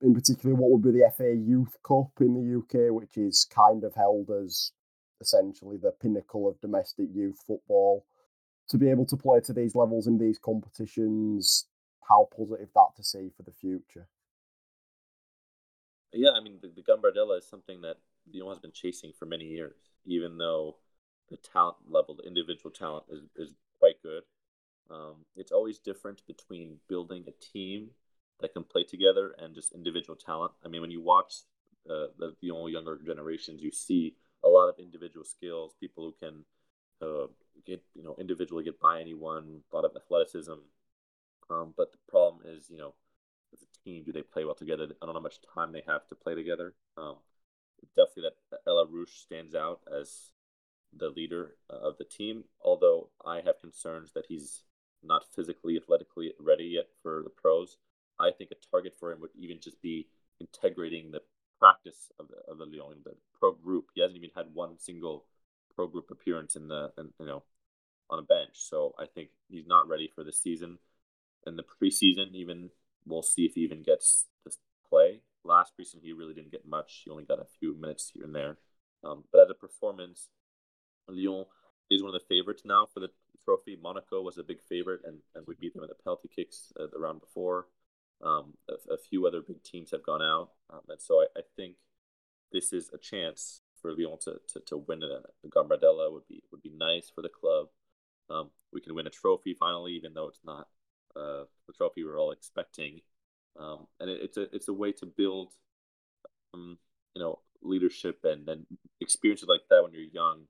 in 0.00 0.14
particular, 0.14 0.54
what 0.54 0.70
would 0.70 0.82
be 0.82 0.98
the 0.98 1.10
FA 1.16 1.34
Youth 1.34 1.76
Cup 1.86 2.10
in 2.20 2.34
the 2.34 2.58
UK, 2.58 2.92
which 2.92 3.16
is 3.16 3.46
kind 3.50 3.84
of 3.84 3.94
held 3.94 4.30
as 4.30 4.72
essentially 5.20 5.76
the 5.76 5.92
pinnacle 5.92 6.48
of 6.48 6.60
domestic 6.60 7.08
youth 7.14 7.38
football. 7.46 8.04
To 8.68 8.78
be 8.78 8.90
able 8.90 9.06
to 9.06 9.16
play 9.16 9.40
to 9.40 9.52
these 9.52 9.74
levels 9.74 10.06
in 10.06 10.18
these 10.18 10.38
competitions, 10.38 11.66
how 12.12 12.28
positive 12.36 12.68
that 12.74 12.90
to 12.96 13.02
see 13.02 13.30
for 13.36 13.42
the 13.42 13.50
future. 13.52 14.06
Yeah, 16.12 16.32
I 16.36 16.40
mean, 16.40 16.58
the, 16.60 16.68
the 16.68 16.82
Gambardella 16.82 17.38
is 17.38 17.48
something 17.48 17.80
that 17.82 17.96
Lyon 18.32 18.50
has 18.50 18.58
been 18.58 18.72
chasing 18.72 19.12
for 19.18 19.24
many 19.24 19.46
years, 19.46 19.76
even 20.04 20.36
though 20.36 20.76
the 21.30 21.38
talent 21.38 21.76
level, 21.88 22.14
the 22.14 22.28
individual 22.28 22.70
talent 22.70 23.04
is, 23.10 23.22
is 23.36 23.54
quite 23.78 24.02
good. 24.02 24.22
Um, 24.90 25.24
it's 25.36 25.52
always 25.52 25.78
different 25.78 26.22
between 26.26 26.76
building 26.88 27.24
a 27.26 27.32
team 27.52 27.90
that 28.40 28.52
can 28.52 28.64
play 28.64 28.84
together 28.84 29.34
and 29.38 29.54
just 29.54 29.72
individual 29.72 30.16
talent. 30.16 30.52
I 30.64 30.68
mean, 30.68 30.82
when 30.82 30.90
you 30.90 31.00
watch 31.00 31.32
uh, 31.88 32.12
the, 32.18 32.34
the 32.42 32.48
younger 32.48 32.98
generations, 33.04 33.62
you 33.62 33.72
see 33.72 34.16
a 34.44 34.48
lot 34.48 34.68
of 34.68 34.74
individual 34.78 35.24
skills, 35.24 35.74
people 35.80 36.04
who 36.04 36.26
can 36.26 36.44
uh, 37.00 37.28
get, 37.66 37.82
you 37.94 38.02
know, 38.02 38.16
individually 38.18 38.64
get 38.64 38.80
by 38.80 39.00
anyone, 39.00 39.62
a 39.72 39.76
lot 39.76 39.84
of 39.86 39.92
athleticism. 39.96 40.60
Um, 41.52 41.74
but 41.76 41.92
the 41.92 41.98
problem 42.08 42.42
is, 42.46 42.70
you 42.70 42.78
know, 42.78 42.94
as 43.52 43.62
a 43.62 43.84
team, 43.84 44.04
do 44.04 44.12
they 44.12 44.22
play 44.22 44.44
well 44.44 44.54
together? 44.54 44.84
I 44.84 45.06
don't 45.06 45.14
know 45.14 45.20
how 45.20 45.20
much 45.20 45.40
time 45.54 45.72
they 45.72 45.82
have 45.86 46.06
to 46.08 46.14
play 46.14 46.34
together. 46.34 46.74
Um, 46.96 47.16
definitely 47.96 48.30
that 48.50 48.64
Elarouche 48.66 49.22
stands 49.22 49.54
out 49.54 49.80
as 49.92 50.32
the 50.96 51.08
leader 51.08 51.56
uh, 51.70 51.88
of 51.88 51.98
the 51.98 52.04
team. 52.04 52.44
Although 52.64 53.10
I 53.24 53.36
have 53.36 53.60
concerns 53.60 54.12
that 54.12 54.26
he's 54.28 54.62
not 55.02 55.24
physically, 55.34 55.76
athletically 55.76 56.32
ready 56.40 56.64
yet 56.64 56.86
for 57.02 57.22
the 57.24 57.30
pros. 57.30 57.76
I 58.18 58.30
think 58.30 58.50
a 58.50 58.70
target 58.70 58.94
for 58.98 59.10
him 59.10 59.20
would 59.20 59.30
even 59.36 59.58
just 59.60 59.82
be 59.82 60.06
integrating 60.40 61.10
the 61.10 61.22
practice 61.58 62.10
of 62.18 62.28
the, 62.28 62.36
of 62.50 62.58
the 62.58 62.66
Lyon, 62.66 62.98
the 63.04 63.14
pro 63.38 63.52
group. 63.52 63.86
He 63.94 64.00
hasn't 64.00 64.16
even 64.16 64.30
had 64.34 64.54
one 64.54 64.78
single 64.78 65.24
pro 65.74 65.86
group 65.86 66.10
appearance 66.10 66.56
in 66.56 66.68
the, 66.68 66.92
in, 66.98 67.08
you 67.18 67.26
know, 67.26 67.42
on 68.10 68.18
a 68.18 68.22
bench. 68.22 68.54
So 68.54 68.94
I 68.98 69.06
think 69.06 69.30
he's 69.48 69.66
not 69.66 69.88
ready 69.88 70.10
for 70.14 70.22
the 70.22 70.32
season. 70.32 70.78
In 71.46 71.56
the 71.56 71.64
preseason, 71.64 72.34
even 72.34 72.70
we'll 73.06 73.22
see 73.22 73.44
if 73.44 73.54
he 73.54 73.62
even 73.62 73.82
gets 73.82 74.26
to 74.44 74.56
play. 74.88 75.20
Last 75.44 75.72
preseason, 75.78 76.02
he 76.02 76.12
really 76.12 76.34
didn't 76.34 76.52
get 76.52 76.66
much. 76.66 77.02
He 77.04 77.10
only 77.10 77.24
got 77.24 77.40
a 77.40 77.46
few 77.58 77.74
minutes 77.74 78.10
here 78.14 78.24
and 78.24 78.34
there. 78.34 78.58
Um, 79.04 79.24
but 79.32 79.42
as 79.42 79.50
a 79.50 79.54
performance, 79.54 80.28
Lyon 81.08 81.46
is 81.90 82.02
one 82.02 82.14
of 82.14 82.20
the 82.20 82.26
favorites 82.28 82.62
now 82.64 82.86
for 82.92 83.00
the 83.00 83.10
trophy. 83.44 83.76
Monaco 83.80 84.22
was 84.22 84.38
a 84.38 84.44
big 84.44 84.62
favorite, 84.62 85.00
and, 85.04 85.18
and 85.34 85.46
we 85.46 85.54
beat 85.58 85.74
them 85.74 85.82
in 85.82 85.88
the 85.88 86.02
penalty 86.02 86.28
kicks 86.34 86.72
uh, 86.78 86.86
the 86.92 86.98
round 86.98 87.20
before. 87.20 87.66
Um, 88.22 88.54
a, 88.68 88.94
a, 88.94 88.98
few 88.98 89.26
other 89.26 89.40
big 89.40 89.64
teams 89.64 89.90
have 89.90 90.06
gone 90.06 90.22
out, 90.22 90.50
um, 90.70 90.82
and 90.88 91.00
so 91.00 91.16
I, 91.16 91.26
I, 91.36 91.42
think 91.56 91.74
this 92.52 92.72
is 92.72 92.88
a 92.94 92.98
chance 92.98 93.62
for 93.80 93.90
Lyon 93.90 94.16
to, 94.20 94.36
to, 94.52 94.60
to 94.60 94.76
win 94.76 95.02
it. 95.02 95.10
The 95.42 95.48
Gambardella 95.48 96.12
would 96.12 96.28
be 96.28 96.44
would 96.52 96.62
be 96.62 96.70
nice 96.70 97.10
for 97.12 97.20
the 97.20 97.28
club. 97.28 97.66
Um, 98.30 98.50
we 98.72 98.80
can 98.80 98.94
win 98.94 99.08
a 99.08 99.10
trophy 99.10 99.56
finally, 99.58 99.94
even 99.94 100.14
though 100.14 100.28
it's 100.28 100.44
not 100.44 100.68
uh, 101.16 101.44
the 101.66 101.72
trophy 101.76 102.04
we're 102.04 102.18
all 102.18 102.32
expecting. 102.32 103.00
Um, 103.58 103.86
and 104.00 104.10
it, 104.10 104.20
it's 104.22 104.36
a 104.36 104.54
it's 104.54 104.68
a 104.68 104.72
way 104.72 104.92
to 104.92 105.06
build, 105.06 105.52
um, 106.54 106.78
you 107.14 107.22
know, 107.22 107.40
leadership 107.62 108.20
and 108.24 108.46
then 108.46 108.66
experiences 109.00 109.48
like 109.48 109.62
that 109.70 109.82
when 109.82 109.92
you're 109.92 110.02
young 110.02 110.46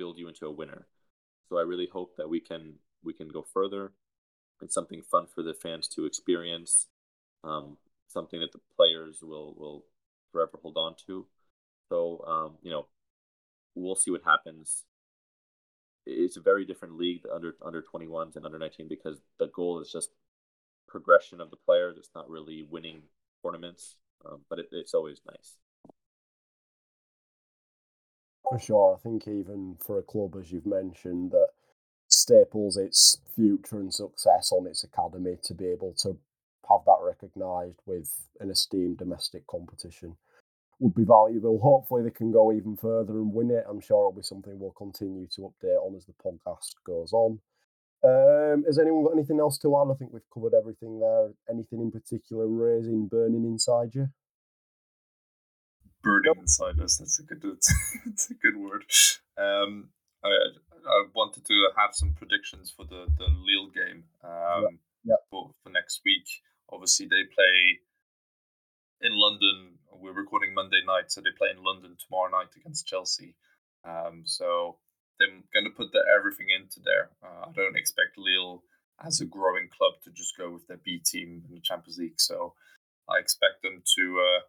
build 0.00 0.18
you 0.18 0.28
into 0.28 0.46
a 0.46 0.50
winner. 0.50 0.86
So 1.48 1.58
I 1.58 1.62
really 1.62 1.88
hope 1.92 2.16
that 2.16 2.30
we 2.30 2.40
can 2.40 2.76
we 3.04 3.12
can 3.12 3.28
go 3.28 3.42
further. 3.42 3.92
It's 4.62 4.74
something 4.74 5.02
fun 5.02 5.26
for 5.32 5.42
the 5.42 5.54
fans 5.54 5.86
to 5.88 6.06
experience, 6.06 6.86
um, 7.44 7.76
something 8.08 8.40
that 8.40 8.52
the 8.52 8.60
players 8.76 9.18
will 9.22 9.54
will 9.58 9.84
forever 10.32 10.58
hold 10.62 10.78
on 10.78 10.94
to. 11.06 11.26
So 11.90 12.24
um, 12.26 12.56
you 12.62 12.70
know, 12.70 12.86
we'll 13.74 13.94
see 13.94 14.10
what 14.10 14.22
happens. 14.24 14.84
It's 16.10 16.36
a 16.36 16.40
very 16.40 16.64
different 16.64 16.96
league, 16.96 17.24
under 17.32 17.54
under 17.64 17.82
21s 17.82 18.36
and 18.36 18.44
under 18.44 18.58
19, 18.58 18.88
because 18.88 19.20
the 19.38 19.48
goal 19.48 19.80
is 19.80 19.90
just 19.90 20.10
progression 20.88 21.40
of 21.40 21.50
the 21.50 21.56
players. 21.56 21.96
It's 21.96 22.10
not 22.14 22.28
really 22.28 22.66
winning 22.68 23.02
tournaments, 23.42 23.96
um, 24.24 24.40
but 24.48 24.58
it, 24.58 24.68
it's 24.72 24.94
always 24.94 25.20
nice. 25.26 25.56
For 28.48 28.58
sure. 28.58 28.96
I 28.96 29.00
think 29.00 29.28
even 29.28 29.76
for 29.78 29.98
a 29.98 30.02
club, 30.02 30.34
as 30.40 30.50
you've 30.50 30.66
mentioned, 30.66 31.30
that 31.30 31.50
staples 32.08 32.76
its 32.76 33.18
future 33.34 33.78
and 33.78 33.94
success 33.94 34.50
on 34.50 34.66
its 34.66 34.82
academy 34.82 35.36
to 35.44 35.54
be 35.54 35.66
able 35.66 35.92
to 35.92 36.18
have 36.68 36.80
that 36.86 36.98
recognised 37.02 37.80
with 37.86 38.28
an 38.40 38.50
esteemed 38.50 38.98
domestic 38.98 39.46
competition 39.46 40.16
would 40.80 40.94
be 40.94 41.04
valuable. 41.04 41.60
Hopefully, 41.60 42.02
they 42.02 42.10
can 42.10 42.32
go 42.32 42.52
even 42.52 42.76
further 42.76 43.12
and 43.12 43.32
win 43.32 43.50
it. 43.50 43.64
I'm 43.68 43.80
sure 43.80 44.00
it'll 44.00 44.12
be 44.12 44.22
something 44.22 44.58
we'll 44.58 44.72
continue 44.72 45.26
to 45.34 45.42
update 45.42 45.78
on 45.78 45.94
as 45.94 46.06
the 46.06 46.14
podcast 46.14 46.74
goes 46.84 47.12
on. 47.12 47.38
Um, 48.02 48.64
has 48.64 48.78
anyone 48.78 49.04
got 49.04 49.12
anything 49.12 49.40
else 49.40 49.58
to 49.58 49.76
add? 49.76 49.92
I 49.92 49.94
think 49.94 50.12
we've 50.12 50.22
covered 50.32 50.54
everything 50.54 50.98
there. 51.00 51.30
Anything 51.50 51.80
in 51.80 51.90
particular 51.90 52.48
raising, 52.48 53.06
burning 53.06 53.44
inside 53.44 53.94
you? 53.94 54.08
burning 56.02 56.32
inside 56.38 56.80
us. 56.80 56.96
That's 56.98 57.20
a 57.20 57.22
good. 57.24 57.42
That's 58.06 58.30
a 58.30 58.34
good 58.34 58.56
word. 58.56 58.84
Um, 59.38 59.90
I, 60.24 60.28
I 60.28 61.04
wanted 61.14 61.44
to 61.46 61.68
have 61.76 61.90
some 61.92 62.14
predictions 62.14 62.72
for 62.74 62.84
the 62.84 63.06
the 63.18 63.26
Lille 63.26 63.70
game. 63.74 64.04
Um, 64.24 64.78
yeah. 65.04 65.16
For, 65.30 65.50
for 65.62 65.70
next 65.70 66.00
week. 66.04 66.28
Obviously, 66.72 67.06
they 67.06 67.24
play 67.34 67.80
in 69.00 69.12
London 69.12 69.78
we're 70.00 70.12
recording 70.12 70.54
Monday 70.54 70.80
night, 70.86 71.12
so 71.12 71.20
they 71.20 71.30
play 71.36 71.48
in 71.56 71.62
London 71.62 71.96
tomorrow 71.96 72.30
night 72.30 72.48
against 72.56 72.86
Chelsea. 72.86 73.34
Um, 73.84 74.22
so 74.24 74.78
they're 75.18 75.28
going 75.52 75.64
to 75.64 75.76
put 75.76 75.92
their 75.92 76.08
everything 76.16 76.46
into 76.48 76.80
there. 76.80 77.10
Uh, 77.22 77.48
I 77.48 77.52
don't 77.54 77.76
expect 77.76 78.16
Lille 78.16 78.62
as 79.04 79.20
a 79.20 79.26
growing 79.26 79.68
club 79.68 79.94
to 80.04 80.10
just 80.10 80.36
go 80.36 80.50
with 80.50 80.66
their 80.66 80.80
B 80.82 81.00
team 81.04 81.42
in 81.48 81.54
the 81.54 81.60
Champions 81.60 81.98
League. 81.98 82.20
So 82.20 82.54
I 83.08 83.18
expect 83.18 83.62
them 83.62 83.82
to 83.96 84.20
uh, 84.20 84.40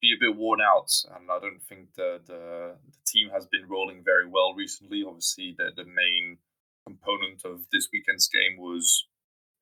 be 0.00 0.12
a 0.12 0.20
bit 0.20 0.36
worn 0.36 0.60
out, 0.60 0.90
and 1.14 1.30
I 1.30 1.38
don't 1.38 1.62
think 1.62 1.94
the, 1.96 2.20
the, 2.26 2.76
the 2.86 2.98
team 3.06 3.30
has 3.32 3.46
been 3.46 3.68
rolling 3.68 4.02
very 4.04 4.28
well 4.28 4.54
recently. 4.54 5.04
Obviously, 5.06 5.54
the 5.56 5.70
the 5.76 5.84
main 5.84 6.38
component 6.86 7.44
of 7.44 7.66
this 7.70 7.88
weekend's 7.92 8.28
game 8.28 8.58
was 8.58 9.06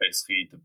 basically 0.00 0.48
the 0.50 0.60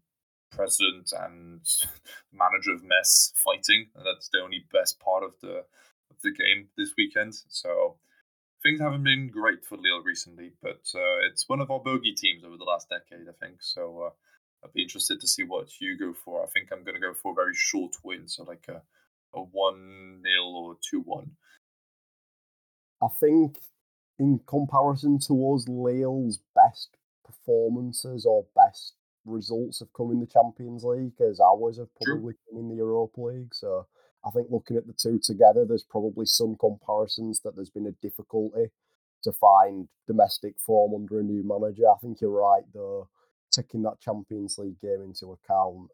president 0.56 1.12
and 1.20 1.62
manager 2.34 2.74
of 2.74 2.84
Metz 2.84 3.34
fighting, 3.36 3.88
and 3.96 4.06
that's 4.06 4.30
the 4.30 4.40
only 4.40 4.66
best 4.72 5.00
part 5.00 5.24
of 5.24 5.34
the 5.42 5.66
of 6.10 6.18
the 6.24 6.32
game 6.32 6.68
this 6.78 6.94
weekend. 6.98 7.34
So 7.50 7.98
things 8.62 8.80
haven't 8.80 9.04
been 9.04 9.30
great 9.30 9.66
for 9.66 9.78
Lille 9.78 10.04
recently, 10.04 10.54
but 10.62 10.84
uh, 10.96 11.28
it's 11.30 11.50
one 11.50 11.62
of 11.62 11.72
our 11.72 11.80
bogey 11.80 12.14
teams 12.14 12.44
over 12.44 12.58
the 12.58 12.64
last 12.64 12.90
decade, 12.90 13.28
I 13.28 13.46
think. 13.46 13.58
So 13.62 14.08
uh, 14.08 14.10
I'd 14.64 14.74
be 14.74 14.84
interested 14.84 15.20
to 15.22 15.28
see 15.28 15.44
what 15.44 15.82
you 15.82 15.98
go 15.98 16.14
for. 16.14 16.44
I 16.44 16.48
think 16.48 16.70
I'm 16.72 16.84
going 16.84 16.96
to 16.96 17.02
go 17.02 17.14
for 17.14 17.32
a 17.32 17.36
very 17.36 17.56
short 17.56 17.96
win, 18.04 18.28
so 18.28 18.44
like 18.44 18.66
a 18.70 18.82
a 19.34 19.42
one 19.42 20.22
0 20.24 20.44
or 20.46 20.78
two 20.82 21.02
one. 21.02 21.32
I 23.02 23.08
think 23.20 23.58
in 24.20 24.40
comparison 24.48 25.20
to 25.20 25.34
Lille's 25.34 26.40
best 26.56 26.98
performances 27.26 28.26
or 28.26 28.46
best 28.56 28.94
results 29.26 29.80
have 29.80 29.94
come 29.94 30.12
in 30.12 30.20
the 30.20 30.28
Champions 30.28 30.84
League, 30.84 31.20
as 31.22 31.40
ours 31.40 31.78
have 31.78 31.90
probably 32.02 32.34
come 32.50 32.60
in 32.60 32.70
the 32.70 32.76
Europa 32.76 33.22
League. 33.22 33.54
So 33.54 33.88
I 34.26 34.32
think 34.32 34.48
looking 34.50 34.78
at 34.78 34.88
the 34.88 34.94
two 34.94 35.20
together, 35.22 35.66
there's 35.66 35.84
probably 35.84 36.26
some 36.26 36.56
comparisons 36.60 37.42
that 37.42 37.56
there's 37.56 37.70
been 37.70 37.88
a 37.88 37.92
difficulty 38.02 38.72
to 39.24 39.32
find 39.32 39.88
domestic 40.08 40.56
form 40.60 40.94
under 40.94 41.20
a 41.20 41.24
new 41.24 41.44
manager. 41.44 41.90
I 41.90 41.98
think 42.02 42.20
you're 42.22 42.32
right, 42.32 42.64
though, 42.74 43.10
taking 43.52 43.84
that 43.84 44.02
Champions 44.02 44.58
League 44.58 44.80
game 44.82 45.02
into 45.02 45.32
account. 45.32 45.90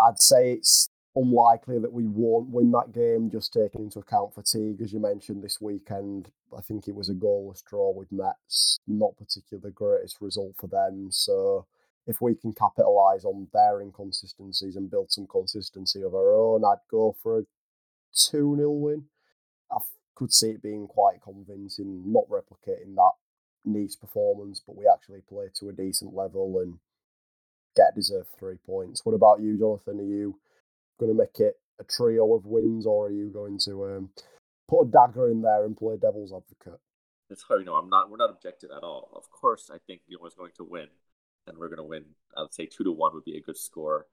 I'd 0.00 0.20
say 0.20 0.52
it's 0.52 0.90
unlikely 1.16 1.78
that 1.80 1.92
we 1.92 2.06
won't 2.06 2.50
win 2.50 2.70
that 2.72 2.92
game, 2.92 3.30
just 3.30 3.52
taking 3.52 3.82
into 3.82 3.98
account 3.98 4.34
fatigue, 4.34 4.80
as 4.80 4.92
you 4.92 5.00
mentioned 5.00 5.42
this 5.42 5.60
weekend. 5.60 6.30
I 6.56 6.60
think 6.60 6.86
it 6.86 6.94
was 6.94 7.08
a 7.08 7.14
goalless 7.14 7.64
draw 7.64 7.92
with 7.92 8.10
Metz, 8.12 8.78
not 8.86 9.16
particularly 9.16 9.62
the 9.62 9.72
greatest 9.72 10.20
result 10.20 10.54
for 10.58 10.68
them. 10.68 11.08
So 11.10 11.66
if 12.08 12.20
we 12.20 12.34
can 12.34 12.52
capitalise 12.52 13.24
on 13.24 13.46
their 13.52 13.80
inconsistencies 13.80 14.74
and 14.74 14.90
build 14.90 15.12
some 15.12 15.28
consistency 15.28 16.02
of 16.02 16.14
our 16.14 16.34
own, 16.34 16.64
I'd 16.64 16.78
go 16.90 17.14
for 17.22 17.38
a 17.38 17.42
2 18.12 18.56
0 18.56 18.70
win. 18.72 19.04
I 19.70 19.78
could 20.16 20.32
see 20.32 20.50
it 20.50 20.62
being 20.62 20.88
quite 20.88 21.22
convincing, 21.22 22.10
not 22.10 22.24
replicating 22.28 22.96
that 22.96 23.12
Nice 23.64 23.96
performance, 23.96 24.62
but 24.66 24.76
we 24.76 24.86
actually 24.86 25.20
play 25.28 25.46
to 25.54 25.68
a 25.68 25.72
decent 25.72 26.14
level 26.14 26.60
and 26.60 26.78
get 27.76 27.94
deserved 27.94 28.30
three 28.38 28.56
points. 28.64 29.04
What 29.04 29.14
about 29.14 29.40
you, 29.40 29.58
Jonathan? 29.58 30.00
Are 30.00 30.02
you 30.02 30.38
going 30.98 31.12
to 31.12 31.18
make 31.18 31.38
it 31.38 31.58
a 31.78 31.84
trio 31.84 32.34
of 32.34 32.46
wins, 32.46 32.86
or 32.86 33.08
are 33.08 33.12
you 33.12 33.28
going 33.28 33.58
to 33.66 33.84
um, 33.84 34.10
put 34.68 34.82
a 34.82 34.90
dagger 34.90 35.30
in 35.30 35.42
there 35.42 35.66
and 35.66 35.76
play 35.76 35.96
devil's 35.96 36.32
advocate? 36.32 36.80
It's 37.28 37.42
hard, 37.42 37.60
you 37.60 37.66
know. 37.66 37.74
I'm 37.74 37.90
not. 37.90 38.10
We're 38.10 38.16
not 38.16 38.30
objective 38.30 38.70
at 38.74 38.82
all. 38.82 39.10
Of 39.14 39.30
course, 39.30 39.70
I 39.72 39.78
think 39.86 40.02
Lyon 40.08 40.26
is 40.26 40.34
going 40.34 40.52
to 40.56 40.64
win, 40.64 40.88
and 41.48 41.58
we're 41.58 41.68
going 41.68 41.78
to 41.78 41.84
win. 41.84 42.04
I 42.36 42.42
would 42.42 42.54
say 42.54 42.66
two 42.66 42.84
to 42.84 42.92
one 42.92 43.14
would 43.14 43.24
be 43.24 43.36
a 43.36 43.42
good 43.42 43.56
score. 43.56 44.06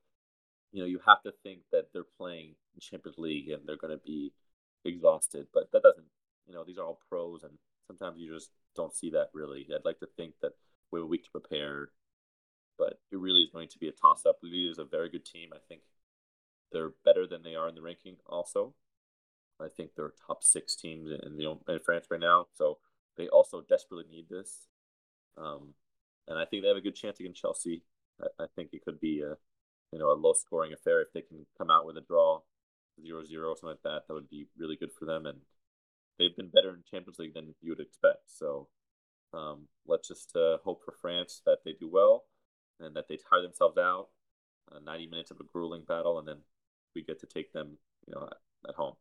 You 0.72 0.82
know, 0.82 0.88
you 0.88 1.00
have 1.06 1.22
to 1.24 1.32
think 1.44 1.62
that 1.72 1.88
they're 1.94 2.04
playing 2.18 2.56
in 2.74 2.80
Champions 2.80 3.18
League 3.18 3.50
and 3.50 3.62
they're 3.66 3.78
going 3.78 3.98
to 3.98 4.04
be 4.06 4.34
exhausted, 4.84 5.48
but 5.54 5.72
that 5.72 5.84
doesn't. 5.84 6.08
You 6.48 6.54
know, 6.54 6.64
these 6.64 6.78
are 6.78 6.86
all 6.86 7.00
pros, 7.10 7.42
and 7.42 7.54
sometimes 7.88 8.20
you 8.20 8.32
just 8.32 8.52
don't 8.76 8.94
see 8.94 9.10
that 9.12 9.30
really. 9.34 9.66
I'd 9.74 9.84
like 9.84 10.00
to 10.00 10.08
think 10.16 10.36
that 10.44 10.52
we're 10.92 11.00
a 11.00 11.08
week 11.08 11.24
to 11.24 11.32
prepare, 11.32 11.90
but 12.78 13.00
it 13.12 13.18
really 13.18 13.42
is 13.42 13.50
going 13.52 13.68
to 13.70 13.80
be 13.80 13.88
a 13.88 13.92
toss 13.92 14.28
up. 14.28 14.38
Lille 14.44 14.72
is 14.72 14.78
a 14.78 14.86
very 14.86 15.10
good 15.10 15.26
team. 15.26 15.50
I 15.54 15.58
think 15.68 15.82
they're 16.72 16.92
better 17.04 17.26
than 17.26 17.42
they 17.42 17.56
are 17.56 17.68
in 17.68 17.74
the 17.74 17.82
ranking. 17.82 18.18
Also, 18.28 18.76
I 19.60 19.68
think 19.70 19.92
they're 19.96 20.14
top 20.28 20.44
six 20.44 20.76
teams 20.76 21.10
in 21.10 21.38
the 21.38 21.58
in 21.68 21.80
France 21.80 22.08
right 22.12 22.20
now. 22.20 22.48
So 22.54 22.78
they 23.18 23.28
also 23.28 23.62
desperately 23.62 24.06
need 24.10 24.30
this, 24.30 24.68
um, 25.38 25.74
and 26.28 26.40
I 26.40 26.46
think 26.46 26.64
they 26.64 26.68
have 26.68 26.78
a 26.78 26.82
good 26.82 26.96
chance 26.96 27.20
against 27.20 27.42
Chelsea. 27.42 27.84
I, 28.22 28.44
I, 28.44 28.46
think 28.56 28.70
it 28.74 28.84
could 28.84 29.00
be 29.00 29.22
a 29.22 29.36
you 29.92 30.00
know 30.00 30.12
a 30.12 30.14
low 30.14 30.34
scoring 30.34 30.74
affair 30.74 31.02
if 31.02 31.14
they 31.14 31.22
can 31.22 31.46
come 31.58 31.70
out 31.70 31.86
with 31.86 31.98
a 31.98 32.02
draw, 32.02 32.40
0-0 33.04 33.28
something 33.30 33.70
like 33.70 33.84
that. 33.84 34.04
That 34.08 34.14
would 34.14 34.30
be 34.30 34.48
really 34.58 34.76
good 34.76 34.92
for 34.98 35.06
them, 35.06 35.26
and 35.26 35.40
they've 36.18 36.36
been 36.36 36.50
better 36.50 36.70
in 36.70 36.84
Champions 36.90 37.20
League 37.20 37.34
than 37.34 37.56
you 37.62 37.72
would 37.72 37.80
expect. 37.80 38.24
So 38.28 38.70
um, 39.34 39.68
let's 39.86 40.08
just 40.08 40.36
uh, 40.36 40.58
hope 40.64 40.82
for 40.84 40.96
France 41.02 41.42
that 41.46 41.60
they 41.66 41.74
do 41.74 41.90
well 41.92 42.26
and 42.80 42.96
that 42.96 43.08
they 43.08 43.18
tire 43.18 43.42
themselves 43.42 43.78
out. 43.78 44.08
Uh, 44.72 44.80
90 44.84 45.08
minutes 45.08 45.30
of 45.30 45.40
a 45.40 45.44
grueling 45.44 45.84
battle, 45.88 46.18
and 46.18 46.28
then 46.28 46.38
we 46.96 47.04
get 47.04 47.20
to 47.20 47.28
take 47.28 47.54
them, 47.54 47.78
you 48.08 48.16
know, 48.16 48.24
at, 48.26 48.70
at 48.70 48.76
home. 48.76 48.96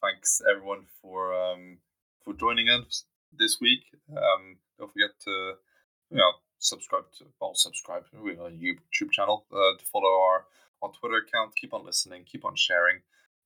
Thanks 0.00 0.40
everyone 0.50 0.86
for 1.02 1.34
um, 1.34 1.78
for 2.24 2.32
joining 2.32 2.70
us 2.70 3.04
this 3.30 3.58
week. 3.60 3.80
Um, 4.10 4.56
don't 4.78 4.90
forget 4.90 5.10
to 5.24 5.54
you 6.10 6.18
know 6.18 6.32
subscribe 6.58 7.04
to 7.18 7.24
well 7.40 7.54
subscribe 7.54 8.04
to 8.10 8.16
our 8.40 8.50
YouTube 8.50 9.10
channel 9.10 9.46
uh, 9.52 9.78
to 9.78 9.84
follow 9.86 10.20
our 10.22 10.44
our 10.82 10.90
Twitter 10.92 11.16
account. 11.16 11.56
Keep 11.56 11.74
on 11.74 11.84
listening. 11.84 12.24
Keep 12.24 12.44
on 12.44 12.56
sharing. 12.56 13.00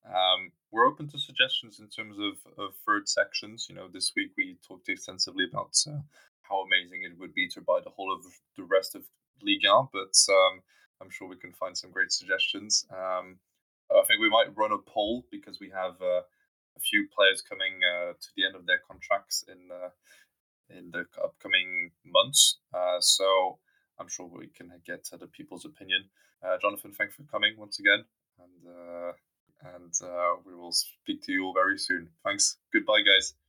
Um, 0.06 0.52
we're 0.70 0.86
open 0.86 1.08
to 1.08 1.18
suggestions 1.18 1.80
in 1.80 1.88
terms 1.88 2.16
of, 2.18 2.34
of 2.58 2.74
third 2.86 3.08
sections. 3.08 3.66
You 3.68 3.74
know, 3.74 3.88
this 3.92 4.12
week 4.14 4.32
we 4.36 4.58
talked 4.66 4.88
extensively 4.88 5.44
about 5.50 5.74
uh, 5.86 6.02
how 6.42 6.62
amazing 6.62 7.02
it 7.04 7.18
would 7.18 7.34
be 7.34 7.48
to 7.48 7.60
buy 7.60 7.80
the 7.82 7.90
whole 7.90 8.12
of 8.12 8.22
the 8.56 8.64
rest 8.64 8.94
of 8.94 9.02
Ligue 9.42 9.64
1, 9.64 9.88
but 9.92 10.14
um, 10.28 10.62
I'm 11.00 11.10
sure 11.10 11.28
we 11.28 11.36
can 11.36 11.52
find 11.52 11.76
some 11.76 11.90
great 11.90 12.12
suggestions. 12.12 12.86
Um, 12.92 13.38
I 13.90 14.02
think 14.06 14.20
we 14.20 14.30
might 14.30 14.56
run 14.56 14.72
a 14.72 14.78
poll 14.78 15.24
because 15.30 15.58
we 15.60 15.70
have 15.70 15.94
uh, 16.02 16.22
a 16.76 16.80
few 16.80 17.08
players 17.14 17.40
coming 17.40 17.80
uh, 17.82 18.12
to 18.12 18.28
the 18.36 18.44
end 18.44 18.56
of 18.56 18.66
their 18.66 18.80
contracts 18.86 19.44
in 19.48 19.70
uh, 19.72 19.88
in 20.70 20.90
the 20.90 21.04
upcoming 21.22 21.90
months. 22.04 22.58
Uh, 22.72 23.00
so 23.00 23.58
I'm 23.98 24.08
sure 24.08 24.26
we 24.26 24.48
can 24.48 24.70
get 24.86 25.04
to 25.06 25.16
the 25.16 25.26
people's 25.26 25.64
opinion. 25.64 26.04
Uh, 26.42 26.58
Jonathan, 26.60 26.92
thanks 26.92 27.14
for 27.14 27.22
coming 27.24 27.54
once 27.58 27.78
again, 27.78 28.04
and 28.38 28.68
uh, 28.68 29.12
and 29.74 29.94
we 30.44 30.54
will 30.54 30.72
speak 30.72 31.22
to 31.22 31.32
you 31.32 31.44
all 31.46 31.54
very 31.54 31.78
soon. 31.78 32.10
Thanks. 32.24 32.58
Goodbye, 32.72 33.02
guys. 33.02 33.34